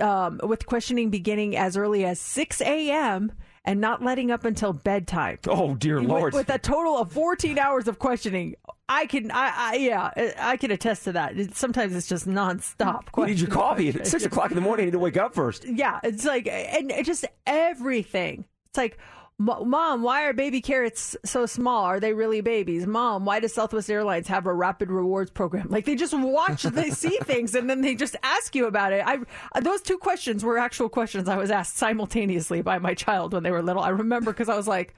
um, 0.00 0.40
with 0.42 0.66
questioning 0.66 1.10
beginning 1.10 1.56
as 1.56 1.76
early 1.76 2.04
as 2.04 2.20
6 2.20 2.60
a.m. 2.62 3.32
and 3.64 3.80
not 3.80 4.02
letting 4.02 4.30
up 4.30 4.44
until 4.44 4.72
bedtime. 4.72 5.38
Oh 5.46 5.74
dear 5.74 6.00
lord! 6.02 6.32
With, 6.32 6.48
a 6.48 6.58
total 6.58 6.98
of 6.98 7.12
14 7.12 7.58
hours 7.58 7.88
of 7.88 7.98
questioning. 7.98 8.54
I 8.88 9.06
can, 9.06 9.30
I, 9.30 9.52
I 9.54 9.74
yeah, 9.76 10.32
I 10.38 10.56
can 10.56 10.72
attest 10.72 11.04
to 11.04 11.12
that. 11.12 11.34
Sometimes 11.54 11.94
it's 11.94 12.08
just 12.08 12.26
nonstop. 12.26 13.02
you 13.16 13.26
need 13.26 13.38
your 13.38 13.48
coffee 13.48 13.88
at 13.90 14.06
six 14.06 14.24
o'clock 14.24 14.50
in 14.50 14.56
the 14.56 14.60
morning. 14.60 14.86
You 14.86 14.90
need 14.90 14.96
to 14.96 14.98
wake 14.98 15.16
up 15.16 15.34
first. 15.34 15.64
Yeah, 15.64 16.00
it's 16.02 16.24
like, 16.24 16.48
and 16.48 16.92
just 17.04 17.24
everything. 17.46 18.46
It's 18.70 18.78
like, 18.78 18.98
"M- 18.98 19.19
Mom, 19.40 20.02
why 20.02 20.24
are 20.24 20.34
baby 20.34 20.60
carrots 20.60 21.16
so 21.24 21.46
small? 21.46 21.84
Are 21.84 21.98
they 21.98 22.12
really 22.12 22.42
babies? 22.42 22.86
Mom, 22.86 23.24
why 23.24 23.40
does 23.40 23.54
Southwest 23.54 23.90
Airlines 23.90 24.28
have 24.28 24.44
a 24.44 24.52
rapid 24.52 24.90
rewards 24.90 25.30
program? 25.30 25.68
Like 25.70 25.86
they 25.86 25.94
just 25.94 26.12
watch, 26.12 26.64
they 26.64 26.90
see 26.90 27.16
things, 27.22 27.54
and 27.54 27.68
then 27.68 27.80
they 27.80 27.94
just 27.94 28.16
ask 28.22 28.54
you 28.54 28.66
about 28.66 28.92
it. 28.92 29.02
I 29.06 29.18
those 29.62 29.80
two 29.80 29.96
questions 29.96 30.44
were 30.44 30.58
actual 30.58 30.90
questions 30.90 31.26
I 31.26 31.38
was 31.38 31.50
asked 31.50 31.78
simultaneously 31.78 32.60
by 32.60 32.78
my 32.78 32.92
child 32.92 33.32
when 33.32 33.42
they 33.42 33.50
were 33.50 33.62
little. 33.62 33.82
I 33.82 33.88
remember 33.88 34.30
because 34.30 34.50
I 34.50 34.56
was 34.56 34.68
like, 34.68 34.94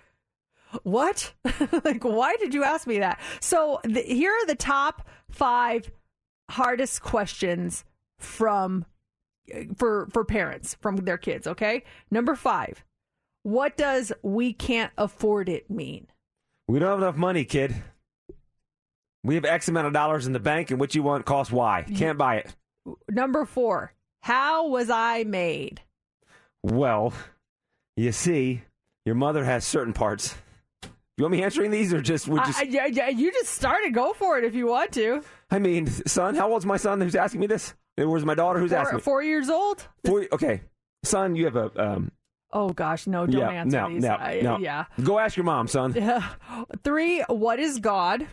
what? 0.82 1.32
like, 1.84 2.02
why 2.02 2.34
did 2.40 2.52
you 2.52 2.64
ask 2.64 2.88
me 2.88 2.98
that? 2.98 3.20
So 3.38 3.80
the, 3.84 4.02
here 4.02 4.32
are 4.32 4.46
the 4.46 4.56
top 4.56 5.08
five 5.30 5.88
hardest 6.50 7.00
questions 7.00 7.84
from 8.18 8.86
eh, 9.52 9.66
for 9.76 10.08
for 10.10 10.24
parents 10.24 10.76
from 10.80 10.96
their 10.96 11.18
kids. 11.18 11.46
Okay, 11.46 11.84
number 12.10 12.34
five. 12.34 12.84
What 13.42 13.76
does 13.76 14.12
"we 14.22 14.52
can't 14.52 14.92
afford 14.96 15.48
it" 15.48 15.70
mean? 15.70 16.06
We 16.68 16.78
don't 16.78 16.90
have 16.90 16.98
enough 16.98 17.16
money, 17.16 17.44
kid. 17.44 17.74
We 19.24 19.34
have 19.36 19.44
X 19.44 19.68
amount 19.68 19.86
of 19.86 19.92
dollars 19.92 20.26
in 20.26 20.32
the 20.32 20.40
bank, 20.40 20.70
and 20.70 20.80
what 20.80 20.94
you 20.94 21.02
want 21.02 21.24
costs 21.26 21.52
Y. 21.52 21.84
Can't 21.96 22.18
buy 22.18 22.36
it. 22.36 22.54
Number 23.08 23.44
four. 23.44 23.94
How 24.20 24.68
was 24.68 24.88
I 24.90 25.24
made? 25.24 25.80
Well, 26.62 27.12
you 27.96 28.12
see, 28.12 28.62
your 29.04 29.16
mother 29.16 29.44
has 29.44 29.64
certain 29.64 29.92
parts. 29.92 30.36
You 31.16 31.24
want 31.24 31.32
me 31.32 31.42
answering 31.42 31.70
these, 31.70 31.92
or 31.92 32.00
just 32.00 32.26
we 32.28 32.38
just? 32.40 32.58
I- 32.60 32.62
yeah, 32.64 33.08
you 33.08 33.32
just 33.32 33.50
started. 33.50 33.92
Go 33.94 34.12
for 34.12 34.38
it 34.38 34.44
if 34.44 34.54
you 34.54 34.66
want 34.66 34.92
to. 34.92 35.22
I 35.50 35.58
mean, 35.58 35.86
son, 35.86 36.34
how 36.36 36.50
old's 36.50 36.64
my 36.66 36.76
son 36.76 37.00
who's 37.00 37.14
asking 37.16 37.40
me 37.40 37.46
this? 37.48 37.74
It 37.96 38.06
was 38.06 38.24
my 38.24 38.34
daughter 38.34 38.58
who's 38.58 38.72
asking 38.72 39.00
Four, 39.00 39.20
me. 39.20 39.22
four 39.22 39.22
years 39.22 39.50
old. 39.50 39.86
Four, 40.04 40.26
okay, 40.32 40.62
son, 41.04 41.34
you 41.36 41.44
have 41.44 41.56
a 41.56 41.70
um. 41.90 42.12
Oh 42.52 42.68
gosh, 42.70 43.06
no! 43.06 43.26
Don't 43.26 43.40
yeah, 43.40 43.50
answer 43.50 43.80
no, 43.80 43.88
these. 43.88 44.02
no, 44.02 44.10
I- 44.14 44.40
no. 44.42 44.58
Yeah. 44.58 44.84
Go 45.02 45.18
ask 45.18 45.36
your 45.36 45.44
mom, 45.44 45.68
son. 45.68 45.94
Three, 46.84 47.22
what 47.28 47.58
is 47.58 47.78
God? 47.78 48.26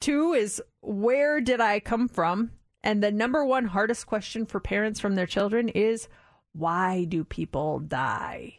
Two 0.00 0.32
is 0.32 0.60
where 0.80 1.40
did 1.40 1.60
I 1.60 1.78
come 1.78 2.08
from? 2.08 2.50
And 2.82 3.02
the 3.02 3.12
number 3.12 3.44
one 3.44 3.66
hardest 3.66 4.06
question 4.06 4.44
for 4.46 4.58
parents 4.58 4.98
from 4.98 5.14
their 5.14 5.26
children 5.26 5.68
is 5.68 6.08
why 6.52 7.04
do 7.04 7.22
people 7.22 7.78
die? 7.78 8.58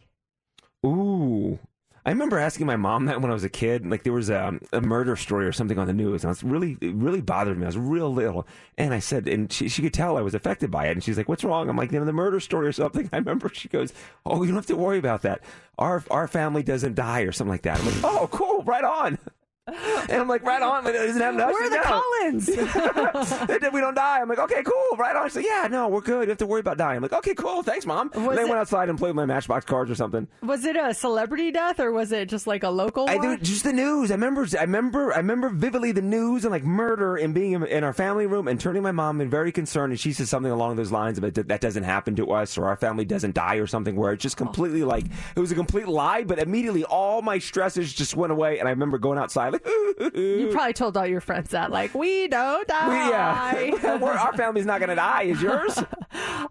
Ooh, 0.86 1.60
I 2.06 2.10
remember 2.10 2.38
asking 2.38 2.68
my 2.68 2.76
mom 2.76 3.06
that 3.06 3.22
when 3.22 3.32
I 3.32 3.34
was 3.34 3.46
a 3.46 3.50
kid. 3.50 3.86
Like 3.86 4.04
there 4.04 4.12
was 4.12 4.30
a, 4.30 4.60
a 4.74 4.82
murder 4.82 5.16
story 5.16 5.46
or 5.46 5.54
something 5.54 5.78
on 5.78 5.88
the 5.88 5.94
news, 5.94 6.24
and 6.24 6.30
I 6.30 6.32
was 6.32 6.44
really, 6.44 6.78
it 6.82 6.94
really 6.96 7.22
bothered 7.22 7.58
me. 7.58 7.64
I 7.64 7.68
was 7.68 7.78
real 7.78 8.14
little, 8.14 8.46
and 8.78 8.94
I 8.94 9.00
said, 9.00 9.28
and 9.28 9.52
she, 9.52 9.70
she 9.70 9.82
could 9.82 9.94
tell 9.94 10.18
I 10.18 10.22
was 10.22 10.34
affected 10.34 10.70
by 10.70 10.88
it. 10.88 10.92
And 10.92 11.04
she's 11.04 11.18
like, 11.18 11.30
"What's 11.30 11.44
wrong?" 11.46 11.70
I'm 11.70 11.78
like, 11.78 11.92
"You 11.92 12.00
know, 12.00 12.06
the 12.06 12.12
murder 12.12 12.40
story 12.42 12.68
or 12.68 12.74
something." 12.74 13.10
I 13.14 13.18
remember 13.18 13.50
she 13.54 13.70
goes, 13.70 13.94
"Oh, 14.26 14.42
you 14.44 14.48
don't 14.48 14.56
have 14.56 14.66
to 14.68 14.76
worry 14.76 15.00
about 15.00 15.22
that. 15.22 15.42
Our 15.80 16.04
our 16.12 16.28
family 16.28 16.64
doesn't 16.64 16.96
die 16.96 17.22
or 17.22 17.32
something 17.32 17.52
like 17.52 17.62
that." 17.64 17.80
I'm 17.80 17.86
like, 17.86 18.04
"Oh, 18.04 18.28
cool, 18.32 18.64
right 18.64 18.84
on." 18.84 19.18
And 19.66 20.12
I'm 20.22 20.28
like, 20.28 20.44
right 20.44 20.62
on. 20.62 20.86
It 20.86 20.92
doesn't 20.92 21.22
have 21.22 21.36
enough. 21.36 21.52
Where 21.52 21.64
are 21.66 21.70
the 21.70 23.48
Collins? 23.48 23.72
we 23.74 23.80
don't 23.80 23.94
die. 23.96 24.20
I'm 24.20 24.28
like, 24.28 24.40
okay, 24.40 24.62
cool, 24.62 24.98
right 24.98 25.16
on. 25.16 25.30
She's 25.30 25.38
like, 25.38 25.46
yeah, 25.46 25.68
no, 25.72 25.88
we're 25.88 26.02
good. 26.02 26.24
You 26.24 26.30
have 26.30 26.38
to 26.40 26.46
worry 26.46 26.60
about 26.60 26.78
dying. 26.78 26.98
I'm 26.98 27.02
like, 27.02 27.14
okay, 27.14 27.34
cool, 27.34 27.64
thanks, 27.64 27.86
mom. 27.86 28.12
Was 28.14 28.28
and 28.28 28.38
then 28.38 28.46
it- 28.46 28.50
went 28.50 28.60
outside 28.60 28.90
and 28.90 28.98
played 28.98 29.10
with 29.10 29.16
my 29.16 29.26
Matchbox 29.26 29.66
cards 29.66 29.90
or 29.90 29.96
something. 29.96 30.28
Was 30.42 30.66
it 30.66 30.76
a 30.76 30.94
celebrity 30.94 31.50
death 31.52 31.80
or 31.80 31.94
was 31.94 32.12
it 32.12 32.28
just 32.28 32.46
like 32.46 32.64
a 32.64 32.70
local 32.70 33.10
I 33.10 33.16
one? 33.16 33.38
do 33.38 33.44
just 33.44 33.64
the 33.64 33.72
news. 33.72 34.12
I 34.12 34.16
remember, 34.16 34.46
I 34.58 34.64
remember, 34.64 35.14
I 35.14 35.18
remember 35.18 35.50
vividly 35.50 35.94
the 35.94 36.02
news 36.02 36.44
and 36.44 36.52
like 36.52 36.64
murder 36.66 37.16
and 37.16 37.34
being 37.34 37.54
in, 37.54 37.64
in 37.64 37.84
our 37.86 37.94
family 37.94 38.26
room 38.26 38.50
and 38.50 38.60
turning 38.60 38.84
my 38.84 38.92
mom 38.92 39.22
and 39.22 39.32
very 39.32 39.54
concerned. 39.54 39.94
And 39.94 40.00
she 40.00 40.12
says 40.12 40.30
something 40.30 40.52
along 40.52 40.76
those 40.76 40.92
lines 40.92 41.18
about 41.18 41.36
that, 41.36 41.48
that 41.48 41.62
doesn't 41.62 41.84
happen 41.84 42.18
to 42.18 42.32
us 42.32 42.58
or 42.58 42.66
our 42.66 42.76
family 42.76 43.06
doesn't 43.06 43.34
die 43.34 43.56
or 43.56 43.68
something. 43.68 43.96
Where 43.96 44.12
it's 44.12 44.24
just 44.24 44.36
completely 44.36 44.84
like 44.84 45.06
it 45.36 45.40
was 45.40 45.54
a 45.54 45.56
complete 45.56 45.88
lie. 45.88 46.26
But 46.26 46.40
immediately 46.40 46.84
all 46.84 47.22
my 47.22 47.40
stresses 47.40 47.94
just 47.94 48.16
went 48.18 48.34
away. 48.34 48.60
And 48.60 48.68
I 48.68 48.72
remember 48.72 48.98
going 48.98 49.18
outside 49.18 49.53
like. 49.54 50.16
you 50.16 50.50
probably 50.52 50.74
told 50.74 50.98
all 50.98 51.08
your 51.08 51.22
friends 51.22 51.50
that, 51.52 51.72
like, 51.72 51.94
we 51.94 52.28
don't 52.28 52.68
die. 52.68 52.90
We- 52.90 53.80
yeah, 53.82 54.00
our 54.20 54.34
family's 54.36 54.66
not 54.66 54.80
going 54.80 54.90
to 54.90 54.96
die. 54.96 55.24
Is 55.24 55.42
yours? 55.42 55.80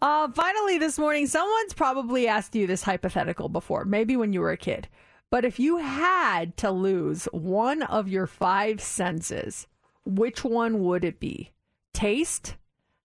Uh, 0.02 0.28
finally, 0.32 0.78
this 0.78 0.98
morning, 0.98 1.28
someone's 1.28 1.72
probably 1.74 2.26
asked 2.26 2.56
you 2.56 2.66
this 2.66 2.82
hypothetical 2.82 3.48
before, 3.48 3.84
maybe 3.84 4.16
when 4.16 4.32
you 4.32 4.40
were 4.40 4.50
a 4.50 4.56
kid. 4.56 4.88
But 5.30 5.44
if 5.44 5.60
you 5.60 5.76
had 5.76 6.56
to 6.56 6.72
lose 6.72 7.26
one 7.26 7.82
of 7.82 8.08
your 8.08 8.26
five 8.26 8.80
senses, 8.80 9.68
which 10.04 10.42
one 10.42 10.80
would 10.82 11.04
it 11.04 11.20
be? 11.20 11.52
Taste, 11.94 12.56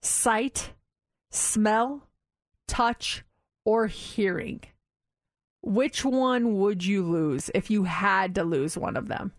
sight, 0.02 0.72
smell, 1.30 2.08
touch, 2.68 3.24
or 3.64 3.86
hearing? 3.86 4.62
Which 5.62 6.04
one 6.04 6.58
would 6.58 6.84
you 6.84 7.04
lose 7.04 7.52
if 7.54 7.70
you 7.70 7.84
had 7.84 8.34
to 8.36 8.44
lose 8.44 8.78
one 8.78 8.98
of 8.98 9.08
them? 9.08 9.34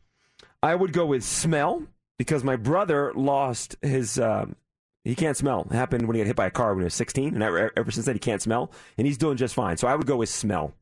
I 0.63 0.75
would 0.75 0.93
go 0.93 1.07
with 1.07 1.25
smell 1.25 1.85
because 2.19 2.45
my 2.45 2.57
brother 2.57 3.13
lost 3.15 3.77
his. 3.83 4.19
Um, 4.19 4.57
he 5.05 5.15
can't 5.15 5.37
smell. 5.37 5.67
It 5.71 5.75
happened 5.75 6.07
when 6.07 6.17
he 6.17 6.21
got 6.21 6.27
hit 6.27 6.37
by 6.37 6.47
a 6.47 6.51
car 6.51 6.75
when 6.75 6.81
he 6.81 6.85
was 6.85 6.95
16, 6.95 7.35
and 7.35 7.43
ever, 7.43 7.73
ever 7.77 7.91
since 7.91 8.07
then 8.07 8.17
he 8.17 8.19
can't 8.19 8.43
smell, 8.43 8.71
and 8.99 9.07
he's 9.07 9.17
doing 9.17 9.37
just 9.37 9.55
fine. 9.55 9.77
So 9.77 9.89
I 9.89 9.95
would 9.95 10.07
go 10.07 10.17
with 10.17 10.29
smell. 10.29 10.75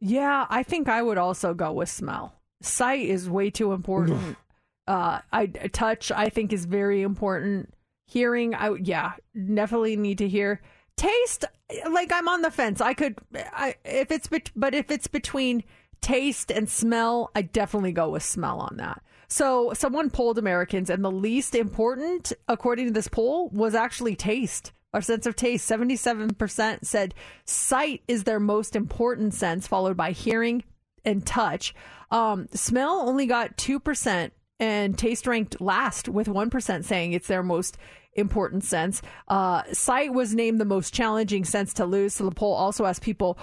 Yeah, 0.00 0.46
I 0.50 0.64
think 0.64 0.88
I 0.88 1.00
would 1.00 1.16
also 1.16 1.54
go 1.54 1.72
with 1.72 1.88
smell. 1.88 2.34
Sight 2.60 3.08
is 3.08 3.30
way 3.30 3.50
too 3.50 3.72
important. 3.72 4.36
uh, 4.86 5.20
I 5.32 5.46
touch 5.46 6.10
I 6.10 6.28
think 6.28 6.52
is 6.52 6.64
very 6.64 7.02
important. 7.02 7.72
Hearing, 8.06 8.54
I 8.54 8.74
yeah, 8.74 9.12
definitely 9.32 9.96
need 9.96 10.18
to 10.18 10.28
hear. 10.28 10.60
Taste, 10.96 11.44
like 11.90 12.12
I'm 12.12 12.28
on 12.28 12.42
the 12.42 12.50
fence. 12.50 12.80
I 12.80 12.92
could, 12.92 13.16
I 13.34 13.76
if 13.84 14.10
it's 14.10 14.28
but 14.54 14.74
if 14.74 14.90
it's 14.90 15.06
between 15.06 15.62
taste 16.02 16.50
and 16.50 16.68
smell, 16.68 17.30
I 17.34 17.42
definitely 17.42 17.92
go 17.92 18.10
with 18.10 18.22
smell 18.22 18.58
on 18.60 18.76
that. 18.76 19.02
So 19.28 19.72
someone 19.72 20.10
polled 20.10 20.36
Americans, 20.36 20.90
and 20.90 21.02
the 21.02 21.10
least 21.10 21.54
important, 21.54 22.34
according 22.48 22.88
to 22.88 22.92
this 22.92 23.08
poll, 23.08 23.48
was 23.48 23.74
actually 23.74 24.14
taste. 24.14 24.72
Our 24.94 25.00
sense 25.00 25.24
of 25.24 25.36
taste. 25.36 25.64
Seventy-seven 25.64 26.34
percent 26.34 26.86
said 26.86 27.14
sight 27.46 28.02
is 28.06 28.24
their 28.24 28.38
most 28.38 28.76
important 28.76 29.32
sense, 29.32 29.66
followed 29.66 29.96
by 29.96 30.10
hearing 30.10 30.64
and 31.02 31.24
touch. 31.24 31.74
Um, 32.10 32.46
smell 32.52 33.08
only 33.08 33.24
got 33.24 33.56
two 33.56 33.80
percent, 33.80 34.34
and 34.60 34.98
taste 34.98 35.26
ranked 35.26 35.62
last 35.62 36.10
with 36.10 36.28
one 36.28 36.50
percent 36.50 36.84
saying 36.84 37.14
it's 37.14 37.26
their 37.26 37.42
most 37.42 37.78
important 38.12 38.64
sense. 38.64 39.00
Uh, 39.28 39.62
sight 39.72 40.12
was 40.12 40.34
named 40.34 40.60
the 40.60 40.66
most 40.66 40.92
challenging 40.92 41.46
sense 41.46 41.72
to 41.72 41.86
lose. 41.86 42.12
So 42.12 42.26
the 42.26 42.30
poll 42.30 42.52
also 42.52 42.84
asked 42.84 43.00
people 43.00 43.38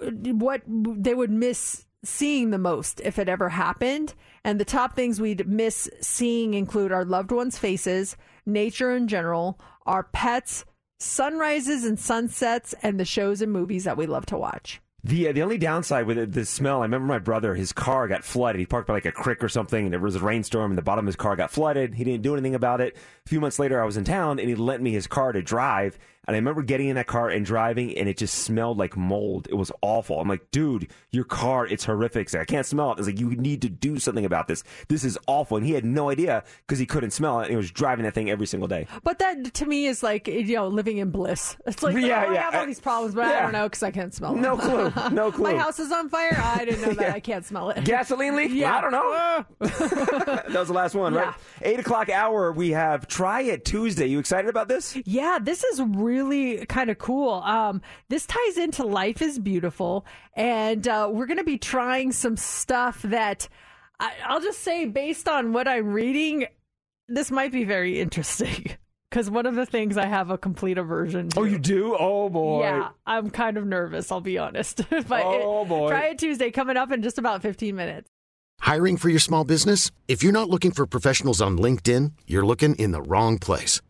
what 0.00 0.62
they 0.66 1.14
would 1.14 1.30
miss 1.30 1.86
seeing 2.02 2.50
the 2.50 2.58
most 2.58 3.00
if 3.04 3.18
it 3.18 3.28
ever 3.28 3.48
happened. 3.50 4.14
And 4.44 4.58
the 4.58 4.64
top 4.64 4.94
things 4.94 5.20
we'd 5.20 5.46
miss 5.46 5.88
seeing 6.00 6.54
include 6.54 6.92
our 6.92 7.04
loved 7.04 7.30
ones' 7.30 7.58
faces, 7.58 8.16
nature 8.46 8.92
in 8.92 9.06
general, 9.06 9.60
our 9.86 10.04
pets, 10.04 10.64
sunrises 10.98 11.84
and 11.84 11.98
sunsets, 11.98 12.74
and 12.82 12.98
the 12.98 13.04
shows 13.04 13.42
and 13.42 13.52
movies 13.52 13.84
that 13.84 13.96
we 13.96 14.06
love 14.06 14.26
to 14.26 14.38
watch. 14.38 14.80
The 15.02 15.28
uh, 15.28 15.32
the 15.32 15.42
only 15.42 15.56
downside 15.56 16.06
with 16.06 16.18
it, 16.18 16.32
the 16.32 16.44
smell, 16.44 16.80
I 16.80 16.82
remember 16.82 17.06
my 17.06 17.18
brother, 17.18 17.54
his 17.54 17.72
car 17.72 18.06
got 18.06 18.22
flooded. 18.22 18.60
He 18.60 18.66
parked 18.66 18.86
by 18.86 18.94
like 18.94 19.06
a 19.06 19.12
creek 19.12 19.42
or 19.42 19.48
something, 19.48 19.86
and 19.86 19.92
there 19.92 20.00
was 20.00 20.16
a 20.16 20.20
rainstorm, 20.20 20.70
and 20.70 20.76
the 20.76 20.82
bottom 20.82 21.06
of 21.06 21.06
his 21.06 21.16
car 21.16 21.36
got 21.36 21.50
flooded. 21.50 21.94
He 21.94 22.04
didn't 22.04 22.22
do 22.22 22.34
anything 22.34 22.54
about 22.54 22.82
it. 22.82 22.96
A 23.24 23.28
few 23.28 23.40
months 23.40 23.58
later, 23.58 23.80
I 23.80 23.86
was 23.86 23.96
in 23.96 24.04
town, 24.04 24.38
and 24.38 24.46
he 24.46 24.54
lent 24.54 24.82
me 24.82 24.92
his 24.92 25.06
car 25.06 25.32
to 25.32 25.40
drive. 25.40 25.98
And 26.30 26.36
I 26.36 26.38
remember 26.38 26.62
getting 26.62 26.86
in 26.86 26.94
that 26.94 27.08
car 27.08 27.28
and 27.28 27.44
driving, 27.44 27.98
and 27.98 28.08
it 28.08 28.16
just 28.16 28.34
smelled 28.34 28.78
like 28.78 28.96
mold. 28.96 29.48
It 29.50 29.54
was 29.54 29.72
awful. 29.82 30.20
I'm 30.20 30.28
like, 30.28 30.48
dude, 30.52 30.86
your 31.10 31.24
car, 31.24 31.66
it's 31.66 31.84
horrific. 31.84 32.28
He's 32.28 32.34
like, 32.34 32.42
I 32.42 32.44
can't 32.44 32.64
smell 32.64 32.90
it. 32.90 32.92
I 32.92 32.96
was 32.98 33.08
like, 33.08 33.18
you 33.18 33.30
need 33.30 33.62
to 33.62 33.68
do 33.68 33.98
something 33.98 34.24
about 34.24 34.46
this. 34.46 34.62
This 34.86 35.02
is 35.02 35.18
awful. 35.26 35.56
And 35.56 35.66
he 35.66 35.72
had 35.72 35.84
no 35.84 36.08
idea 36.08 36.44
because 36.64 36.78
he 36.78 36.86
couldn't 36.86 37.10
smell 37.10 37.40
it, 37.40 37.46
and 37.46 37.50
he 37.50 37.56
was 37.56 37.72
driving 37.72 38.04
that 38.04 38.14
thing 38.14 38.30
every 38.30 38.46
single 38.46 38.68
day. 38.68 38.86
But 39.02 39.18
that 39.18 39.54
to 39.54 39.66
me 39.66 39.86
is 39.86 40.04
like 40.04 40.28
you 40.28 40.54
know 40.54 40.68
living 40.68 40.98
in 40.98 41.10
bliss. 41.10 41.56
It's 41.66 41.82
like 41.82 41.96
Yeah, 41.96 42.26
oh, 42.28 42.30
I 42.30 42.36
have 42.36 42.54
all 42.54 42.64
these 42.66 42.78
problems, 42.78 43.16
but 43.16 43.24
I 43.24 43.42
don't 43.42 43.50
know 43.50 43.64
because 43.64 43.82
I 43.82 43.90
can't 43.90 44.14
smell 44.14 44.34
them. 44.34 44.40
No 44.50 44.56
clue. 44.56 44.92
No 45.10 45.32
clue. 45.32 45.42
My 45.52 45.56
house 45.56 45.80
is 45.80 45.90
on 45.90 46.08
fire. 46.08 46.40
I 46.40 46.64
didn't 46.64 46.82
know 46.82 46.92
that. 47.02 47.12
I 47.12 47.18
can't 47.18 47.44
smell 47.44 47.70
it. 47.70 47.84
Gasoline 47.84 48.36
leak? 48.36 48.52
Yeah. 48.52 48.76
I 48.76 48.80
don't 48.80 48.92
know. 48.92 49.02
Ah. 49.04 49.44
that 49.60 50.52
was 50.54 50.68
the 50.68 50.74
last 50.74 50.94
one, 50.94 51.12
right? 51.12 51.34
Eight 51.62 51.80
o'clock 51.80 52.08
hour. 52.08 52.52
We 52.52 52.70
have 52.70 53.08
Try 53.08 53.42
It 53.42 53.64
Tuesday. 53.64 54.06
You 54.06 54.20
excited 54.20 54.48
about 54.48 54.68
this? 54.68 54.96
Yeah, 55.04 55.40
this 55.42 55.64
is 55.64 55.80
really 55.82 56.19
kind 56.66 56.90
of 56.90 56.98
cool. 56.98 57.34
Um, 57.34 57.82
this 58.08 58.26
ties 58.26 58.58
into 58.58 58.84
Life 58.84 59.22
is 59.22 59.38
Beautiful, 59.38 60.06
and 60.34 60.86
uh, 60.86 61.08
we're 61.10 61.26
going 61.26 61.38
to 61.38 61.44
be 61.44 61.58
trying 61.58 62.12
some 62.12 62.36
stuff 62.36 63.02
that 63.02 63.48
I, 63.98 64.12
I'll 64.26 64.40
just 64.40 64.60
say, 64.60 64.86
based 64.86 65.28
on 65.28 65.52
what 65.52 65.68
I'm 65.68 65.92
reading, 65.92 66.46
this 67.08 67.30
might 67.30 67.52
be 67.52 67.64
very 67.64 68.00
interesting. 68.00 68.76
Because 69.10 69.28
one 69.28 69.44
of 69.44 69.56
the 69.56 69.66
things 69.66 69.96
I 69.96 70.06
have 70.06 70.30
a 70.30 70.38
complete 70.38 70.78
aversion 70.78 71.30
to. 71.30 71.40
Oh, 71.40 71.42
you 71.42 71.58
do? 71.58 71.96
Oh 71.98 72.28
boy. 72.28 72.62
Yeah, 72.62 72.90
I'm 73.04 73.28
kind 73.28 73.56
of 73.56 73.66
nervous, 73.66 74.12
I'll 74.12 74.20
be 74.20 74.38
honest. 74.38 74.88
but 75.08 75.24
Oh, 75.24 75.64
boy. 75.64 75.88
Try 75.88 76.04
It 76.10 76.18
Tuesday 76.20 76.52
coming 76.52 76.76
up 76.76 76.92
in 76.92 77.02
just 77.02 77.18
about 77.18 77.42
15 77.42 77.74
minutes. 77.74 78.08
Hiring 78.60 78.96
for 78.96 79.08
your 79.08 79.18
small 79.18 79.42
business? 79.42 79.90
If 80.06 80.22
you're 80.22 80.30
not 80.30 80.48
looking 80.48 80.70
for 80.70 80.86
professionals 80.86 81.42
on 81.42 81.58
LinkedIn, 81.58 82.12
you're 82.28 82.46
looking 82.46 82.76
in 82.76 82.92
the 82.92 83.02
wrong 83.02 83.38
place. 83.38 83.80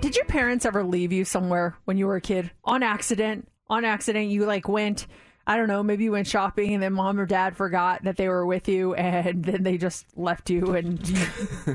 Did 0.00 0.16
your 0.16 0.24
parents 0.26 0.66
ever 0.66 0.84
leave 0.84 1.12
you 1.12 1.24
somewhere 1.24 1.76
when 1.84 1.96
you 1.96 2.06
were 2.06 2.16
a 2.16 2.20
kid 2.20 2.50
on 2.64 2.82
accident? 2.82 3.48
On 3.68 3.84
accident, 3.84 4.28
you 4.28 4.46
like 4.46 4.68
went 4.68 5.06
I 5.48 5.56
don't 5.56 5.68
know, 5.68 5.84
maybe 5.84 6.02
you 6.02 6.10
went 6.10 6.26
shopping 6.26 6.74
and 6.74 6.82
then 6.82 6.92
mom 6.92 7.20
or 7.20 7.26
dad 7.26 7.56
forgot 7.56 8.02
that 8.02 8.16
they 8.16 8.28
were 8.28 8.44
with 8.44 8.66
you 8.68 8.94
and 8.94 9.44
then 9.44 9.62
they 9.62 9.78
just 9.78 10.04
left 10.16 10.50
you 10.50 10.74
and 10.74 11.08
you 11.08 11.24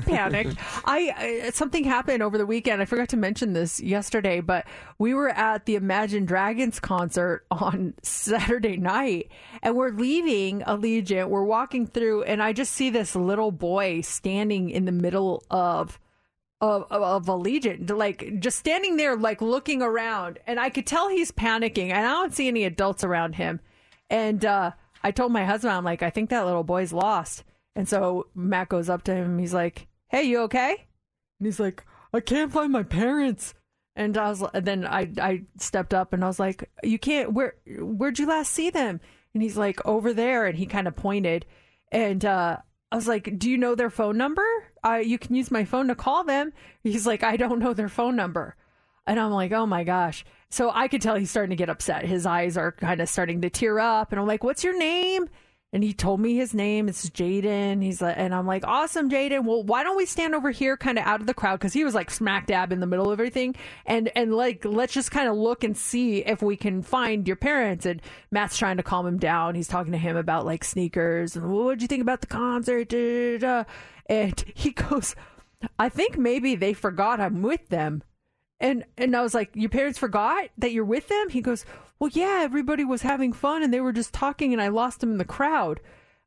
panicked. 0.02 0.56
I, 0.84 1.44
I 1.46 1.50
something 1.50 1.84
happened 1.84 2.22
over 2.22 2.36
the 2.36 2.44
weekend. 2.44 2.82
I 2.82 2.84
forgot 2.84 3.08
to 3.10 3.16
mention 3.16 3.54
this 3.54 3.80
yesterday, 3.80 4.40
but 4.40 4.66
we 4.98 5.14
were 5.14 5.30
at 5.30 5.64
the 5.64 5.76
Imagine 5.76 6.26
Dragons 6.26 6.80
concert 6.80 7.46
on 7.50 7.94
Saturday 8.02 8.76
night 8.76 9.30
and 9.62 9.74
we're 9.74 9.90
leaving 9.90 10.60
Allegiant. 10.60 11.30
We're 11.30 11.44
walking 11.44 11.86
through 11.86 12.24
and 12.24 12.42
I 12.42 12.52
just 12.52 12.72
see 12.72 12.90
this 12.90 13.16
little 13.16 13.52
boy 13.52 14.02
standing 14.02 14.68
in 14.68 14.84
the 14.84 14.92
middle 14.92 15.44
of 15.50 15.98
of, 16.62 16.86
of, 16.90 17.02
of 17.02 17.26
Allegiant, 17.26 17.90
like 17.90 18.38
just 18.38 18.56
standing 18.56 18.96
there, 18.96 19.16
like 19.16 19.42
looking 19.42 19.82
around, 19.82 20.38
and 20.46 20.60
I 20.60 20.70
could 20.70 20.86
tell 20.86 21.08
he's 21.08 21.32
panicking, 21.32 21.90
and 21.90 22.06
I 22.06 22.10
don't 22.12 22.32
see 22.32 22.46
any 22.46 22.62
adults 22.62 23.02
around 23.02 23.34
him. 23.34 23.58
And 24.08 24.44
uh, 24.44 24.70
I 25.02 25.10
told 25.10 25.32
my 25.32 25.44
husband, 25.44 25.74
I'm 25.74 25.84
like, 25.84 26.04
I 26.04 26.10
think 26.10 26.30
that 26.30 26.46
little 26.46 26.62
boy's 26.62 26.92
lost. 26.92 27.42
And 27.74 27.88
so 27.88 28.28
Matt 28.36 28.68
goes 28.68 28.88
up 28.88 29.02
to 29.04 29.14
him, 29.14 29.38
he's 29.38 29.52
like, 29.52 29.88
Hey, 30.08 30.22
you 30.22 30.40
okay? 30.42 30.86
And 31.40 31.46
he's 31.46 31.58
like, 31.58 31.84
I 32.14 32.20
can't 32.20 32.52
find 32.52 32.70
my 32.70 32.84
parents. 32.84 33.54
And 33.96 34.16
I 34.16 34.28
was, 34.28 34.42
and 34.54 34.64
then 34.64 34.86
I 34.86 35.10
I 35.20 35.42
stepped 35.58 35.92
up 35.92 36.12
and 36.12 36.22
I 36.22 36.28
was 36.28 36.38
like, 36.38 36.70
You 36.82 36.98
can't. 36.98 37.32
Where 37.32 37.54
where'd 37.66 38.18
you 38.18 38.26
last 38.26 38.52
see 38.52 38.70
them? 38.70 39.00
And 39.34 39.42
he's 39.42 39.56
like, 39.56 39.84
Over 39.84 40.14
there. 40.14 40.46
And 40.46 40.56
he 40.56 40.66
kind 40.66 40.86
of 40.86 40.94
pointed, 40.94 41.44
and 41.90 42.24
uh, 42.24 42.58
I 42.92 42.94
was 42.94 43.08
like, 43.08 43.38
"Do 43.38 43.50
you 43.50 43.56
know 43.56 43.74
their 43.74 43.88
phone 43.88 44.18
number? 44.18 44.44
Uh, 44.84 45.00
you 45.02 45.18
can 45.18 45.34
use 45.34 45.50
my 45.50 45.64
phone 45.64 45.88
to 45.88 45.94
call 45.94 46.24
them." 46.24 46.52
He's 46.82 47.06
like, 47.06 47.22
"I 47.22 47.38
don't 47.38 47.58
know 47.58 47.72
their 47.72 47.88
phone 47.88 48.16
number," 48.16 48.54
and 49.06 49.18
I'm 49.18 49.30
like, 49.30 49.50
"Oh 49.50 49.64
my 49.64 49.82
gosh!" 49.82 50.26
So 50.50 50.70
I 50.70 50.88
could 50.88 51.00
tell 51.00 51.16
he's 51.16 51.30
starting 51.30 51.50
to 51.50 51.56
get 51.56 51.70
upset. 51.70 52.04
His 52.04 52.26
eyes 52.26 52.58
are 52.58 52.70
kind 52.70 53.00
of 53.00 53.08
starting 53.08 53.40
to 53.40 53.48
tear 53.50 53.80
up, 53.80 54.12
and 54.12 54.20
I'm 54.20 54.26
like, 54.26 54.44
"What's 54.44 54.62
your 54.62 54.78
name?" 54.78 55.30
And 55.74 55.82
he 55.82 55.94
told 55.94 56.20
me 56.20 56.36
his 56.36 56.52
name. 56.52 56.86
It's 56.86 57.08
Jaden. 57.08 57.82
He's 57.82 58.02
like, 58.02 58.16
and 58.18 58.34
I'm 58.34 58.46
like, 58.46 58.66
awesome, 58.66 59.08
Jaden. 59.08 59.44
Well, 59.44 59.62
why 59.62 59.82
don't 59.82 59.96
we 59.96 60.04
stand 60.04 60.34
over 60.34 60.50
here, 60.50 60.76
kind 60.76 60.98
of 60.98 61.06
out 61.06 61.22
of 61.22 61.26
the 61.26 61.32
crowd, 61.32 61.60
because 61.60 61.72
he 61.72 61.82
was 61.82 61.94
like 61.94 62.10
smack 62.10 62.46
dab 62.46 62.72
in 62.72 62.80
the 62.80 62.86
middle 62.86 63.10
of 63.10 63.18
everything, 63.18 63.54
and 63.86 64.10
and 64.14 64.34
like 64.34 64.66
let's 64.66 64.92
just 64.92 65.10
kind 65.10 65.28
of 65.28 65.36
look 65.36 65.64
and 65.64 65.74
see 65.74 66.18
if 66.18 66.42
we 66.42 66.56
can 66.56 66.82
find 66.82 67.26
your 67.26 67.36
parents. 67.36 67.86
And 67.86 68.02
Matt's 68.30 68.58
trying 68.58 68.76
to 68.76 68.82
calm 68.82 69.06
him 69.06 69.18
down. 69.18 69.54
He's 69.54 69.68
talking 69.68 69.92
to 69.92 69.98
him 69.98 70.16
about 70.16 70.44
like 70.44 70.62
sneakers 70.62 71.36
and 71.36 71.50
what 71.50 71.78
do 71.78 71.84
you 71.84 71.88
think 71.88 72.02
about 72.02 72.20
the 72.20 72.26
concert? 72.26 72.90
Da, 72.90 73.38
da, 73.38 73.38
da. 73.38 73.64
And 74.06 74.44
he 74.54 74.72
goes, 74.72 75.14
I 75.78 75.88
think 75.88 76.18
maybe 76.18 76.54
they 76.54 76.74
forgot 76.74 77.18
I'm 77.18 77.40
with 77.40 77.68
them. 77.70 78.02
And 78.60 78.84
and 78.98 79.16
I 79.16 79.22
was 79.22 79.34
like, 79.34 79.50
your 79.54 79.70
parents 79.70 79.98
forgot 79.98 80.50
that 80.58 80.72
you're 80.72 80.84
with 80.84 81.08
them? 81.08 81.30
He 81.30 81.40
goes, 81.40 81.64
well, 82.02 82.10
yeah, 82.12 82.40
everybody 82.42 82.84
was 82.84 83.02
having 83.02 83.32
fun 83.32 83.62
and 83.62 83.72
they 83.72 83.80
were 83.80 83.92
just 83.92 84.12
talking, 84.12 84.52
and 84.52 84.60
I 84.60 84.66
lost 84.66 84.98
them 84.98 85.12
in 85.12 85.18
the 85.18 85.24
crowd. 85.24 85.78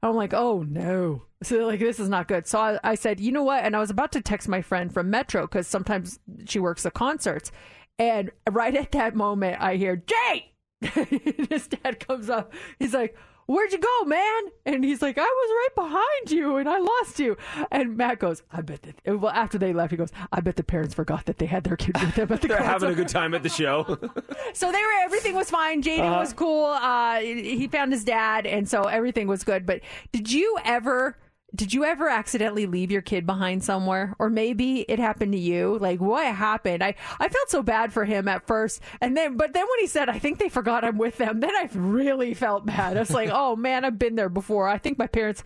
I'm 0.01 0.15
like, 0.15 0.33
oh 0.33 0.63
no. 0.63 1.23
So 1.43 1.67
like 1.67 1.81
this 1.81 1.99
is 1.99 2.07
not 2.07 2.29
good. 2.29 2.47
So 2.47 2.59
I, 2.59 2.79
I 2.81 2.95
said, 2.95 3.19
you 3.19 3.33
know 3.33 3.43
what? 3.43 3.65
And 3.65 3.75
I 3.75 3.79
was 3.79 3.89
about 3.89 4.13
to 4.13 4.21
text 4.21 4.47
my 4.47 4.61
friend 4.61 4.93
from 4.93 5.09
Metro 5.09 5.41
because 5.41 5.67
sometimes 5.67 6.17
she 6.45 6.59
works 6.59 6.85
at 6.85 6.93
concerts. 6.93 7.51
And 7.99 8.31
right 8.49 8.73
at 8.73 8.93
that 8.93 9.15
moment, 9.15 9.61
I 9.61 9.75
hear 9.75 9.97
Jay. 9.97 10.53
His 11.49 11.67
dad 11.67 11.99
comes 11.99 12.29
up. 12.29 12.53
He's 12.79 12.93
like, 12.93 13.17
Where'd 13.47 13.71
you 13.71 13.77
go, 13.77 14.05
man? 14.05 14.43
And 14.65 14.83
he's 14.83 15.01
like, 15.03 15.19
I 15.19 15.21
was 15.21 15.49
right 15.77 15.87
behind 15.89 16.31
you 16.31 16.55
and 16.57 16.67
I 16.67 16.79
lost 16.79 17.19
you. 17.19 17.37
And 17.71 17.95
Matt 17.95 18.17
goes, 18.19 18.41
I 18.51 18.61
bet 18.61 18.81
that, 18.81 19.19
well, 19.19 19.31
after 19.31 19.59
they 19.59 19.71
left, 19.71 19.91
he 19.91 19.97
goes, 19.97 20.09
I 20.31 20.39
bet 20.41 20.55
the 20.55 20.63
parents 20.63 20.95
forgot 20.95 21.25
that 21.25 21.37
they 21.37 21.45
had 21.45 21.63
their 21.63 21.77
kid 21.77 21.95
with 22.01 22.15
them 22.15 22.31
at 22.31 22.41
the 22.41 22.47
They're 22.47 22.57
concert. 22.57 22.71
having 22.71 22.89
a 22.89 22.95
good 22.95 23.07
time 23.07 23.35
at 23.35 23.43
the 23.43 23.49
show. 23.49 23.97
So 24.53 24.71
they 24.71 24.79
were 24.81 25.03
everything 25.03 25.35
was 25.35 25.49
fine. 25.49 25.81
Jaden 25.83 25.99
Uh-huh. 25.99 26.19
was 26.21 26.31
cool. 26.33 26.65
Uh, 26.67 27.19
he 27.19 27.67
found 27.67 27.91
his 27.91 28.03
dad, 28.05 28.45
and 28.45 28.67
so 28.69 28.83
everything 28.83 29.27
was 29.27 29.43
good. 29.43 29.65
But 29.65 29.81
did 30.13 30.31
you 30.31 30.57
ever? 30.63 31.17
Did 31.53 31.73
you 31.73 31.85
ever 31.85 32.09
accidentally 32.09 32.65
leave 32.65 32.91
your 32.91 33.01
kid 33.01 33.25
behind 33.25 33.63
somewhere? 33.63 34.15
Or 34.19 34.29
maybe 34.29 34.81
it 34.81 34.99
happened 34.99 35.31
to 35.33 35.37
you? 35.37 35.77
Like 35.79 36.01
what 36.01 36.25
happened? 36.35 36.83
I, 36.83 36.95
I 37.19 37.29
felt 37.29 37.49
so 37.49 37.61
bad 37.61 37.93
for 37.93 38.03
him 38.03 38.27
at 38.27 38.47
first. 38.47 38.81
And 38.99 39.15
then 39.15 39.37
but 39.37 39.53
then 39.53 39.63
when 39.63 39.79
he 39.79 39.87
said, 39.87 40.09
I 40.09 40.19
think 40.19 40.39
they 40.39 40.49
forgot 40.49 40.83
I'm 40.83 40.97
with 40.97 41.17
them, 41.17 41.39
then 41.39 41.55
I 41.55 41.69
really 41.73 42.33
felt 42.33 42.65
bad. 42.65 42.97
I 42.97 42.99
was 42.99 43.11
like, 43.11 43.29
oh 43.31 43.55
man, 43.55 43.85
I've 43.85 43.99
been 43.99 44.15
there 44.15 44.27
before. 44.27 44.67
I 44.67 44.77
think 44.77 44.97
my 44.97 45.07
parents 45.07 45.43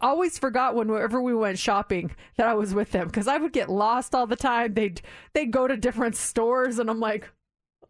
always 0.00 0.38
forgot 0.38 0.74
whenever 0.74 1.20
we 1.20 1.34
went 1.34 1.58
shopping 1.58 2.12
that 2.36 2.48
I 2.48 2.54
was 2.54 2.72
with 2.72 2.92
them 2.92 3.08
because 3.08 3.28
I 3.28 3.36
would 3.36 3.52
get 3.52 3.68
lost 3.68 4.14
all 4.14 4.26
the 4.26 4.36
time. 4.36 4.74
They'd 4.74 5.02
they'd 5.34 5.50
go 5.50 5.66
to 5.66 5.76
different 5.76 6.16
stores 6.16 6.78
and 6.78 6.88
I'm 6.88 7.00
like, 7.00 7.28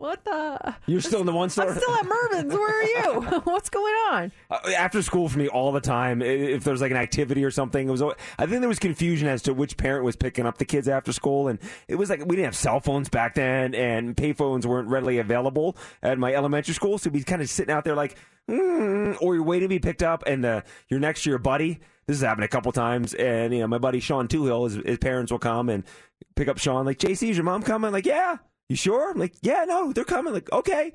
what 0.01 0.25
the 0.25 0.75
You're 0.87 1.03
still 1.03 1.21
in 1.21 1.27
the 1.27 1.33
one 1.33 1.51
store. 1.51 1.71
I'm 1.71 1.77
still 1.77 1.95
at 1.95 2.07
Mervyn's. 2.07 2.55
Where 2.55 2.81
are 2.81 2.83
you? 2.83 3.21
What's 3.45 3.69
going 3.69 3.95
on? 4.11 4.33
Uh, 4.51 4.59
after 4.77 5.03
school 5.03 5.29
for 5.29 5.39
me 5.39 5.49
all 5.49 5.73
the 5.73 5.81
time. 5.81 6.23
If 6.23 6.65
there's 6.65 6.81
like 6.81 6.91
an 6.91 6.97
activity 6.97 7.45
or 7.45 7.51
something, 7.51 7.87
it 7.87 7.91
was. 7.91 8.03
I 8.03 8.47
think 8.47 8.61
there 8.61 8.69
was 8.69 8.79
confusion 8.79 9.29
as 9.29 9.43
to 9.43 9.55
which 9.55 9.77
parent 9.77 10.05
was 10.05 10.17
picking 10.17 10.47
up 10.47 10.59
the 10.59 10.65
kids 10.65 10.89
after 10.89 11.13
school, 11.13 11.49
and 11.49 11.59
it 11.87 11.97
was 11.97 12.09
like 12.09 12.21
we 12.21 12.37
didn't 12.37 12.47
have 12.47 12.57
cell 12.57 12.81
phones 12.81 13.09
back 13.09 13.35
then, 13.35 13.75
and 13.75 14.17
payphones 14.17 14.65
weren't 14.65 14.89
readily 14.89 15.19
available 15.19 15.77
at 16.03 16.19
my 16.19 16.33
elementary 16.33 16.75
school, 16.75 16.97
so 16.99 17.11
we'd 17.11 17.27
kind 17.27 17.43
of 17.43 17.51
sitting 17.51 17.73
out 17.73 17.85
there 17.85 17.95
like, 17.95 18.17
mm, 18.49 19.17
or 19.21 19.35
you're 19.35 19.45
waiting 19.45 19.69
to 19.69 19.75
be 19.75 19.79
picked 19.79 20.03
up, 20.03 20.25
and 20.27 20.45
uh, 20.45 20.63
you're 20.89 21.01
next 21.01 21.25
to 21.25 21.31
your 21.31 21.39
buddy. 21.39 21.79
This 22.07 22.17
has 22.17 22.27
happened 22.27 22.45
a 22.45 22.49
couple 22.49 22.73
times, 22.73 23.13
and 23.15 23.53
you 23.53 23.61
know 23.61 23.67
my 23.67 23.79
buddy 23.79 24.01
Sean 24.01 24.29
Toohill, 24.29 24.65
his, 24.65 24.85
his 24.85 24.99
parents 24.99 25.31
will 25.31 25.39
come 25.39 25.69
and 25.69 25.85
pick 26.37 26.49
up 26.49 26.59
Sean. 26.59 26.87
Like, 26.87 26.99
JC, 26.99 27.31
is 27.31 27.37
your 27.37 27.45
mom 27.45 27.63
coming? 27.63 27.93
Like, 27.93 28.07
yeah. 28.07 28.39
You 28.71 28.77
sure? 28.77 29.11
I'm 29.11 29.19
like, 29.19 29.35
yeah, 29.43 29.65
no, 29.67 29.93
they're 29.93 30.05
coming. 30.05 30.33
Like, 30.33 30.51
okay, 30.53 30.93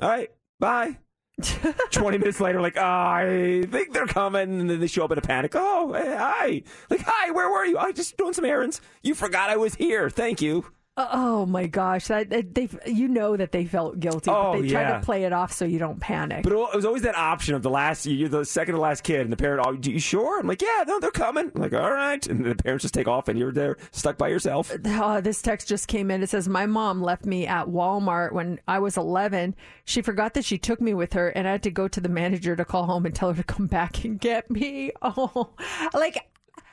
all 0.00 0.08
right, 0.08 0.30
bye. 0.60 0.98
20 1.90 2.18
minutes 2.18 2.38
later, 2.38 2.60
like, 2.60 2.76
oh, 2.76 2.80
I 2.80 3.66
think 3.68 3.92
they're 3.92 4.06
coming. 4.06 4.60
And 4.60 4.70
then 4.70 4.78
they 4.78 4.86
show 4.86 5.04
up 5.04 5.10
in 5.10 5.18
a 5.18 5.22
panic. 5.22 5.52
Oh, 5.56 5.92
hi. 5.92 6.62
Like, 6.88 7.00
hi, 7.04 7.32
where 7.32 7.50
were 7.50 7.64
you? 7.64 7.78
I 7.78 7.90
just 7.90 8.16
doing 8.16 8.32
some 8.32 8.44
errands. 8.44 8.80
You 9.02 9.16
forgot 9.16 9.50
I 9.50 9.56
was 9.56 9.74
here. 9.74 10.08
Thank 10.08 10.40
you. 10.40 10.66
Oh 10.98 11.44
my 11.44 11.66
gosh, 11.66 12.06
that, 12.06 12.30
that 12.30 12.54
they 12.54 12.70
you 12.86 13.06
know 13.06 13.36
that 13.36 13.52
they 13.52 13.66
felt 13.66 14.00
guilty, 14.00 14.30
Oh, 14.30 14.54
but 14.54 14.62
they 14.62 14.68
try 14.68 14.92
to 14.92 15.00
play 15.00 15.24
it 15.24 15.32
off 15.32 15.52
so 15.52 15.66
you 15.66 15.78
don't 15.78 16.00
panic. 16.00 16.42
But 16.42 16.52
it 16.54 16.56
was 16.74 16.86
always 16.86 17.02
that 17.02 17.16
option 17.16 17.54
of 17.54 17.62
the 17.62 17.68
last, 17.68 18.06
you're 18.06 18.30
the 18.30 18.46
second 18.46 18.76
to 18.76 18.80
last 18.80 19.02
kid, 19.02 19.20
and 19.20 19.30
the 19.30 19.36
parent, 19.36 19.66
oh, 19.66 19.72
you 19.72 19.98
sure? 19.98 20.40
I'm 20.40 20.46
like, 20.46 20.62
yeah, 20.62 20.84
no, 20.86 20.98
they're 20.98 21.10
coming. 21.10 21.52
I'm 21.54 21.60
like, 21.60 21.74
all 21.74 21.92
right. 21.92 22.26
And 22.26 22.46
the 22.46 22.54
parents 22.54 22.80
just 22.82 22.94
take 22.94 23.08
off, 23.08 23.28
and 23.28 23.38
you're 23.38 23.52
there 23.52 23.76
stuck 23.90 24.16
by 24.16 24.28
yourself. 24.28 24.72
Uh, 24.86 25.20
this 25.20 25.42
text 25.42 25.68
just 25.68 25.86
came 25.86 26.10
in. 26.10 26.22
It 26.22 26.30
says, 26.30 26.48
My 26.48 26.64
mom 26.64 27.02
left 27.02 27.26
me 27.26 27.46
at 27.46 27.66
Walmart 27.66 28.32
when 28.32 28.58
I 28.66 28.78
was 28.78 28.96
11. 28.96 29.54
She 29.84 30.00
forgot 30.00 30.32
that 30.32 30.46
she 30.46 30.56
took 30.56 30.80
me 30.80 30.94
with 30.94 31.12
her, 31.12 31.28
and 31.28 31.46
I 31.46 31.52
had 31.52 31.62
to 31.64 31.70
go 31.70 31.88
to 31.88 32.00
the 32.00 32.08
manager 32.08 32.56
to 32.56 32.64
call 32.64 32.86
home 32.86 33.04
and 33.04 33.14
tell 33.14 33.30
her 33.32 33.36
to 33.36 33.44
come 33.44 33.66
back 33.66 34.02
and 34.04 34.18
get 34.18 34.50
me. 34.50 34.92
Oh, 35.02 35.50
like 35.94 36.30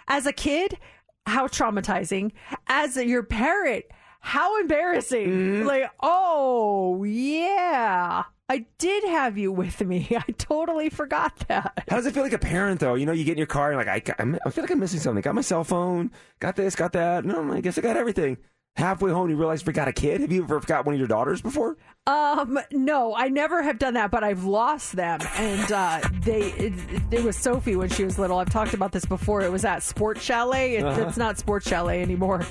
as 0.07 0.25
a 0.25 0.33
kid, 0.33 0.77
how 1.25 1.47
traumatizing. 1.47 2.31
As 2.67 2.95
your 2.95 3.23
parent, 3.23 3.85
how 4.25 4.57
embarrassing. 4.61 5.27
Mm-hmm. 5.27 5.67
Like, 5.67 5.91
oh, 6.01 7.03
yeah. 7.03 8.23
I 8.47 8.65
did 8.77 9.03
have 9.03 9.37
you 9.37 9.51
with 9.51 9.81
me. 9.81 10.07
I 10.15 10.31
totally 10.37 10.89
forgot 10.89 11.37
that. 11.49 11.83
How 11.89 11.97
does 11.97 12.05
it 12.05 12.13
feel 12.13 12.23
like 12.23 12.31
a 12.33 12.37
parent, 12.39 12.79
though? 12.79 12.95
You 12.95 13.05
know, 13.05 13.11
you 13.11 13.25
get 13.25 13.33
in 13.33 13.37
your 13.37 13.47
car, 13.47 13.71
and 13.71 13.77
you're 13.77 13.85
like, 13.93 14.09
I, 14.19 14.39
I 14.45 14.49
feel 14.49 14.63
like 14.63 14.71
I'm 14.71 14.79
missing 14.79 15.01
something. 15.01 15.21
Got 15.21 15.35
my 15.35 15.41
cell 15.41 15.65
phone, 15.65 16.09
got 16.39 16.55
this, 16.55 16.73
got 16.75 16.93
that. 16.93 17.25
No, 17.25 17.51
I 17.53 17.59
guess 17.59 17.77
I 17.77 17.81
got 17.81 17.97
everything. 17.97 18.37
Halfway 18.75 19.11
home, 19.11 19.29
you 19.29 19.35
realize 19.35 19.61
you 19.61 19.65
forgot 19.65 19.87
a 19.87 19.93
kid. 19.93 20.21
Have 20.21 20.31
you 20.31 20.43
ever 20.43 20.59
forgot 20.59 20.85
one 20.85 20.95
of 20.95 20.99
your 20.99 21.07
daughters 21.07 21.41
before? 21.41 21.77
Um, 22.07 22.57
no, 22.71 23.13
I 23.15 23.27
never 23.27 23.61
have 23.61 23.77
done 23.77 23.93
that, 23.95 24.09
but 24.09 24.23
I've 24.23 24.45
lost 24.45 24.95
them. 24.95 25.19
And 25.35 25.71
uh, 25.71 25.99
they, 26.21 26.51
it, 26.53 26.73
it 27.11 27.23
was 27.23 27.35
Sophie 27.35 27.75
when 27.75 27.89
she 27.89 28.03
was 28.03 28.17
little. 28.17 28.39
I've 28.39 28.49
talked 28.49 28.73
about 28.73 28.91
this 28.91 29.05
before. 29.05 29.41
It 29.41 29.51
was 29.51 29.63
at 29.63 29.83
Sports 29.83 30.23
Chalet. 30.23 30.77
It, 30.77 30.85
Uh-huh. 30.85 31.01
It's 31.07 31.17
not 31.17 31.37
Sports 31.37 31.67
Chalet 31.69 32.01
anymore, 32.01 32.41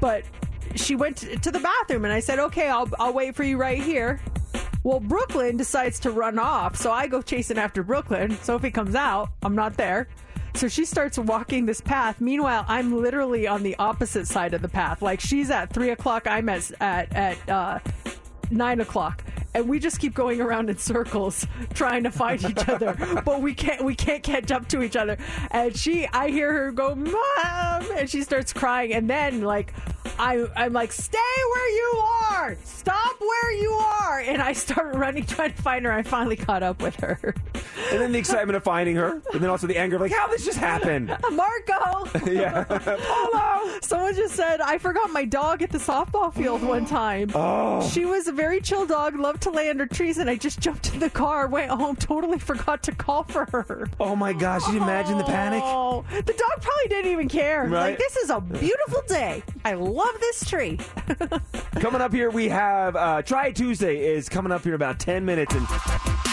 but 0.00 0.24
she 0.76 0.96
went 0.96 1.18
to 1.18 1.50
the 1.50 1.60
bathroom, 1.60 2.04
and 2.04 2.12
I 2.12 2.20
said, 2.20 2.38
"Okay, 2.38 2.68
I'll 2.68 2.88
I'll 2.98 3.12
wait 3.12 3.34
for 3.34 3.44
you 3.44 3.56
right 3.56 3.82
here." 3.82 4.20
Well, 4.84 4.98
Brooklyn 4.98 5.56
decides 5.56 6.00
to 6.00 6.10
run 6.10 6.38
off, 6.38 6.76
so 6.76 6.90
I 6.90 7.06
go 7.06 7.22
chasing 7.22 7.56
after 7.56 7.82
Brooklyn. 7.82 8.36
Sophie 8.42 8.70
comes 8.70 8.96
out. 8.96 9.30
I'm 9.42 9.54
not 9.54 9.76
there. 9.76 10.08
So 10.54 10.68
she 10.68 10.84
starts 10.84 11.18
walking 11.18 11.66
this 11.66 11.80
path. 11.80 12.20
Meanwhile, 12.20 12.64
I'm 12.68 13.00
literally 13.00 13.46
on 13.46 13.62
the 13.62 13.76
opposite 13.76 14.26
side 14.26 14.54
of 14.54 14.60
the 14.60 14.68
path. 14.68 15.00
Like 15.00 15.20
she's 15.20 15.50
at 15.50 15.72
three 15.72 15.90
o'clock, 15.90 16.26
I'm 16.26 16.48
at 16.48 16.70
at, 16.80 17.12
at 17.14 17.48
uh, 17.48 17.78
nine 18.50 18.80
o'clock, 18.80 19.22
and 19.54 19.68
we 19.68 19.78
just 19.78 20.00
keep 20.00 20.14
going 20.14 20.40
around 20.40 20.70
in 20.70 20.78
circles 20.78 21.46
trying 21.74 22.04
to 22.04 22.10
find 22.10 22.42
each 22.44 22.68
other. 22.68 22.96
But 23.24 23.42
we 23.42 23.54
can't 23.54 23.84
we 23.84 23.94
can't 23.94 24.22
catch 24.22 24.50
up 24.50 24.68
to 24.68 24.82
each 24.82 24.96
other. 24.96 25.18
And 25.50 25.76
she, 25.76 26.06
I 26.08 26.28
hear 26.30 26.52
her 26.52 26.72
go, 26.72 26.94
"Mom!" 26.94 27.86
and 27.96 28.08
she 28.08 28.22
starts 28.22 28.52
crying. 28.52 28.92
And 28.92 29.08
then 29.08 29.42
like 29.42 29.72
I, 30.18 30.46
I'm 30.56 30.72
like, 30.72 30.92
stay 30.92 31.18
where 31.52 31.70
you 31.70 32.02
are. 32.32 32.56
Stop 32.64 33.20
where 33.20 33.52
you 33.52 33.70
are. 33.72 34.20
And 34.20 34.42
I 34.42 34.52
start 34.52 34.94
running, 34.94 35.24
trying 35.26 35.52
to 35.52 35.62
find 35.62 35.84
her. 35.84 35.92
I 35.92 36.02
finally 36.02 36.36
caught 36.36 36.62
up 36.62 36.82
with 36.82 36.96
her. 36.96 37.34
And 37.90 38.00
then 38.00 38.12
the 38.12 38.18
excitement 38.18 38.56
of 38.56 38.64
finding 38.64 38.96
her, 38.96 39.20
and 39.32 39.42
then 39.42 39.50
also 39.50 39.66
the 39.66 39.76
anger 39.76 39.96
of 39.96 40.02
like, 40.02 40.12
how 40.12 40.26
this 40.28 40.44
just 40.44 40.58
happened? 40.58 41.08
Marco. 41.32 42.30
yeah. 42.30 42.64
Polo. 42.64 43.78
Someone 43.80 44.14
just 44.14 44.34
said, 44.34 44.60
I 44.60 44.78
forgot 44.78 45.10
my 45.10 45.24
dog 45.24 45.62
at 45.62 45.70
the 45.70 45.78
softball 45.78 46.32
field 46.32 46.62
one 46.62 46.86
time. 46.86 47.30
Oh. 47.34 47.86
She 47.88 48.04
was 48.04 48.28
a 48.28 48.32
very 48.32 48.60
chill 48.60 48.86
dog, 48.86 49.16
loved 49.16 49.41
to 49.42 49.50
lay 49.50 49.70
under 49.70 49.86
trees, 49.86 50.18
and 50.18 50.28
I 50.28 50.36
just 50.36 50.60
jumped 50.60 50.92
in 50.94 51.00
the 51.00 51.10
car, 51.10 51.46
went 51.46 51.70
home, 51.70 51.96
totally 51.96 52.38
forgot 52.38 52.82
to 52.84 52.92
call 52.92 53.24
for 53.24 53.46
her. 53.46 53.88
Oh 54.00 54.16
my 54.16 54.32
gosh, 54.32 54.66
you 54.68 54.76
imagine 54.76 55.18
the 55.18 55.24
panic? 55.24 55.62
Oh, 55.64 56.04
the 56.10 56.32
dog 56.32 56.60
probably 56.60 56.88
didn't 56.88 57.12
even 57.12 57.28
care. 57.28 57.62
Right. 57.64 57.90
Like, 57.90 57.98
this 57.98 58.16
is 58.16 58.30
a 58.30 58.40
beautiful 58.40 59.02
day. 59.08 59.42
I 59.64 59.74
love 59.74 60.14
this 60.20 60.48
tree. 60.48 60.78
Coming 61.74 62.00
up 62.00 62.12
here, 62.12 62.30
we 62.30 62.48
have 62.48 62.96
uh, 62.96 63.22
Try 63.22 63.50
Tuesday 63.52 64.14
is 64.14 64.28
coming 64.28 64.52
up 64.52 64.62
here 64.62 64.72
in 64.72 64.74
about 64.74 64.98
10 65.00 65.24
minutes, 65.24 65.54
and 65.54 65.66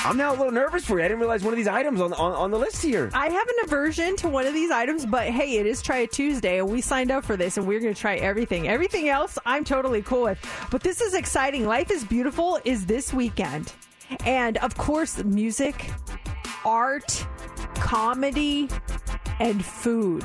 I'm 0.06 0.18
now 0.18 0.32
a 0.32 0.38
little 0.38 0.52
nervous 0.52 0.86
for 0.86 0.98
you. 1.00 1.06
I 1.06 1.08
didn't 1.08 1.20
realize 1.20 1.44
one 1.44 1.54
of 1.54 1.58
these 1.58 1.68
items 1.68 2.02
on, 2.02 2.14
on, 2.14 2.34
on 2.34 2.52
the 2.52 2.58
list 2.58 2.82
here. 2.82 3.10
I 3.14 3.30
have 3.30 3.48
an 3.48 3.56
aversion 3.64 4.16
to 4.18 4.30
one 4.30 4.46
of 4.46 4.54
these 4.54 4.72
items, 4.72 5.06
but 5.06 5.28
hey, 5.28 5.58
it 5.58 5.66
is 5.66 5.82
Try 5.82 6.00
It 6.00 6.12
Tuesday, 6.12 6.60
and 6.60 6.70
we 6.70 6.82
signed 6.82 7.12
up 7.12 7.24
for 7.24 7.38
this, 7.38 7.58
and 7.58 7.68
we're 7.68 7.80
going 7.80 7.94
to 7.94 8.00
try 8.00 8.16
everything. 8.16 8.68
Everything 8.68 9.10
else, 9.10 9.38
I'm 9.46 9.64
totally 9.64 10.02
cool 10.02 10.24
with. 10.24 10.40
But 10.72 10.82
this 10.82 11.02
is 11.02 11.14
exciting. 11.14 11.66
Life 11.66 11.92
is 11.92 12.04
Beautiful 12.04 12.60
is 12.66 12.86
this 12.86 12.99
weekend. 13.14 13.74
And 14.26 14.58
of 14.58 14.76
course, 14.78 15.24
music, 15.24 15.92
art, 16.66 17.26
comedy, 17.76 18.70
and 19.40 19.64
food. 19.64 20.24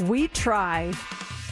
We 0.00 0.28
try 0.28 0.92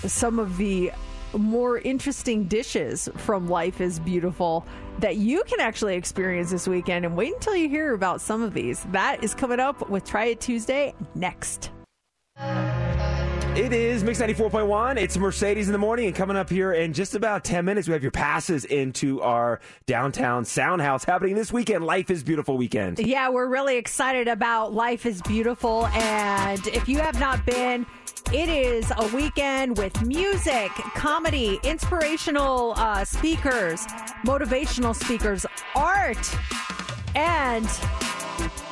some 0.07 0.39
of 0.39 0.57
the 0.57 0.93
more 1.33 1.79
interesting 1.79 2.45
dishes 2.45 3.09
from 3.17 3.49
Life 3.49 3.81
is 3.81 3.99
Beautiful 3.99 4.67
that 5.01 5.17
you 5.17 5.43
can 5.45 5.61
actually 5.61 5.97
experience 5.97 6.51
this 6.51 6.69
weekend. 6.69 7.05
And 7.05 7.17
wait 7.17 7.35
until 7.35 7.57
you 7.57 7.69
hear 7.69 7.95
about 7.95 8.21
some 8.21 8.43
of 8.43 8.55
these. 8.55 8.85
That 8.93 9.25
is 9.25 9.35
coming 9.35 9.61
up 9.61 9.91
with 9.91 10.05
Try 10.05 10.27
It 10.27 10.41
Tuesday 10.41 10.95
next. 11.15 11.71
It 13.57 13.73
is 13.73 14.03
Mix 14.03 14.21
94.1. 14.21 14.97
It's 15.01 15.17
Mercedes 15.17 15.69
in 15.69 15.73
the 15.73 15.79
morning, 15.79 16.07
and 16.07 16.15
coming 16.15 16.37
up 16.37 16.51
here 16.51 16.73
in 16.73 16.93
just 16.93 17.15
about 17.15 17.45
10 17.45 17.65
minutes, 17.65 17.87
we 17.87 17.93
have 17.93 18.03
your 18.03 18.11
passes 18.11 18.65
into 18.65 19.23
our 19.23 19.61
downtown 19.87 20.45
sound 20.45 20.83
house 20.83 21.05
happening 21.05 21.37
this 21.37 21.53
weekend. 21.53 21.87
Life 21.87 22.11
is 22.11 22.25
Beautiful 22.25 22.57
weekend. 22.57 22.99
Yeah, 22.99 23.29
we're 23.29 23.47
really 23.47 23.77
excited 23.77 24.27
about 24.27 24.73
Life 24.75 25.07
is 25.07 25.23
Beautiful. 25.23 25.87
And 25.87 26.67
if 26.67 26.89
you 26.89 26.99
have 26.99 27.21
not 27.21 27.47
been, 27.47 27.87
it 28.33 28.49
is 28.49 28.93
a 28.97 29.07
weekend 29.15 29.79
with 29.79 30.05
music, 30.05 30.73
comedy, 30.97 31.61
inspirational 31.63 32.75
uh, 32.77 33.05
speakers, 33.05 33.87
motivational 34.25 34.97
speakers, 34.97 35.47
art, 35.77 36.37
and 37.15 37.69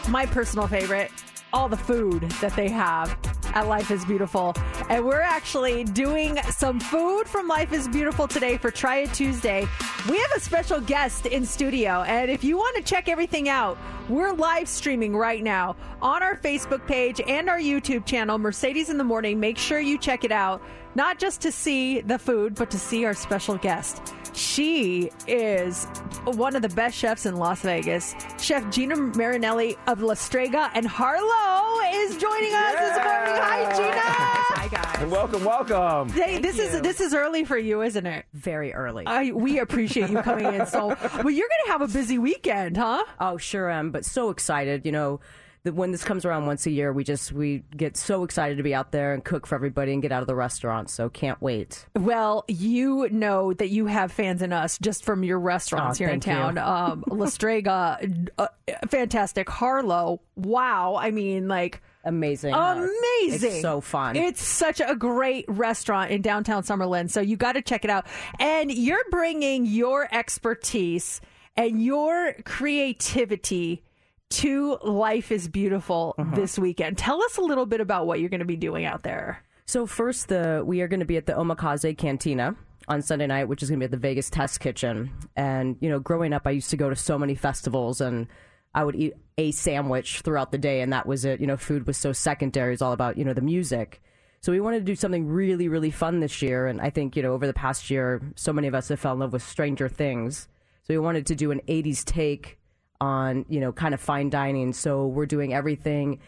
my 0.08 0.26
personal 0.26 0.66
favorite, 0.66 1.12
all 1.52 1.68
the 1.68 1.76
food 1.76 2.22
that 2.40 2.54
they 2.56 2.68
have 2.68 3.16
at 3.54 3.68
Life 3.68 3.90
is 3.90 4.04
Beautiful. 4.04 4.54
And 4.88 5.04
we're 5.04 5.20
actually 5.20 5.84
doing 5.84 6.38
some 6.50 6.80
food 6.80 7.24
from 7.28 7.48
Life 7.48 7.72
is 7.72 7.88
Beautiful 7.88 8.26
today 8.26 8.56
for 8.56 8.70
Try 8.70 8.98
It 8.98 9.12
Tuesday. 9.12 9.66
We 10.08 10.18
have 10.18 10.32
a 10.36 10.40
special 10.40 10.80
guest 10.80 11.26
in 11.26 11.44
studio. 11.44 12.02
And 12.02 12.30
if 12.30 12.42
you 12.42 12.56
want 12.56 12.76
to 12.76 12.82
check 12.82 13.08
everything 13.08 13.48
out, 13.48 13.76
we're 14.08 14.32
live 14.32 14.68
streaming 14.68 15.16
right 15.16 15.42
now 15.42 15.76
on 16.00 16.22
our 16.22 16.36
Facebook 16.36 16.86
page 16.86 17.20
and 17.26 17.48
our 17.48 17.58
YouTube 17.58 18.06
channel, 18.06 18.38
Mercedes 18.38 18.88
in 18.88 18.98
the 18.98 19.04
Morning. 19.04 19.38
Make 19.38 19.58
sure 19.58 19.78
you 19.80 19.98
check 19.98 20.24
it 20.24 20.32
out, 20.32 20.62
not 20.94 21.18
just 21.18 21.40
to 21.42 21.52
see 21.52 22.00
the 22.00 22.18
food, 22.18 22.54
but 22.54 22.70
to 22.70 22.78
see 22.78 23.04
our 23.04 23.14
special 23.14 23.56
guest. 23.56 24.14
She 24.34 25.10
is 25.26 25.84
one 26.24 26.56
of 26.56 26.62
the 26.62 26.68
best 26.70 26.96
chefs 26.96 27.26
in 27.26 27.36
Las 27.36 27.60
Vegas. 27.60 28.14
Chef 28.40 28.68
Gina 28.70 28.96
Marinelli 28.96 29.76
of 29.86 30.00
La 30.00 30.14
Strega 30.14 30.70
and 30.74 30.86
Harlo 30.86 31.80
is 31.94 32.16
joining 32.16 32.54
us 32.54 32.72
this 32.72 32.96
morning. 32.96 33.36
Hi, 33.42 33.76
Gina. 33.76 33.92
Hi, 33.94 34.68
guys. 34.68 35.02
And 35.02 35.10
welcome, 35.10 35.44
welcome. 35.44 36.08
Hey, 36.10 36.38
this 36.38 36.58
is 36.58 36.80
this 36.80 37.00
is 37.00 37.12
early 37.14 37.44
for 37.44 37.58
you, 37.58 37.82
isn't 37.82 38.06
it? 38.06 38.24
Very 38.32 38.72
early. 38.72 39.06
I, 39.06 39.32
we 39.32 39.58
appreciate 39.58 40.08
you 40.10 40.22
coming 40.22 40.46
in. 40.54 40.66
So, 40.66 40.86
well, 41.02 41.30
you're 41.30 41.48
going 41.48 41.64
to 41.66 41.72
have 41.72 41.82
a 41.82 41.88
busy 41.88 42.18
weekend, 42.18 42.76
huh? 42.78 43.04
Oh, 43.20 43.36
sure 43.36 43.70
am, 43.70 43.90
but 43.90 44.04
so 44.04 44.30
excited. 44.30 44.86
You 44.86 44.92
know, 44.92 45.20
that 45.64 45.74
when 45.74 45.92
this 45.92 46.02
comes 46.02 46.24
around 46.24 46.46
once 46.46 46.66
a 46.66 46.70
year, 46.70 46.92
we 46.92 47.04
just 47.04 47.32
we 47.32 47.62
get 47.76 47.96
so 47.96 48.24
excited 48.24 48.56
to 48.56 48.62
be 48.62 48.74
out 48.74 48.90
there 48.90 49.14
and 49.14 49.24
cook 49.24 49.46
for 49.46 49.54
everybody 49.54 49.92
and 49.92 50.02
get 50.02 50.10
out 50.10 50.20
of 50.20 50.26
the 50.26 50.34
restaurant. 50.34 50.90
So 50.90 51.08
can't 51.08 51.40
wait. 51.40 51.86
Well, 51.96 52.44
you 52.48 53.08
know 53.10 53.52
that 53.54 53.68
you 53.68 53.86
have 53.86 54.10
fans 54.10 54.42
in 54.42 54.52
us 54.52 54.78
just 54.78 55.04
from 55.04 55.22
your 55.22 55.38
restaurants 55.38 56.00
Oh, 56.00 56.04
here 56.04 56.12
in 56.12 56.20
town. 56.20 56.58
Um, 56.58 57.04
La 57.08 57.26
Strega, 57.26 57.98
uh, 58.38 58.48
fantastic. 58.88 59.46
Harlo, 59.46 60.18
wow. 60.34 60.96
I 60.96 61.12
mean, 61.12 61.46
like 61.46 61.80
amazing, 62.04 62.54
amazing. 62.54 63.52
It's 63.52 63.60
so 63.60 63.80
fun. 63.80 64.16
It's 64.16 64.42
such 64.42 64.80
a 64.80 64.96
great 64.96 65.44
restaurant 65.46 66.10
in 66.10 66.22
downtown 66.22 66.64
Summerlin. 66.64 67.08
So 67.08 67.20
you 67.20 67.36
got 67.36 67.52
to 67.52 67.62
check 67.62 67.84
it 67.84 67.90
out. 67.90 68.06
And 68.40 68.72
you're 68.72 69.04
bringing 69.10 69.64
your 69.66 70.08
expertise 70.12 71.20
and 71.56 71.80
your 71.82 72.34
creativity 72.44 73.84
to 74.32 74.78
Life 74.82 75.30
is 75.32 75.48
Beautiful 75.48 76.14
Uh-huh. 76.18 76.34
this 76.34 76.58
weekend. 76.58 76.98
Tell 76.98 77.22
us 77.22 77.36
a 77.36 77.42
little 77.42 77.66
bit 77.66 77.80
about 77.80 78.06
what 78.06 78.20
you're 78.20 78.28
going 78.30 78.40
to 78.40 78.44
be 78.46 78.56
doing 78.56 78.84
out 78.84 79.02
there. 79.02 79.42
So 79.66 79.86
first, 79.86 80.28
the 80.28 80.62
we 80.64 80.80
are 80.80 80.88
going 80.88 81.00
to 81.00 81.06
be 81.06 81.16
at 81.16 81.26
the 81.26 81.32
Omakase 81.34 81.96
Cantina 81.96 82.56
on 82.88 83.00
Sunday 83.02 83.26
night, 83.26 83.44
which 83.48 83.62
is 83.62 83.68
going 83.70 83.78
to 83.78 83.84
be 83.84 83.86
at 83.86 83.90
the 83.90 83.96
Vegas 83.96 84.28
Test 84.30 84.60
Kitchen. 84.60 85.10
And 85.36 85.76
you 85.80 85.88
know, 85.88 85.98
growing 86.00 86.32
up, 86.32 86.46
I 86.46 86.50
used 86.50 86.70
to 86.70 86.76
go 86.76 86.90
to 86.90 86.96
so 86.96 87.18
many 87.18 87.34
festivals, 87.34 88.00
and 88.00 88.26
I 88.74 88.84
would 88.84 88.96
eat 88.96 89.14
a 89.38 89.50
sandwich 89.52 90.20
throughout 90.22 90.50
the 90.50 90.58
day, 90.58 90.80
and 90.80 90.92
that 90.92 91.06
was 91.06 91.24
it. 91.24 91.40
You 91.40 91.46
know, 91.46 91.56
food 91.56 91.86
was 91.86 91.96
so 91.96 92.12
secondary; 92.12 92.72
it's 92.72 92.82
all 92.82 92.92
about 92.92 93.16
you 93.18 93.24
know 93.24 93.34
the 93.34 93.40
music. 93.40 94.02
So 94.40 94.50
we 94.50 94.58
wanted 94.60 94.80
to 94.80 94.84
do 94.84 94.96
something 94.96 95.28
really, 95.28 95.68
really 95.68 95.92
fun 95.92 96.18
this 96.18 96.42
year, 96.42 96.66
and 96.66 96.80
I 96.80 96.90
think 96.90 97.14
you 97.16 97.22
know 97.22 97.32
over 97.32 97.46
the 97.46 97.52
past 97.54 97.88
year, 97.90 98.20
so 98.34 98.52
many 98.52 98.66
of 98.66 98.74
us 98.74 98.88
have 98.88 98.98
fell 98.98 99.12
in 99.12 99.20
love 99.20 99.32
with 99.32 99.42
Stranger 99.42 99.88
Things. 99.88 100.48
So 100.82 100.92
we 100.94 100.98
wanted 100.98 101.26
to 101.26 101.36
do 101.36 101.52
an 101.52 101.60
'80s 101.68 102.04
take 102.04 102.58
on 103.02 103.44
you 103.48 103.60
know 103.60 103.72
kind 103.72 103.92
of 103.94 104.00
fine 104.00 104.30
dining. 104.30 104.72
So 104.72 105.06
we're 105.06 105.26
doing 105.26 105.52
everything 105.52 106.20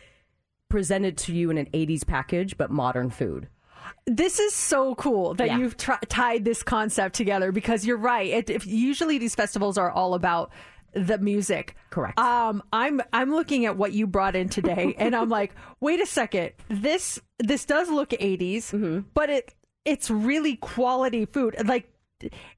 presented 0.69 1.17
to 1.19 1.33
you 1.35 1.51
in 1.51 1.59
an 1.59 1.67
80s 1.73 2.05
package, 2.07 2.57
but 2.57 2.71
modern 2.71 3.11
food. 3.11 3.49
This 4.07 4.41
is 4.41 4.53
so 4.55 4.95
cool 4.97 5.35
that 5.35 5.47
Yeah. 5.49 5.59
you've 5.59 5.77
tr- 5.77 5.93
tied 6.09 6.45
this 6.45 6.63
concept 6.63 7.15
together 7.15 7.53
because 7.53 7.87
you're 7.87 7.99
right. 7.99 8.27
It, 8.29 8.51
if, 8.51 8.67
usually 8.67 9.19
these 9.19 9.35
festivals 9.35 9.79
are 9.79 9.91
all 9.91 10.15
about 10.15 10.51
the 10.95 11.19
music. 11.19 11.77
Correct. 11.91 12.19
Um, 12.19 12.63
I'm 12.73 13.01
I'm 13.13 13.31
looking 13.31 13.67
at 13.67 13.77
what 13.77 13.93
you 13.93 14.07
brought 14.07 14.35
in 14.37 14.49
today, 14.49 14.95
and 14.99 15.15
I'm 15.15 15.29
like, 15.29 15.55
wait 15.81 16.01
a 16.01 16.07
second. 16.07 16.53
This 16.69 17.21
this 17.39 17.65
does 17.65 17.89
look 17.91 18.11
80s, 18.11 18.73
Mm-hmm. 18.73 19.01
but 19.15 19.31
it 19.31 19.55
it's 19.85 20.11
really 20.11 20.57
quality 20.57 21.27
food. 21.27 21.55
Like, 21.67 21.93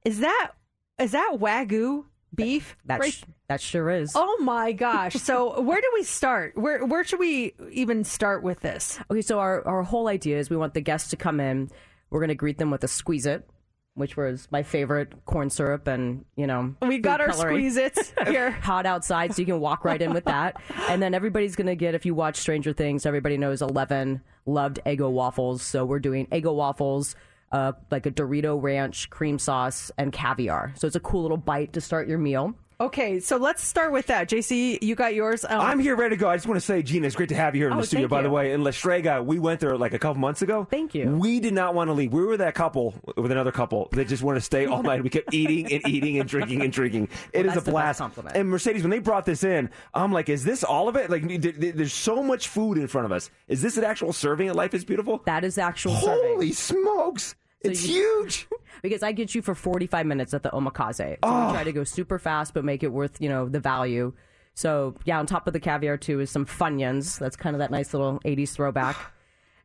is 0.05 0.19
that 0.19 0.51
is 0.97 1.11
that 1.11 1.33
wagyu 1.39 2.05
beef? 2.33 2.77
That 2.85 2.99
Right- 3.01 3.23
that 3.49 3.61
sure 3.61 3.89
is. 3.89 4.11
Oh 4.15 4.37
my 4.41 4.71
gosh! 4.73 5.13
So 5.15 5.61
where 5.61 5.79
do 5.79 5.89
we 5.93 6.03
start? 6.03 6.57
Where 6.57 6.85
where 6.85 7.03
should 7.03 7.19
we 7.19 7.53
even 7.71 8.03
start 8.03 8.43
with 8.43 8.59
this? 8.59 8.99
Okay, 9.09 9.21
so 9.21 9.39
our, 9.39 9.65
our 9.67 9.83
whole 9.83 10.07
idea 10.07 10.37
is 10.37 10.49
we 10.49 10.57
want 10.57 10.73
the 10.73 10.81
guests 10.81 11.09
to 11.11 11.15
come 11.15 11.39
in. 11.39 11.69
We're 12.09 12.19
going 12.19 12.29
to 12.29 12.35
greet 12.35 12.57
them 12.57 12.71
with 12.71 12.83
a 12.83 12.87
squeeze 12.87 13.25
it, 13.25 13.47
which 13.95 14.15
was 14.15 14.47
my 14.51 14.63
favorite 14.63 15.25
corn 15.25 15.49
syrup 15.49 15.87
and, 15.87 16.23
you 16.35 16.47
know, 16.47 16.75
We 16.81 16.99
got 16.99 17.19
our 17.19 17.27
coloring. 17.29 17.55
Squeeze-Its 17.57 18.13
here. 18.27 18.51
Hot 18.51 18.85
outside, 18.85 19.33
so 19.33 19.41
you 19.41 19.45
can 19.45 19.59
walk 19.59 19.83
right 19.83 20.01
in 20.01 20.13
with 20.13 20.25
that. 20.25 20.61
And 20.87 21.01
then 21.01 21.13
everybody's 21.13 21.55
going 21.55 21.67
to 21.67 21.75
get, 21.75 21.95
if 21.95 22.05
you 22.05 22.15
watch 22.15 22.37
Stranger 22.37 22.71
Things, 22.73 23.05
everybody 23.05 23.37
knows 23.37 23.61
11 23.61 24.21
loved 24.45 24.79
Eggo 24.85 25.11
waffles. 25.11 25.61
So 25.63 25.83
we're 25.83 25.99
doing 25.99 26.27
Eggo 26.27 26.55
waffles, 26.55 27.15
uh, 27.51 27.73
like 27.91 28.05
a 28.05 28.11
Dorito 28.11 28.61
ranch, 28.61 29.09
cream 29.09 29.37
sauce, 29.39 29.91
and 29.97 30.13
caviar. 30.13 30.73
So 30.77 30.87
it's 30.87 30.95
a 30.95 31.01
cool 31.01 31.23
little 31.23 31.35
bite 31.37 31.73
to 31.73 31.81
start 31.81 32.07
your 32.07 32.19
meal. 32.19 32.53
Okay, 32.79 33.19
so 33.19 33.37
let's 33.37 33.63
start 33.63 33.91
with 33.91 34.05
that. 34.05 34.29
JC, 34.29 34.77
you 34.83 34.93
got 34.93 35.15
yours. 35.15 35.43
Um, 35.43 35.59
I'm 35.61 35.79
here 35.79 35.95
ready 35.95 36.15
to 36.15 36.19
go. 36.19 36.29
I 36.29 36.35
just 36.35 36.45
want 36.47 36.57
to 36.59 36.65
say, 36.65 36.83
Gina, 36.83 37.07
it's 37.07 37.15
great 37.15 37.29
to 37.29 37.35
have 37.35 37.55
you 37.55 37.61
here 37.63 37.69
in 37.71 37.73
Oh, 37.73 37.81
the 37.81 37.87
studio, 37.87 38.07
by 38.07 38.21
the 38.21 38.29
way. 38.29 38.51
In 38.53 38.63
La 38.63 38.69
Strega, 38.69 39.23
we 39.23 39.39
went 39.39 39.59
there 39.61 39.75
like 39.75 39.95
a 39.95 39.99
couple 39.99 40.19
months 40.21 40.43
ago. 40.43 40.67
Thank 40.69 40.93
you. 40.93 41.09
We 41.09 41.39
did 41.39 41.55
not 41.55 41.73
want 41.73 41.87
to 41.87 41.93
leave. 41.93 42.13
We 42.13 42.23
were 42.23 42.37
that 42.37 42.53
couple 42.53 42.93
with 43.15 43.31
another 43.31 43.51
couple 43.51 43.89
that 43.93 44.07
just 44.07 44.21
wanted 44.21 44.41
to 44.41 44.45
stay 44.45 44.67
all 44.67 44.83
night. 44.83 45.01
We 45.03 45.09
kept 45.09 45.33
eating 45.33 45.73
and 45.73 45.87
eating 45.87 46.19
and 46.19 46.29
drinking 46.29 46.61
and 46.61 46.71
drinking. 46.71 47.09
It 47.33 47.47
Well, 47.47 47.57
is 47.57 47.67
a 47.67 47.71
blast. 47.71 47.97
compliment. 47.97 48.35
And 48.37 48.47
Mercedes, 48.47 48.83
when 48.83 48.91
they 48.91 48.99
brought 48.99 49.25
this 49.25 49.43
in, 49.43 49.71
I'm 49.95 50.11
like, 50.13 50.29
is 50.29 50.43
this 50.43 50.63
all 50.63 50.87
of 50.87 50.95
it? 50.95 51.09
Like, 51.09 51.27
there- 51.41 51.51
there- 51.53 51.71
there's 51.71 51.93
so 51.93 52.21
much 52.21 52.47
food 52.47 52.77
in 52.77 52.87
front 52.87 53.05
of 53.05 53.11
us. 53.11 53.31
Is 53.47 53.63
this 53.63 53.77
an 53.77 53.85
actual 53.85 54.13
serving 54.13 54.49
at 54.49 54.55
Life 54.55 54.75
is 54.75 54.85
Beautiful? 54.85 55.23
That 55.25 55.43
is 55.43 55.57
actual 55.57 55.93
Holy 55.93 56.51
serving. 56.51 56.83
smokes. 56.83 57.35
So 57.63 57.71
it's 57.71 57.87
you- 57.87 58.19
huge. 58.21 58.47
Because 58.81 59.03
I 59.03 59.11
get 59.11 59.33
you 59.35 59.41
for 59.41 59.55
45 59.55 60.05
minutes 60.05 60.33
at 60.33 60.43
the 60.43 60.49
omakase. 60.49 60.95
So 60.97 61.17
Oh. 61.23 61.47
we 61.47 61.53
try 61.53 61.63
to 61.63 61.71
go 61.71 61.83
super 61.83 62.19
fast, 62.19 62.53
but 62.53 62.63
make 62.65 62.83
it 62.83 62.91
worth, 62.91 63.19
you 63.21 63.29
know, 63.29 63.47
the 63.49 63.59
value. 63.59 64.13
So 64.53 64.95
yeah, 65.05 65.19
on 65.19 65.25
top 65.27 65.47
of 65.47 65.53
the 65.53 65.59
caviar 65.59 65.97
too 65.97 66.19
is 66.19 66.31
some 66.31 66.45
Funyuns. 66.45 67.19
That's 67.19 67.35
kind 67.35 67.55
of 67.55 67.59
that 67.59 67.71
nice 67.71 67.93
little 67.93 68.19
80s 68.25 68.53
throwback. 68.53 68.95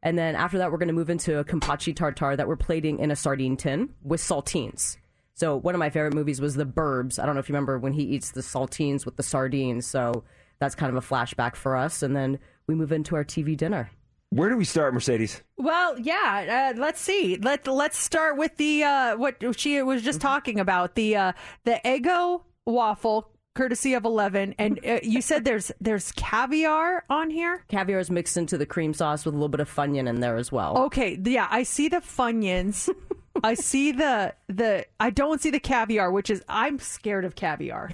And 0.05 0.19
then 0.19 0.35
after 0.35 0.59
that, 0.59 0.73
we're 0.73 0.79
going 0.79 0.89
to 0.89 0.93
move 0.95 1.11
into 1.11 1.39
a 1.39 1.45
Kampachi 1.45 1.95
tartare 1.95 2.37
that 2.37 2.49
we're 2.49 2.57
plating 2.57 2.99
in 2.99 3.13
a 3.13 3.15
sardine 3.15 3.57
tin 3.57 3.91
with 4.03 4.21
saltines. 4.21 4.97
So 5.35 5.57
one 5.57 5.77
of 5.77 5.79
my 5.79 5.91
favorite 5.91 6.13
movies 6.13 6.41
was 6.41 6.57
The 6.57 6.67
Burbs. 6.67 7.21
I 7.21 7.25
don't 7.25 7.37
know 7.37 7.39
if 7.39 7.49
you 7.49 7.53
remember 7.53 7.79
when 7.79 7.93
he 7.93 8.03
eats 8.03 8.33
the 8.33 8.41
saltines 8.41 9.05
with 9.07 9.15
the 9.15 9.23
sardines. 9.23 9.87
So 9.87 10.25
that's 10.59 10.75
kind 10.75 10.91
of 10.91 10.97
a 11.01 11.07
flashback 11.07 11.55
for 11.55 11.77
us. 11.77 12.03
And 12.03 12.17
then 12.17 12.41
we 12.67 12.75
move 12.75 12.91
into 12.91 13.15
our 13.15 13.23
TV 13.23 13.57
dinner. 13.57 13.93
Where 14.33 14.49
do 14.49 14.57
we 14.57 14.65
start, 14.65 14.95
Mercedes? 14.95 15.43
Well, 15.59 15.99
yeah. 15.99 16.73
Uh, 16.75 16.81
let's 16.81 17.03
see. 17.03 17.37
Let 17.37 17.67
Let's 17.67 17.99
start 17.99 18.39
with 18.39 18.57
the 18.57 18.83
uh, 18.83 19.17
what 19.19 19.37
she 19.59 19.83
was 19.83 20.01
just 20.01 20.23
talking 20.23 20.59
about 20.59 20.95
the 20.95 21.17
uh, 21.17 21.33
the 21.65 21.79
Eggo 21.85 22.41
waffle, 22.65 23.29
courtesy 23.55 23.93
of 23.93 24.07
Eleven. 24.07 24.55
And 24.59 24.81
uh, 24.87 25.01
you 25.03 25.21
said 25.21 25.45
there's 25.45 25.71
there's 25.83 26.13
caviar 26.13 27.05
on 27.11 27.29
here. 27.29 27.63
Caviar 27.69 27.99
is 27.99 28.11
mixed 28.11 28.39
into 28.39 28.57
the 28.57 28.65
cream 28.65 28.95
sauce 28.95 29.27
with 29.27 29.35
a 29.35 29.37
little 29.37 29.51
bit 29.51 29.61
of 29.61 29.71
funyun 29.71 30.09
in 30.09 30.21
there 30.21 30.37
as 30.37 30.51
well. 30.51 30.79
Okay, 30.79 31.21
yeah, 31.23 31.49
I 31.51 31.63
see 31.63 31.91
the 31.91 31.99
funyuns. 31.99 32.89
I 33.45 33.53
see 33.53 33.93
the 33.93 34.35
the. 34.49 34.87
I 34.99 35.11
don't 35.11 35.43
see 35.43 35.51
the 35.51 35.61
caviar, 35.61 36.11
which 36.11 36.31
is 36.31 36.43
I'm 36.49 36.79
scared 36.79 37.27
of 37.27 37.35
caviar. 37.35 37.91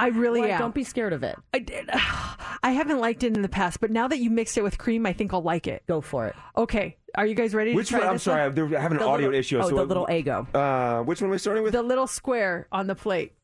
I 0.00 0.08
really 0.08 0.40
Why? 0.40 0.48
am. 0.48 0.58
Don't 0.60 0.74
be 0.74 0.84
scared 0.84 1.12
of 1.12 1.22
it. 1.22 1.36
I 1.54 1.58
did. 1.58 1.88
I 2.62 2.70
haven't 2.72 2.98
liked 2.98 3.22
it 3.22 3.34
in 3.36 3.42
the 3.42 3.48
past, 3.48 3.80
but 3.80 3.90
now 3.90 4.08
that 4.08 4.18
you 4.18 4.30
mixed 4.30 4.56
it 4.58 4.62
with 4.62 4.78
cream, 4.78 5.04
I 5.06 5.12
think 5.12 5.32
I'll 5.32 5.42
like 5.42 5.66
it. 5.66 5.82
Go 5.86 6.00
for 6.00 6.26
it. 6.26 6.34
Okay, 6.56 6.96
are 7.16 7.26
you 7.26 7.34
guys 7.34 7.54
ready? 7.54 7.74
Which 7.74 7.88
to 7.88 7.94
try 7.94 8.00
one? 8.00 8.08
I'm 8.10 8.18
sorry, 8.18 8.48
one? 8.48 8.58
I'm, 8.58 8.72
having 8.80 8.98
an 8.98 9.02
The 9.04 9.08
audio 9.08 9.26
little- 9.28 9.38
issue. 9.40 9.58
oh, 9.58 9.62
so 9.62 9.68
the 9.68 9.74
what- 9.76 9.88
little 9.88 10.08
ego. 10.10 10.46
Uh, 10.54 11.02
which 11.02 11.20
one 11.20 11.28
are 11.30 11.32
we 11.32 11.38
starting 11.38 11.62
with? 11.62 11.72
The 11.72 11.82
little 11.82 12.06
square 12.06 12.66
on 12.72 12.86
the 12.86 12.94
plate. 12.94 13.34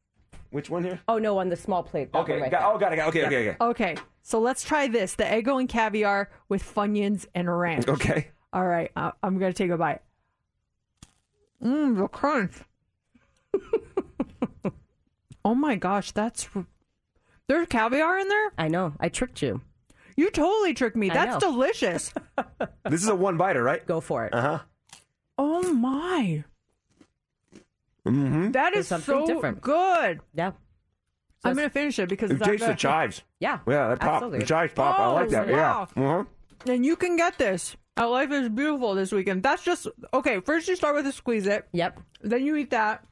Which 0.50 0.70
one 0.70 0.84
here? 0.84 1.00
Oh 1.08 1.18
no, 1.18 1.38
on 1.38 1.48
the 1.48 1.56
small 1.56 1.82
plate. 1.82 2.12
that 2.12 2.18
Okay, 2.20 2.40
right 2.40 2.50
got- 2.50 2.74
oh, 2.74 2.78
got 2.78 2.92
it, 2.92 2.96
got 2.96 3.06
it. 3.06 3.08
Okay, 3.08 3.20
Yeah. 3.20 3.26
okay, 3.26 3.48
okay. 3.50 3.56
Okay, 3.92 3.96
so 4.22 4.38
let's 4.40 4.64
try 4.64 4.88
this: 4.88 5.14
the 5.14 5.24
Eggo 5.24 5.58
and 5.60 5.68
caviar 5.68 6.30
with 6.48 6.62
funyuns 6.62 7.26
and 7.34 7.54
ranch. 7.54 7.86
Okay. 7.88 8.28
All 8.52 8.64
right, 8.66 8.90
uh, 8.96 9.10
I'm 9.22 9.38
gonna 9.38 9.52
take 9.52 9.70
a 9.70 9.76
bite. 9.76 10.00
Mmm, 11.62 11.96
the 11.98 12.08
crunch. 12.08 12.52
oh 15.46 15.54
my 15.54 15.76
gosh, 15.76 16.10
that's 16.10 16.48
there's 17.48 17.68
caviar 17.68 18.18
in 18.18 18.28
there. 18.28 18.52
I 18.58 18.66
know. 18.68 18.92
I 19.00 19.08
tricked 19.08 19.40
you. 19.40 19.62
You 20.16 20.30
totally 20.30 20.74
tricked 20.74 20.96
me. 20.96 21.10
I 21.10 21.14
That's 21.14 21.42
know. 21.44 21.52
delicious. 21.52 22.12
This 22.88 23.02
is 23.02 23.08
a 23.08 23.14
one 23.14 23.36
biter, 23.36 23.62
right? 23.62 23.84
Go 23.86 24.00
for 24.00 24.24
it. 24.26 24.32
Uh 24.34 24.40
huh. 24.40 24.58
oh 25.38 25.72
my, 25.72 26.44
Mm-hmm. 28.06 28.52
that 28.52 28.70
There's 28.72 28.84
is 28.84 28.88
something 28.88 29.26
so 29.26 29.26
different. 29.26 29.60
good. 29.60 30.20
Yeah. 30.34 30.52
I'm 31.44 31.54
gonna 31.56 31.70
finish 31.70 31.98
it 31.98 32.08
because 32.08 32.30
It 32.30 32.38
that- 32.38 32.44
tastes 32.44 32.66
the 32.66 32.74
chives. 32.74 33.22
Yeah. 33.40 33.58
Yeah, 33.68 33.88
that 33.88 34.00
pop. 34.00 34.14
absolutely. 34.14 34.38
The 34.40 34.46
chives 34.46 34.72
pop. 34.74 34.98
I 34.98 35.06
like 35.12 35.26
Oh, 35.28 35.30
that. 35.30 35.48
wow. 35.48 35.88
Yeah. 35.96 36.02
Uh-huh. 36.02 36.24
And 36.72 36.84
you 36.86 36.96
can 36.96 37.16
get 37.16 37.36
this 37.38 37.76
at 37.96 38.04
Life 38.04 38.30
is 38.32 38.48
Beautiful 38.48 38.94
this 38.94 39.12
weekend. 39.12 39.42
That's 39.42 39.62
just 39.62 39.86
okay. 40.14 40.40
First, 40.40 40.68
you 40.68 40.76
start 40.76 40.94
with 40.96 41.06
a 41.06 41.12
squeeze 41.12 41.46
it. 41.46 41.66
Yep. 41.72 42.00
Then 42.22 42.44
you 42.44 42.56
eat 42.56 42.70
that. 42.70 43.04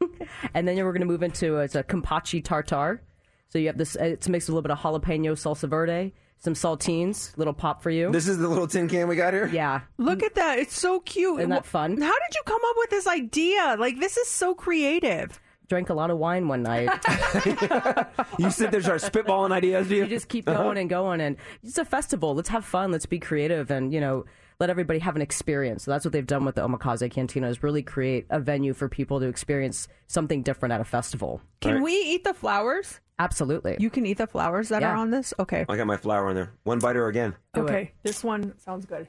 And 0.54 0.66
then 0.68 0.76
we're 0.76 0.92
going 0.92 1.00
to 1.00 1.06
move 1.06 1.22
into 1.22 1.56
uh, 1.58 1.60
it's 1.60 1.74
a 1.74 1.82
Kampachi 1.82 2.42
tartar. 2.42 3.00
So 3.48 3.58
you 3.58 3.66
have 3.68 3.78
this. 3.78 3.96
Uh, 3.96 4.04
it's 4.04 4.28
mixed 4.28 4.48
with 4.48 4.52
a 4.54 4.56
little 4.56 4.62
bit 4.62 4.70
of 4.70 4.78
jalapeno 4.78 5.32
salsa 5.32 5.68
verde, 5.68 6.12
some 6.38 6.54
saltines, 6.54 7.36
little 7.38 7.54
pop 7.54 7.82
for 7.82 7.90
you. 7.90 8.10
This 8.12 8.28
is 8.28 8.38
the 8.38 8.46
little 8.48 8.66
tin 8.66 8.88
can 8.88 9.08
we 9.08 9.16
got 9.16 9.32
here. 9.34 9.46
yeah. 9.46 9.80
Look 9.96 10.22
at 10.22 10.34
that. 10.34 10.58
It's 10.58 10.78
so 10.78 11.00
cute. 11.00 11.40
Isn't 11.40 11.50
that 11.50 11.64
fun? 11.66 11.92
How 12.00 12.12
did 12.12 12.34
you 12.34 12.42
come 12.44 12.60
up 12.64 12.74
with 12.78 12.90
this 12.90 13.06
idea? 13.06 13.76
Like 13.78 13.98
this 14.00 14.16
is 14.16 14.28
so 14.28 14.54
creative. 14.54 15.40
Drank 15.68 15.90
a 15.90 15.94
lot 15.94 16.10
of 16.10 16.16
wine 16.18 16.48
one 16.48 16.62
night. 16.62 16.88
You 18.38 18.50
sit 18.50 18.70
there, 18.70 18.80
start 18.80 19.00
spitballing 19.02 19.50
ideas, 19.52 19.88
do 19.88 19.96
you? 19.96 20.02
you 20.04 20.08
just 20.08 20.28
keep 20.28 20.44
going 20.46 20.78
and 20.78 20.88
going, 20.88 21.20
and 21.20 21.36
it's 21.62 21.76
a 21.78 21.84
festival. 21.84 22.34
Let's 22.34 22.48
have 22.50 22.64
fun. 22.64 22.92
Let's 22.92 23.04
be 23.06 23.18
creative, 23.18 23.70
and 23.70 23.92
you 23.92 24.00
know, 24.00 24.24
let 24.60 24.70
everybody 24.70 24.98
have 24.98 25.14
an 25.14 25.22
experience. 25.22 25.84
So 25.84 25.90
that's 25.92 26.04
what 26.04 26.12
they've 26.12 26.26
done 26.26 26.44
with 26.44 26.56
the 26.56 26.66
Omakase 26.66 27.08
Cantina 27.10 27.48
is 27.48 27.62
really 27.62 27.82
create 27.82 28.26
a 28.30 28.40
venue 28.40 28.74
for 28.74 28.88
people 28.88 29.20
to 29.20 29.26
experience 29.26 29.86
something 30.08 30.42
different 30.42 30.72
at 30.72 30.80
a 30.80 30.84
festival. 30.84 31.40
Can 31.60 31.82
we 31.82 31.92
eat 31.92 32.24
the 32.24 32.34
flowers? 32.34 33.00
Absolutely. 33.20 33.76
You 33.78 33.90
can 33.90 34.04
eat 34.06 34.18
the 34.18 34.26
flowers 34.26 34.68
that 34.70 34.82
Yeah. 34.82 34.92
are 34.92 34.96
on 34.96 35.10
this. 35.10 35.32
Okay. 35.38 35.64
I 35.68 35.76
got 35.76 35.86
my 35.86 35.96
flower 35.96 36.28
in 36.30 36.34
there. 36.36 36.52
One 36.64 36.80
biter 36.80 37.06
again. 37.06 37.34
Do 37.54 37.62
it. 37.62 37.64
okay. 37.64 37.92
This 38.02 38.24
one 38.24 38.58
sounds 38.58 38.84
good. 38.84 39.08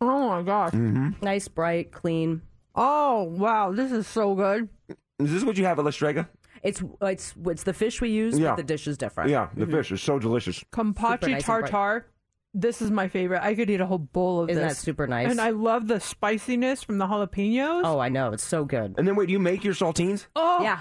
Oh 0.00 0.28
my 0.28 0.42
gosh. 0.42 0.72
Mm-hmm. 0.72 1.10
Nice, 1.22 1.48
bright, 1.48 1.92
clean. 1.92 2.42
Oh 2.74 3.22
wow, 3.24 3.72
this 3.72 3.92
is 3.92 4.06
so 4.06 4.34
good. 4.34 4.68
Is 5.18 5.32
this 5.32 5.44
what 5.44 5.56
you 5.56 5.64
have 5.64 5.78
at 5.78 5.84
La 5.86 5.90
Strega? 5.90 6.28
It's 6.62 6.82
it's 7.00 7.34
it's 7.46 7.62
the 7.62 7.72
fish 7.72 8.00
we 8.02 8.10
use, 8.10 8.38
Yeah. 8.38 8.50
but 8.50 8.56
the 8.56 8.62
dish 8.62 8.86
is 8.86 8.98
different. 8.98 9.30
Yeah, 9.30 9.48
the 9.56 9.66
fish 9.66 9.92
is 9.92 10.02
so 10.02 10.18
delicious. 10.18 10.56
Super 10.56 10.82
Kampachi 10.82 11.30
nice 11.30 11.44
tartar. 11.44 12.06
This 12.58 12.80
is 12.80 12.90
my 12.90 13.08
favorite. 13.08 13.42
I 13.42 13.54
could 13.54 13.68
eat 13.68 13.82
a 13.82 13.86
whole 13.86 13.98
bowl 13.98 14.40
of 14.40 14.48
Isn't 14.48 14.62
this. 14.62 14.78
that 14.78 14.80
super 14.82 15.06
nice? 15.06 15.30
And 15.30 15.40
I 15.42 15.50
love 15.50 15.88
the 15.88 16.00
spiciness 16.00 16.82
from 16.82 16.96
the 16.96 17.06
jalapenos. 17.06 17.82
Oh, 17.84 17.98
I 17.98 18.08
know. 18.08 18.32
It's 18.32 18.46
so 18.46 18.64
good. 18.64 18.94
And 18.96 19.06
then 19.06 19.14
wait, 19.14 19.26
do 19.26 19.32
you 19.32 19.38
make 19.38 19.62
your 19.62 19.74
saltines? 19.74 20.26
Oh, 20.34 20.62
Yeah. 20.62 20.80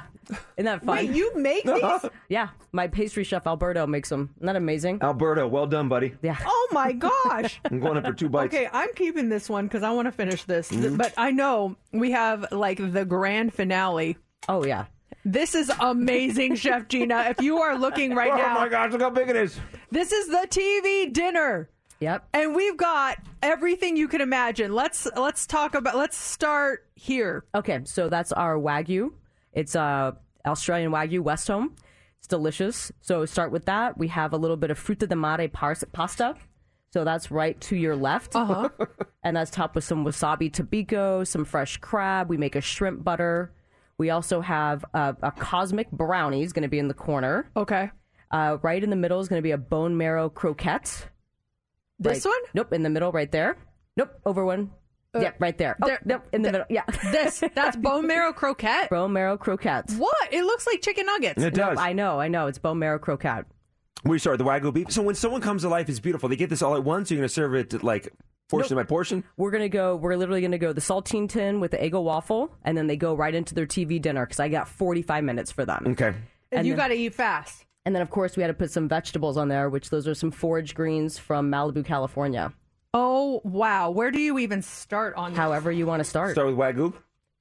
Isn't 0.57 0.65
that 0.65 0.83
fun? 0.83 0.95
Wait, 0.97 1.11
you 1.11 1.35
make 1.37 1.65
these? 1.65 1.83
yeah. 2.29 2.47
My 2.71 2.87
pastry 2.87 3.23
chef 3.25 3.45
Alberto 3.45 3.85
makes 3.85 4.09
them. 4.09 4.31
Isn't 4.37 4.45
that 4.47 4.55
amazing? 4.55 4.99
Alberto, 5.03 5.47
well 5.47 5.67
done, 5.67 5.87
buddy. 5.89 6.13
Yeah. 6.23 6.37
Oh 6.43 6.67
my 6.71 6.93
gosh. 6.93 7.59
I'm 7.69 7.79
going 7.81 7.97
up 7.97 8.05
for 8.05 8.13
two 8.13 8.29
bites. 8.29 8.55
Okay, 8.55 8.67
I'm 8.71 8.91
keeping 8.95 9.27
this 9.29 9.49
one 9.49 9.65
because 9.67 9.83
I 9.83 9.91
want 9.91 10.07
to 10.07 10.11
finish 10.13 10.43
this. 10.45 10.71
Mhm. 10.71 10.97
But 10.97 11.13
I 11.17 11.29
know 11.31 11.75
we 11.91 12.11
have 12.11 12.51
like 12.51 12.79
the 12.93 13.05
grand 13.05 13.53
finale. 13.53 14.17
Oh 14.49 14.65
yeah. 14.65 14.85
This 15.25 15.55
is 15.55 15.71
amazing, 15.79 16.55
Chef 16.63 16.87
Gina. 16.87 17.25
If 17.29 17.41
you 17.41 17.57
are 17.57 17.77
looking 17.77 18.13
right 18.13 18.31
oh 18.31 18.37
now, 18.37 18.57
Oh 18.57 18.61
my 18.61 18.69
gosh, 18.69 18.91
look 18.91 19.01
how 19.01 19.09
big 19.09 19.27
it 19.27 19.35
is. 19.35 19.59
this 19.91 20.11
is 20.11 20.27
the 20.27 20.47
TV 20.49 21.11
dinner. 21.11 21.69
Yep. 21.99 22.27
And 22.33 22.55
we've 22.55 22.77
got 22.77 23.17
everything 23.41 23.97
you 23.97 24.07
can 24.07 24.21
imagine. 24.21 24.73
Let's 24.73 25.07
let's 25.15 25.47
talk 25.47 25.73
about 25.75 25.95
let's 25.95 26.17
start 26.17 26.85
here. 26.95 27.45
Okay, 27.55 27.79
so 27.85 28.09
that's 28.09 28.31
our 28.31 28.55
wagyu. 28.57 29.11
It's 29.53 29.75
uh 29.75 30.11
Australian 30.45 30.91
wagyu 30.91 31.21
Westholme. 31.21 31.69
It's 32.19 32.27
delicious. 32.27 32.91
So 33.01 33.25
start 33.25 33.51
with 33.51 33.65
that. 33.65 33.97
We 33.97 34.09
have 34.09 34.33
a 34.33 34.37
little 34.37 34.57
bit 34.57 34.71
of 34.71 34.79
fruta 34.79 35.07
de 35.07 35.15
mare 35.15 35.47
pars- 35.47 35.85
pasta. 35.93 36.35
So 36.91 37.03
that's 37.03 37.31
right 37.31 37.59
to 37.61 37.75
your 37.75 37.95
left. 37.95 38.35
Uh-huh. 38.35 38.69
and 39.23 39.35
that's 39.35 39.49
topped 39.51 39.75
with 39.75 39.83
some 39.85 40.05
wasabi 40.05 40.51
tobiko, 40.51 41.25
some 41.25 41.45
fresh 41.45 41.77
crab. 41.77 42.29
We 42.29 42.37
make 42.37 42.55
a 42.55 42.61
shrimp 42.61 43.03
butter. 43.03 43.53
We 43.97 44.09
also 44.09 44.41
have 44.41 44.83
a, 44.93 45.15
a 45.21 45.31
cosmic 45.31 45.89
brownie 45.91 46.43
is 46.43 46.51
going 46.53 46.63
to 46.63 46.69
be 46.69 46.79
in 46.79 46.87
the 46.87 46.93
corner. 46.93 47.49
Okay. 47.55 47.89
Uh, 48.31 48.57
right 48.61 48.83
in 48.83 48.89
the 48.89 48.95
middle 48.95 49.19
is 49.19 49.27
going 49.29 49.39
to 49.39 49.43
be 49.43 49.51
a 49.51 49.57
bone 49.57 49.95
marrow 49.97 50.29
croquette. 50.29 51.07
This 51.99 52.25
Right- 52.25 52.31
one? 52.31 52.41
Nope, 52.53 52.73
in 52.73 52.83
the 52.83 52.89
middle 52.89 53.11
right 53.11 53.31
there. 53.31 53.57
Nope, 53.95 54.11
over 54.25 54.43
one. 54.45 54.71
Uh, 55.13 55.19
yeah, 55.21 55.31
right 55.39 55.57
there. 55.57 55.77
Oh, 55.81 55.87
there- 55.87 56.01
nope, 56.03 56.23
in 56.33 56.41
the 56.41 56.51
middle. 56.51 56.67
Yeah. 56.69 56.83
This 57.11 57.41
that's 57.53 57.77
bone 57.77 58.05
marrow 58.07 58.33
croquette. 58.33 58.89
Bone 58.89 59.13
marrow 59.13 59.37
croquette. 59.37 59.89
What? 59.91 60.33
It 60.33 60.43
looks 60.43 60.67
like 60.67 60.81
chicken 60.81 61.05
nuggets. 61.05 61.41
It 61.41 61.53
does. 61.53 61.77
I 61.79 61.93
know, 61.93 62.19
I 62.19 62.27
know. 62.27 62.47
It's 62.47 62.57
bone 62.59 62.79
marrow 62.79 62.99
croquette. 62.99 63.45
We 64.03 64.19
start 64.19 64.37
the 64.39 64.43
wagyu 64.43 64.73
beef. 64.73 64.91
So 64.91 65.01
when 65.01 65.15
someone 65.15 65.39
comes 65.41 65.61
to 65.61 65.69
life, 65.69 65.87
it's 65.87 66.01
beautiful. 66.01 66.27
They 66.27 66.35
get 66.35 66.49
this 66.49 66.61
all 66.61 66.75
at 66.75 66.83
once. 66.83 67.09
You're 67.09 67.19
going 67.19 67.29
to 67.29 67.33
serve 67.33 67.55
it 67.55 67.81
like 67.81 68.11
portion 68.49 68.75
by 68.75 68.83
portion. 68.83 69.23
We're 69.37 69.51
gonna 69.51 69.69
go. 69.69 69.95
We're 69.95 70.15
literally 70.15 70.41
gonna 70.41 70.57
go 70.57 70.73
the 70.73 70.81
saltine 70.81 71.27
tin 71.29 71.59
with 71.59 71.71
the 71.71 71.77
Eggo 71.77 72.03
waffle, 72.03 72.53
and 72.63 72.77
then 72.77 72.87
they 72.87 72.95
go 72.97 73.13
right 73.15 73.33
into 73.33 73.53
their 73.55 73.65
TV 73.65 74.01
dinner 74.01 74.25
because 74.25 74.39
I 74.39 74.49
got 74.49 74.67
45 74.67 75.23
minutes 75.23 75.51
for 75.51 75.65
them. 75.65 75.83
Okay. 75.89 76.07
And, 76.07 76.15
And 76.51 76.67
you 76.67 76.73
then- 76.73 76.77
got 76.77 76.87
to 76.89 76.95
eat 76.95 77.13
fast. 77.13 77.65
And 77.87 77.93
then 77.93 78.01
of 78.01 78.09
course 78.09 78.35
we 78.35 78.41
had 78.41 78.47
to 78.47 78.53
put 78.55 78.71
some 78.71 78.87
vegetables 78.89 79.37
on 79.37 79.47
there, 79.47 79.69
which 79.69 79.91
those 79.91 80.07
are 80.07 80.15
some 80.15 80.31
forage 80.31 80.73
greens 80.73 81.19
from 81.19 81.51
Malibu, 81.51 81.85
California. 81.85 82.51
Oh 82.95 83.41
wow, 83.43 83.91
where 83.91 84.09
do 84.09 84.19
you 84.19 84.39
even 84.39 84.61
start 84.61 85.15
on? 85.15 85.31
This? 85.31 85.37
However 85.37 85.71
you 85.71 85.85
want 85.85 85.99
to 85.99 86.03
start. 86.03 86.31
Start 86.31 86.47
with 86.47 86.55
wagyu. 86.57 86.93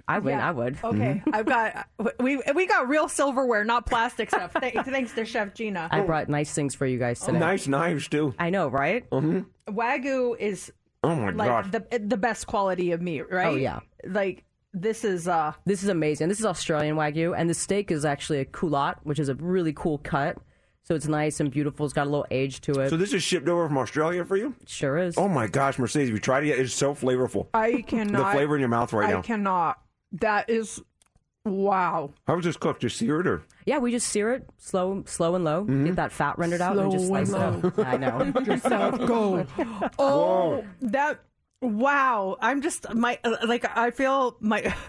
I 0.06 0.18
would. 0.18 0.30
Yeah. 0.30 0.48
I 0.48 0.50
would. 0.50 0.76
Okay, 0.84 1.22
I've 1.32 1.46
got 1.46 1.86
we 2.20 2.38
we 2.54 2.66
got 2.66 2.88
real 2.88 3.08
silverware, 3.08 3.64
not 3.64 3.86
plastic 3.86 4.28
stuff. 4.28 4.54
Th- 4.60 4.74
thanks 4.84 5.12
to 5.14 5.24
Chef 5.24 5.54
Gina. 5.54 5.88
I 5.90 6.00
brought 6.00 6.28
nice 6.28 6.52
things 6.52 6.74
for 6.74 6.84
you 6.84 6.98
guys 6.98 7.20
today. 7.20 7.38
Nice 7.38 7.66
knives 7.66 8.08
too. 8.08 8.34
I 8.38 8.50
know, 8.50 8.68
right? 8.68 9.08
Mm-hmm. 9.10 9.72
Wagyu 9.74 10.36
is 10.38 10.70
Oh 11.04 11.14
my 11.14 11.30
like 11.30 11.48
gosh. 11.48 11.66
the 11.70 11.98
the 11.98 12.16
best 12.16 12.46
quality 12.46 12.92
of 12.92 13.02
meat, 13.02 13.30
right? 13.30 13.46
Oh, 13.46 13.56
yeah. 13.56 13.80
Like 14.06 14.44
this 14.72 15.04
is 15.04 15.28
uh 15.28 15.52
This 15.64 15.82
is 15.82 15.88
amazing. 15.88 16.28
This 16.28 16.40
is 16.40 16.46
Australian 16.46 16.96
Wagyu, 16.96 17.34
and 17.36 17.48
the 17.48 17.54
steak 17.54 17.90
is 17.90 18.04
actually 18.04 18.40
a 18.40 18.44
culotte, 18.44 18.98
which 19.04 19.18
is 19.18 19.28
a 19.28 19.34
really 19.34 19.72
cool 19.72 19.98
cut. 19.98 20.38
So 20.82 20.94
it's 20.94 21.06
nice 21.06 21.40
and 21.40 21.50
beautiful. 21.50 21.86
It's 21.86 21.94
got 21.94 22.06
a 22.06 22.10
little 22.10 22.26
age 22.30 22.60
to 22.62 22.72
it. 22.80 22.90
So 22.90 22.98
this 22.98 23.14
is 23.14 23.22
shipped 23.22 23.48
over 23.48 23.66
from 23.66 23.78
Australia 23.78 24.22
for 24.24 24.36
you? 24.36 24.54
sure 24.66 24.98
is. 24.98 25.16
Oh 25.16 25.28
my 25.28 25.46
gosh, 25.46 25.78
Mercedes, 25.78 26.12
we 26.12 26.18
tried 26.18 26.44
it 26.44 26.48
yet? 26.48 26.58
It's 26.58 26.74
so 26.74 26.94
flavorful. 26.94 27.46
I 27.54 27.82
cannot 27.86 28.32
The 28.32 28.36
flavor 28.38 28.54
in 28.54 28.60
your 28.60 28.68
mouth 28.68 28.92
right 28.92 29.08
I 29.08 29.12
now. 29.12 29.18
I 29.20 29.22
cannot. 29.22 29.78
That 30.12 30.50
is 30.50 30.82
wow. 31.46 32.12
How 32.26 32.36
was 32.36 32.44
this 32.44 32.58
cooked? 32.58 32.82
Just 32.82 32.98
seared 32.98 33.26
or? 33.26 33.44
Yeah, 33.66 33.78
we 33.78 33.90
just 33.92 34.08
sear 34.08 34.32
it 34.32 34.46
slow, 34.58 35.02
slow 35.06 35.34
and 35.34 35.44
low. 35.44 35.64
Get 35.64 35.96
that 35.96 36.12
fat 36.12 36.38
rendered 36.38 36.60
out, 36.60 36.76
and 36.76 36.92
just 36.92 37.06
Slow 37.06 37.16
and 37.16 37.28
slice 37.28 37.64
it 37.64 37.78
up. 37.78 37.86
I 37.86 37.96
know. 37.96 38.32
yourself 38.46 38.98
go. 39.06 39.46
Oh, 39.98 40.64
that 40.82 41.20
wow! 41.62 42.36
I'm 42.40 42.60
just 42.62 42.92
my 42.94 43.18
uh, 43.24 43.36
like 43.46 43.64
I 43.76 43.90
feel 43.90 44.36
my 44.40 44.74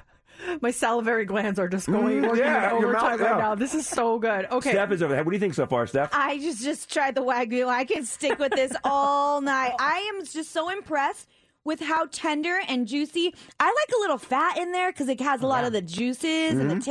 My 0.61 0.71
salivary 0.71 1.23
glands 1.23 1.59
are 1.59 1.69
just 1.69 1.87
going 1.87 2.21
Mm, 2.21 2.27
working 2.27 2.43
yeah, 2.43 2.75
in 2.75 2.81
your 2.81 2.91
mouth- 2.91 3.03
overtime 3.03 3.19
right 3.21 3.37
yeah. 3.37 3.37
now. 3.37 3.55
This 3.55 3.73
is 3.73 3.87
so 3.87 4.19
good. 4.19 4.45
Okay. 4.51 4.71
Steph 4.71 4.91
is 4.91 5.01
over 5.01 5.13
there. 5.13 5.23
What 5.23 5.31
do 5.31 5.35
you 5.37 5.39
think 5.39 5.53
so 5.53 5.65
far, 5.65 5.87
Steph? 5.87 6.09
I 6.11 6.37
just 6.39 6.61
just 6.61 6.91
tried 6.91 7.15
the 7.15 7.21
wagyu. 7.23 7.67
I 7.69 7.85
can 7.85 8.03
stick 8.03 8.37
with 8.37 8.51
this 8.51 8.73
all 8.83 9.39
night. 9.39 9.71
I 9.79 10.11
am 10.13 10.25
just 10.25 10.51
so 10.51 10.69
impressed 10.69 11.29
with 11.63 11.79
how 11.79 12.07
tender 12.07 12.59
and 12.67 12.85
juicy. 12.85 13.33
I 13.61 13.65
like 13.65 13.95
a 13.95 13.99
little 14.01 14.17
fat 14.17 14.57
in 14.57 14.73
there 14.73 14.91
because 14.91 15.07
it 15.07 15.21
has 15.21 15.41
a 15.41 15.47
lot 15.47 15.63
of 15.63 15.71
the 15.71 15.81
juices 15.81 16.59
and 16.59 16.69
the 16.69 16.75
Mhm. 16.75 16.83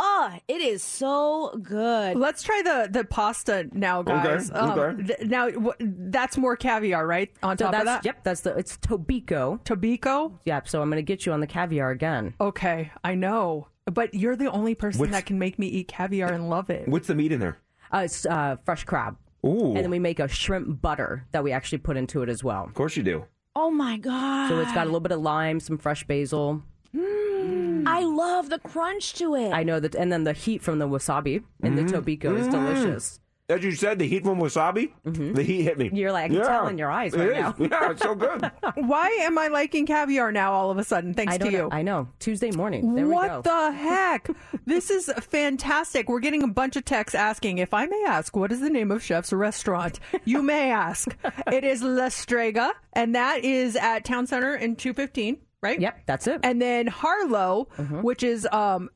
Taste. 0.00 0.10
Oh, 0.12 0.38
it 0.48 0.60
is 0.60 0.82
so 0.82 1.58
good. 1.62 2.16
Let's 2.16 2.42
try 2.42 2.62
the 2.64 2.88
the 2.90 3.04
pasta 3.04 3.68
now, 3.72 4.02
guys. 4.02 4.50
Um, 4.52 4.70
Okay, 4.70 4.80
okay. 4.80 5.02
th- 5.18 5.28
now 5.30 5.50
w- 5.50 5.72
that's 5.80 6.36
more 6.38 6.56
caviar, 6.56 7.06
right? 7.06 7.30
On 7.42 7.56
So 7.56 7.64
top 7.66 7.72
that's, 7.72 7.80
of 7.82 7.86
that, 7.86 8.04
Yep, 8.04 8.24
that's 8.24 8.40
the 8.42 8.56
it's 8.58 8.76
Tobiko. 8.78 9.62
Tobiko. 9.64 10.32
Yep. 10.44 10.68
So 10.68 10.82
I'm 10.82 10.88
gonna 10.90 11.02
get 11.02 11.26
you 11.26 11.32
on 11.32 11.40
the 11.40 11.46
caviar 11.46 11.90
again. 11.90 12.34
Okay, 12.40 12.90
I 13.04 13.14
know, 13.14 13.68
but 13.86 14.14
you're 14.14 14.36
the 14.36 14.50
only 14.50 14.74
person 14.74 15.00
What's- 15.00 15.12
that 15.12 15.26
can 15.26 15.38
make 15.38 15.58
me 15.58 15.66
eat 15.68 15.88
caviar 15.88 16.32
and 16.32 16.48
love 16.48 16.70
it. 16.70 16.88
What's 16.88 17.06
the 17.08 17.14
meat 17.14 17.32
in 17.32 17.40
there? 17.40 17.58
Uh, 17.92 18.02
it's 18.04 18.24
uh, 18.26 18.56
fresh 18.64 18.84
crab. 18.84 19.16
Ooh. 19.44 19.68
And 19.74 19.78
then 19.78 19.90
we 19.90 19.98
make 19.98 20.20
a 20.20 20.28
shrimp 20.28 20.80
butter 20.82 21.26
that 21.32 21.42
we 21.42 21.50
actually 21.50 21.78
put 21.78 21.96
into 21.96 22.22
it 22.22 22.28
as 22.28 22.44
well. 22.44 22.64
Of 22.64 22.74
course 22.74 22.96
you 22.96 23.02
do. 23.02 23.24
Oh 23.56 23.70
my 23.70 23.96
god! 23.96 24.48
So 24.48 24.60
it's 24.60 24.72
got 24.72 24.82
a 24.82 24.84
little 24.84 25.00
bit 25.00 25.10
of 25.12 25.20
lime, 25.20 25.58
some 25.60 25.76
fresh 25.76 26.06
basil. 26.06 26.62
I 26.94 28.02
love 28.02 28.50
the 28.50 28.58
crunch 28.58 29.14
to 29.14 29.34
it. 29.34 29.52
I 29.52 29.62
know 29.62 29.80
that, 29.80 29.94
and 29.94 30.12
then 30.12 30.24
the 30.24 30.32
heat 30.32 30.62
from 30.62 30.78
the 30.78 30.88
wasabi 30.88 31.42
and 31.62 31.76
the 31.78 31.82
Tobiko 31.82 32.36
is 32.38 32.48
Mm. 32.48 32.52
delicious. 32.52 33.20
As 33.48 33.64
you 33.64 33.72
said, 33.72 33.98
the 33.98 34.06
heat 34.06 34.22
from 34.22 34.38
wasabi, 34.38 34.92
the 35.04 35.42
heat 35.42 35.62
hit 35.62 35.76
me. 35.76 35.86
Mm-hmm. 35.86 35.96
You're 35.96 36.12
like, 36.12 36.26
I 36.26 36.28
can 36.28 36.36
Yeah, 36.36 36.42
tell 36.44 36.68
in 36.68 36.78
your 36.78 36.88
eyes 36.88 37.14
it 37.14 37.18
right 37.18 37.30
is. 37.30 37.34
now. 37.36 37.54
Yeah, 37.58 37.90
it's 37.90 38.00
so 38.00 38.14
good. 38.14 38.48
Why 38.76 39.08
am 39.22 39.38
I 39.38 39.48
liking 39.48 39.86
caviar 39.86 40.30
now 40.30 40.52
all 40.52 40.70
of 40.70 40.78
a 40.78 40.84
sudden? 40.84 41.14
Thanks 41.14 41.34
I 41.34 41.38
to 41.38 41.44
don't 41.44 41.52
you. 41.52 41.58
know. 41.58 41.68
I 41.72 41.82
know. 41.82 42.06
Tuesday 42.20 42.52
morning. 42.52 42.94
There 42.94 43.08
what 43.08 43.22
we 43.24 43.28
go. 43.28 43.42
the 43.42 43.72
heck? 43.72 44.30
this 44.66 44.88
is 44.88 45.10
fantastic. 45.20 46.08
We're 46.08 46.20
getting 46.20 46.44
a 46.44 46.48
bunch 46.48 46.76
of 46.76 46.84
texts 46.84 47.16
asking, 47.16 47.58
if 47.58 47.74
I 47.74 47.86
may 47.86 48.04
ask, 48.06 48.36
what 48.36 48.52
is 48.52 48.60
the 48.60 48.70
name 48.70 48.92
of 48.92 49.02
Chef's 49.02 49.32
restaurant? 49.32 49.98
You 50.24 50.42
may 50.42 50.70
ask. 50.70 51.16
It 51.50 51.64
is 51.64 51.82
La 51.82 52.08
Strega, 52.08 52.72
and 52.92 53.16
that 53.16 53.44
is 53.44 53.74
at 53.74 54.04
Town 54.04 54.28
Center 54.28 54.54
in 54.54 54.76
215, 54.76 55.38
right? 55.62 55.80
Yep, 55.80 56.00
that's 56.06 56.26
it. 56.26 56.40
And 56.42 56.60
then 56.60 56.86
Harlo, 56.88 57.68
Mhm. 57.76 58.02
which 58.02 58.22
is 58.22 58.46
um 58.52 58.90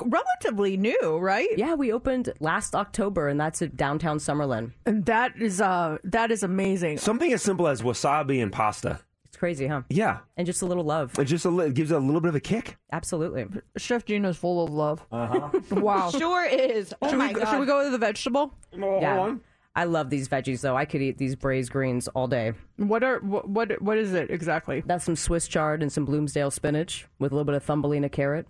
relatively 0.00 0.76
new, 0.76 1.18
right? 1.18 1.48
Yeah, 1.56 1.74
we 1.74 1.92
opened 1.92 2.32
last 2.40 2.74
October, 2.74 3.28
and 3.28 3.40
that's 3.40 3.62
at 3.62 3.76
downtown 3.76 4.18
Summerlin. 4.18 4.72
And 4.86 5.04
that 5.06 5.36
is 5.40 5.60
uh 5.60 5.98
that 6.04 6.30
is 6.30 6.42
amazing. 6.42 6.98
Something 6.98 7.32
as 7.32 7.42
simple 7.42 7.68
as 7.68 7.82
wasabi 7.82 8.42
and 8.42 8.52
pasta. 8.52 9.00
It's 9.26 9.36
crazy, 9.38 9.66
huh? 9.66 9.82
Yeah. 9.88 10.18
And 10.36 10.46
just 10.46 10.60
a 10.60 10.66
little 10.66 10.84
love. 10.84 11.18
It 11.18 11.24
just 11.24 11.46
a, 11.46 11.50
li- 11.50 11.70
gives 11.72 11.90
it 11.90 11.94
a 11.94 11.98
little 11.98 12.20
bit 12.20 12.28
of 12.28 12.34
a 12.34 12.40
kick. 12.40 12.76
Absolutely. 12.92 13.46
Chef 13.78 14.04
Gina's 14.04 14.36
full 14.36 14.62
of 14.62 14.70
love. 14.70 15.04
Uh-huh. 15.10 15.48
Wow. 15.80 16.10
Sure 16.10 16.44
is. 16.44 16.92
Oh 17.00 17.08
should 17.08 17.18
my 17.18 17.28
we, 17.28 17.34
god! 17.40 17.50
Should 17.50 17.60
we 17.60 17.66
go 17.66 17.82
to 17.82 17.90
the 17.90 17.98
vegetable? 17.98 18.54
yeah. 18.76 19.34
I 19.74 19.84
love 19.84 20.10
these 20.10 20.28
veggies, 20.28 20.60
though. 20.60 20.76
I 20.76 20.84
could 20.84 21.00
eat 21.00 21.16
these 21.18 21.34
braised 21.34 21.72
greens 21.72 22.06
all 22.08 22.26
day. 22.28 22.52
What 22.76 23.02
are 23.02 23.20
what 23.20 23.48
what, 23.48 23.80
what 23.80 23.96
is 23.98 24.12
it 24.12 24.30
exactly? 24.30 24.82
That's 24.84 25.04
some 25.04 25.16
Swiss 25.16 25.48
chard 25.48 25.82
and 25.82 25.90
some 25.90 26.04
Bloomsdale 26.04 26.50
spinach 26.50 27.06
with 27.18 27.32
a 27.32 27.34
little 27.34 27.46
bit 27.46 27.54
of 27.54 27.62
thumbelina 27.62 28.08
carrot. 28.10 28.46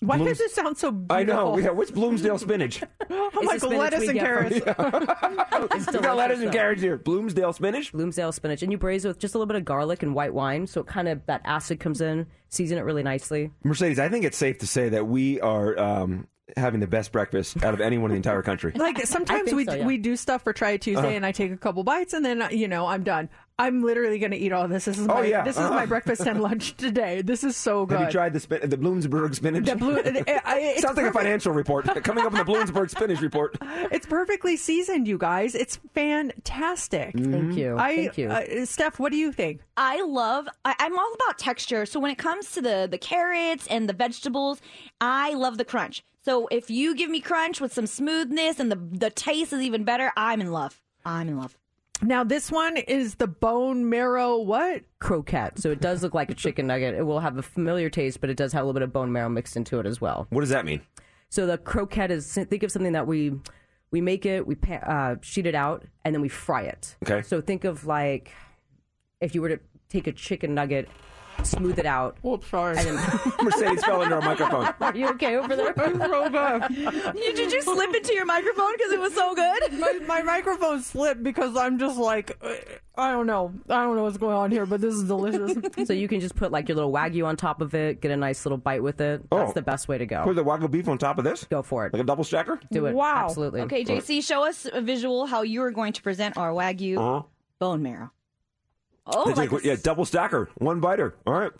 Why 0.00 0.18
Blooms- 0.18 0.38
does 0.38 0.50
it 0.50 0.54
sound 0.54 0.76
so 0.76 0.90
beautiful? 0.90 1.16
I 1.16 1.22
know. 1.22 1.56
Yeah, 1.58 1.70
what's 1.70 1.90
Bloomsdale 1.90 2.36
spinach? 2.38 2.82
I'm 3.08 3.30
It's 3.34 3.46
like 3.46 3.60
spinach 3.60 3.78
lettuce 3.78 4.08
and 4.08 4.18
get 4.18 4.26
from- 4.26 4.50
carrots. 4.66 5.86
we 5.94 6.00
got 6.02 6.16
lettuce 6.16 6.40
and 6.40 6.52
carrots 6.52 6.82
here. 6.82 6.98
Bloomsdale 6.98 7.52
spinach. 7.54 7.92
Bloomsdale 7.92 8.32
spinach, 8.32 8.62
and 8.62 8.70
you 8.70 8.76
braise 8.76 9.04
it 9.06 9.08
with 9.08 9.18
just 9.18 9.34
a 9.34 9.38
little 9.38 9.46
bit 9.46 9.56
of 9.56 9.64
garlic 9.64 10.02
and 10.02 10.14
white 10.14 10.34
wine, 10.34 10.66
so 10.66 10.82
it 10.82 10.86
kind 10.86 11.08
of 11.08 11.24
that 11.26 11.40
acid 11.44 11.80
comes 11.80 12.00
in, 12.02 12.26
season 12.50 12.76
it 12.76 12.82
really 12.82 13.02
nicely. 13.02 13.52
Mercedes, 13.64 13.98
I 13.98 14.08
think 14.10 14.24
it's 14.26 14.36
safe 14.36 14.58
to 14.58 14.66
say 14.66 14.90
that 14.90 15.06
we 15.06 15.40
are 15.40 15.78
um, 15.78 16.26
having 16.56 16.80
the 16.80 16.86
best 16.86 17.10
breakfast 17.12 17.62
out 17.64 17.74
of 17.74 17.80
anyone 17.80 18.10
in 18.10 18.14
the 18.14 18.16
entire 18.18 18.42
country. 18.42 18.72
Like 18.76 19.04
sometimes 19.06 19.52
we 19.52 19.64
so, 19.64 19.74
yeah. 19.74 19.86
we 19.86 19.96
do 19.98 20.16
stuff 20.16 20.42
for 20.42 20.52
Try 20.52 20.70
It 20.72 20.82
Tuesday, 20.82 21.00
Uh-huh. 21.00 21.08
and 21.16 21.26
I 21.26 21.32
take 21.32 21.50
a 21.52 21.56
couple 21.56 21.82
bites, 21.82 22.12
and 22.12 22.24
then 22.24 22.46
you 22.52 22.68
know 22.68 22.86
I'm 22.86 23.02
done. 23.02 23.28
I'm 23.58 23.82
literally 23.82 24.18
going 24.18 24.32
to 24.32 24.36
eat 24.36 24.52
all 24.52 24.68
this. 24.68 24.84
This 24.84 24.98
is 24.98 25.06
Oh, 25.08 25.14
my 25.14 25.24
yeah. 25.24 25.42
this 25.42 25.56
is 25.56 25.62
Uh-huh. 25.62 25.74
my 25.74 25.86
breakfast 25.86 26.20
and 26.26 26.42
lunch 26.42 26.76
today. 26.76 27.22
This 27.22 27.42
is 27.42 27.56
so 27.56 27.86
good. 27.86 27.98
Have 27.98 28.08
you 28.08 28.12
tried 28.12 28.34
the 28.34 28.40
spin- 28.40 28.68
the 28.68 28.76
Bloomsburg 28.76 29.34
spinach? 29.34 29.64
The 29.64 29.76
blue- 29.76 29.96
it- 29.96 30.06
it- 30.14 30.24
it's 30.46 30.82
Sounds 30.82 30.96
like 30.98 31.06
a 31.06 31.12
financial 31.12 31.52
report 31.54 31.86
coming 32.04 32.24
up 32.26 32.32
in 32.32 32.38
the 32.38 32.44
Bloomsburg 32.52 32.90
spinach 32.90 33.20
report. 33.22 33.56
It's 33.90 34.04
perfectly 34.06 34.56
seasoned, 34.58 35.08
you 35.08 35.16
guys. 35.16 35.54
It's 35.54 35.78
fantastic. 35.94 37.14
Thank 37.18 37.56
you. 37.56 37.76
I, 37.78 37.96
Thank 37.96 38.18
you. 38.18 38.28
Uh, 38.28 38.66
Steph, 38.66 38.98
what 38.98 39.10
do 39.12 39.18
you 39.18 39.32
think? 39.32 39.60
I 39.76 40.02
love. 40.02 40.48
I, 40.64 40.74
I'm 40.78 40.96
all 40.98 41.12
about 41.14 41.38
texture. 41.38 41.86
So 41.86 41.98
when 42.00 42.10
it 42.10 42.18
comes 42.18 42.52
to 42.52 42.60
the 42.62 42.86
the 42.90 42.98
carrots 42.98 43.66
and 43.68 43.88
the 43.88 43.92
vegetables, 43.94 44.60
I 45.00 45.34
love 45.34 45.58
the 45.58 45.64
crunch. 45.64 46.04
So 46.26 46.48
if 46.50 46.70
you 46.70 46.96
give 46.96 47.08
me 47.08 47.20
crunch 47.20 47.60
with 47.60 47.72
some 47.72 47.86
smoothness 47.86 48.58
and 48.58 48.68
the 48.68 48.74
the 48.74 49.10
taste 49.10 49.52
is 49.52 49.62
even 49.62 49.84
better, 49.84 50.10
I'm 50.16 50.40
in 50.40 50.50
love. 50.50 50.82
I'm 51.04 51.28
in 51.28 51.38
love. 51.38 51.56
Now 52.02 52.24
this 52.24 52.50
one 52.50 52.76
is 52.76 53.14
the 53.14 53.28
bone 53.28 53.88
marrow. 53.88 54.36
What? 54.38 54.82
Croquette. 54.98 55.60
So 55.60 55.70
it 55.70 55.80
does 55.80 56.02
look 56.02 56.14
like 56.14 56.28
a 56.28 56.34
chicken 56.34 56.66
nugget. 56.66 56.96
It 56.96 57.04
will 57.04 57.20
have 57.20 57.38
a 57.38 57.42
familiar 57.42 57.88
taste, 57.88 58.20
but 58.20 58.28
it 58.28 58.36
does 58.36 58.52
have 58.54 58.64
a 58.64 58.66
little 58.66 58.74
bit 58.74 58.82
of 58.82 58.92
bone 58.92 59.12
marrow 59.12 59.28
mixed 59.28 59.56
into 59.56 59.78
it 59.78 59.86
as 59.86 60.00
well. 60.00 60.26
What 60.30 60.40
does 60.40 60.50
that 60.50 60.64
mean? 60.64 60.80
So 61.28 61.46
the 61.46 61.58
croquette 61.58 62.10
is 62.10 62.34
think 62.34 62.64
of 62.64 62.72
something 62.72 62.94
that 62.94 63.06
we 63.06 63.38
we 63.92 64.00
make 64.00 64.26
it, 64.26 64.48
we 64.48 64.56
uh, 64.84 65.14
sheet 65.20 65.46
it 65.46 65.54
out, 65.54 65.84
and 66.04 66.12
then 66.12 66.22
we 66.22 66.28
fry 66.28 66.62
it. 66.62 66.96
Okay. 67.04 67.22
So 67.22 67.40
think 67.40 67.62
of 67.62 67.86
like 67.86 68.32
if 69.20 69.32
you 69.36 69.42
were 69.42 69.50
to 69.50 69.60
take 69.88 70.08
a 70.08 70.12
chicken 70.12 70.56
nugget, 70.56 70.88
smooth 71.44 71.78
it 71.78 71.86
out. 71.86 72.16
Whoops, 72.22 72.48
sorry. 72.48 72.76
And 72.78 72.94
Mercedes 73.42 73.84
fell 73.84 74.02
into 74.02 74.14
our 74.16 74.20
microphone. 74.20 74.72
Are 74.80 74.96
you 74.96 75.08
okay 75.10 75.36
over 75.36 75.54
there? 75.56 75.74
so 75.76 76.28
good. 76.30 77.14
Did 77.14 77.52
you 77.52 77.62
slip 77.62 77.94
into 77.94 78.14
your 78.14 78.26
microphone 78.26 78.72
because 78.76 78.92
it 78.92 79.00
was 79.00 79.14
so 79.14 79.34
good? 79.34 79.72
my, 79.78 79.92
my 80.06 80.22
microphone 80.22 80.82
slipped 80.82 81.22
because 81.22 81.56
I'm 81.56 81.78
just 81.78 81.98
like 81.98 82.36
uh, 82.42 82.54
I 82.98 83.12
don't 83.12 83.26
know. 83.26 83.52
I 83.68 83.82
don't 83.82 83.96
know 83.96 84.04
what's 84.04 84.16
going 84.16 84.34
on 84.36 84.50
here, 84.50 84.64
but 84.66 84.80
this 84.80 84.94
is 84.94 85.04
delicious. 85.04 85.56
so 85.86 85.92
you 85.92 86.08
can 86.08 86.20
just 86.20 86.34
put 86.34 86.50
like 86.50 86.68
your 86.68 86.76
little 86.76 86.92
wagyu 86.92 87.26
on 87.26 87.36
top 87.36 87.60
of 87.60 87.74
it, 87.74 88.00
get 88.00 88.10
a 88.10 88.16
nice 88.16 88.44
little 88.46 88.58
bite 88.58 88.82
with 88.82 89.00
it. 89.00 89.28
That's 89.30 89.50
Oh. 89.50 89.52
the 89.52 89.62
best 89.62 89.86
way 89.88 89.98
to 89.98 90.06
go. 90.06 90.24
Put 90.24 90.36
the 90.36 90.44
wagyu 90.44 90.70
beef 90.70 90.88
on 90.88 90.96
top 90.98 91.18
of 91.18 91.24
this? 91.24 91.44
Go 91.44 91.62
for 91.62 91.86
it. 91.86 91.92
Like 91.92 92.02
a 92.02 92.06
double 92.06 92.24
stacker? 92.24 92.58
Do 92.72 92.86
it. 92.86 92.94
Wow. 92.94 93.26
Absolutely. 93.26 93.60
Okay, 93.62 93.84
JC, 93.84 94.22
show 94.24 94.44
us 94.46 94.66
a 94.72 94.80
visual 94.80 95.26
how 95.26 95.42
you 95.42 95.62
are 95.62 95.70
going 95.70 95.92
to 95.92 96.02
present 96.02 96.36
our 96.38 96.50
wagyu 96.52 96.96
Uh-huh. 96.98 97.22
bone 97.58 97.82
marrow. 97.82 98.10
Oh, 99.06 99.26
They 99.26 99.34
like 99.34 99.50
take- 99.50 99.64
a- 99.64 99.66
yeah, 99.68 99.76
double 99.82 100.04
stacker, 100.04 100.48
one 100.56 100.80
biter. 100.80 101.14
All 101.26 101.34
right. 101.34 101.52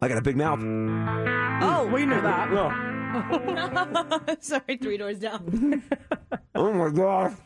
I 0.00 0.08
got 0.08 0.18
a 0.18 0.22
big 0.22 0.36
mouth. 0.36 0.60
Mm. 0.60 1.58
oh, 1.62 1.86
we 1.88 2.06
knew 2.06 2.20
that. 2.20 2.52
Yeah. 2.52 4.34
Sorry, 4.40 4.76
three 4.80 4.96
doors 4.96 5.18
down. 5.18 5.82
Oh 6.54 6.72
my 6.72 6.90
god. 6.90 7.36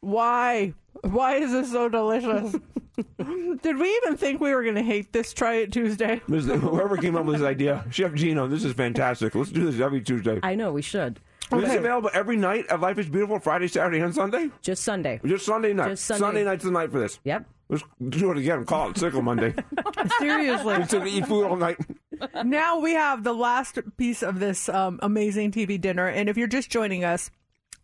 Why? 0.00 0.72
Why 1.02 1.36
is 1.36 1.52
this 1.52 1.70
so 1.70 1.88
delicious? 1.88 2.52
Did 3.62 3.78
we 3.78 3.96
even 4.02 4.16
think 4.16 4.40
we 4.40 4.52
were 4.54 4.62
going 4.64 4.74
to 4.74 4.82
hate 4.82 5.12
this 5.12 5.32
Try 5.32 5.54
It 5.56 5.72
Tuesday? 5.72 6.20
This, 6.26 6.46
whoever 6.46 6.96
came 6.96 7.14
up 7.16 7.26
with 7.26 7.36
this 7.38 7.46
idea, 7.46 7.84
Chef 7.90 8.12
Gino, 8.14 8.48
this 8.48 8.64
is 8.64 8.72
fantastic. 8.72 9.34
Let's 9.36 9.52
do 9.52 9.70
this 9.70 9.80
every 9.80 10.00
Tuesday. 10.00 10.40
I 10.42 10.56
know 10.56 10.72
we 10.72 10.82
should. 10.82 11.20
Is 11.52 11.60
this 11.60 11.64
Okay. 11.70 11.76
available 11.78 12.10
every 12.12 12.36
night 12.36 12.66
at 12.70 12.80
Life 12.80 12.98
is 12.98 13.08
Beautiful, 13.08 13.38
Friday, 13.38 13.68
Saturday, 13.68 14.00
and 14.00 14.12
Sunday? 14.14 14.50
Just 14.62 14.82
Sunday. 14.82 15.20
Just 15.24 15.46
Sunday 15.46 15.72
night. 15.72 15.90
Just 15.90 16.06
Sunday. 16.06 16.42
night's 16.44 16.64
the 16.64 16.70
night 16.72 16.90
for 16.90 16.98
this. 16.98 17.20
Yep. 17.24 17.46
Let's 17.68 17.84
do 18.08 18.30
it 18.30 18.38
again. 18.38 18.64
Call 18.64 18.90
it 18.90 18.98
Sickle 18.98 19.22
Monday. 19.22 19.54
Seriously. 20.18 20.74
Instead 20.74 21.02
of 21.02 21.08
eat 21.08 21.26
food 21.26 21.44
all 21.44 21.56
night. 21.56 21.76
now 22.44 22.78
we 22.78 22.94
have 22.94 23.24
the 23.24 23.34
last 23.34 23.78
piece 23.96 24.22
of 24.22 24.40
this 24.40 24.68
um, 24.68 24.98
amazing 25.02 25.52
TV 25.52 25.80
dinner. 25.80 26.06
And 26.06 26.28
if 26.28 26.36
you're 26.36 26.46
just 26.46 26.70
joining 26.70 27.04
us, 27.04 27.30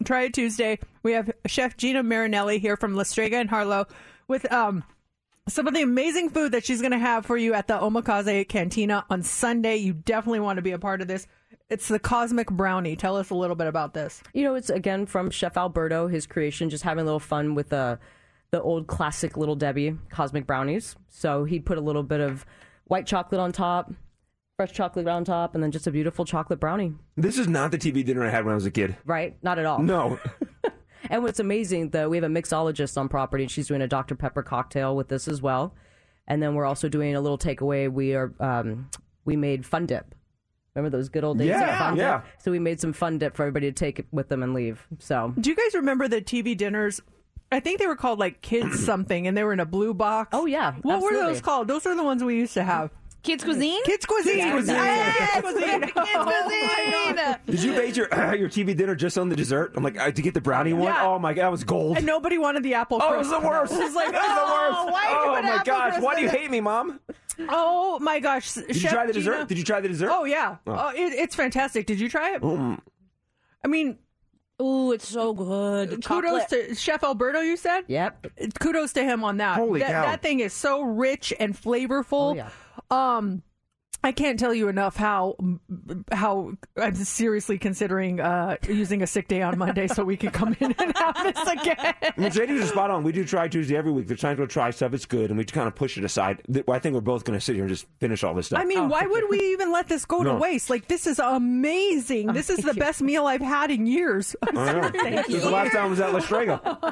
Try 0.05 0.25
It 0.25 0.35
Tuesday, 0.35 0.79
we 1.03 1.13
have 1.13 1.31
Chef 1.47 1.77
Gina 1.77 2.03
Marinelli 2.03 2.59
here 2.59 2.77
from 2.77 2.95
La 2.95 3.03
Strega 3.03 3.39
in 3.39 3.49
Harlo 3.49 3.89
with 4.27 4.51
um, 4.51 4.85
some 5.49 5.67
of 5.67 5.75
the 5.75 5.83
amazing 5.83 6.31
food 6.31 6.53
that 6.53 6.65
she's 6.65 6.81
going 6.81 6.93
to 6.93 6.99
have 6.99 7.27
for 7.27 7.37
you 7.37 7.53
at 7.53 7.69
the 7.69 7.79
Omakase 7.79 8.49
Cantina 8.49 9.05
on 9.11 9.23
Sunday. 9.23 9.77
You 9.77 9.93
definitely 9.93 10.41
want 10.41 10.57
to 10.57 10.63
be 10.63 10.73
a 10.73 10.79
part 10.79 11.03
of 11.03 11.09
this. 11.09 11.27
It's 11.69 11.89
the 11.89 11.99
Cosmic 11.99 12.51
Brownie. 12.51 12.97
Tell 12.97 13.17
us 13.17 13.31
a 13.31 13.35
little 13.35 13.57
bit 13.57 13.67
about 13.67 13.95
this. 13.95 14.23
You 14.33 14.45
know, 14.45 14.55
it's 14.55 14.71
again 14.71 15.07
from 15.07 15.31
Chef 15.31 15.57
Alberto, 15.57 16.09
his 16.09 16.27
creation, 16.27 16.71
just 16.71 16.85
having 16.85 17.03
a 17.03 17.05
little 17.05 17.21
fun 17.21 17.55
with 17.55 17.71
the 17.71 17.99
the 18.55 18.63
old 18.63 18.87
classic 18.87 19.37
Little 19.37 19.57
Debbie 19.57 19.97
cosmic 20.11 20.47
brownies. 20.47 20.95
So 21.09 21.43
he 21.43 21.59
put 21.59 21.77
a 21.77 21.81
little 21.81 22.05
bit 22.05 22.21
of 22.21 22.47
white 22.85 23.05
chocolate 23.05 23.41
on 23.41 23.51
top, 23.51 23.93
fresh 24.57 24.71
chocolate 24.71 25.09
on 25.09 25.25
top, 25.25 25.57
and 25.57 25.65
then 25.65 25.73
just 25.73 25.89
a 25.89 25.91
beautiful 25.91 26.25
chocolate 26.25 26.61
brownie. 26.61 26.93
This 27.17 27.37
is 27.37 27.49
not 27.49 27.73
the 27.73 27.79
TV 27.79 28.05
dinner 28.05 28.25
I 28.25 28.31
had 28.31 28.45
when 28.45 28.53
I 28.53 28.55
was 28.55 28.65
a 28.65 28.71
kid. 28.71 28.97
Right? 29.05 29.37
Not 29.43 29.59
at 29.59 29.67
all. 29.67 29.81
No. 29.81 30.19
And 31.11 31.23
what's 31.23 31.39
amazing, 31.39 31.91
though, 31.91 32.09
we 32.09 32.17
have 32.17 32.25
a 32.25 32.29
mixologist 32.29 32.97
on 32.97 33.11
property, 33.11 33.45
and 33.45 33.51
she's 33.51 33.67
doing 33.67 33.83
a 33.83 33.87
Dr. 33.87 34.15
Pepper 34.15 34.43
cocktail 34.43 34.97
with 34.97 35.09
this 35.09 35.29
as 35.29 35.43
well. 35.43 35.75
And 36.27 36.43
then 36.43 36.55
we're 36.55 36.65
also 36.65 36.89
doing 36.89 37.15
a 37.15 37.21
little 37.21 37.37
takeaway. 37.37 37.93
We 37.93 38.15
are 38.15 38.33
um, 38.41 38.89
we 39.27 39.37
made 39.37 39.67
Fun 39.67 39.85
Dip. 39.85 40.15
Remember 40.75 40.97
those 40.97 41.11
good 41.11 41.23
old 41.23 41.37
days 41.37 41.49
Yeah, 41.49 41.73
of 41.73 41.79
Fun 41.79 41.97
yeah. 41.97 42.21
Dip? 42.23 42.43
So 42.43 42.51
we 42.51 42.59
made 42.59 42.81
some 42.81 42.95
Fun 42.95 43.19
Dip 43.19 43.37
for 43.37 43.43
everybody 43.43 43.67
to 43.71 43.73
take 43.73 44.07
with 44.13 44.31
them 44.31 44.43
and 44.43 44.55
leave. 44.55 44.87
So 44.99 45.35
Do 45.39 45.51
you 45.51 45.57
guys 45.57 45.75
remember 45.75 46.09
the 46.09 46.23
TV 46.23 46.57
dinners? 46.57 47.03
I 47.55 47.61
think 47.61 47.79
they 47.79 47.87
were 47.87 47.97
called 47.97 48.19
like 48.19 48.41
Kids 48.43 48.85
something, 48.85 49.27
and 49.27 49.37
they 49.37 49.45
were 49.45 49.53
in 49.53 49.61
a 49.61 49.67
blue 49.67 49.95
box. 49.95 50.31
Oh 50.33 50.47
yeah, 50.47 50.75
What 50.83 51.03
were 51.03 51.13
those 51.13 51.41
called? 51.41 51.69
Those 51.69 51.87
are 51.87 51.95
the 51.95 52.05
ones 52.05 52.23
we 52.23 52.37
used 52.37 52.55
to 52.55 52.65
have. 52.65 52.91
Kids 53.23 53.43
cuisine. 53.43 53.83
Kids 53.85 54.05
cuisine. 54.05 54.35
Kids 54.35 54.53
cuisine. 54.53 54.75
Yes, 54.75 55.33
Kids 55.33 55.41
cuisine. 55.41 55.81
Kids 55.81 55.93
Oh. 55.97 57.37
Did 57.47 57.63
you 57.63 57.73
base 57.73 57.97
your 57.97 58.07
your 58.35 58.51
TV 58.51 58.77
dinner 58.77 58.95
just 58.95 59.17
on 59.17 59.31
the 59.31 59.37
dessert? 59.37 59.73
I'm 59.77 59.83
like, 59.83 59.99
uh, 59.99 60.11
to 60.11 60.23
get 60.23 60.35
the 60.35 60.43
brownie 60.43 60.75
one. 60.75 60.89
Yeah. 60.89 61.07
Oh 61.07 61.19
my 61.19 61.33
god, 61.33 61.45
that 61.45 61.51
was 61.51 61.65
gold. 61.65 61.97
And 61.97 62.05
nobody 62.05 62.37
wanted 62.37 62.63
the 62.63 62.75
apple. 62.75 63.01
Oh, 63.03 63.15
it 63.15 63.19
was 63.19 63.31
the 63.31 63.41
worst. 63.41 63.73
It 63.73 63.79
was 63.79 63.95
like, 63.95 64.09
It 64.09 64.13
was 64.13 64.23
the 64.23 64.29
oh, 64.29 64.85
worst. 64.85 64.93
why 64.93 65.07
are 65.07 65.25
you 65.25 65.39
oh 65.39 65.57
my 65.57 65.65
gosh, 65.65 66.03
why 66.03 66.15
do 66.17 66.21
you 66.21 66.29
hate 66.29 66.51
me, 66.51 66.61
mom? 66.61 67.01
Oh 67.49 67.99
my 68.01 68.21
gosh! 68.21 68.53
Did 68.53 68.83
you 68.83 68.89
try 68.91 69.07
the 69.07 69.15
dessert? 69.15 69.49
Did 69.49 69.57
you 69.57 69.65
try 69.65 69.81
the 69.81 69.89
dessert? 69.89 70.11
Oh 70.13 70.25
yeah. 70.25 70.57
Oh. 70.67 70.77
Oh, 70.79 70.89
it, 70.91 71.15
it's 71.15 71.35
fantastic. 71.35 71.87
Did 71.87 72.01
you 72.01 72.11
try 72.11 72.35
it? 72.35 72.43
Mm. 72.43 72.79
I 73.65 73.69
mean, 73.69 73.99
ooh, 74.61 74.93
it's 74.93 75.09
so 75.09 75.33
good. 75.33 76.05
Kudos 76.05 76.47
to 76.47 76.75
Chef 76.75 77.03
Alberto. 77.03 77.41
You 77.41 77.57
said. 77.57 77.85
Yep. 77.89 78.27
Kudos 78.59 78.93
to 78.95 79.05
him 79.05 79.25
on 79.25 79.39
that. 79.39 79.57
Holy 79.57 79.81
that, 79.81 79.91
cow. 79.91 80.03
that 80.03 80.23
thing 80.23 80.41
is 80.41 80.53
so 80.53 80.83
rich 80.83 81.33
and 81.39 81.55
flavorful. 81.55 82.33
Oh, 82.33 82.35
yeah. 82.35 82.51
Um, 82.91 83.43
I 84.05 84.13
can't 84.13 84.39
tell 84.39 84.53
you 84.53 84.69
enough 84.69 84.97
how 84.97 85.35
how 86.13 86.53
I'm 86.77 86.95
seriously 86.95 87.57
considering 87.57 88.21
uh, 88.21 88.57
using 88.69 89.03
a 89.03 89.07
sick 89.07 89.29
day 89.29 89.41
on 89.41 89.57
Monday 89.57 89.87
so 89.87 90.05
we 90.05 90.19
can 90.19 90.31
come 90.31 90.55
in 90.61 90.73
and 90.79 90.95
have 90.95 91.23
this 91.23 91.49
again. 91.49 91.95
Mercedes 92.19 92.65
is 92.65 92.69
spot 92.69 92.91
on. 92.91 93.03
We 93.03 93.13
do 93.13 93.25
try 93.25 93.49
Tuesday 93.49 93.77
every 93.77 93.93
week. 93.93 94.07
There's 94.07 94.21
times 94.21 94.39
we'll 94.39 94.47
try 94.47 94.71
stuff. 94.73 94.93
It's 94.93 95.07
good, 95.07 95.31
and 95.31 95.39
we 95.39 95.45
kind 95.47 95.67
of 95.67 95.75
push 95.75 95.97
it 95.97 96.05
aside. 96.05 96.43
I 96.69 96.79
think 96.81 96.95
we're 96.95 97.01
both 97.01 97.25
going 97.25 97.39
to 97.39 97.43
sit 97.43 97.55
here 97.55 97.65
and 97.65 97.71
just 97.71 97.87
finish 97.99 98.23
all 98.23 98.35
this 98.35 98.49
stuff. 98.49 98.61
I 98.61 98.67
mean, 98.67 98.91
why 98.91 99.07
would 99.07 99.25
we 99.31 99.39
even 99.53 99.73
let 99.73 99.89
this 99.89 100.05
go 100.05 100.19
No. 100.19 100.33
to 100.35 100.39
waste? 100.39 100.69
Like, 100.69 100.87
this 100.87 101.07
is 101.07 101.19
amazing. 101.19 102.35
This 102.35 102.51
is 102.51 102.59
the 102.59 102.75
best 102.75 103.01
meal 103.01 103.27
I've 103.27 103.41
had 103.41 103.71
in 103.71 103.87
years. 103.87 104.37
I 104.43 104.51
know. 104.51 104.91
This 105.25 105.37
is 105.37 105.43
the 105.45 105.51
last 105.51 105.73
time 105.73 105.85
I 105.85 105.87
was 105.87 106.01
at 106.01 106.13
La 106.13 106.19
Strega. 106.19 106.61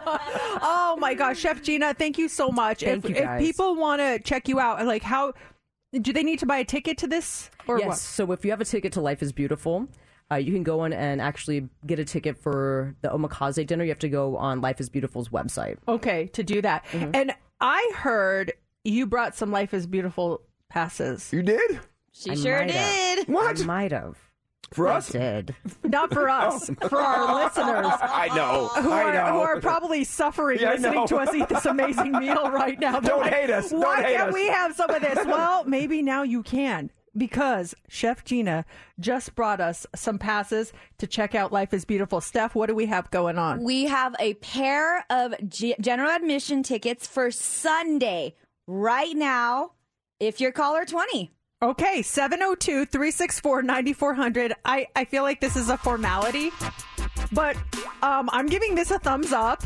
oh 0.63 0.97
my 0.99 1.13
gosh, 1.13 1.39
Chef 1.39 1.63
Gina, 1.63 1.93
thank 1.93 2.17
you 2.17 2.29
so 2.29 2.51
much. 2.51 2.81
Thank 2.81 3.05
if, 3.05 3.11
you, 3.11 3.17
if 3.17 3.39
people 3.39 3.75
want 3.75 4.01
to 4.01 4.19
check 4.19 4.49
you 4.49 4.61
out, 4.61 4.85
like 4.87 5.03
how 5.03 5.35
do 6.01 6.13
they 6.13 6.23
need 6.23 6.39
to 6.39 6.47
buy 6.47 6.59
a 6.59 6.65
ticket 6.65 6.99
to 6.99 7.07
this 7.07 7.51
or 7.67 7.79
yes. 7.79 7.87
what? 7.87 7.99
So 7.99 8.33
if 8.33 8.45
you 8.45 8.51
have 8.51 8.61
a 8.61 8.65
ticket 8.65 8.93
to 8.95 9.01
Life 9.01 9.23
is 9.23 9.33
Beautiful, 9.33 9.89
uh, 10.31 10.37
you 10.37 10.53
can 10.53 10.63
go 10.63 10.85
in 10.85 10.93
and 10.93 11.21
actually 11.21 11.69
get 11.87 11.99
a 11.99 12.05
ticket 12.05 12.39
for 12.39 12.95
the 13.03 13.09
omakase 13.09 13.67
dinner. 13.67 13.85
You 13.85 13.91
have 13.91 13.99
to 14.01 14.09
go 14.09 14.37
on 14.37 14.61
Life 14.61 14.81
is 14.81 14.89
Beautiful's 14.89 15.29
website. 15.29 15.77
Okay, 15.87 16.29
to 16.29 16.43
do 16.43 16.63
that. 16.63 16.85
Mm-hmm. 16.87 17.11
And 17.15 17.35
I 17.61 17.93
heard 17.95 18.53
you 18.85 19.07
brought 19.07 19.37
some 19.37 19.51
Life 19.51 19.75
is 19.75 19.87
Beautiful 19.87 20.43
passes. 20.71 21.33
You 21.33 21.43
did? 21.43 21.81
She 22.13 22.31
I 22.31 22.35
sure 22.35 22.59
might 22.61 22.71
have. 22.71 23.17
did. 23.17 23.29
What? 23.29 23.61
I 23.61 23.65
might 23.65 23.93
have. 23.93 24.17
For 24.71 24.89
us? 24.89 25.09
did. 25.11 25.55
Not 25.85 26.13
for 26.13 26.31
oh. 26.31 26.33
us, 26.35 26.71
for 26.89 26.99
our 26.99 27.45
listeners. 27.45 27.93
I 28.01 28.29
know. 28.35 28.69
Who 28.81 28.91
I 28.91 29.03
are, 29.03 29.13
know. 29.13 29.33
who 29.35 29.41
are 29.41 29.61
probably 29.61 30.03
suffering 30.05 30.61
Yeah, 30.61 30.73
listening 30.75 31.07
to 31.09 31.17
us 31.19 31.35
eat 31.35 31.49
this 31.49 31.67
amazing 31.67 32.13
meal 32.13 32.51
right 32.51 32.79
now. 32.81 32.93
They're 33.01 33.11
Don't 33.11 33.21
like, 33.21 33.35
hate 33.35 33.51
us. 33.51 33.71
Don't 33.71 33.81
Why 33.81 34.03
hate 34.03 34.17
can't 34.17 34.29
us." 34.29 34.35
we 34.35 34.47
have 34.49 34.75
some 34.75 34.91
of 34.91 35.03
this? 35.03 35.19
Well, 35.27 35.65
maybe 35.65 36.01
now 36.03 36.23
you 36.23 36.43
can 36.43 36.91
because 37.17 37.75
Chef 37.89 38.25
Gina 38.25 38.65
just 38.99 39.35
brought 39.35 39.61
us 39.61 39.87
some 39.95 40.19
passes 40.19 40.73
to 40.99 41.07
check 41.07 41.35
out 41.35 41.53
Life 41.53 41.75
is 41.75 41.85
Beautiful. 41.85 42.21
Steph, 42.23 42.55
what 42.55 42.67
do 42.69 42.75
we 42.75 42.87
have 42.87 43.11
going 43.11 43.37
on? 43.39 43.63
We 43.63 43.85
have 43.85 44.15
a 44.19 44.35
pair 44.35 45.05
of 45.11 45.35
G- 45.49 45.75
general 45.81 46.11
admission 46.11 46.63
tickets 46.63 47.07
for 47.07 47.31
Sunday 47.31 48.35
right 48.67 49.15
now. 49.15 49.73
If 50.21 50.41
you're 50.41 50.53
caller 50.53 50.85
20. 50.87 51.31
Okay, 51.63 52.03
702 52.03 52.87
364 52.87 53.63
9400. 53.63 54.55
I 54.65 55.05
feel 55.05 55.23
like 55.23 55.41
this 55.41 55.55
is 55.55 55.69
a 55.69 55.77
formality, 55.77 56.51
but 57.31 57.57
um, 58.03 58.29
I'm 58.33 58.47
giving 58.47 58.75
this 58.75 58.91
a 58.91 58.99
thumbs 58.99 59.33
up. 59.33 59.63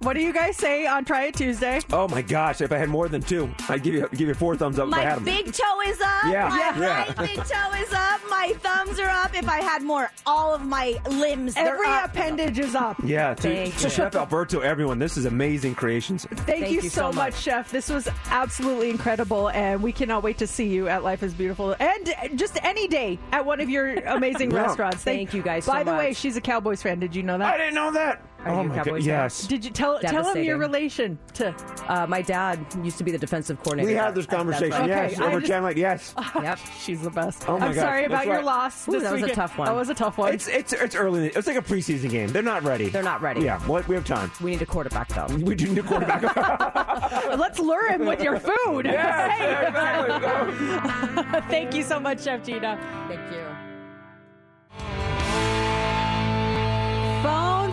What 0.00 0.14
do 0.14 0.20
you 0.20 0.32
guys 0.32 0.56
say 0.56 0.86
on 0.86 1.04
Try 1.04 1.24
It 1.24 1.34
Tuesday? 1.34 1.80
Oh 1.92 2.08
my 2.08 2.22
gosh! 2.22 2.60
If 2.60 2.72
I 2.72 2.78
had 2.78 2.88
more 2.88 3.08
than 3.08 3.20
two, 3.22 3.50
I'd 3.68 3.82
give 3.82 3.94
you 3.94 4.08
give 4.12 4.28
you 4.28 4.34
four 4.34 4.56
thumbs 4.56 4.78
up 4.78 4.88
if 4.88 4.94
I 4.94 4.96
My 4.98 5.02
had 5.02 5.16
them. 5.18 5.24
big 5.24 5.46
toe 5.52 5.80
is 5.86 6.00
up. 6.00 6.24
Yeah, 6.26 6.48
My 6.48 6.58
yeah. 6.58 7.04
right 7.06 7.16
big 7.18 7.36
toe 7.36 7.72
is 7.74 7.92
up. 7.92 8.20
My 8.30 8.54
thumbs 8.60 8.98
are 9.00 9.08
up. 9.08 9.34
If 9.36 9.48
I 9.48 9.58
had 9.58 9.82
more, 9.82 10.10
all 10.26 10.54
of 10.54 10.62
my 10.64 11.00
limbs. 11.10 11.54
Every 11.56 11.86
up. 11.88 12.10
appendage 12.10 12.58
is 12.58 12.74
up. 12.74 12.96
Yeah, 13.04 13.34
to, 13.34 13.42
Thank 13.42 13.76
to 13.78 13.84
you. 13.84 13.90
Chef 13.90 14.14
Alberto, 14.14 14.60
everyone, 14.60 14.98
this 14.98 15.16
is 15.16 15.24
amazing 15.24 15.74
creations. 15.74 16.26
Thank, 16.30 16.70
you, 16.70 16.82
so 16.82 17.12
much, 17.12 17.34
Chef. 17.40 17.70
This 17.70 17.88
was 17.90 18.08
absolutely 18.30 18.90
incredible, 18.90 19.48
and 19.50 19.82
we 19.82 19.92
cannot 19.92 20.22
wait 20.22 20.38
to 20.38 20.46
see 20.46 20.68
you 20.68 20.88
at 20.88 21.02
Life 21.02 21.22
is 21.22 21.34
Beautiful 21.34 21.74
and 21.80 22.14
just 22.38 22.58
any 22.64 22.88
day 22.88 23.18
at 23.32 23.44
one 23.44 23.60
of 23.60 23.68
your 23.70 23.94
amazing 24.06 24.50
Yeah. 24.58 24.62
restaurants. 24.62 25.02
Thank 25.02 25.34
you 25.34 25.42
guys 25.42 25.66
By 25.66 25.80
so 25.84 25.90
the 25.92 25.96
way, 25.96 26.12
she's 26.12 26.36
a 26.36 26.40
Cowboys 26.40 26.82
fan. 26.82 27.00
Did 27.00 27.14
you 27.16 27.22
know 27.22 27.38
that? 27.38 27.54
I 27.54 27.56
didn't 27.58 27.74
know 27.74 27.92
that. 27.92 28.22
Are 28.44 28.52
oh 28.52 28.54
you 28.54 28.60
a 28.60 28.64
my 28.64 28.74
Cowboys 28.76 28.84
god! 28.86 28.94
fan? 28.94 29.02
Yes. 29.04 29.46
Did 29.48 29.64
you 29.64 29.70
tell 29.72 29.98
tell 29.98 30.32
him 30.32 30.44
your 30.44 30.58
relation 30.58 31.18
to? 31.34 31.52
Uh, 31.88 32.06
my 32.06 32.22
dad 32.22 32.64
used 32.84 32.96
to 32.98 33.04
be 33.04 33.10
the 33.10 33.18
defensive 33.18 33.58
coordinator. 33.62 33.88
We 33.88 33.94
had 33.96 34.14
this 34.14 34.26
conversation. 34.26 34.70
time. 34.70 34.82
Okay, 34.90 35.10
yes, 35.10 35.20
I 35.20 35.26
over 35.26 35.40
just- 35.40 35.50
Channel 35.50 35.68
8, 35.70 35.76
Yes. 35.76 36.14
Yep. 36.40 36.58
She's 36.78 37.02
the 37.02 37.10
best. 37.10 37.48
Oh 37.48 37.58
my 37.58 37.66
I'm 37.66 37.74
God, 37.74 37.80
sorry 37.80 38.00
that's 38.02 38.12
about 38.12 38.26
your 38.26 38.36
right. 38.36 38.44
loss. 38.44 38.86
Ooh, 38.88 38.92
this 38.92 39.02
that 39.02 39.12
was 39.12 39.22
a 39.24 39.28
tough 39.34 39.58
one. 39.58 39.66
That 39.66 39.74
was 39.74 39.88
a 39.88 39.94
tough 39.94 40.18
one. 40.18 40.32
It's 40.34 40.46
it's 40.46 40.72
it's 40.72 40.94
early. 40.94 41.28
It's 41.28 41.46
like 41.48 41.56
a 41.56 41.62
preseason 41.62 42.10
game. 42.10 42.28
They're 42.28 42.42
not 42.42 42.62
ready. 42.62 42.88
They're 42.88 43.02
not 43.02 43.20
ready. 43.20 43.40
Yeah, 43.42 43.60
well, 43.66 43.82
we 43.88 43.96
have 43.96 44.04
time. 44.04 44.30
We 44.40 44.52
need 44.52 44.62
a 44.62 44.66
quarterback 44.66 45.08
though. 45.08 45.26
We 45.36 45.54
do 45.56 45.66
need 45.68 45.78
a 45.78 45.82
quarterback. 45.82 46.22
Let's 47.38 47.58
lure 47.58 47.90
him 47.90 48.06
with 48.06 48.22
your 48.22 48.38
food. 48.38 48.86
Yes, 48.86 49.38
Hey. 49.38 49.66
exactly. 49.66 51.40
Thank 51.50 51.74
you 51.74 51.82
so 51.82 51.98
much, 51.98 52.22
Chef 52.22 52.44
Gina. 52.44 52.78
Thank 53.08 53.32
you. 53.32 53.44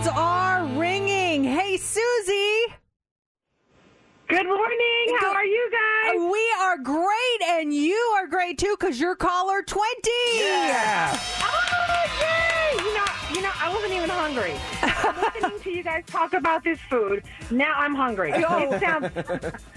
Phones 0.06 0.18
are 0.18 0.66
ringing. 0.80 1.44
Hey, 1.44 1.78
Susie. 1.78 2.66
Good 4.28 4.46
morning. 4.46 5.18
How 5.20 5.34
are 5.34 5.46
you 5.46 5.72
guys? 5.72 6.32
We 6.32 6.54
are 6.62 6.78
great, 6.78 7.42
and 7.48 7.74
you 7.74 7.96
are 8.18 8.28
great 8.28 8.60
too, 8.60 8.76
because 8.80 9.00
you're 9.00 9.16
caller 9.16 9.64
20. 9.64 10.10
yeah. 10.38 11.18
Oh, 11.42 12.06
yay! 12.22 12.84
You 12.84 12.94
know, 12.94 13.06
you 13.36 13.42
know, 13.42 13.52
I 13.60 13.74
wasn't 13.74 13.94
even 13.94 14.10
hungry. 14.10 14.54
Listening 15.44 15.60
to 15.62 15.70
you 15.72 15.84
guys 15.84 16.04
talk 16.08 16.34
about 16.34 16.64
this 16.64 16.80
food. 16.90 17.24
Now 17.52 17.74
I'm 17.76 17.94
hungry. 17.94 18.32
Oh. 18.34 18.72
It 18.72 18.80
sounds. 18.80 19.12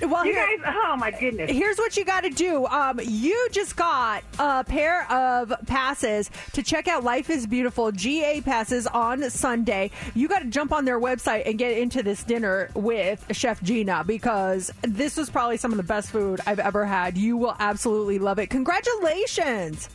Well, 0.08 0.24
you 0.24 0.32
here- 0.32 0.58
guys. 0.58 0.74
Oh 0.74 0.96
my 0.96 1.10
goodness. 1.10 1.50
Here's 1.50 1.76
what 1.76 1.96
you 1.96 2.04
got 2.04 2.22
to 2.22 2.30
do. 2.30 2.66
Um, 2.66 3.00
you 3.02 3.48
just 3.52 3.76
got 3.76 4.22
a 4.38 4.64
pair 4.64 5.10
of 5.12 5.52
passes 5.66 6.30
to 6.52 6.62
check 6.62 6.88
out 6.88 7.04
Life 7.04 7.28
is 7.30 7.46
Beautiful 7.46 7.90
GA 7.92 8.40
passes 8.40 8.86
on 8.86 9.28
Sunday. 9.30 9.90
You 10.14 10.28
got 10.28 10.40
to 10.40 10.46
jump 10.46 10.72
on 10.72 10.84
their 10.84 11.00
website 11.00 11.46
and 11.46 11.58
get 11.58 11.76
into 11.76 12.02
this 12.02 12.22
dinner 12.22 12.70
with 12.74 13.24
Chef 13.32 13.60
Gina 13.62 14.04
because 14.04 14.70
this 14.82 15.16
was 15.16 15.28
probably 15.30 15.56
some 15.56 15.72
of 15.72 15.76
the 15.76 15.82
best 15.82 16.10
food 16.10 16.40
I've 16.46 16.60
ever 16.60 16.86
had. 16.86 17.18
You 17.18 17.36
will 17.36 17.56
absolutely 17.58 18.18
love 18.18 18.38
it. 18.38 18.48
Congratulations. 18.50 19.88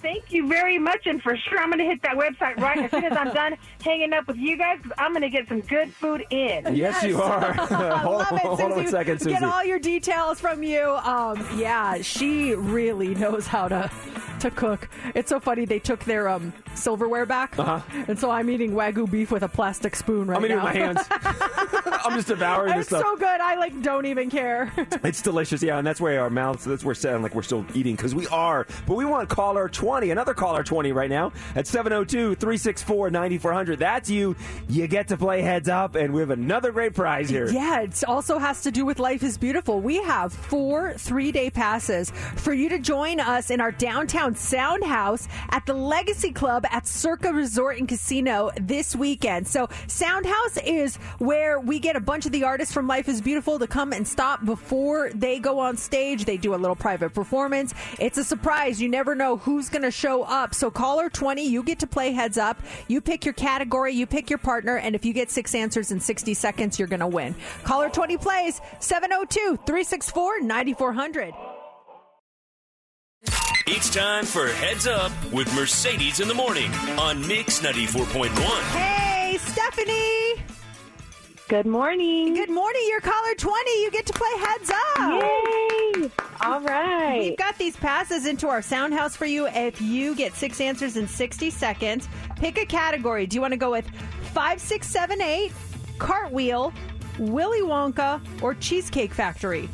Thank 0.00 0.32
you 0.32 0.46
very 0.46 0.78
much, 0.78 1.06
and 1.06 1.20
for 1.22 1.36
sure, 1.36 1.58
I'm 1.58 1.68
going 1.70 1.78
to 1.80 1.84
hit 1.84 2.00
that 2.02 2.16
website 2.16 2.56
right 2.58 2.78
as 2.78 2.90
soon 2.90 3.04
as 3.04 3.16
I'm 3.16 3.32
done 3.34 3.56
hanging 3.82 4.12
up 4.12 4.26
with 4.28 4.36
you 4.36 4.56
guys. 4.56 4.78
Because 4.82 4.92
I'm 4.98 5.12
going 5.12 5.22
to 5.22 5.28
get 5.28 5.48
some 5.48 5.60
good 5.62 5.92
food 5.92 6.24
in. 6.30 6.74
Yes, 6.74 7.02
you 7.02 7.20
are. 7.20 7.50
I 7.58 7.98
hold 7.98 8.18
love 8.18 8.32
it, 8.32 8.38
hold 8.40 8.60
on 8.60 8.72
a 8.72 8.74
Susie. 8.76 8.86
second, 8.88 9.18
Susie. 9.18 9.30
Get 9.32 9.42
all 9.42 9.64
your 9.64 9.78
details 9.80 10.40
from 10.40 10.62
you. 10.62 10.82
Um, 11.02 11.44
yeah, 11.56 12.00
she 12.00 12.54
really 12.54 13.14
knows 13.16 13.46
how 13.46 13.68
to 13.68 13.90
to 14.40 14.52
cook. 14.52 14.88
It's 15.16 15.28
so 15.28 15.40
funny. 15.40 15.64
They 15.64 15.80
took 15.80 16.04
their 16.04 16.28
um, 16.28 16.52
silverware 16.74 17.26
back, 17.26 17.58
Uh-huh. 17.58 17.80
and 18.06 18.16
so 18.16 18.30
I'm 18.30 18.48
eating 18.50 18.70
wagyu 18.70 19.10
beef 19.10 19.32
with 19.32 19.42
a 19.42 19.48
plastic 19.48 19.96
spoon 19.96 20.28
right 20.28 20.34
now. 20.34 20.36
I'm 20.38 20.44
eating 20.44 20.56
now. 20.58 20.64
with 20.64 20.74
my 20.74 20.80
hands. 20.80 22.00
I'm 22.04 22.14
just 22.14 22.28
devouring 22.28 22.70
this 22.76 22.82
it's 22.82 22.88
stuff. 22.90 23.02
so 23.02 23.16
good. 23.16 23.26
I 23.40 23.56
like 23.56 23.82
don't 23.82 24.06
even 24.06 24.30
care. 24.30 24.72
It's 25.02 25.22
delicious, 25.22 25.60
yeah, 25.60 25.78
and 25.78 25.84
that's 25.86 26.00
where 26.00 26.20
our 26.20 26.30
mouths, 26.30 26.64
that's 26.64 26.84
where 26.84 26.94
sound 26.94 27.24
like 27.24 27.34
we're 27.34 27.42
still 27.42 27.66
eating 27.74 27.96
because 27.96 28.14
we 28.14 28.28
are. 28.28 28.66
But 28.86 28.94
we 28.94 29.04
want 29.04 29.28
caller 29.28 29.68
20, 29.88 30.10
another 30.10 30.34
caller 30.34 30.62
20 30.62 30.92
right 30.92 31.08
now 31.08 31.32
at 31.54 31.66
702 31.66 32.34
364 32.34 33.08
9400. 33.08 33.78
That's 33.78 34.10
you. 34.10 34.36
You 34.68 34.86
get 34.86 35.08
to 35.08 35.16
play 35.16 35.40
heads 35.40 35.66
up, 35.66 35.94
and 35.94 36.12
we 36.12 36.20
have 36.20 36.28
another 36.28 36.72
great 36.72 36.94
prize 36.94 37.30
here. 37.30 37.48
Yeah, 37.48 37.80
it 37.80 38.04
also 38.04 38.38
has 38.38 38.60
to 38.64 38.70
do 38.70 38.84
with 38.84 38.98
Life 38.98 39.22
is 39.22 39.38
Beautiful. 39.38 39.80
We 39.80 40.02
have 40.02 40.34
four 40.34 40.92
three 40.92 41.32
day 41.32 41.48
passes 41.48 42.10
for 42.36 42.52
you 42.52 42.68
to 42.68 42.78
join 42.78 43.18
us 43.18 43.48
in 43.48 43.62
our 43.62 43.72
downtown 43.72 44.34
sound 44.34 44.84
house 44.84 45.26
at 45.48 45.64
the 45.64 45.72
Legacy 45.72 46.32
Club 46.32 46.66
at 46.70 46.86
Circa 46.86 47.32
Resort 47.32 47.78
and 47.78 47.88
Casino 47.88 48.50
this 48.60 48.94
weekend. 48.94 49.48
So, 49.48 49.70
Sound 49.86 50.26
House 50.26 50.58
is 50.66 50.96
where 51.16 51.60
we 51.60 51.78
get 51.78 51.96
a 51.96 52.00
bunch 52.00 52.26
of 52.26 52.32
the 52.32 52.44
artists 52.44 52.74
from 52.74 52.86
Life 52.88 53.08
is 53.08 53.22
Beautiful 53.22 53.58
to 53.58 53.66
come 53.66 53.94
and 53.94 54.06
stop 54.06 54.44
before 54.44 55.08
they 55.14 55.38
go 55.38 55.58
on 55.58 55.78
stage. 55.78 56.26
They 56.26 56.36
do 56.36 56.54
a 56.54 56.56
little 56.56 56.76
private 56.76 57.14
performance. 57.14 57.72
It's 57.98 58.18
a 58.18 58.24
surprise. 58.24 58.82
You 58.82 58.90
never 58.90 59.14
know 59.14 59.38
who's 59.38 59.70
going 59.70 59.77
to 59.82 59.90
show 59.90 60.22
up. 60.22 60.54
So, 60.54 60.70
caller 60.70 61.08
20, 61.10 61.46
you 61.48 61.62
get 61.62 61.80
to 61.80 61.86
play 61.86 62.12
heads 62.12 62.38
up. 62.38 62.60
You 62.86 63.00
pick 63.00 63.24
your 63.24 63.34
category, 63.34 63.94
you 63.94 64.06
pick 64.06 64.30
your 64.30 64.38
partner, 64.38 64.76
and 64.76 64.94
if 64.94 65.04
you 65.04 65.12
get 65.12 65.30
six 65.30 65.54
answers 65.54 65.92
in 65.92 66.00
60 66.00 66.34
seconds, 66.34 66.78
you're 66.78 66.88
going 66.88 67.00
to 67.00 67.06
win. 67.06 67.34
Caller 67.64 67.88
20 67.88 68.16
plays 68.18 68.60
702 68.80 69.58
364 69.66 70.40
9400. 70.40 71.34
It's 73.70 73.90
time 73.90 74.24
for 74.24 74.48
Heads 74.48 74.86
Up 74.86 75.12
with 75.30 75.54
Mercedes 75.54 76.20
in 76.20 76.28
the 76.28 76.34
Morning 76.34 76.72
on 76.98 77.26
Mix 77.28 77.60
94.1. 77.60 78.28
Hey, 78.72 79.36
Stephanie. 79.38 80.57
Good 81.48 81.64
morning. 81.64 82.34
Good 82.34 82.50
morning. 82.50 82.82
You're 82.88 83.00
caller 83.00 83.34
20. 83.34 83.82
You 83.82 83.90
get 83.90 84.04
to 84.04 84.12
play 84.12 84.28
heads 84.38 84.70
up. 84.70 85.22
Yay! 85.22 86.10
All 86.42 86.60
right. 86.60 87.20
We've 87.20 87.38
got 87.38 87.56
these 87.56 87.74
passes 87.74 88.26
into 88.26 88.48
our 88.48 88.60
sound 88.60 88.92
house 88.92 89.16
for 89.16 89.24
you. 89.24 89.46
If 89.46 89.80
you 89.80 90.14
get 90.14 90.34
six 90.34 90.60
answers 90.60 90.98
in 90.98 91.08
60 91.08 91.48
seconds, 91.48 92.06
pick 92.36 92.58
a 92.58 92.66
category. 92.66 93.26
Do 93.26 93.36
you 93.36 93.40
want 93.40 93.52
to 93.52 93.56
go 93.56 93.70
with 93.70 93.88
five, 94.34 94.60
six, 94.60 94.88
seven, 94.88 95.22
eight, 95.22 95.52
cartwheel, 95.96 96.70
Willy 97.18 97.62
Wonka, 97.62 98.20
or 98.42 98.52
Cheesecake 98.52 99.14
Factory? 99.14 99.70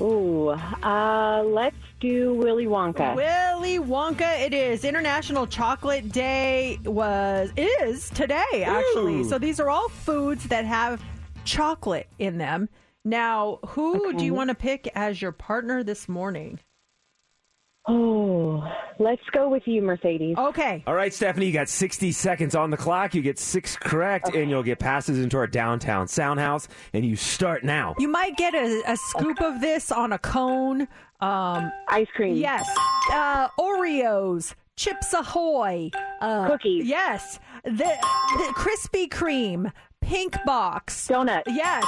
Ooh, 0.00 0.48
uh, 0.48 1.42
let's 1.46 1.76
do 2.00 2.34
Willy 2.34 2.66
Wonka. 2.66 3.14
Willy 3.14 3.78
Wonka 3.78 4.40
it 4.40 4.52
is. 4.52 4.84
International 4.84 5.46
Chocolate 5.46 6.10
Day 6.12 6.78
was 6.84 7.50
is 7.56 8.10
today 8.10 8.64
actually. 8.64 9.20
Ooh. 9.20 9.24
So 9.24 9.38
these 9.38 9.60
are 9.60 9.70
all 9.70 9.88
foods 9.88 10.44
that 10.48 10.64
have 10.64 11.02
chocolate 11.44 12.08
in 12.18 12.38
them. 12.38 12.68
Now, 13.04 13.60
who 13.68 14.12
do 14.14 14.24
you 14.24 14.34
want 14.34 14.50
to 14.50 14.54
pick 14.56 14.90
as 14.96 15.22
your 15.22 15.32
partner 15.32 15.84
this 15.84 16.08
morning? 16.08 16.58
Oh, 17.88 18.64
let's 18.98 19.22
go 19.32 19.48
with 19.48 19.62
you, 19.66 19.80
Mercedes. 19.80 20.36
Okay. 20.36 20.82
All 20.86 20.94
right, 20.94 21.14
Stephanie, 21.14 21.46
you 21.46 21.52
got 21.52 21.68
60 21.68 22.10
seconds 22.12 22.54
on 22.56 22.70
the 22.70 22.76
clock. 22.76 23.14
You 23.14 23.22
get 23.22 23.38
six 23.38 23.76
correct, 23.76 24.34
and 24.34 24.50
you'll 24.50 24.64
get 24.64 24.78
passes 24.80 25.20
into 25.20 25.36
our 25.36 25.46
downtown 25.46 26.08
sound 26.08 26.40
house, 26.40 26.66
and 26.92 27.04
you 27.04 27.14
start 27.14 27.62
now. 27.62 27.94
You 27.98 28.08
might 28.08 28.36
get 28.36 28.54
a, 28.54 28.82
a 28.86 28.96
scoop 28.96 29.40
of 29.40 29.60
this 29.60 29.92
on 29.92 30.12
a 30.12 30.18
cone. 30.18 30.88
Um, 31.20 31.70
Ice 31.88 32.08
cream. 32.14 32.36
Yes. 32.36 32.68
Uh, 33.12 33.48
Oreos. 33.58 34.54
Chips 34.76 35.14
Ahoy. 35.14 35.90
Uh, 36.20 36.48
Cookies. 36.48 36.86
Yes. 36.86 37.38
The, 37.64 37.70
the 37.72 38.52
Krispy 38.56 39.08
Kreme. 39.08 39.72
Pink 40.06 40.36
box. 40.46 41.08
Donut. 41.08 41.42
Yes. 41.48 41.84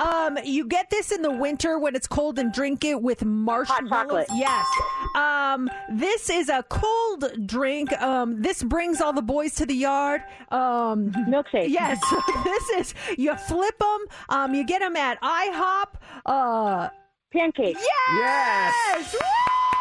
Um, 0.00 0.38
you 0.42 0.66
get 0.66 0.90
this 0.90 1.12
in 1.12 1.22
the 1.22 1.30
winter 1.30 1.78
when 1.78 1.94
it's 1.94 2.08
cold 2.08 2.36
and 2.40 2.52
drink 2.52 2.84
it 2.84 3.00
with 3.00 3.24
marshmallows. 3.24 3.88
chocolate. 3.88 4.26
Yes. 4.34 4.66
Um, 5.14 5.70
this 5.88 6.28
is 6.30 6.48
a 6.48 6.64
cold 6.64 7.46
drink. 7.46 7.92
Um, 8.02 8.42
this 8.42 8.64
brings 8.64 9.00
all 9.00 9.12
the 9.12 9.22
boys 9.22 9.54
to 9.54 9.66
the 9.66 9.74
yard. 9.74 10.22
Um, 10.50 11.12
Milkshake. 11.28 11.68
Yes. 11.68 12.00
this 12.44 12.70
is 12.70 12.94
you 13.16 13.36
flip 13.36 13.78
them. 13.78 14.04
Um, 14.28 14.52
you 14.52 14.64
get 14.64 14.80
them 14.80 14.96
at 14.96 15.20
IHOP. 15.22 15.86
Uh, 16.26 16.88
Pancake. 17.32 17.76
Yes. 17.78 18.74
Yes. 18.88 19.16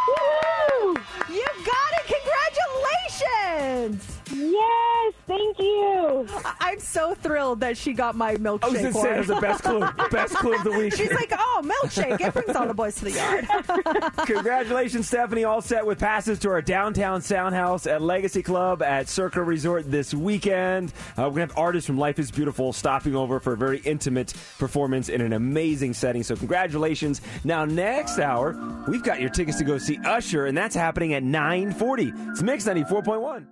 Woo! 0.08 0.96
You 1.34 1.46
got 1.66 1.92
it. 1.98 2.22
Congratulations. 3.18 4.19
Yes, 4.32 5.14
thank 5.28 5.60
you. 5.60 6.28
I- 6.46 6.56
I'm 6.62 6.80
so 6.80 7.16
thrilled 7.16 7.62
that 7.62 7.78
she 7.78 7.94
got 7.94 8.16
my 8.16 8.36
milkshake. 8.36 8.64
I 8.64 8.68
was 8.70 8.82
going 8.82 8.94
to 8.94 9.00
say, 9.00 9.10
that 9.10 9.18
was 9.20 9.28
the 9.28 9.36
best 9.36 9.64
clue. 9.64 9.80
best 10.12 10.36
clue 10.36 10.56
of 10.56 10.64
the 10.64 10.72
week. 10.72 10.94
She's 10.96 11.12
like, 11.12 11.32
oh, 11.34 11.62
milkshake. 11.64 12.22
It 12.22 12.34
brings 12.34 12.56
all 12.56 12.68
the 12.68 12.74
boys 12.74 12.96
to 12.96 13.06
the 13.06 13.12
yard. 13.12 13.48
Congratulations, 14.28 15.08
Stephanie. 15.08 15.44
All 15.44 15.62
set 15.62 15.86
with 15.86 16.00
passes 16.00 16.40
to 16.40 16.50
our 16.50 16.62
downtown 16.62 17.22
sound 17.22 17.56
house 17.56 17.88
at 17.88 18.02
Legacy 18.02 18.44
Club 18.44 18.82
at 18.82 19.10
Circa 19.10 19.42
Resort 19.42 19.90
this 19.90 20.14
weekend. 20.14 20.94
Uh, 21.18 21.24
we're 21.24 21.30
going 21.30 21.48
to 21.48 21.54
have 21.54 21.58
artists 21.58 21.88
from 21.88 21.98
Life 21.98 22.20
is 22.20 22.30
Beautiful 22.32 22.74
stopping 22.74 23.16
over 23.16 23.40
for 23.40 23.54
a 23.54 23.58
very 23.58 23.80
intimate 23.80 24.34
performance 24.58 25.10
in 25.10 25.22
an 25.22 25.34
amazing 25.34 25.94
setting. 25.94 26.24
So, 26.24 26.36
congratulations. 26.36 27.22
Now, 27.44 27.66
next 27.66 28.20
hour, 28.20 28.56
we've 28.88 29.04
got 29.04 29.20
your 29.20 29.30
tickets 29.30 29.58
to 29.58 29.64
go 29.64 29.78
see 29.78 29.98
Usher, 30.06 30.46
and 30.46 30.58
that's 30.58 30.76
happening 30.76 31.14
at 31.14 31.24
940. 31.24 32.14
It's 32.32 32.42
Mix 32.42 32.66
94.1. 32.66 33.46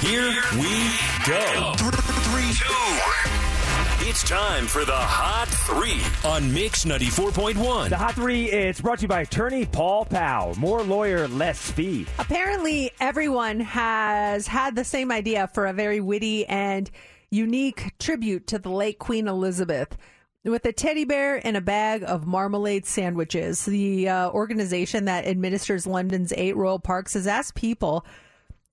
Here 0.00 0.32
we 0.54 0.90
go. 1.26 1.74
Three, 1.76 2.52
two. 2.52 4.08
It's 4.08 4.28
time 4.28 4.66
for 4.66 4.84
the 4.84 4.92
Hot 4.92 5.46
Three 5.48 6.00
on 6.28 6.52
Mix 6.52 6.84
94.1. 6.84 7.90
The 7.90 7.96
Hot 7.96 8.14
Three, 8.14 8.50
it's 8.50 8.80
brought 8.80 8.98
to 8.98 9.02
you 9.02 9.08
by 9.08 9.20
attorney 9.20 9.64
Paul 9.64 10.04
Powell. 10.06 10.54
More 10.58 10.82
lawyer, 10.82 11.28
less 11.28 11.70
fee. 11.70 12.06
Apparently, 12.18 12.90
everyone 13.00 13.60
has 13.60 14.46
had 14.46 14.74
the 14.74 14.84
same 14.84 15.12
idea 15.12 15.48
for 15.54 15.66
a 15.66 15.72
very 15.72 16.00
witty 16.00 16.44
and 16.46 16.90
unique 17.30 17.92
tribute 17.98 18.46
to 18.48 18.58
the 18.58 18.70
late 18.70 18.98
Queen 18.98 19.28
Elizabeth. 19.28 19.96
With 20.44 20.64
a 20.66 20.72
teddy 20.72 21.04
bear 21.04 21.40
and 21.46 21.56
a 21.56 21.60
bag 21.60 22.02
of 22.02 22.26
marmalade 22.26 22.84
sandwiches, 22.84 23.64
the 23.64 24.08
uh, 24.08 24.30
organization 24.30 25.04
that 25.04 25.24
administers 25.24 25.86
London's 25.86 26.32
eight 26.36 26.56
royal 26.56 26.80
parks 26.80 27.14
has 27.14 27.28
asked 27.28 27.54
people 27.54 28.04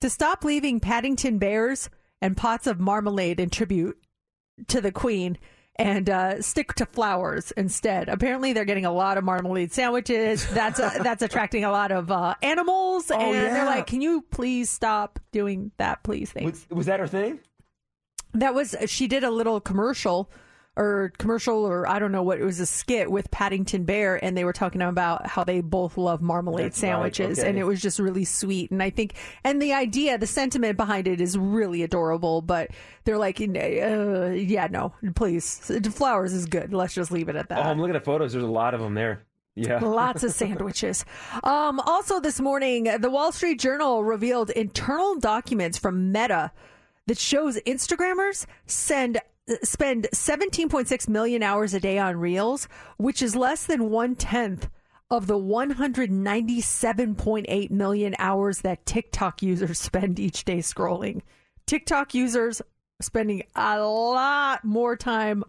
to 0.01 0.09
stop 0.09 0.43
leaving 0.43 0.79
Paddington 0.79 1.37
bears 1.37 1.89
and 2.21 2.35
pots 2.35 2.65
of 2.65 2.79
marmalade 2.79 3.39
in 3.39 3.51
tribute 3.51 3.99
to 4.67 4.81
the 4.81 4.91
Queen 4.91 5.37
and 5.75 6.09
uh, 6.09 6.41
stick 6.41 6.73
to 6.73 6.87
flowers 6.87 7.51
instead. 7.51 8.09
Apparently, 8.09 8.51
they're 8.51 8.65
getting 8.65 8.85
a 8.85 8.91
lot 8.91 9.19
of 9.19 9.23
marmalade 9.23 9.71
sandwiches. 9.71 10.45
That's 10.49 10.79
uh, 10.79 11.03
that's 11.03 11.21
attracting 11.21 11.65
a 11.65 11.71
lot 11.71 11.91
of 11.91 12.09
uh, 12.11 12.33
animals, 12.41 13.11
Oh, 13.11 13.19
and 13.19 13.33
yeah. 13.35 13.53
they're 13.53 13.65
like, 13.65 13.85
"Can 13.87 14.01
you 14.01 14.23
please 14.31 14.69
stop 14.71 15.19
doing 15.31 15.71
that, 15.77 16.01
please?" 16.03 16.31
Thanks. 16.31 16.65
Was, 16.69 16.77
was 16.77 16.85
that 16.87 16.99
her 16.99 17.07
thing? 17.07 17.39
That 18.33 18.53
was 18.55 18.75
she 18.87 19.07
did 19.07 19.23
a 19.23 19.31
little 19.31 19.61
commercial 19.61 20.29
or 20.79 21.11
commercial 21.17 21.65
or 21.65 21.87
I 21.87 21.99
don't 21.99 22.13
know 22.13 22.23
what 22.23 22.39
it 22.39 22.45
was 22.45 22.59
a 22.59 22.65
skit 22.65 23.11
with 23.11 23.29
Paddington 23.29 23.83
Bear 23.83 24.23
and 24.23 24.37
they 24.37 24.45
were 24.45 24.53
talking 24.53 24.81
about 24.81 25.27
how 25.27 25.43
they 25.43 25.59
both 25.59 25.97
love 25.97 26.21
marmalade 26.21 26.67
That's 26.67 26.77
right, 26.77 26.89
sandwiches 26.89 27.39
okay. 27.39 27.49
and 27.49 27.59
it 27.59 27.65
was 27.65 27.81
just 27.81 27.99
really 27.99 28.23
sweet 28.23 28.71
and 28.71 28.81
I 28.81 28.89
think 28.89 29.15
and 29.43 29.61
the 29.61 29.73
idea 29.73 30.17
the 30.17 30.25
sentiment 30.25 30.77
behind 30.77 31.07
it 31.07 31.19
is 31.19 31.37
really 31.37 31.83
adorable 31.83 32.41
but 32.41 32.69
they're 33.03 33.17
like 33.17 33.41
uh, 33.41 33.45
yeah 33.45 34.67
no 34.71 34.93
please 35.15 35.69
flowers 35.91 36.33
is 36.33 36.45
good 36.45 36.73
let's 36.73 36.93
just 36.93 37.11
leave 37.11 37.29
it 37.29 37.35
at 37.35 37.49
that. 37.49 37.59
Oh, 37.59 37.69
I'm 37.69 37.79
looking 37.79 37.95
at 37.95 38.05
photos. 38.05 38.31
There's 38.31 38.45
a 38.45 38.47
lot 38.47 38.73
of 38.73 38.79
them 38.79 38.93
there. 38.93 39.25
Yeah. 39.55 39.79
Lots 39.83 40.23
of 40.23 40.31
sandwiches. 40.31 41.05
Um, 41.43 41.79
also, 41.81 42.19
this 42.19 42.39
morning, 42.39 42.85
the 42.99 43.09
Wall 43.09 43.31
Street 43.31 43.59
Journal 43.59 44.03
revealed 44.03 44.49
internal 44.51 45.15
documents 45.15 45.77
from 45.77 46.11
Meta 46.11 46.51
that 47.07 47.17
shows 47.17 47.57
Instagrammers 47.65 48.45
send 48.65 49.19
spend 49.63 50.07
17.6 50.13 51.07
million 51.07 51.41
hours 51.43 51.73
a 51.73 51.79
day 51.79 51.97
on 51.97 52.17
Reels, 52.17 52.67
which 52.97 53.21
is 53.21 53.33
less 53.35 53.65
than 53.65 53.89
one 53.89 54.15
tenth 54.15 54.69
of 55.11 55.27
the 55.27 55.37
197.8 55.37 57.71
million 57.71 58.15
hours 58.19 58.61
that 58.61 58.85
TikTok 58.85 59.41
users 59.41 59.79
spend 59.79 60.19
each 60.19 60.45
day 60.45 60.59
scrolling. 60.59 61.21
TikTok 61.65 62.13
users 62.13 62.61
spending 63.01 63.43
a 63.55 63.79
lot 63.79 64.63
more 64.63 64.95
time 64.95 65.43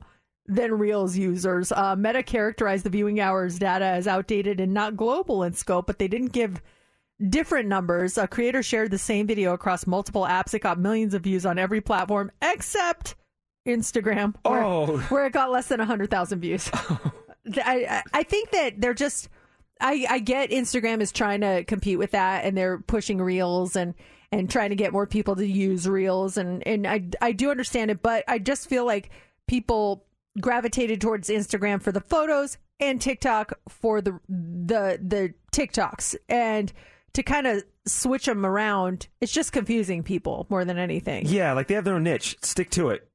than 0.47 0.78
Reels 0.78 1.14
users. 1.16 1.72
Uh, 1.72 1.94
Meta 1.97 2.22
characterized 2.22 2.85
the 2.85 2.90
viewing 2.90 3.20
hours 3.20 3.59
data 3.59 3.85
as 3.85 4.06
outdated 4.06 4.60
and 4.60 4.74
not 4.74 4.97
global 4.97 5.43
in 5.43 5.52
scope, 5.52 5.86
but 5.86 5.98
they 5.98 6.09
didn't 6.09 6.32
give 6.32 6.60
different 7.28 7.68
numbers. 7.68 8.18
A 8.18 8.27
creator 8.27 8.62
shared 8.62 8.90
the 8.90 8.98
same 8.98 9.27
video 9.27 9.52
across 9.52 9.86
multiple 9.86 10.22
apps. 10.22 10.55
It 10.55 10.60
got 10.60 10.78
millions 10.78 11.14
of 11.14 11.22
views 11.22 11.47
on 11.47 11.59
every 11.59 11.81
platform 11.81 12.31
except 12.43 13.14
Instagram, 13.70 14.34
where, 14.44 14.62
Oh. 14.62 14.98
where 15.09 15.26
it 15.26 15.32
got 15.32 15.51
less 15.51 15.68
than 15.68 15.78
100,000 15.78 16.40
views. 16.40 16.70
I, 16.74 17.86
I- 17.88 18.02
I 18.12 18.22
think 18.22 18.51
that 18.51 18.80
they're 18.80 18.94
just. 18.94 19.28
I, 19.82 20.05
I 20.10 20.18
get 20.18 20.51
Instagram 20.51 21.01
is 21.01 21.10
trying 21.10 21.40
to 21.40 21.64
compete 21.64 21.98
with 21.98 22.10
that, 22.10 22.44
and 22.44 22.55
they're 22.56 22.78
pushing 22.78 23.16
Reels 23.18 23.76
and 23.76 23.94
and 24.30 24.48
trying 24.51 24.68
to 24.70 24.76
get 24.76 24.92
more 24.92 25.06
people 25.06 25.34
to 25.36 25.47
use 25.47 25.88
Reels, 25.88 26.36
and 26.36 26.66
and 26.66 26.86
I 26.86 27.05
I 27.22 27.32
do 27.32 27.51
understand 27.51 27.90
it, 27.90 28.02
but 28.02 28.22
I 28.28 28.38
just 28.38 28.68
feel 28.68 28.84
like 28.84 29.09
people 29.48 30.05
gravitated 30.38 31.01
towards 31.01 31.28
Instagram 31.30 31.80
for 31.82 31.92
the 31.92 32.01
photos 32.02 32.59
and 32.78 33.01
TikTok 33.01 33.55
for 33.70 34.02
the 34.02 34.20
the 34.28 34.98
the 35.02 35.32
TikToks, 35.51 36.14
and 36.28 36.70
to 37.14 37.22
kind 37.22 37.47
of 37.47 37.64
switch 37.86 38.26
them 38.26 38.44
around, 38.44 39.09
it's 39.22 39.32
just 39.32 39.51
confusing 39.51 40.02
people 40.02 40.47
more 40.51 40.64
than 40.66 40.76
anything. 40.78 41.24
Yeah, 41.26 41.55
like 41.55 41.68
they 41.68 41.74
have 41.74 41.84
their 41.84 41.94
own 41.94 42.05
niche. 42.05 42.36
Stick 42.42 42.68
to 42.72 42.90
it. 42.90 43.09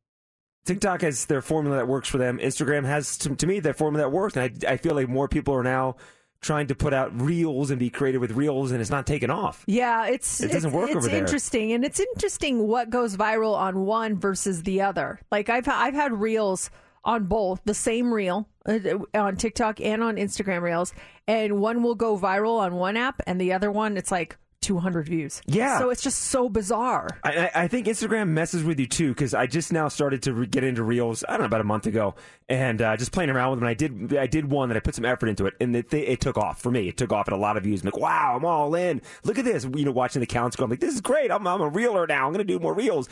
TikTok 0.65 1.01
has 1.01 1.25
their 1.25 1.41
formula 1.41 1.77
that 1.77 1.87
works 1.87 2.09
for 2.09 2.17
them. 2.17 2.39
Instagram 2.39 2.85
has, 2.85 3.17
to, 3.19 3.35
to 3.35 3.47
me, 3.47 3.59
their 3.59 3.73
formula 3.73 4.05
that 4.05 4.09
works. 4.09 4.35
And 4.35 4.63
I, 4.67 4.73
I 4.73 4.77
feel 4.77 4.95
like 4.95 5.07
more 5.07 5.27
people 5.27 5.53
are 5.53 5.63
now 5.63 5.95
trying 6.41 6.67
to 6.67 6.75
put 6.75 6.93
out 6.93 7.19
reels 7.19 7.71
and 7.71 7.79
be 7.79 7.89
creative 7.89 8.21
with 8.21 8.31
reels, 8.33 8.71
and 8.71 8.79
it's 8.81 8.89
not 8.91 9.07
taking 9.07 9.29
off. 9.31 9.63
Yeah, 9.67 10.07
it's 10.07 10.41
It 10.41 10.51
doesn't 10.51 10.69
it's, 10.69 10.75
work 10.75 10.89
it's 10.89 10.97
over 10.97 11.07
there. 11.07 11.17
interesting, 11.19 11.71
and 11.71 11.83
it's 11.83 11.99
interesting 11.99 12.67
what 12.67 12.89
goes 12.89 13.15
viral 13.17 13.55
on 13.55 13.79
one 13.85 14.19
versus 14.19 14.61
the 14.63 14.81
other. 14.81 15.19
Like 15.31 15.49
I've 15.49 15.67
I've 15.67 15.95
had 15.95 16.13
reels 16.13 16.69
on 17.03 17.25
both 17.25 17.61
the 17.65 17.73
same 17.73 18.13
reel 18.13 18.47
uh, 18.67 18.79
on 19.15 19.37
TikTok 19.37 19.79
and 19.81 20.03
on 20.03 20.17
Instagram 20.17 20.61
reels, 20.61 20.93
and 21.27 21.59
one 21.61 21.81
will 21.81 21.95
go 21.95 22.17
viral 22.17 22.59
on 22.59 22.75
one 22.75 22.97
app, 22.97 23.21
and 23.25 23.41
the 23.41 23.53
other 23.53 23.71
one 23.71 23.97
it's 23.97 24.11
like 24.11 24.37
200 24.65 25.05
views. 25.05 25.41
Yeah. 25.45 25.77
so 25.77 25.91
it's 25.91 26.01
just 26.01 26.19
so 26.23 26.49
bizarre. 26.49 27.07
I, 27.23 27.37
I 27.37 27.51
I 27.63 27.67
think 27.67 27.85
Instagram 27.87 28.29
messes 28.29 28.63
with 28.63 28.79
you 28.79 28.87
too 28.87 29.09
because 29.09 29.33
I 29.33 29.45
just 29.45 29.71
now 29.71 29.87
started 29.87 30.23
to 30.23 30.33
re- 30.33 30.47
get 30.47 30.63
into 30.63 30.83
reels. 30.83 31.23
I 31.27 31.33
don't 31.33 31.41
know 31.41 31.45
about 31.45 31.61
a 31.61 31.65
month 31.65 31.85
ago, 31.85 32.15
and 32.49 32.81
uh, 32.81 32.97
just 32.97 33.11
playing 33.11 33.29
around 33.29 33.51
with 33.51 33.59
them. 33.59 33.67
I 33.69 33.73
did 33.75 34.17
I 34.17 34.25
did 34.27 34.49
one 34.49 34.69
that 34.69 34.75
I 34.75 34.79
put 34.79 34.95
some 34.95 35.05
effort 35.05 35.27
into 35.27 35.45
it, 35.45 35.53
and 35.61 35.75
it, 35.75 35.93
it 35.93 36.19
took 36.19 36.37
off 36.37 36.61
for 36.61 36.71
me. 36.71 36.87
It 36.87 36.97
took 36.97 37.13
off 37.13 37.27
at 37.27 37.33
a 37.33 37.37
lot 37.37 37.57
of 37.57 37.63
views. 37.63 37.81
I'm 37.81 37.85
like, 37.85 37.97
wow, 37.97 38.35
I'm 38.35 38.45
all 38.45 38.73
in. 38.75 39.01
Look 39.23 39.37
at 39.37 39.45
this. 39.45 39.65
You 39.75 39.85
know, 39.85 39.91
watching 39.91 40.19
the 40.19 40.25
counts 40.25 40.55
go. 40.55 40.63
I'm 40.63 40.69
like, 40.71 40.79
this 40.79 40.93
is 40.95 41.01
great. 41.01 41.31
I'm 41.31 41.45
I'm 41.47 41.61
a 41.61 41.69
reeler 41.69 42.07
now. 42.07 42.25
I'm 42.25 42.33
gonna 42.33 42.43
do 42.43 42.57
more 42.59 42.73
reels. 42.73 43.07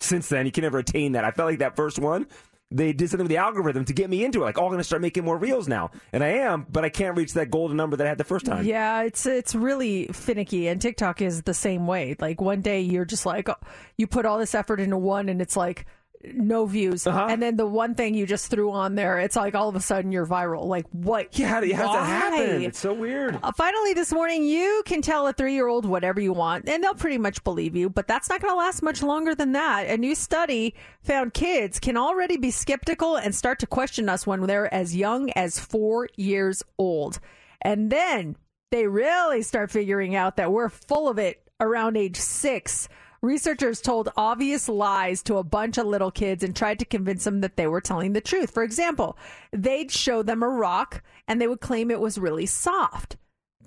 Since 0.00 0.28
then, 0.28 0.46
you 0.46 0.52
can 0.52 0.62
never 0.62 0.78
attain 0.78 1.12
that. 1.12 1.24
I 1.24 1.30
felt 1.32 1.50
like 1.50 1.58
that 1.58 1.76
first 1.76 1.98
one. 1.98 2.26
They 2.70 2.92
did 2.92 3.08
something 3.08 3.24
with 3.24 3.30
the 3.30 3.38
algorithm 3.38 3.84
to 3.86 3.92
get 3.92 4.10
me 4.10 4.24
into 4.24 4.42
it. 4.42 4.44
Like, 4.44 4.58
oh, 4.58 4.64
I'm 4.64 4.68
going 4.68 4.78
to 4.78 4.84
start 4.84 5.00
making 5.00 5.24
more 5.24 5.38
reels 5.38 5.68
now, 5.68 5.90
and 6.12 6.22
I 6.22 6.28
am, 6.28 6.66
but 6.70 6.84
I 6.84 6.90
can't 6.90 7.16
reach 7.16 7.32
that 7.34 7.50
golden 7.50 7.76
number 7.76 7.96
that 7.96 8.06
I 8.06 8.08
had 8.08 8.18
the 8.18 8.24
first 8.24 8.44
time. 8.44 8.64
Yeah, 8.64 9.02
it's 9.02 9.24
it's 9.26 9.54
really 9.54 10.06
finicky, 10.08 10.68
and 10.68 10.80
TikTok 10.80 11.22
is 11.22 11.42
the 11.42 11.54
same 11.54 11.86
way. 11.86 12.16
Like 12.18 12.40
one 12.40 12.60
day 12.60 12.80
you're 12.80 13.04
just 13.04 13.24
like, 13.24 13.48
you 13.96 14.06
put 14.06 14.26
all 14.26 14.38
this 14.38 14.54
effort 14.54 14.80
into 14.80 14.98
one, 14.98 15.28
and 15.28 15.40
it's 15.40 15.56
like 15.56 15.86
no 16.34 16.66
views, 16.66 17.06
Uh-huh. 17.06 17.26
and 17.30 17.40
then 17.40 17.56
the 17.56 17.66
one 17.66 17.94
thing 17.94 18.14
you 18.14 18.26
just 18.26 18.50
threw 18.50 18.72
on 18.72 18.96
there, 18.96 19.18
it's 19.18 19.36
like 19.36 19.54
all 19.54 19.68
of 19.68 19.76
a 19.76 19.80
sudden 19.80 20.10
you're 20.10 20.26
viral. 20.26 20.64
Like 20.64 20.86
what? 20.90 21.38
Yeah, 21.38 21.48
how, 21.48 21.60
does 21.60 21.70
that 21.70 22.06
happen? 22.06 22.62
It's 22.62 22.78
so 22.80 22.92
weird. 22.92 23.38
Uh, 23.42 23.52
finally, 23.52 23.94
this 23.94 24.12
morning, 24.12 24.44
you 24.44 24.82
can 24.84 25.00
tell 25.00 25.26
a 25.28 25.32
three 25.32 25.54
year 25.54 25.68
old 25.68 25.84
whatever 25.84 26.20
you 26.20 26.32
want, 26.32 26.68
and 26.68 26.82
they'll 26.82 26.94
pretty 26.94 27.18
much 27.18 27.44
believe 27.44 27.76
you, 27.76 27.88
but 27.88 28.08
that's 28.08 28.28
not 28.28 28.40
going 28.40 28.52
to 28.52 28.56
last 28.58 28.82
much 28.82 29.02
longer 29.02 29.34
than 29.34 29.52
that. 29.52 29.86
A 29.88 29.96
new 29.96 30.14
study 30.14 30.74
found 31.02 31.34
kids 31.34 31.78
can 31.78 31.96
already 31.96 32.36
be 32.36 32.50
skeptical 32.50 33.16
and 33.16 33.34
start 33.34 33.60
to 33.60 33.66
question 33.66 34.08
us 34.08 34.26
when 34.26 34.40
they're 34.42 34.72
as 34.74 34.96
young 34.96 35.30
as 35.30 35.58
four 35.60 36.08
years 36.16 36.64
old. 36.78 37.20
And 37.62 37.90
then 37.90 38.36
they 38.70 38.86
really 38.86 39.42
start 39.42 39.70
figuring 39.70 40.14
out 40.14 40.36
that 40.36 40.52
we're 40.52 40.68
full 40.68 41.08
of 41.08 41.18
it 41.18 41.40
around 41.60 41.96
age 41.96 42.16
six. 42.16 42.88
Researchers 43.20 43.80
told 43.80 44.10
obvious 44.16 44.68
lies 44.68 45.22
to 45.24 45.38
a 45.38 45.44
bunch 45.44 45.76
of 45.76 45.86
little 45.86 46.12
kids 46.12 46.44
and 46.44 46.54
tried 46.54 46.78
to 46.78 46.84
convince 46.84 47.24
them 47.24 47.40
that 47.40 47.56
they 47.56 47.66
were 47.66 47.80
telling 47.80 48.12
the 48.12 48.20
truth. 48.20 48.50
For 48.50 48.62
example, 48.62 49.18
they'd 49.52 49.90
show 49.90 50.22
them 50.22 50.42
a 50.42 50.48
rock 50.48 51.02
and 51.26 51.40
they 51.40 51.48
would 51.48 51.60
claim 51.60 51.90
it 51.90 52.00
was 52.00 52.16
really 52.18 52.46
soft. 52.46 53.16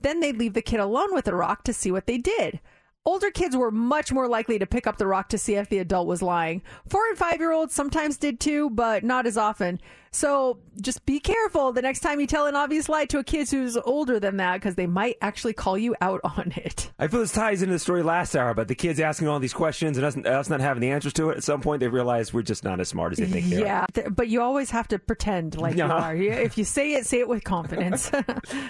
Then 0.02 0.22
they'd 0.22 0.38
leave 0.38 0.54
the 0.54 0.62
kid 0.62 0.80
alone 0.80 1.14
with 1.14 1.26
the 1.26 1.36
rock 1.36 1.64
to 1.66 1.74
see 1.74 1.92
what 1.92 2.08
they 2.08 2.18
did. 2.18 2.62
Older 3.04 3.32
kids 3.32 3.58
were 3.58 3.72
much 3.72 4.12
more 4.12 4.28
likely 4.28 4.60
to 4.60 4.68
pick 4.68 4.86
up 4.86 4.98
the 5.00 5.08
rock 5.08 5.30
to 5.30 5.38
see 5.40 5.56
if 5.56 5.70
the 5.70 5.80
adult 5.80 6.06
was 6.06 6.22
lying. 6.22 6.62
Four 6.88 7.02
and 7.10 7.18
five 7.18 7.40
year 7.40 7.52
olds 7.52 7.74
sometimes 7.74 8.16
did 8.18 8.40
too, 8.40 8.70
but 8.70 9.04
not 9.04 9.26
as 9.26 9.38
often. 9.38 9.82
So 10.12 10.60
just 10.82 11.04
be 11.08 11.20
careful 11.20 11.72
the 11.72 11.82
next 11.82 12.02
time 12.02 12.20
you 12.20 12.28
tell 12.28 12.46
an 12.46 12.56
obvious 12.56 12.88
lie 12.90 13.06
to 13.06 13.18
a 13.18 13.24
kid 13.24 13.50
who's 13.50 13.76
older 13.76 14.20
than 14.20 14.38
that 14.38 14.58
because 14.58 14.76
they 14.76 14.86
might 14.86 15.18
actually 15.20 15.54
call 15.54 15.80
you 15.80 15.96
out 16.00 16.22
on 16.38 16.54
it. 16.56 16.92
I 17.00 17.08
feel 17.08 17.22
this 17.22 17.32
ties 17.32 17.64
into 17.64 17.74
the 17.74 17.80
story 17.80 18.04
last 18.04 18.36
hour 18.36 18.52
about 18.52 18.68
the 18.68 18.76
kids 18.76 19.00
asking 19.00 19.28
all 19.30 19.40
these 19.40 19.54
questions 19.54 19.98
and 19.98 20.06
us, 20.06 20.16
us 20.18 20.50
not 20.52 20.60
having 20.62 20.82
the 20.82 20.92
answers 20.92 21.14
to 21.14 21.32
it. 21.32 21.38
At 21.38 21.44
some 21.44 21.62
point, 21.62 21.80
they 21.80 21.88
realize 21.88 22.32
we're 22.32 22.44
just 22.44 22.64
not 22.64 22.80
as 22.80 22.90
smart 22.90 23.14
as 23.14 23.18
they 23.18 23.26
think 23.26 23.48
they 23.50 23.64
are. 23.64 23.66
Yeah, 23.66 23.86
th- 23.96 24.08
but 24.12 24.28
you 24.28 24.42
always 24.44 24.70
have 24.70 24.88
to 24.90 25.00
pretend 25.00 25.58
like 25.58 25.76
you 25.76 25.86
Uh-huh. 25.86 25.94
are. 26.10 26.16
If 26.16 26.56
you 26.56 26.66
say 26.66 26.94
it, 26.94 27.08
say 27.08 27.20
it 27.20 27.28
with 27.28 27.44
confidence. 27.44 28.10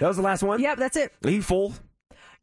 was 0.08 0.16
the 0.16 0.22
last 0.22 0.42
one? 0.42 0.58
yep, 0.60 0.78
that's 0.78 0.96
it. 0.96 1.12
Are 1.22 1.30
you 1.30 1.42
full? 1.42 1.74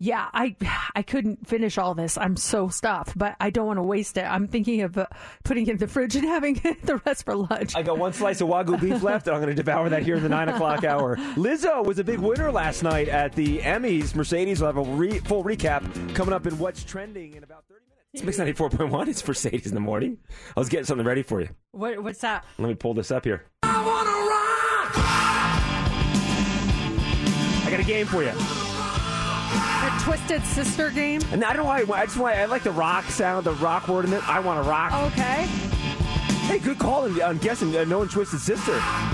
Yeah, 0.01 0.29
I 0.33 0.55
I 0.95 1.01
couldn't 1.01 1.45
finish 1.45 1.77
all 1.77 1.93
this. 1.93 2.17
I'm 2.17 2.37
so 2.37 2.69
stuffed, 2.69 3.17
but 3.17 3.35
I 3.41 3.49
don't 3.49 3.67
want 3.67 3.79
to 3.79 3.83
waste 3.83 4.15
it. 4.15 4.21
I'm 4.23 4.47
thinking 4.47 4.81
of 4.81 4.97
uh, 4.97 5.07
putting 5.43 5.67
it 5.67 5.71
in 5.71 5.77
the 5.77 5.89
fridge 5.89 6.15
and 6.15 6.23
having 6.35 6.53
the 6.83 7.01
rest 7.05 7.25
for 7.25 7.35
lunch. 7.35 7.75
I 7.75 7.83
got 7.83 7.97
one 7.97 8.13
slice 8.13 8.39
of 8.39 8.47
Wagyu 8.47 8.79
beef 8.79 9.03
left, 9.09 9.27
and 9.27 9.35
I'm 9.35 9.41
going 9.41 9.53
to 9.53 9.61
devour 9.61 9.89
that 9.89 10.03
here 10.03 10.15
in 10.15 10.23
the 10.23 10.29
9 10.29 10.49
o'clock 10.49 10.85
hour. 10.85 11.17
Lizzo 11.35 11.83
was 11.83 11.99
a 11.99 12.05
big 12.05 12.19
winner 12.19 12.49
last 12.49 12.81
night 12.81 13.09
at 13.09 13.33
the 13.33 13.59
Emmys. 13.59 14.15
Mercedes 14.15 14.61
will 14.61 14.67
have 14.67 14.77
a 14.77 14.83
re- 14.83 15.19
full 15.19 15.43
recap 15.43 16.15
coming 16.15 16.33
up 16.33 16.47
in 16.47 16.57
What's 16.57 16.85
Trending 16.85 17.35
in 17.35 17.43
about 17.43 17.65
30 17.67 17.81
minutes. 17.89 18.09
It's 18.13 18.23
Mix 18.23 18.37
94.1. 18.57 19.07
It's 19.09 19.27
Mercedes 19.27 19.67
in 19.67 19.73
the 19.73 19.81
morning. 19.81 20.17
I 20.55 20.59
was 20.61 20.69
getting 20.69 20.85
something 20.85 21.05
ready 21.05 21.23
for 21.23 21.41
you. 21.41 21.49
What 21.71 22.01
what's 22.01 22.21
that? 22.21 22.45
Let 22.57 22.69
me 22.69 22.75
pull 22.75 22.93
this 22.93 23.11
up 23.11 23.25
here. 23.25 23.43
I 27.61 27.67
got 27.69 27.81
a 27.81 27.83
game 27.83 28.05
for 28.07 28.23
you. 28.23 28.31
Twisted 30.03 30.43
sister 30.45 30.89
game. 30.91 31.21
And 31.31 31.43
I 31.43 31.53
don't 31.53 31.63
know 31.63 31.69
why. 31.85 31.99
I 31.99 32.05
just 32.05 32.17
want. 32.17 32.35
I 32.37 32.45
like 32.45 32.63
the 32.63 32.71
rock 32.71 33.05
sound, 33.05 33.45
the 33.45 33.53
rock 33.53 33.87
word 33.87 34.05
in 34.05 34.13
it. 34.13 34.27
I 34.29 34.39
want 34.39 34.63
to 34.63 34.69
rock. 34.69 34.93
Okay. 35.11 35.45
Hey, 36.47 36.57
good 36.57 36.79
call. 36.79 37.03
I'm- 37.21 37.37
guessing 37.37 37.75
uh, 37.77 37.83
no 37.83 37.99
one 37.99 38.07
twisted 38.07 38.39
sister. 38.39 38.71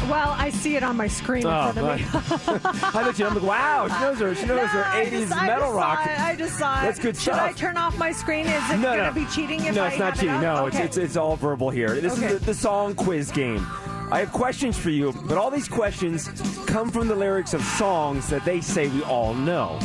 Well, 0.10 0.34
I 0.38 0.52
see 0.52 0.78
it 0.78 0.84
on 0.84 0.95
my 0.95 1.07
screen 1.07 1.41
in 1.45 1.48
Oh, 1.52 1.72
front 1.74 1.78
of 1.78 1.99
me. 1.99 2.80
I 2.94 3.03
bet 3.03 3.20
you. 3.20 3.26
I'm 3.26 3.34
like, 3.36 3.44
wow. 3.44 3.88
She 3.90 3.99
knows 3.99 4.20
her. 4.20 4.36
She 4.36 4.45
knows 4.45 4.70
her 4.70 4.84
80s 4.84 5.10
just- 5.28 5.36
metal 5.41 5.74
rock. 5.74 6.06
It. 6.06 6.18
I 6.18 6.36
just 6.38 6.57
saw 6.57 6.80
it. 6.80 6.84
That's 6.86 6.99
good 6.99 7.16
Should 7.18 7.34
stuff. 7.34 7.41
I 7.41 7.52
turn 7.52 7.76
off 7.76 7.98
my 7.98 8.14
screen? 8.14 8.45
Is 8.45 8.70
it 8.72 8.78
no, 8.78 8.84
going 8.95 8.99
to 8.99 9.06
no. 9.07 9.12
be 9.12 9.26
cheating 9.34 9.66
if 9.66 9.76
no, 9.76 9.84
I 9.84 9.88
it's 9.90 9.99
not 9.99 10.06
have 10.14 10.14
it 10.16 10.20
cheating. 10.28 10.41
No, 10.41 10.66
okay. 10.68 10.78
it's, 10.84 10.95
it's 10.95 10.98
it's 10.98 11.18
all 11.18 11.36
verbal 11.36 11.70
here. 11.70 11.90
This 11.99 12.14
Okay. 12.18 12.28
is 12.28 12.40
the, 12.40 12.45
the 12.45 12.53
song 12.53 12.95
quiz 12.95 13.32
game. 13.32 13.66
I 14.12 14.20
have 14.20 14.32
questions 14.32 14.78
for 14.78 14.91
you, 14.91 15.12
but 15.26 15.38
all 15.38 15.49
these 15.52 15.68
questions 15.68 16.30
come 16.68 16.90
from 16.90 17.07
the 17.10 17.16
lyrics 17.16 17.53
of 17.53 17.62
songs 17.64 18.30
that 18.30 18.45
they 18.45 18.62
say 18.62 18.88
we 18.88 19.02
all 19.03 19.34
know. 19.34 19.78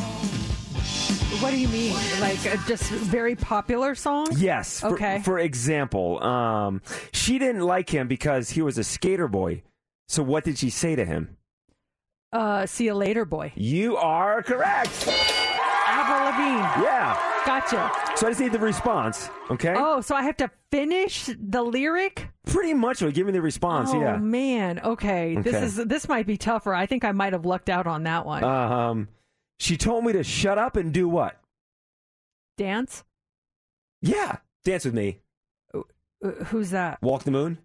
What 1.39 1.53
do 1.53 1.59
you 1.59 1.69
mean? 1.69 1.95
Like 2.21 2.45
uh, 2.45 2.57
just 2.67 2.91
very 2.91 3.37
popular 3.37 3.95
songs? 3.95 4.43
Yes. 4.43 4.81
For, 4.81 4.89
Okay. 4.89 5.21
For 5.25 5.39
example, 5.39 6.23
um, 6.23 6.83
she 7.13 7.39
didn't 7.39 7.63
like 7.63 7.89
him 7.89 8.09
because 8.09 8.51
he 8.51 8.63
was 8.63 8.77
a 8.79 8.85
skater 8.85 9.29
boy. 9.29 9.63
So 10.09 10.23
what 10.23 10.45
did 10.45 10.59
she 10.59 10.71
say 10.71 10.97
to 10.97 11.05
him? 11.05 11.37
Uh, 12.33 12.67
see 12.67 12.85
you 12.87 12.95
later, 12.95 13.25
boy. 13.25 13.53
You 13.55 13.97
are 13.97 14.43
correct. 14.43 15.09
Avril 15.87 16.25
Lavigne. 16.31 16.85
Yeah. 16.85 17.19
Gotcha. 17.47 17.91
So 18.17 18.27
I 18.27 18.31
just 18.31 18.41
need 18.41 18.53
the 18.53 18.59
response. 18.59 19.31
Okay. 19.51 19.75
Oh, 19.77 20.01
so 20.01 20.15
I 20.15 20.23
have 20.23 20.37
to 20.39 20.51
finish 20.71 21.31
the 21.39 21.63
lyric? 21.63 22.29
Pretty 22.47 22.75
much. 22.75 23.01
Give 23.01 23.27
me 23.27 23.33
the 23.33 23.41
response. 23.43 23.93
Yeah. 23.93 23.99
Oh 23.99 24.03
yeah. 24.03 24.17
man. 24.19 24.81
Okay. 24.81 25.37
okay. 25.39 25.43
This 25.43 25.63
is 25.79 25.85
this 25.87 26.09
might 26.09 26.27
be 26.27 26.37
tougher. 26.37 26.75
I 26.75 26.87
think 26.87 27.05
I 27.05 27.13
might 27.13 27.33
have 27.33 27.47
lucked 27.47 27.71
out 27.71 27.87
on 27.87 28.03
that 28.05 28.27
one. 28.27 28.45
Um, 28.45 29.09
she 29.61 29.77
told 29.77 30.05
me 30.05 30.13
to 30.15 30.25
shut 30.25 30.57
up 30.57 30.77
and 30.77 30.93
do 30.93 31.07
what? 31.07 31.39
Dance? 32.57 33.05
Yeah. 34.01 34.39
Dance 34.65 34.87
with 34.87 34.95
me. 34.95 35.21
Uh, 35.75 35.81
who's 36.47 36.71
that? 36.71 37.01
Walk 37.03 37.25
the 37.25 37.31
moon. 37.31 37.59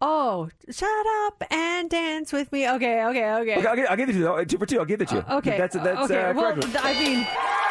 Oh, 0.00 0.48
shut 0.70 1.06
up 1.26 1.42
and 1.50 1.88
dance 1.88 2.32
with 2.32 2.50
me. 2.50 2.68
Okay, 2.68 3.04
okay, 3.04 3.32
okay. 3.34 3.56
Okay, 3.58 3.66
I'll, 3.66 3.76
give, 3.76 3.86
I'll 3.90 3.96
give 3.96 4.08
it 4.08 4.12
to 4.14 4.18
you. 4.18 4.44
Two 4.46 4.58
for 4.58 4.66
two. 4.66 4.78
I'll 4.78 4.84
give 4.84 5.02
it 5.02 5.08
to 5.08 5.16
you. 5.16 5.24
Uh, 5.28 5.36
okay. 5.36 5.58
That's 5.58 5.76
that's 5.76 6.10
okay. 6.10 6.22
uh, 6.22 6.34
well, 6.34 6.58
I 6.78 6.94
mean, 6.94 7.26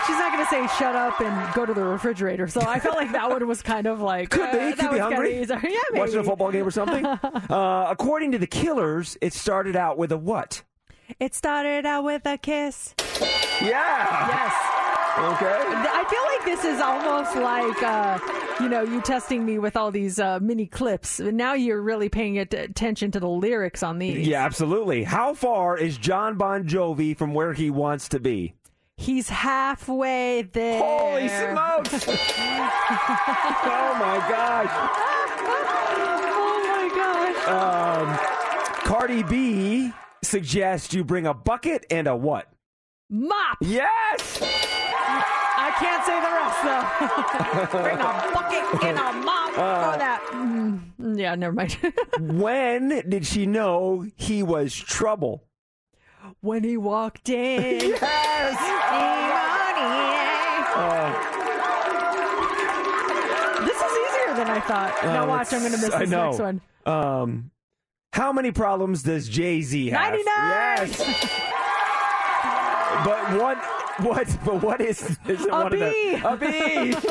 she's 0.05 0.17
not 0.17 0.31
going 0.31 0.45
to 0.45 0.49
say 0.49 0.67
shut 0.77 0.95
up 0.95 1.19
and 1.19 1.53
go 1.53 1.65
to 1.65 1.73
the 1.73 1.83
refrigerator. 1.83 2.47
So 2.47 2.61
I 2.61 2.79
felt 2.79 2.95
like 2.95 3.11
that 3.13 3.29
one 3.29 3.45
was 3.47 3.61
kind 3.61 3.87
of 3.87 3.99
like 3.99 4.29
Could 4.29 4.41
uh, 4.41 4.51
be. 4.51 4.57
that 4.57 4.77
Could 4.77 4.91
be 4.91 4.99
hungry. 4.99 5.33
Yeah, 5.49 5.59
maybe. 5.61 5.99
Watching 5.99 6.19
a 6.19 6.23
football 6.23 6.51
game 6.51 6.67
or 6.67 6.71
something. 6.71 7.05
uh, 7.49 7.87
according 7.89 8.31
to 8.33 8.37
the 8.37 8.47
Killers, 8.47 9.17
it 9.21 9.33
started 9.33 9.75
out 9.75 9.97
with 9.97 10.11
a 10.11 10.17
what? 10.17 10.63
It 11.19 11.35
started 11.35 11.85
out 11.85 12.03
with 12.03 12.25
a 12.25 12.37
kiss. 12.37 12.95
Yeah. 13.61 14.27
Yes. 14.27 14.73
Okay. 15.15 15.45
I 15.45 16.03
feel 16.09 16.23
like 16.23 16.43
this 16.43 16.65
is 16.65 16.81
almost 16.81 17.35
like, 17.35 17.83
uh, 17.83 18.17
you 18.59 18.67
know, 18.67 18.81
you 18.81 18.99
testing 19.01 19.45
me 19.45 19.59
with 19.59 19.77
all 19.77 19.91
these 19.91 20.19
uh, 20.19 20.39
mini 20.41 20.65
clips. 20.65 21.19
Now 21.19 21.53
you're 21.53 21.81
really 21.81 22.09
paying 22.09 22.39
attention 22.39 23.11
to 23.11 23.19
the 23.19 23.29
lyrics 23.29 23.83
on 23.83 23.99
these. 23.99 24.27
Yeah, 24.27 24.43
absolutely. 24.43 25.03
How 25.03 25.35
far 25.35 25.77
is 25.77 25.97
Jon 25.97 26.35
Bon 26.35 26.67
Jovi 26.67 27.15
from 27.15 27.35
where 27.35 27.53
he 27.53 27.69
wants 27.69 28.09
to 28.09 28.19
be? 28.19 28.55
He's 28.97 29.29
halfway 29.29 30.41
there. 30.43 30.81
Holy 30.81 31.27
smokes! 31.27 32.07
oh 32.07 33.95
my 33.99 34.17
gosh! 34.29 34.69
oh 36.31 36.59
my 36.69 36.89
gosh! 36.95 37.47
Um, 37.47 38.87
Cardi 38.87 39.23
B 39.23 39.93
suggests 40.25 40.93
you 40.93 41.03
bring 41.03 41.27
a 41.27 41.33
bucket 41.33 41.85
and 41.91 42.07
a 42.07 42.15
what? 42.15 42.47
Mop. 43.09 43.57
Yes. 43.61 44.39
I 44.41 45.71
can't 45.79 46.05
say 46.05 46.19
the 46.19 46.31
rest 46.39 46.63
though. 47.71 47.77
Bring 47.83 47.97
a 47.97 48.31
bucket 48.33 48.63
and 48.85 48.97
a 48.97 49.11
mop 49.25 49.49
Uh, 49.57 49.91
for 49.91 49.97
that. 49.99 50.21
Mm, 50.33 50.81
yeah, 51.19 51.35
never 51.35 51.53
mind. 51.53 51.77
when 52.19 53.03
did 53.09 53.25
she 53.25 53.45
know 53.45 54.05
he 54.15 54.41
was 54.43 54.73
trouble? 54.75 55.43
when 56.41 56.63
he 56.63 56.77
walked 56.77 57.27
in. 57.29 57.95
Yes. 58.01 58.57
Oh. 60.75 61.29
This 63.65 63.77
is 63.77 63.83
easier 63.91 64.33
than 64.35 64.47
I 64.49 64.59
thought. 64.61 64.93
now 65.05 65.23
Uh, 65.23 65.27
watch, 65.27 65.53
I'm 65.53 65.59
going 65.59 65.71
to 65.73 65.77
miss 65.77 65.93
I 65.93 66.05
know. 66.05 66.29
next 66.31 66.39
one. 66.39 66.61
Um, 66.85 67.51
how 68.13 68.31
many 68.31 68.51
problems 68.51 69.03
does 69.03 69.27
Jay 69.27 69.61
Z 69.61 69.89
have? 69.89 70.11
99! 70.11 70.25
Yes. 70.37 70.97
but 73.05 73.39
what? 73.41 73.57
What? 73.99 74.37
But 74.45 74.61
what 74.63 74.81
is? 74.81 75.01
Is 75.27 75.41
it 75.45 75.49
A 75.49 75.51
one 75.51 75.71
bee. 75.71 76.15
of 76.15 76.21
them? 76.21 76.33
A 76.33 76.37
bee. 76.37 76.95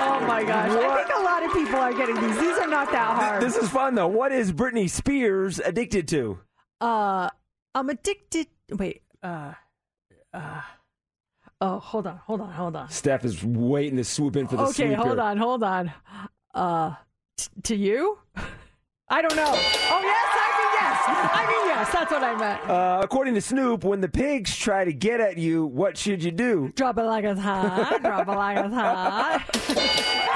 Oh 0.00 0.20
my 0.26 0.44
gosh. 0.44 0.70
I 0.70 0.96
think 0.96 1.18
a 1.18 1.22
lot 1.22 1.42
of 1.42 1.52
people 1.52 1.76
are 1.76 1.92
getting 1.92 2.14
these. 2.20 2.38
These 2.38 2.56
are 2.58 2.68
not 2.68 2.90
that 2.92 3.16
hard. 3.16 3.42
this 3.42 3.56
is 3.56 3.68
fun 3.68 3.94
though. 3.96 4.06
What 4.06 4.30
is 4.32 4.52
Britney 4.52 4.88
Spears 4.88 5.58
addicted 5.58 6.06
to? 6.08 6.38
uh 6.80 7.28
I'm 7.74 7.88
addicted 7.90 8.46
wait, 8.70 9.02
uh 9.22 9.52
uh 10.32 10.60
Oh, 11.60 11.80
hold 11.80 12.06
on, 12.06 12.18
hold 12.18 12.40
on, 12.40 12.52
hold 12.52 12.76
on. 12.76 12.88
Steph 12.90 13.24
is 13.24 13.42
waiting 13.44 13.96
to 13.96 14.04
swoop 14.04 14.36
in 14.36 14.46
for 14.46 14.56
the 14.56 14.62
Okay, 14.66 14.92
hold 14.94 15.18
on, 15.18 15.36
hold 15.36 15.64
on. 15.64 15.92
Uh 16.54 16.94
t- 17.38 17.48
to 17.62 17.74
you? 17.76 18.18
I 19.10 19.22
don't 19.22 19.34
know. 19.36 19.52
Oh 19.54 20.00
yes, 20.02 20.28
I 20.30 20.48
mean 20.58 20.70
yes. 20.74 20.98
I 21.08 21.46
mean 21.50 21.66
yes, 21.68 21.92
that's 21.92 22.10
what 22.12 22.22
I 22.22 22.36
meant. 22.36 22.68
Uh, 22.68 23.00
according 23.02 23.34
to 23.34 23.40
Snoop, 23.40 23.82
when 23.84 24.00
the 24.02 24.08
pigs 24.08 24.54
try 24.54 24.84
to 24.84 24.92
get 24.92 25.20
at 25.20 25.38
you, 25.38 25.64
what 25.66 25.96
should 25.96 26.22
you 26.22 26.30
do? 26.30 26.70
Drop 26.76 26.98
it 26.98 27.04
like 27.04 27.24
it's 27.24 27.40
hot. 27.40 28.00
Drop 28.02 28.28
it 28.28 28.32
like 28.32 28.58
it's 28.64 28.74
hot. 28.74 30.24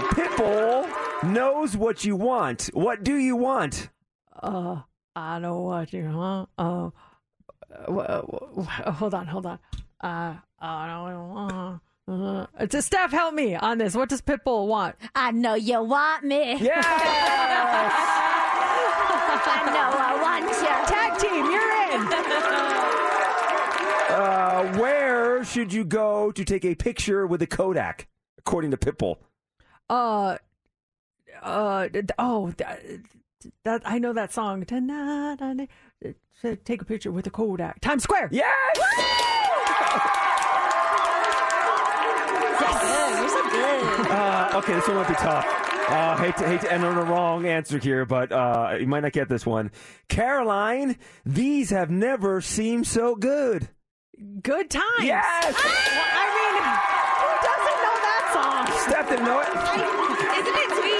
Pitbull 0.00 0.88
knows 1.32 1.76
what 1.76 2.04
you 2.04 2.16
want. 2.16 2.70
What 2.72 3.04
do 3.04 3.16
you 3.16 3.36
want? 3.36 3.88
Uh, 4.42 4.80
I 5.14 5.38
know 5.38 5.60
what 5.60 5.92
you 5.92 6.04
want. 6.04 6.48
Uh, 6.58 6.90
w- 7.86 8.06
w- 8.06 8.66
hold 8.66 9.14
on, 9.14 9.26
hold 9.26 9.46
on. 9.46 9.58
Uh, 10.00 10.34
I 10.60 11.10
you 11.12 11.18
want. 11.18 11.80
Uh, 12.10 12.46
just 12.66 12.88
Steph, 12.88 13.12
help 13.12 13.34
me 13.34 13.54
on 13.54 13.78
this. 13.78 13.94
What 13.94 14.08
does 14.08 14.20
Pitbull 14.20 14.66
want? 14.66 14.96
I 15.14 15.30
know 15.30 15.54
you 15.54 15.80
want 15.80 16.24
me. 16.24 16.56
Yes! 16.60 16.84
I 19.42 19.64
know 19.66 19.96
I 19.96 20.20
want 20.20 20.44
you. 20.44 20.52
Tag 20.90 21.18
team, 21.20 21.46
you're 21.52 21.72
in. 21.86 22.02
Uh, 24.10 24.76
where 24.80 25.44
should 25.44 25.72
you 25.72 25.84
go 25.84 26.32
to 26.32 26.44
take 26.44 26.64
a 26.64 26.74
picture 26.74 27.28
with 27.28 27.40
a 27.42 27.46
Kodak, 27.46 28.08
according 28.38 28.72
to 28.72 28.76
Pitbull? 28.76 29.18
Uh, 29.88 30.36
uh, 31.42 31.88
oh, 32.18 32.50
that, 32.56 32.82
that 33.64 33.82
I 33.84 34.00
know 34.00 34.12
that 34.14 34.32
song. 34.32 34.64
Take 34.64 34.82
a 36.82 36.84
picture 36.84 37.12
with 37.12 37.28
a 37.28 37.30
Kodak. 37.30 37.80
Times 37.80 38.02
Square. 38.02 38.30
Yes. 38.32 38.48
You're 43.20 43.28
so 43.28 43.50
good. 43.50 43.99
Uh, 44.10 44.50
okay, 44.56 44.74
this 44.74 44.86
one 44.88 44.96
might 44.96 45.08
be 45.08 45.14
tough. 45.14 45.46
Uh, 45.88 46.16
hate 46.18 46.36
to 46.36 46.46
hate 46.46 46.60
to 46.60 46.72
end 46.72 46.84
on 46.84 46.96
a 46.98 47.02
wrong 47.04 47.46
answer 47.46 47.78
here, 47.78 48.04
but 48.04 48.30
uh, 48.32 48.76
you 48.78 48.86
might 48.86 49.00
not 49.00 49.12
get 49.12 49.28
this 49.28 49.44
one. 49.46 49.70
Caroline, 50.08 50.96
these 51.24 51.70
have 51.70 51.90
never 51.90 52.40
seemed 52.40 52.86
so 52.86 53.14
good. 53.16 53.68
Good 54.42 54.70
times. 54.70 54.84
Yes. 55.02 55.54
I 55.56 56.26
mean, 56.36 56.62
who 57.18 57.30
doesn't 57.48 57.78
know 57.82 57.96
that 58.04 58.30
song? 58.34 58.66
Steph 58.88 59.08
didn't 59.08 59.24
know 59.24 59.40
it. 59.40 59.48
Isn't 60.38 60.56
it 60.56 60.70
sweet? 60.76 60.90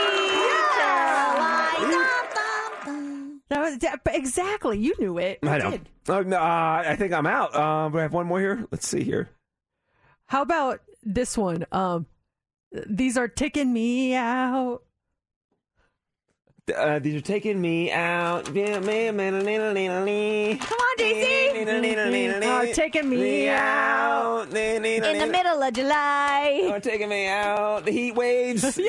That 3.49 3.61
was 3.61 3.78
that- 3.78 4.01
exactly. 4.15 4.78
You 4.78 4.95
knew 4.99 5.19
it. 5.19 5.39
You 5.43 5.49
I 5.49 5.59
know. 5.59 5.70
did. 5.73 5.89
Uh, 6.09 6.20
no, 6.23 6.37
uh, 6.39 6.82
I 6.87 6.97
think 6.97 7.12
I'm 7.12 7.27
out. 7.27 7.55
Uh, 7.55 7.91
we 7.93 8.01
have 8.01 8.12
one 8.12 8.27
more 8.27 8.41
here. 8.41 8.65
Let's 8.70 8.87
see 8.89 9.03
here. 9.05 9.28
How 10.27 10.43
about 10.43 10.81
this 11.03 11.37
one? 11.37 11.66
Um, 11.73 12.07
these 12.72 13.16
are 13.16 13.28
ticking 13.28 13.72
me 13.72 14.14
out. 14.14 14.82
Uh, 16.76 17.01
these 17.01 17.16
are 17.16 17.20
taking 17.20 17.60
me 17.60 17.90
out. 17.90 18.44
Come 18.44 18.55
Come 18.55 18.84
on, 20.78 20.97
Daisy. 20.97 21.64
Oh, 22.44 22.72
taking 22.72 23.09
me 23.09 23.48
out. 23.48 24.47
In 24.55 24.82
the 24.82 25.26
middle 25.26 25.62
of 25.62 25.72
July. 25.72 26.70
Oh, 26.72 26.78
taking 26.78 27.09
me 27.09 27.26
out. 27.26 27.84
The 27.84 27.90
heat 27.90 28.12
waves. 28.12 28.78
Yay! 28.78 28.86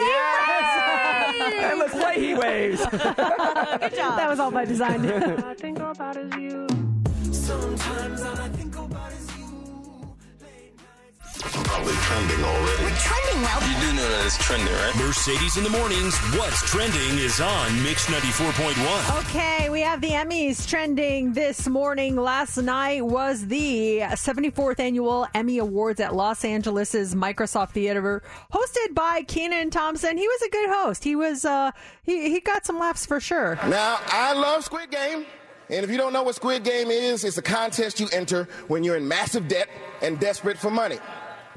and 1.60 1.80
let's 1.80 1.94
play 1.94 2.20
heat 2.20 2.36
waves. 2.36 2.86
Good 2.92 3.02
job. 3.02 4.18
That 4.18 4.30
was 4.30 4.40
all 4.40 4.52
by 4.52 4.66
design. 4.66 5.04
I 5.10 5.56
think 5.56 5.80
about 5.80 6.18
is 6.18 6.32
you. 6.36 6.68
Sometimes 7.32 8.22
all 8.22 8.38
I 8.38 8.50
think 8.50 8.76
about 8.76 9.11
is 11.46 11.56
you. 11.56 11.64
Probably 11.64 11.94
trending 11.94 12.44
already. 12.44 12.84
We're 12.84 12.98
trending 12.98 13.42
well. 13.42 13.62
You 13.62 13.80
do 13.82 13.94
know 13.96 14.10
that 14.10 14.26
it's 14.26 14.38
trending, 14.38 14.74
right? 14.74 14.96
Mercedes 14.98 15.58
in 15.58 15.64
the 15.64 15.70
mornings. 15.70 16.18
What's 16.38 16.62
trending 16.70 17.18
is 17.18 17.40
on 17.40 17.84
Mix 17.84 18.08
94.1. 18.08 19.20
Okay, 19.22 19.70
we 19.70 19.82
have 19.82 20.02
the 20.02 20.10
Emmys 20.10 20.68
trending 20.68 21.34
this 21.34 21.68
morning. 21.68 22.16
Last 22.16 22.58
night 22.58 23.06
was 23.06 23.48
the 23.48 24.00
74th 24.00 24.80
annual 24.80 25.28
Emmy 25.34 25.58
Awards 25.58 26.00
at 26.00 26.16
Los 26.16 26.44
Angeles' 26.46 27.14
Microsoft 27.16 27.72
Theater, 27.72 28.24
hosted 28.54 28.94
by 28.94 29.24
Kenan 29.24 29.70
Thompson. 29.70 30.18
He 30.18 30.28
was 30.28 30.42
a 30.42 30.50
good 30.50 30.70
host. 30.70 31.04
He 31.04 31.16
was 31.16 31.46
uh 31.46 31.72
he 32.04 32.30
he 32.30 32.40
got 32.40 32.66
some 32.66 32.80
laughs 32.80 33.06
for 33.06 33.20
sure. 33.20 33.58
Now, 33.68 34.00
I 34.08 34.34
love 34.34 34.64
Squid 34.64 34.92
Game. 34.92 35.26
And 35.70 35.86
if 35.86 35.90
you 35.90 35.96
don't 35.96 36.12
know 36.12 36.24
what 36.24 36.36
Squid 36.36 36.66
Game 36.66 36.92
is, 36.92 37.24
it's 37.24 37.38
a 37.38 37.42
contest 37.42 37.98
you 38.02 38.10
enter 38.12 38.50
when 38.68 38.84
you're 38.84 38.98
in 38.98 39.08
massive 39.08 39.48
debt 39.48 39.70
and 40.02 40.20
desperate 40.20 40.58
for 40.58 40.70
money. 40.70 40.98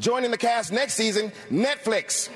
Joining 0.01 0.33
the 0.33 0.39
cast 0.39 0.73
next 0.73 0.95
season, 0.95 1.31
Netflix. 1.51 2.29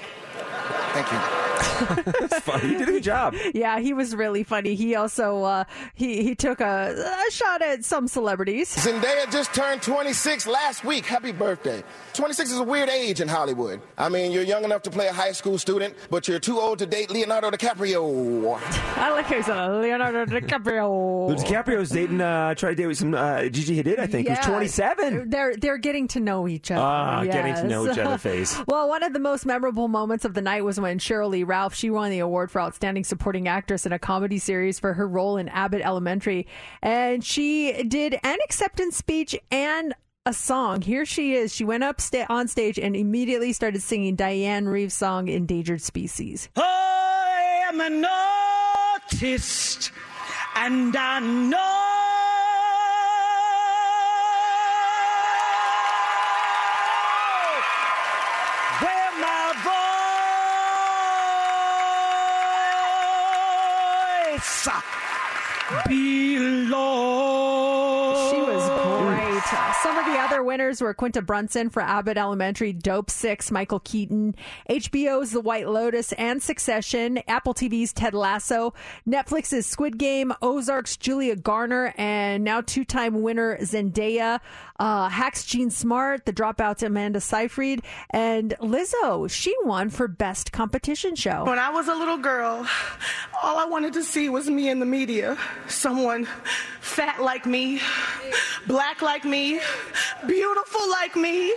Thank 0.93 1.13
you. 1.13 1.19
That's 2.21 2.41
funny. 2.41 2.69
You 2.73 2.79
did 2.79 2.89
a 2.89 2.93
good 2.93 3.03
job. 3.03 3.35
Yeah, 3.55 3.79
he 3.81 3.93
was 3.93 4.15
really 4.15 4.43
funny. 4.45 4.75
He 4.75 4.95
also 4.95 5.43
uh 5.43 5.65
he 5.95 6.23
he 6.23 6.35
took 6.35 6.61
a, 6.61 6.95
a 7.29 7.31
shot 7.33 7.63
at 7.63 7.85
some 7.85 8.07
celebrities. 8.09 8.75
Zendaya 8.77 9.31
just 9.31 9.53
turned 9.55 9.83
26 9.83 10.47
last 10.47 10.85
week. 10.85 11.05
Happy 11.05 11.33
birthday. 11.33 11.83
26 12.15 12.53
is 12.53 12.59
a 12.59 12.63
weird 12.63 12.89
age 12.89 13.21
in 13.21 13.29
Hollywood. 13.29 13.81
I 13.97 14.09
mean, 14.09 14.33
you're 14.33 14.43
young 14.45 14.65
enough 14.65 14.83
to 14.83 14.91
play 14.91 15.07
a 15.09 15.13
high 15.13 15.33
school 15.33 15.59
student, 15.59 15.95
but 16.11 16.27
you're 16.29 16.39
too 16.41 16.59
old 16.61 16.79
to 16.81 16.87
date 16.87 17.11
Leonardo 17.11 17.51
DiCaprio. 17.51 18.59
I 18.97 19.11
like 19.11 19.27
how 19.27 19.37
he 19.37 19.43
said 19.43 19.69
Leonardo 19.81 20.27
DiCaprio. 20.27 21.37
DiCaprio's 21.39 21.91
dating, 21.91 22.21
uh, 22.21 22.55
trying 22.55 22.73
to 22.77 22.83
date 22.83 22.87
with 22.87 22.99
some 22.99 23.15
uh, 23.15 23.43
Gigi 23.49 23.83
Hadid, 23.83 23.99
I 23.99 24.07
think, 24.07 24.29
who's 24.29 24.39
Yeah, 24.39 24.47
27. 24.47 25.31
They're 25.31 25.57
they're 25.57 25.79
getting 25.79 26.09
to 26.09 26.21
know 26.21 26.49
each 26.49 26.71
other. 26.71 26.81
Ah, 26.83 27.25
getting 27.25 27.55
to 27.55 27.65
know 27.69 27.91
each 27.91 27.99
other 27.99 28.19
face. 28.29 28.59
well, 28.67 28.89
one 28.89 29.03
of 29.03 29.13
the 29.13 29.19
most 29.21 29.47
memorable 29.47 29.89
moments 29.89 30.25
of 30.25 30.35
the 30.35 30.43
night 30.59 30.65
was 30.65 30.81
when 30.81 30.99
Sheryl 30.99 31.31
Lee 31.31 31.45
Ralph 31.45 31.73
she 31.75 31.89
won 31.89 32.11
the 32.11 32.19
award 32.19 32.51
for 32.51 32.61
outstanding 32.61 33.05
supporting 33.05 33.47
actress 33.47 33.87
in 33.87 33.93
a 33.93 33.99
comedy 33.99 34.39
series 34.39 34.81
for 34.81 34.93
her 34.95 35.07
role 35.07 35.37
in 35.37 35.49
Abbott 35.49 35.83
Elementary, 35.83 36.49
and 36.83 37.25
she 37.25 37.85
did 37.85 38.19
an 38.25 38.39
acceptance 38.45 38.97
speech 38.97 39.39
and. 39.51 39.95
A 40.27 40.33
song. 40.35 40.83
Here 40.83 41.07
she 41.07 41.33
is. 41.33 41.55
She 41.55 41.65
went 41.65 41.85
up 41.85 42.03
sta- 42.03 42.27
on 42.29 42.49
stage 42.49 42.79
and 42.79 42.95
immediately 42.95 43.55
started 43.55 43.83
singing 43.83 44.15
Dianne 44.15 44.67
Reeves' 44.71 44.93
song 44.93 45.29
"Endangered 45.29 45.81
Species." 45.81 46.51
I 46.55 47.65
am 47.69 47.81
an 47.81 48.05
artist, 48.05 49.91
and 50.55 50.95
I 50.95 51.21
know 51.21 52.18
voice 64.39 64.69
belongs. 65.89 66.18
Winners 70.49 70.81
were 70.81 70.95
Quinta 70.95 71.21
Brunson 71.21 71.69
for 71.69 71.83
Abbott 71.83 72.17
Elementary, 72.17 72.73
Dopesick, 72.73 73.51
Michael 73.53 73.81
Keaton, 73.81 74.35
HBO's 74.71 75.31
The 75.33 75.43
White 75.43 75.69
Lotus 75.69 76.13
and 76.15 76.43
Succession, 76.43 77.19
Apple 77.29 77.53
TV's 77.53 77.93
Ted 77.93 78.15
Lasso, 78.15 78.73
Netflix's 79.07 79.67
Squid 79.67 79.99
Game, 79.99 80.33
Ozark's 80.41 80.97
Julia 80.97 81.37
Garner, 81.37 81.93
and 81.99 82.45
now 82.45 82.63
two-time 82.63 83.21
winner 83.21 83.59
Zendaya, 83.59 84.41
uh, 84.81 85.11
Hacks 85.11 85.45
Jean 85.45 85.69
Smart, 85.69 86.25
The 86.25 86.33
Dropout's 86.33 86.83
Amanda 86.83 87.21
Seyfried, 87.21 87.83
and 88.09 88.55
Lizzo. 88.59 89.31
She 89.31 89.55
won 89.65 89.91
for 89.91 90.09
Best 90.09 90.51
Competition 90.51 91.15
Show. 91.15 91.45
When 91.45 91.59
I 91.59 91.69
was 91.69 91.89
a 91.89 91.95
little 91.95 92.17
girl, 92.17 92.67
all 93.43 93.59
I 93.59 93.67
wanted 93.67 93.93
to 93.93 94.03
see 94.03 94.31
was 94.31 94.49
me 94.49 94.71
in 94.71 94.81
the 94.81 94.87
media. 94.87 95.37
Someone 95.67 96.27
fat 96.81 97.21
like 97.23 97.45
me, 97.45 97.81
black 98.67 99.03
like 99.03 99.25
me, 99.25 99.61
beautiful 100.27 100.38
like 101.09 101.17
me. 101.17 101.49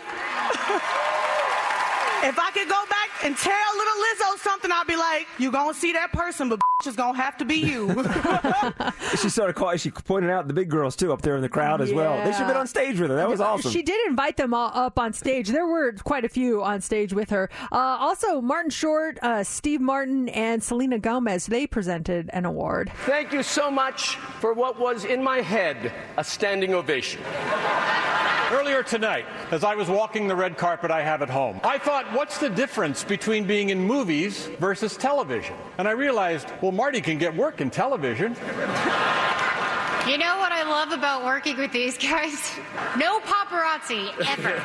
if 2.23 2.37
I 2.37 2.51
could 2.53 2.69
go 2.69 2.83
back 2.89 3.09
and 3.23 3.35
tell 3.35 3.77
little 3.77 3.93
Lizzo 3.93 4.37
something, 4.39 4.71
I'd 4.71 4.87
be 4.87 4.95
like, 4.95 5.27
you're 5.39 5.51
gonna 5.51 5.73
see 5.73 5.93
that 5.93 6.11
person, 6.11 6.49
but 6.49 6.59
it's 6.85 6.95
gonna 6.95 7.17
have 7.17 7.37
to 7.37 7.45
be 7.45 7.55
you. 7.55 7.87
She 9.19 9.29
started 9.29 9.53
calling, 9.55 9.77
she 9.77 9.91
pointed 9.91 10.31
out 10.31 10.47
the 10.47 10.53
big 10.53 10.69
girls, 10.69 10.95
too, 10.95 11.11
up 11.11 11.21
there 11.21 11.35
in 11.35 11.41
the 11.41 11.49
crowd 11.49 11.81
as 11.81 11.91
well. 11.91 12.15
They 12.17 12.31
should 12.31 12.39
have 12.39 12.47
been 12.47 12.57
on 12.57 12.65
stage 12.65 12.99
with 12.99 13.09
her. 13.09 13.17
That 13.17 13.29
was 13.29 13.41
awesome. 13.41 13.69
She 13.69 13.83
did 13.83 14.07
invite 14.07 14.37
them 14.37 14.53
all 14.53 14.71
up 14.73 14.97
on 14.97 15.11
stage. 15.11 15.49
There 15.49 15.67
were 15.67 15.91
quite 15.91 16.23
a 16.23 16.29
few 16.29 16.63
on 16.63 16.79
stage 16.79 17.13
with 17.13 17.29
her. 17.29 17.49
Uh, 17.71 17.75
also, 17.75 18.39
Martin 18.39 18.71
Short, 18.71 19.19
uh, 19.21 19.43
Steve 19.43 19.81
Martin, 19.81 20.29
and 20.29 20.63
Selena 20.63 20.97
Gomez, 20.97 21.45
they 21.45 21.67
presented 21.67 22.29
an 22.31 22.45
award. 22.45 22.89
Thank 23.05 23.33
you 23.33 23.43
so 23.43 23.69
much 23.69 24.15
for 24.39 24.53
what 24.53 24.79
was 24.79 25.03
in 25.03 25.21
my 25.21 25.41
head 25.41 25.91
a 26.17 26.23
standing 26.23 26.73
ovation. 26.73 27.21
Earlier 28.51 28.83
tonight, 28.83 29.25
as 29.51 29.63
I 29.63 29.75
was 29.75 29.87
walking 29.87 30.27
the 30.27 30.35
red 30.35 30.57
carpet 30.57 30.91
I 30.91 31.01
have 31.03 31.21
at 31.21 31.29
home, 31.29 31.61
I 31.63 31.77
thought, 31.77 32.05
what's 32.11 32.37
the 32.37 32.49
difference 32.49 33.01
between 33.01 33.47
being 33.47 33.69
in 33.69 33.79
movies 33.79 34.47
versus 34.59 34.97
television? 34.97 35.55
And 35.77 35.87
I 35.87 35.91
realized, 35.91 36.49
well, 36.61 36.73
Marty 36.73 36.99
can 36.99 37.17
get 37.17 37.33
work 37.33 37.61
in 37.61 37.69
television. 37.69 38.35
You 40.07 40.17
know 40.17 40.37
what 40.39 40.51
I 40.51 40.63
love 40.63 40.91
about 40.91 41.23
working 41.23 41.57
with 41.57 41.71
these 41.71 41.97
guys? 41.97 42.51
No 42.97 43.19
paparazzi 43.19 44.11
ever. 44.27 44.61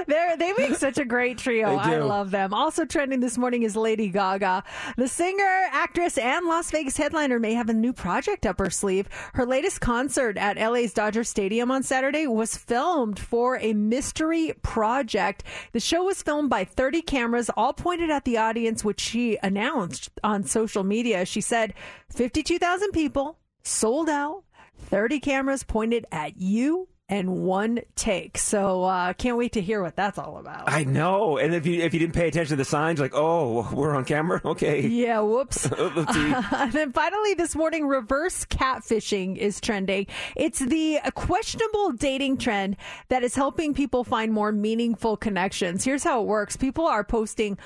They're, 0.06 0.36
they 0.36 0.52
make 0.54 0.76
such 0.76 0.98
a 0.98 1.04
great 1.04 1.38
trio. 1.38 1.76
I 1.76 1.98
love 1.98 2.30
them. 2.30 2.54
Also 2.54 2.84
trending 2.84 3.20
this 3.20 3.36
morning 3.36 3.62
is 3.62 3.76
Lady 3.76 4.08
Gaga. 4.08 4.64
The 4.96 5.06
singer, 5.06 5.68
actress, 5.70 6.16
and 6.18 6.46
Las 6.46 6.70
Vegas 6.70 6.96
headliner 6.96 7.38
may 7.38 7.52
have 7.54 7.68
a 7.68 7.74
new 7.74 7.92
project 7.92 8.46
up 8.46 8.58
her 8.58 8.70
sleeve. 8.70 9.08
Her 9.34 9.44
latest 9.44 9.80
concert 9.80 10.38
at 10.38 10.56
LA's 10.56 10.92
Dodger 10.94 11.22
Stadium 11.24 11.70
on 11.70 11.82
Saturday 11.82 12.26
was 12.26 12.56
filmed 12.56 13.18
for 13.18 13.58
a 13.58 13.74
mystery 13.74 14.54
project. 14.62 15.44
The 15.72 15.80
show 15.80 16.04
was 16.04 16.22
filmed 16.22 16.48
by 16.48 16.64
30 16.64 17.02
cameras, 17.02 17.50
all 17.56 17.72
pointed 17.74 18.10
at 18.10 18.24
the 18.24 18.38
audience, 18.38 18.82
which 18.84 19.00
she 19.00 19.38
announced 19.42 20.08
on 20.24 20.44
social 20.44 20.84
media. 20.84 21.26
She 21.26 21.40
said 21.42 21.74
52,000 22.10 22.92
people, 22.92 23.25
sold 23.66 24.08
out, 24.08 24.44
30 24.78 25.20
cameras 25.20 25.62
pointed 25.64 26.06
at 26.12 26.38
you. 26.38 26.88
And 27.08 27.44
one 27.44 27.82
take. 27.94 28.36
So 28.36 28.82
uh, 28.82 29.12
can't 29.12 29.36
wait 29.38 29.52
to 29.52 29.60
hear 29.60 29.80
what 29.80 29.94
that's 29.94 30.18
all 30.18 30.38
about. 30.38 30.64
I 30.68 30.82
know. 30.82 31.38
And 31.38 31.54
if 31.54 31.64
you 31.64 31.80
if 31.80 31.94
you 31.94 32.00
didn't 32.00 32.16
pay 32.16 32.26
attention 32.26 32.48
to 32.48 32.56
the 32.56 32.64
signs, 32.64 32.98
like, 32.98 33.12
oh, 33.14 33.68
we're 33.72 33.94
on 33.94 34.04
camera. 34.04 34.40
Okay. 34.44 34.84
Yeah, 34.88 35.20
whoops. 35.20 35.70
And 35.70 36.72
then 36.72 36.90
finally 36.90 37.34
this 37.34 37.54
morning, 37.54 37.86
reverse 37.86 38.44
catfishing 38.46 39.36
is 39.36 39.60
trending. 39.60 40.08
It's 40.34 40.58
the 40.58 40.98
questionable 41.14 41.92
dating 41.92 42.38
trend 42.38 42.76
that 43.08 43.22
is 43.22 43.36
helping 43.36 43.72
people 43.72 44.02
find 44.02 44.32
more 44.32 44.50
meaningful 44.50 45.16
connections. 45.16 45.84
Here's 45.84 46.02
how 46.02 46.22
it 46.22 46.26
works 46.26 46.56
people 46.56 46.86
are 46.88 47.04
posting 47.04 47.56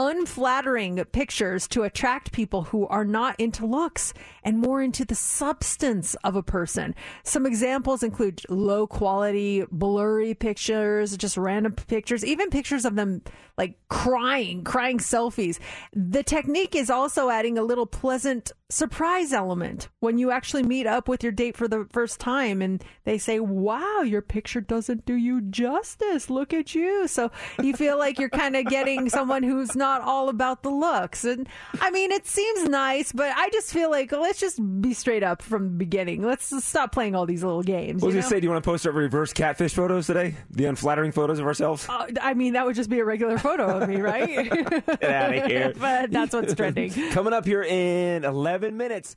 unflattering 0.00 1.04
pictures 1.12 1.68
to 1.68 1.82
attract 1.82 2.32
people 2.32 2.62
who 2.62 2.86
are 2.86 3.04
not 3.04 3.38
into 3.38 3.66
looks 3.66 4.14
and 4.42 4.58
more 4.58 4.82
into 4.82 5.04
the 5.04 5.14
substance 5.14 6.14
of 6.24 6.36
a 6.36 6.42
person. 6.42 6.94
Some 7.22 7.44
examples 7.44 8.02
include 8.02 8.40
low 8.48 8.86
quality, 8.86 9.62
blurry 9.70 10.32
pictures, 10.32 11.18
just 11.18 11.36
random 11.36 11.74
pictures, 11.74 12.24
even 12.24 12.48
pictures 12.48 12.86
of 12.86 12.94
them 12.94 13.20
like 13.58 13.76
crying, 13.90 14.64
crying 14.64 14.96
selfies. 14.96 15.58
The 15.92 16.22
technique 16.22 16.74
is 16.74 16.88
also 16.88 17.28
adding 17.28 17.58
a 17.58 17.62
little 17.62 17.84
pleasant 17.84 18.52
surprise 18.70 19.32
element 19.34 19.88
when 19.98 20.16
you 20.16 20.30
actually 20.30 20.62
meet 20.62 20.86
up 20.86 21.08
with 21.08 21.22
your 21.22 21.32
date 21.32 21.56
for 21.56 21.68
the 21.68 21.86
first 21.90 22.20
time 22.20 22.62
and 22.62 22.82
they 23.04 23.18
say, 23.18 23.38
Wow, 23.38 24.00
your 24.00 24.22
picture 24.22 24.62
doesn't 24.62 25.04
do 25.04 25.14
you 25.14 25.42
justice. 25.42 26.30
Look 26.30 26.54
at 26.54 26.74
you. 26.74 27.06
So 27.06 27.30
you 27.62 27.74
feel 27.74 27.98
like 27.98 28.18
you're 28.18 28.30
kind 28.30 28.56
of 28.56 28.64
getting 28.64 29.10
someone 29.10 29.42
who's 29.42 29.76
not 29.76 29.89
all 30.02 30.28
about 30.28 30.62
the 30.62 30.70
looks. 30.70 31.24
And 31.24 31.48
I 31.80 31.90
mean, 31.90 32.12
it 32.12 32.26
seems 32.26 32.68
nice, 32.68 33.12
but 33.12 33.32
I 33.36 33.50
just 33.50 33.72
feel 33.72 33.90
like 33.90 34.12
let's 34.12 34.38
just 34.38 34.60
be 34.80 34.94
straight 34.94 35.22
up 35.22 35.42
from 35.42 35.64
the 35.64 35.78
beginning. 35.78 36.22
Let's 36.22 36.50
just 36.50 36.68
stop 36.68 36.92
playing 36.92 37.14
all 37.14 37.26
these 37.26 37.42
little 37.42 37.62
games. 37.62 38.02
What 38.02 38.08
was 38.08 38.14
you 38.14 38.20
I 38.20 38.22
know? 38.24 38.28
say? 38.28 38.40
Do 38.40 38.44
you 38.46 38.50
want 38.50 38.62
to 38.62 38.70
post 38.70 38.86
our 38.86 38.92
reverse 38.92 39.32
catfish 39.32 39.74
photos 39.74 40.06
today? 40.06 40.36
The 40.50 40.66
unflattering 40.66 41.12
photos 41.12 41.38
of 41.38 41.46
ourselves? 41.46 41.86
Uh, 41.88 42.06
I 42.22 42.34
mean, 42.34 42.52
that 42.52 42.64
would 42.66 42.76
just 42.76 42.90
be 42.90 43.00
a 43.00 43.04
regular 43.04 43.38
photo 43.38 43.78
of 43.78 43.88
me, 43.88 44.00
right? 44.00 44.50
Get 44.50 45.04
out 45.04 45.34
of 45.34 45.46
here. 45.46 45.72
but 45.78 46.10
that's 46.10 46.32
what's 46.34 46.54
trending. 46.54 46.90
Coming 47.10 47.32
up 47.32 47.44
here 47.44 47.62
in 47.62 48.24
11 48.24 48.76
minutes. 48.76 49.16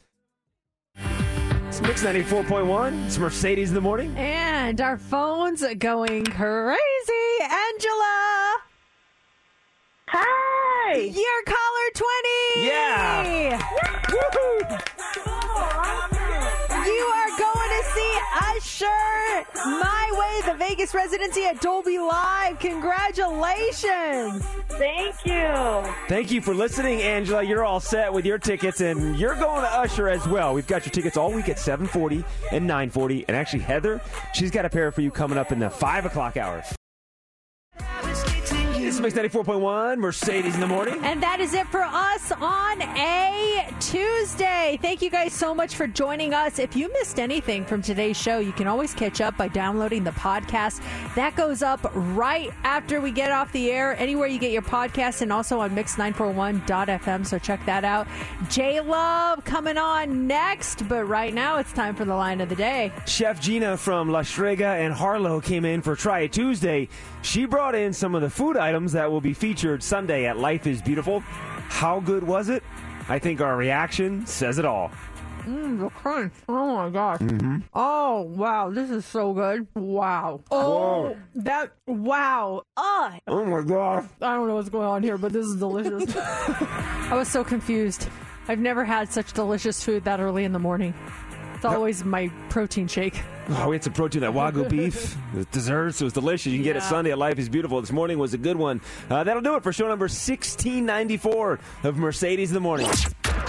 It's 1.68 1.82
Mix 1.82 2.04
94.1. 2.04 3.08
It's 3.08 3.18
Mercedes 3.18 3.70
in 3.70 3.76
the 3.76 3.82
morning. 3.82 4.16
And 4.16 4.80
our 4.80 4.98
phones 4.98 5.66
going 5.80 6.26
crazy. 6.26 6.78
Angela. 7.42 8.58
Hi. 10.10 10.60
You're 10.92 11.44
caller 11.46 11.90
20. 11.94 12.68
Yeah. 12.68 13.58
You 16.86 17.06
are 17.06 17.30
going 17.40 17.70
to 17.70 17.84
see 17.94 18.20
Usher, 18.52 19.46
My 19.80 20.12
Way, 20.12 20.42
the 20.52 20.58
Vegas 20.58 20.94
residency 20.94 21.46
at 21.46 21.62
Dolby 21.62 21.98
Live. 21.98 22.60
Congratulations. 22.60 24.44
Thank 24.70 25.16
you. 25.26 25.84
Thank 26.10 26.32
you 26.32 26.42
for 26.42 26.54
listening, 26.54 27.02
Angela. 27.02 27.44
You're 27.44 27.64
all 27.64 27.80
set 27.80 28.12
with 28.12 28.26
your 28.26 28.38
tickets, 28.38 28.82
and 28.82 29.18
you're 29.18 29.36
going 29.36 29.62
to 29.62 29.74
Usher 29.74 30.10
as 30.10 30.28
well. 30.28 30.54
We've 30.54 30.68
got 30.68 30.86
your 30.86 30.92
tickets 30.92 31.16
all 31.16 31.32
week 31.32 31.48
at 31.50 31.60
740 31.60 32.26
and 32.52 32.68
940. 32.68 33.26
And 33.28 33.38
actually, 33.38 33.62
Heather, 33.62 34.02
she's 34.34 34.52
got 34.52 34.66
a 34.66 34.70
pair 34.70 34.92
for 34.92 35.02
you 35.02 35.12
coming 35.12 35.38
up 35.38 35.52
in 35.52 35.60
the 35.60 35.70
5 35.70 36.06
o'clock 36.06 36.36
hour. 36.38 36.64
Mix 39.04 39.16
94.1, 39.16 39.98
Mercedes 39.98 40.56
in 40.56 40.62
the 40.62 40.68
morning. 40.68 40.98
And 41.04 41.22
that 41.22 41.42
is 41.42 41.54
it 41.54 41.68
for 41.68 41.82
us 41.82 42.32
on 42.32 42.82
a 42.82 43.68
Tuesday. 43.82 44.80
Thank 44.82 45.02
you 45.02 45.10
guys 45.10 45.34
so 45.34 45.54
much 45.54 45.76
for 45.76 45.88
joining 45.88 46.34
us. 46.34 46.58
If 46.58 46.74
you 46.74 46.90
missed 46.94 47.20
anything 47.20 47.66
from 47.66 47.82
today's 47.82 48.16
show, 48.16 48.40
you 48.40 48.54
can 48.54 48.66
always 48.66 48.94
catch 48.94 49.20
up 49.20 49.36
by 49.36 49.50
downloading 49.50 50.06
the 50.06 50.12
podcast. 50.12 50.82
That 51.16 51.36
goes 51.36 51.62
up 51.62 51.82
right 51.94 52.54
after 52.64 53.02
we 53.02 53.12
get 53.12 53.34
off 53.34 53.52
the 53.52 53.72
air, 53.72 53.94
anywhere 54.00 54.28
you 54.28 54.40
get 54.40 54.54
your 54.54 54.62
podcast, 54.62 55.22
and 55.22 55.34
also 55.34 55.60
on 55.60 55.76
mix941.fm. 55.76 57.28
So 57.28 57.38
check 57.38 57.66
that 57.66 57.84
out. 57.84 58.08
J 58.50 58.80
Love 58.80 59.44
coming 59.44 59.78
on 59.78 60.28
next. 60.28 60.88
But 60.88 61.10
right 61.10 61.34
now, 61.34 61.58
it's 61.58 61.74
time 61.74 61.96
for 61.96 62.06
the 62.06 62.16
line 62.16 62.40
of 62.40 62.48
the 62.48 62.56
day. 62.56 62.94
Chef 63.06 63.42
Gina 63.42 63.76
from 63.76 64.10
La 64.10 64.22
Strega 64.22 64.68
and 64.68 64.94
Harlo 64.94 65.44
came 65.44 65.66
in 65.66 65.82
for 65.82 65.98
Try 65.98 66.22
It 66.22 66.32
Tuesday. 66.32 66.88
She 67.24 67.46
brought 67.46 67.74
in 67.74 67.94
some 67.94 68.16
of 68.16 68.22
the 68.22 68.30
food 68.30 68.58
items 68.58 68.92
that 68.92 69.10
will 69.10 69.22
be 69.22 69.34
featured 69.34 69.82
Sunday 69.82 70.26
at 70.26 70.38
Life 70.38 70.68
is 70.68 70.82
Beautiful. 70.82 71.22
How 71.22 72.00
good 72.00 72.24
was 72.24 72.50
it? 72.50 72.64
I 73.10 73.18
think 73.18 73.42
our 73.42 73.56
reaction 73.58 74.26
says 74.26 74.60
it 74.60 74.66
all. 74.66 74.92
Mmm, 75.46 75.80
the 75.80 75.90
crunch. 75.90 76.34
Oh 76.48 76.76
my 76.76 76.90
gosh. 76.90 77.20
Mm-hmm. 77.20 77.58
Oh 77.74 78.22
wow, 78.22 78.70
this 78.70 78.90
is 78.90 79.06
so 79.06 79.34
good. 79.34 79.68
Wow. 79.74 80.42
Oh, 80.52 80.70
Whoa. 80.70 81.18
that 81.36 81.72
wow. 81.86 82.64
Uh, 82.78 83.18
Oh 83.28 83.44
my 83.46 83.62
gosh. 83.62 84.06
I 84.22 84.34
don't 84.36 84.48
know 84.48 84.56
what's 84.56 84.70
going 84.70 84.88
on 84.88 85.04
here, 85.04 85.18
but 85.18 85.34
this 85.34 85.46
is 85.46 85.58
delicious. 85.58 86.16
I 86.18 87.12
was 87.14 87.28
so 87.28 87.44
confused. 87.44 88.08
I've 88.48 88.60
never 88.60 88.84
had 88.86 89.12
such 89.12 89.34
delicious 89.34 89.84
food 89.84 90.04
that 90.06 90.20
early 90.20 90.44
in 90.44 90.52
the 90.54 90.60
morning. 90.60 90.94
It's 91.64 91.74
always 91.74 92.04
my 92.04 92.30
protein 92.50 92.90
shake. 92.90 93.22
Oh, 93.48 93.70
we 93.70 93.76
had 93.78 93.86
some 93.86 93.94
protein, 93.94 94.20
that 94.20 94.34
Wagyu 94.34 94.68
beef, 94.68 95.16
the 95.34 95.46
desserts. 95.46 96.02
It 96.02 96.04
was 96.04 96.12
delicious. 96.12 96.48
You 96.48 96.58
can 96.58 96.66
get 96.66 96.76
it 96.76 96.84
Sunday 96.84 97.12
at 97.12 97.18
Life 97.18 97.40
is 97.40 97.48
Beautiful. 97.48 97.80
This 97.80 97.94
morning 97.94 98.20
was 98.20 98.34
a 98.34 98.38
good 98.38 98.58
one. 98.58 98.82
Uh, 99.10 99.24
that'll 99.24 99.42
do 99.42 99.56
it 99.56 99.64
for 99.64 99.72
show 99.72 99.88
number 99.88 100.04
1694 100.04 101.60
of 101.86 101.98
Mercedes 101.98 102.50
in 102.50 102.56
the 102.56 102.60
Morning. 102.60 102.90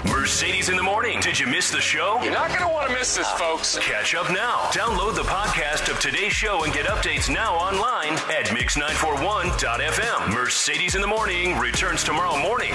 Mercedes 0.06 0.68
in 0.68 0.76
the 0.76 0.82
morning. 0.82 1.18
Did 1.18 1.40
you 1.40 1.48
miss 1.48 1.72
the 1.72 1.80
show? 1.80 2.22
You're 2.22 2.32
not 2.32 2.50
going 2.50 2.60
to 2.60 2.68
want 2.68 2.88
to 2.88 2.94
miss 2.94 3.16
this, 3.16 3.28
folks. 3.32 3.80
Catch 3.80 4.14
up 4.14 4.30
now. 4.30 4.58
Download 4.70 5.16
the 5.16 5.22
podcast 5.22 5.90
of 5.90 5.98
today's 5.98 6.32
show 6.32 6.62
and 6.62 6.72
get 6.72 6.86
updates 6.86 7.28
now 7.32 7.54
online 7.56 8.12
at 8.30 8.46
mix941.fm. 8.46 10.32
Mercedes 10.32 10.94
in 10.94 11.00
the 11.00 11.08
morning 11.08 11.58
returns 11.58 12.04
tomorrow 12.04 12.38
morning. 12.38 12.74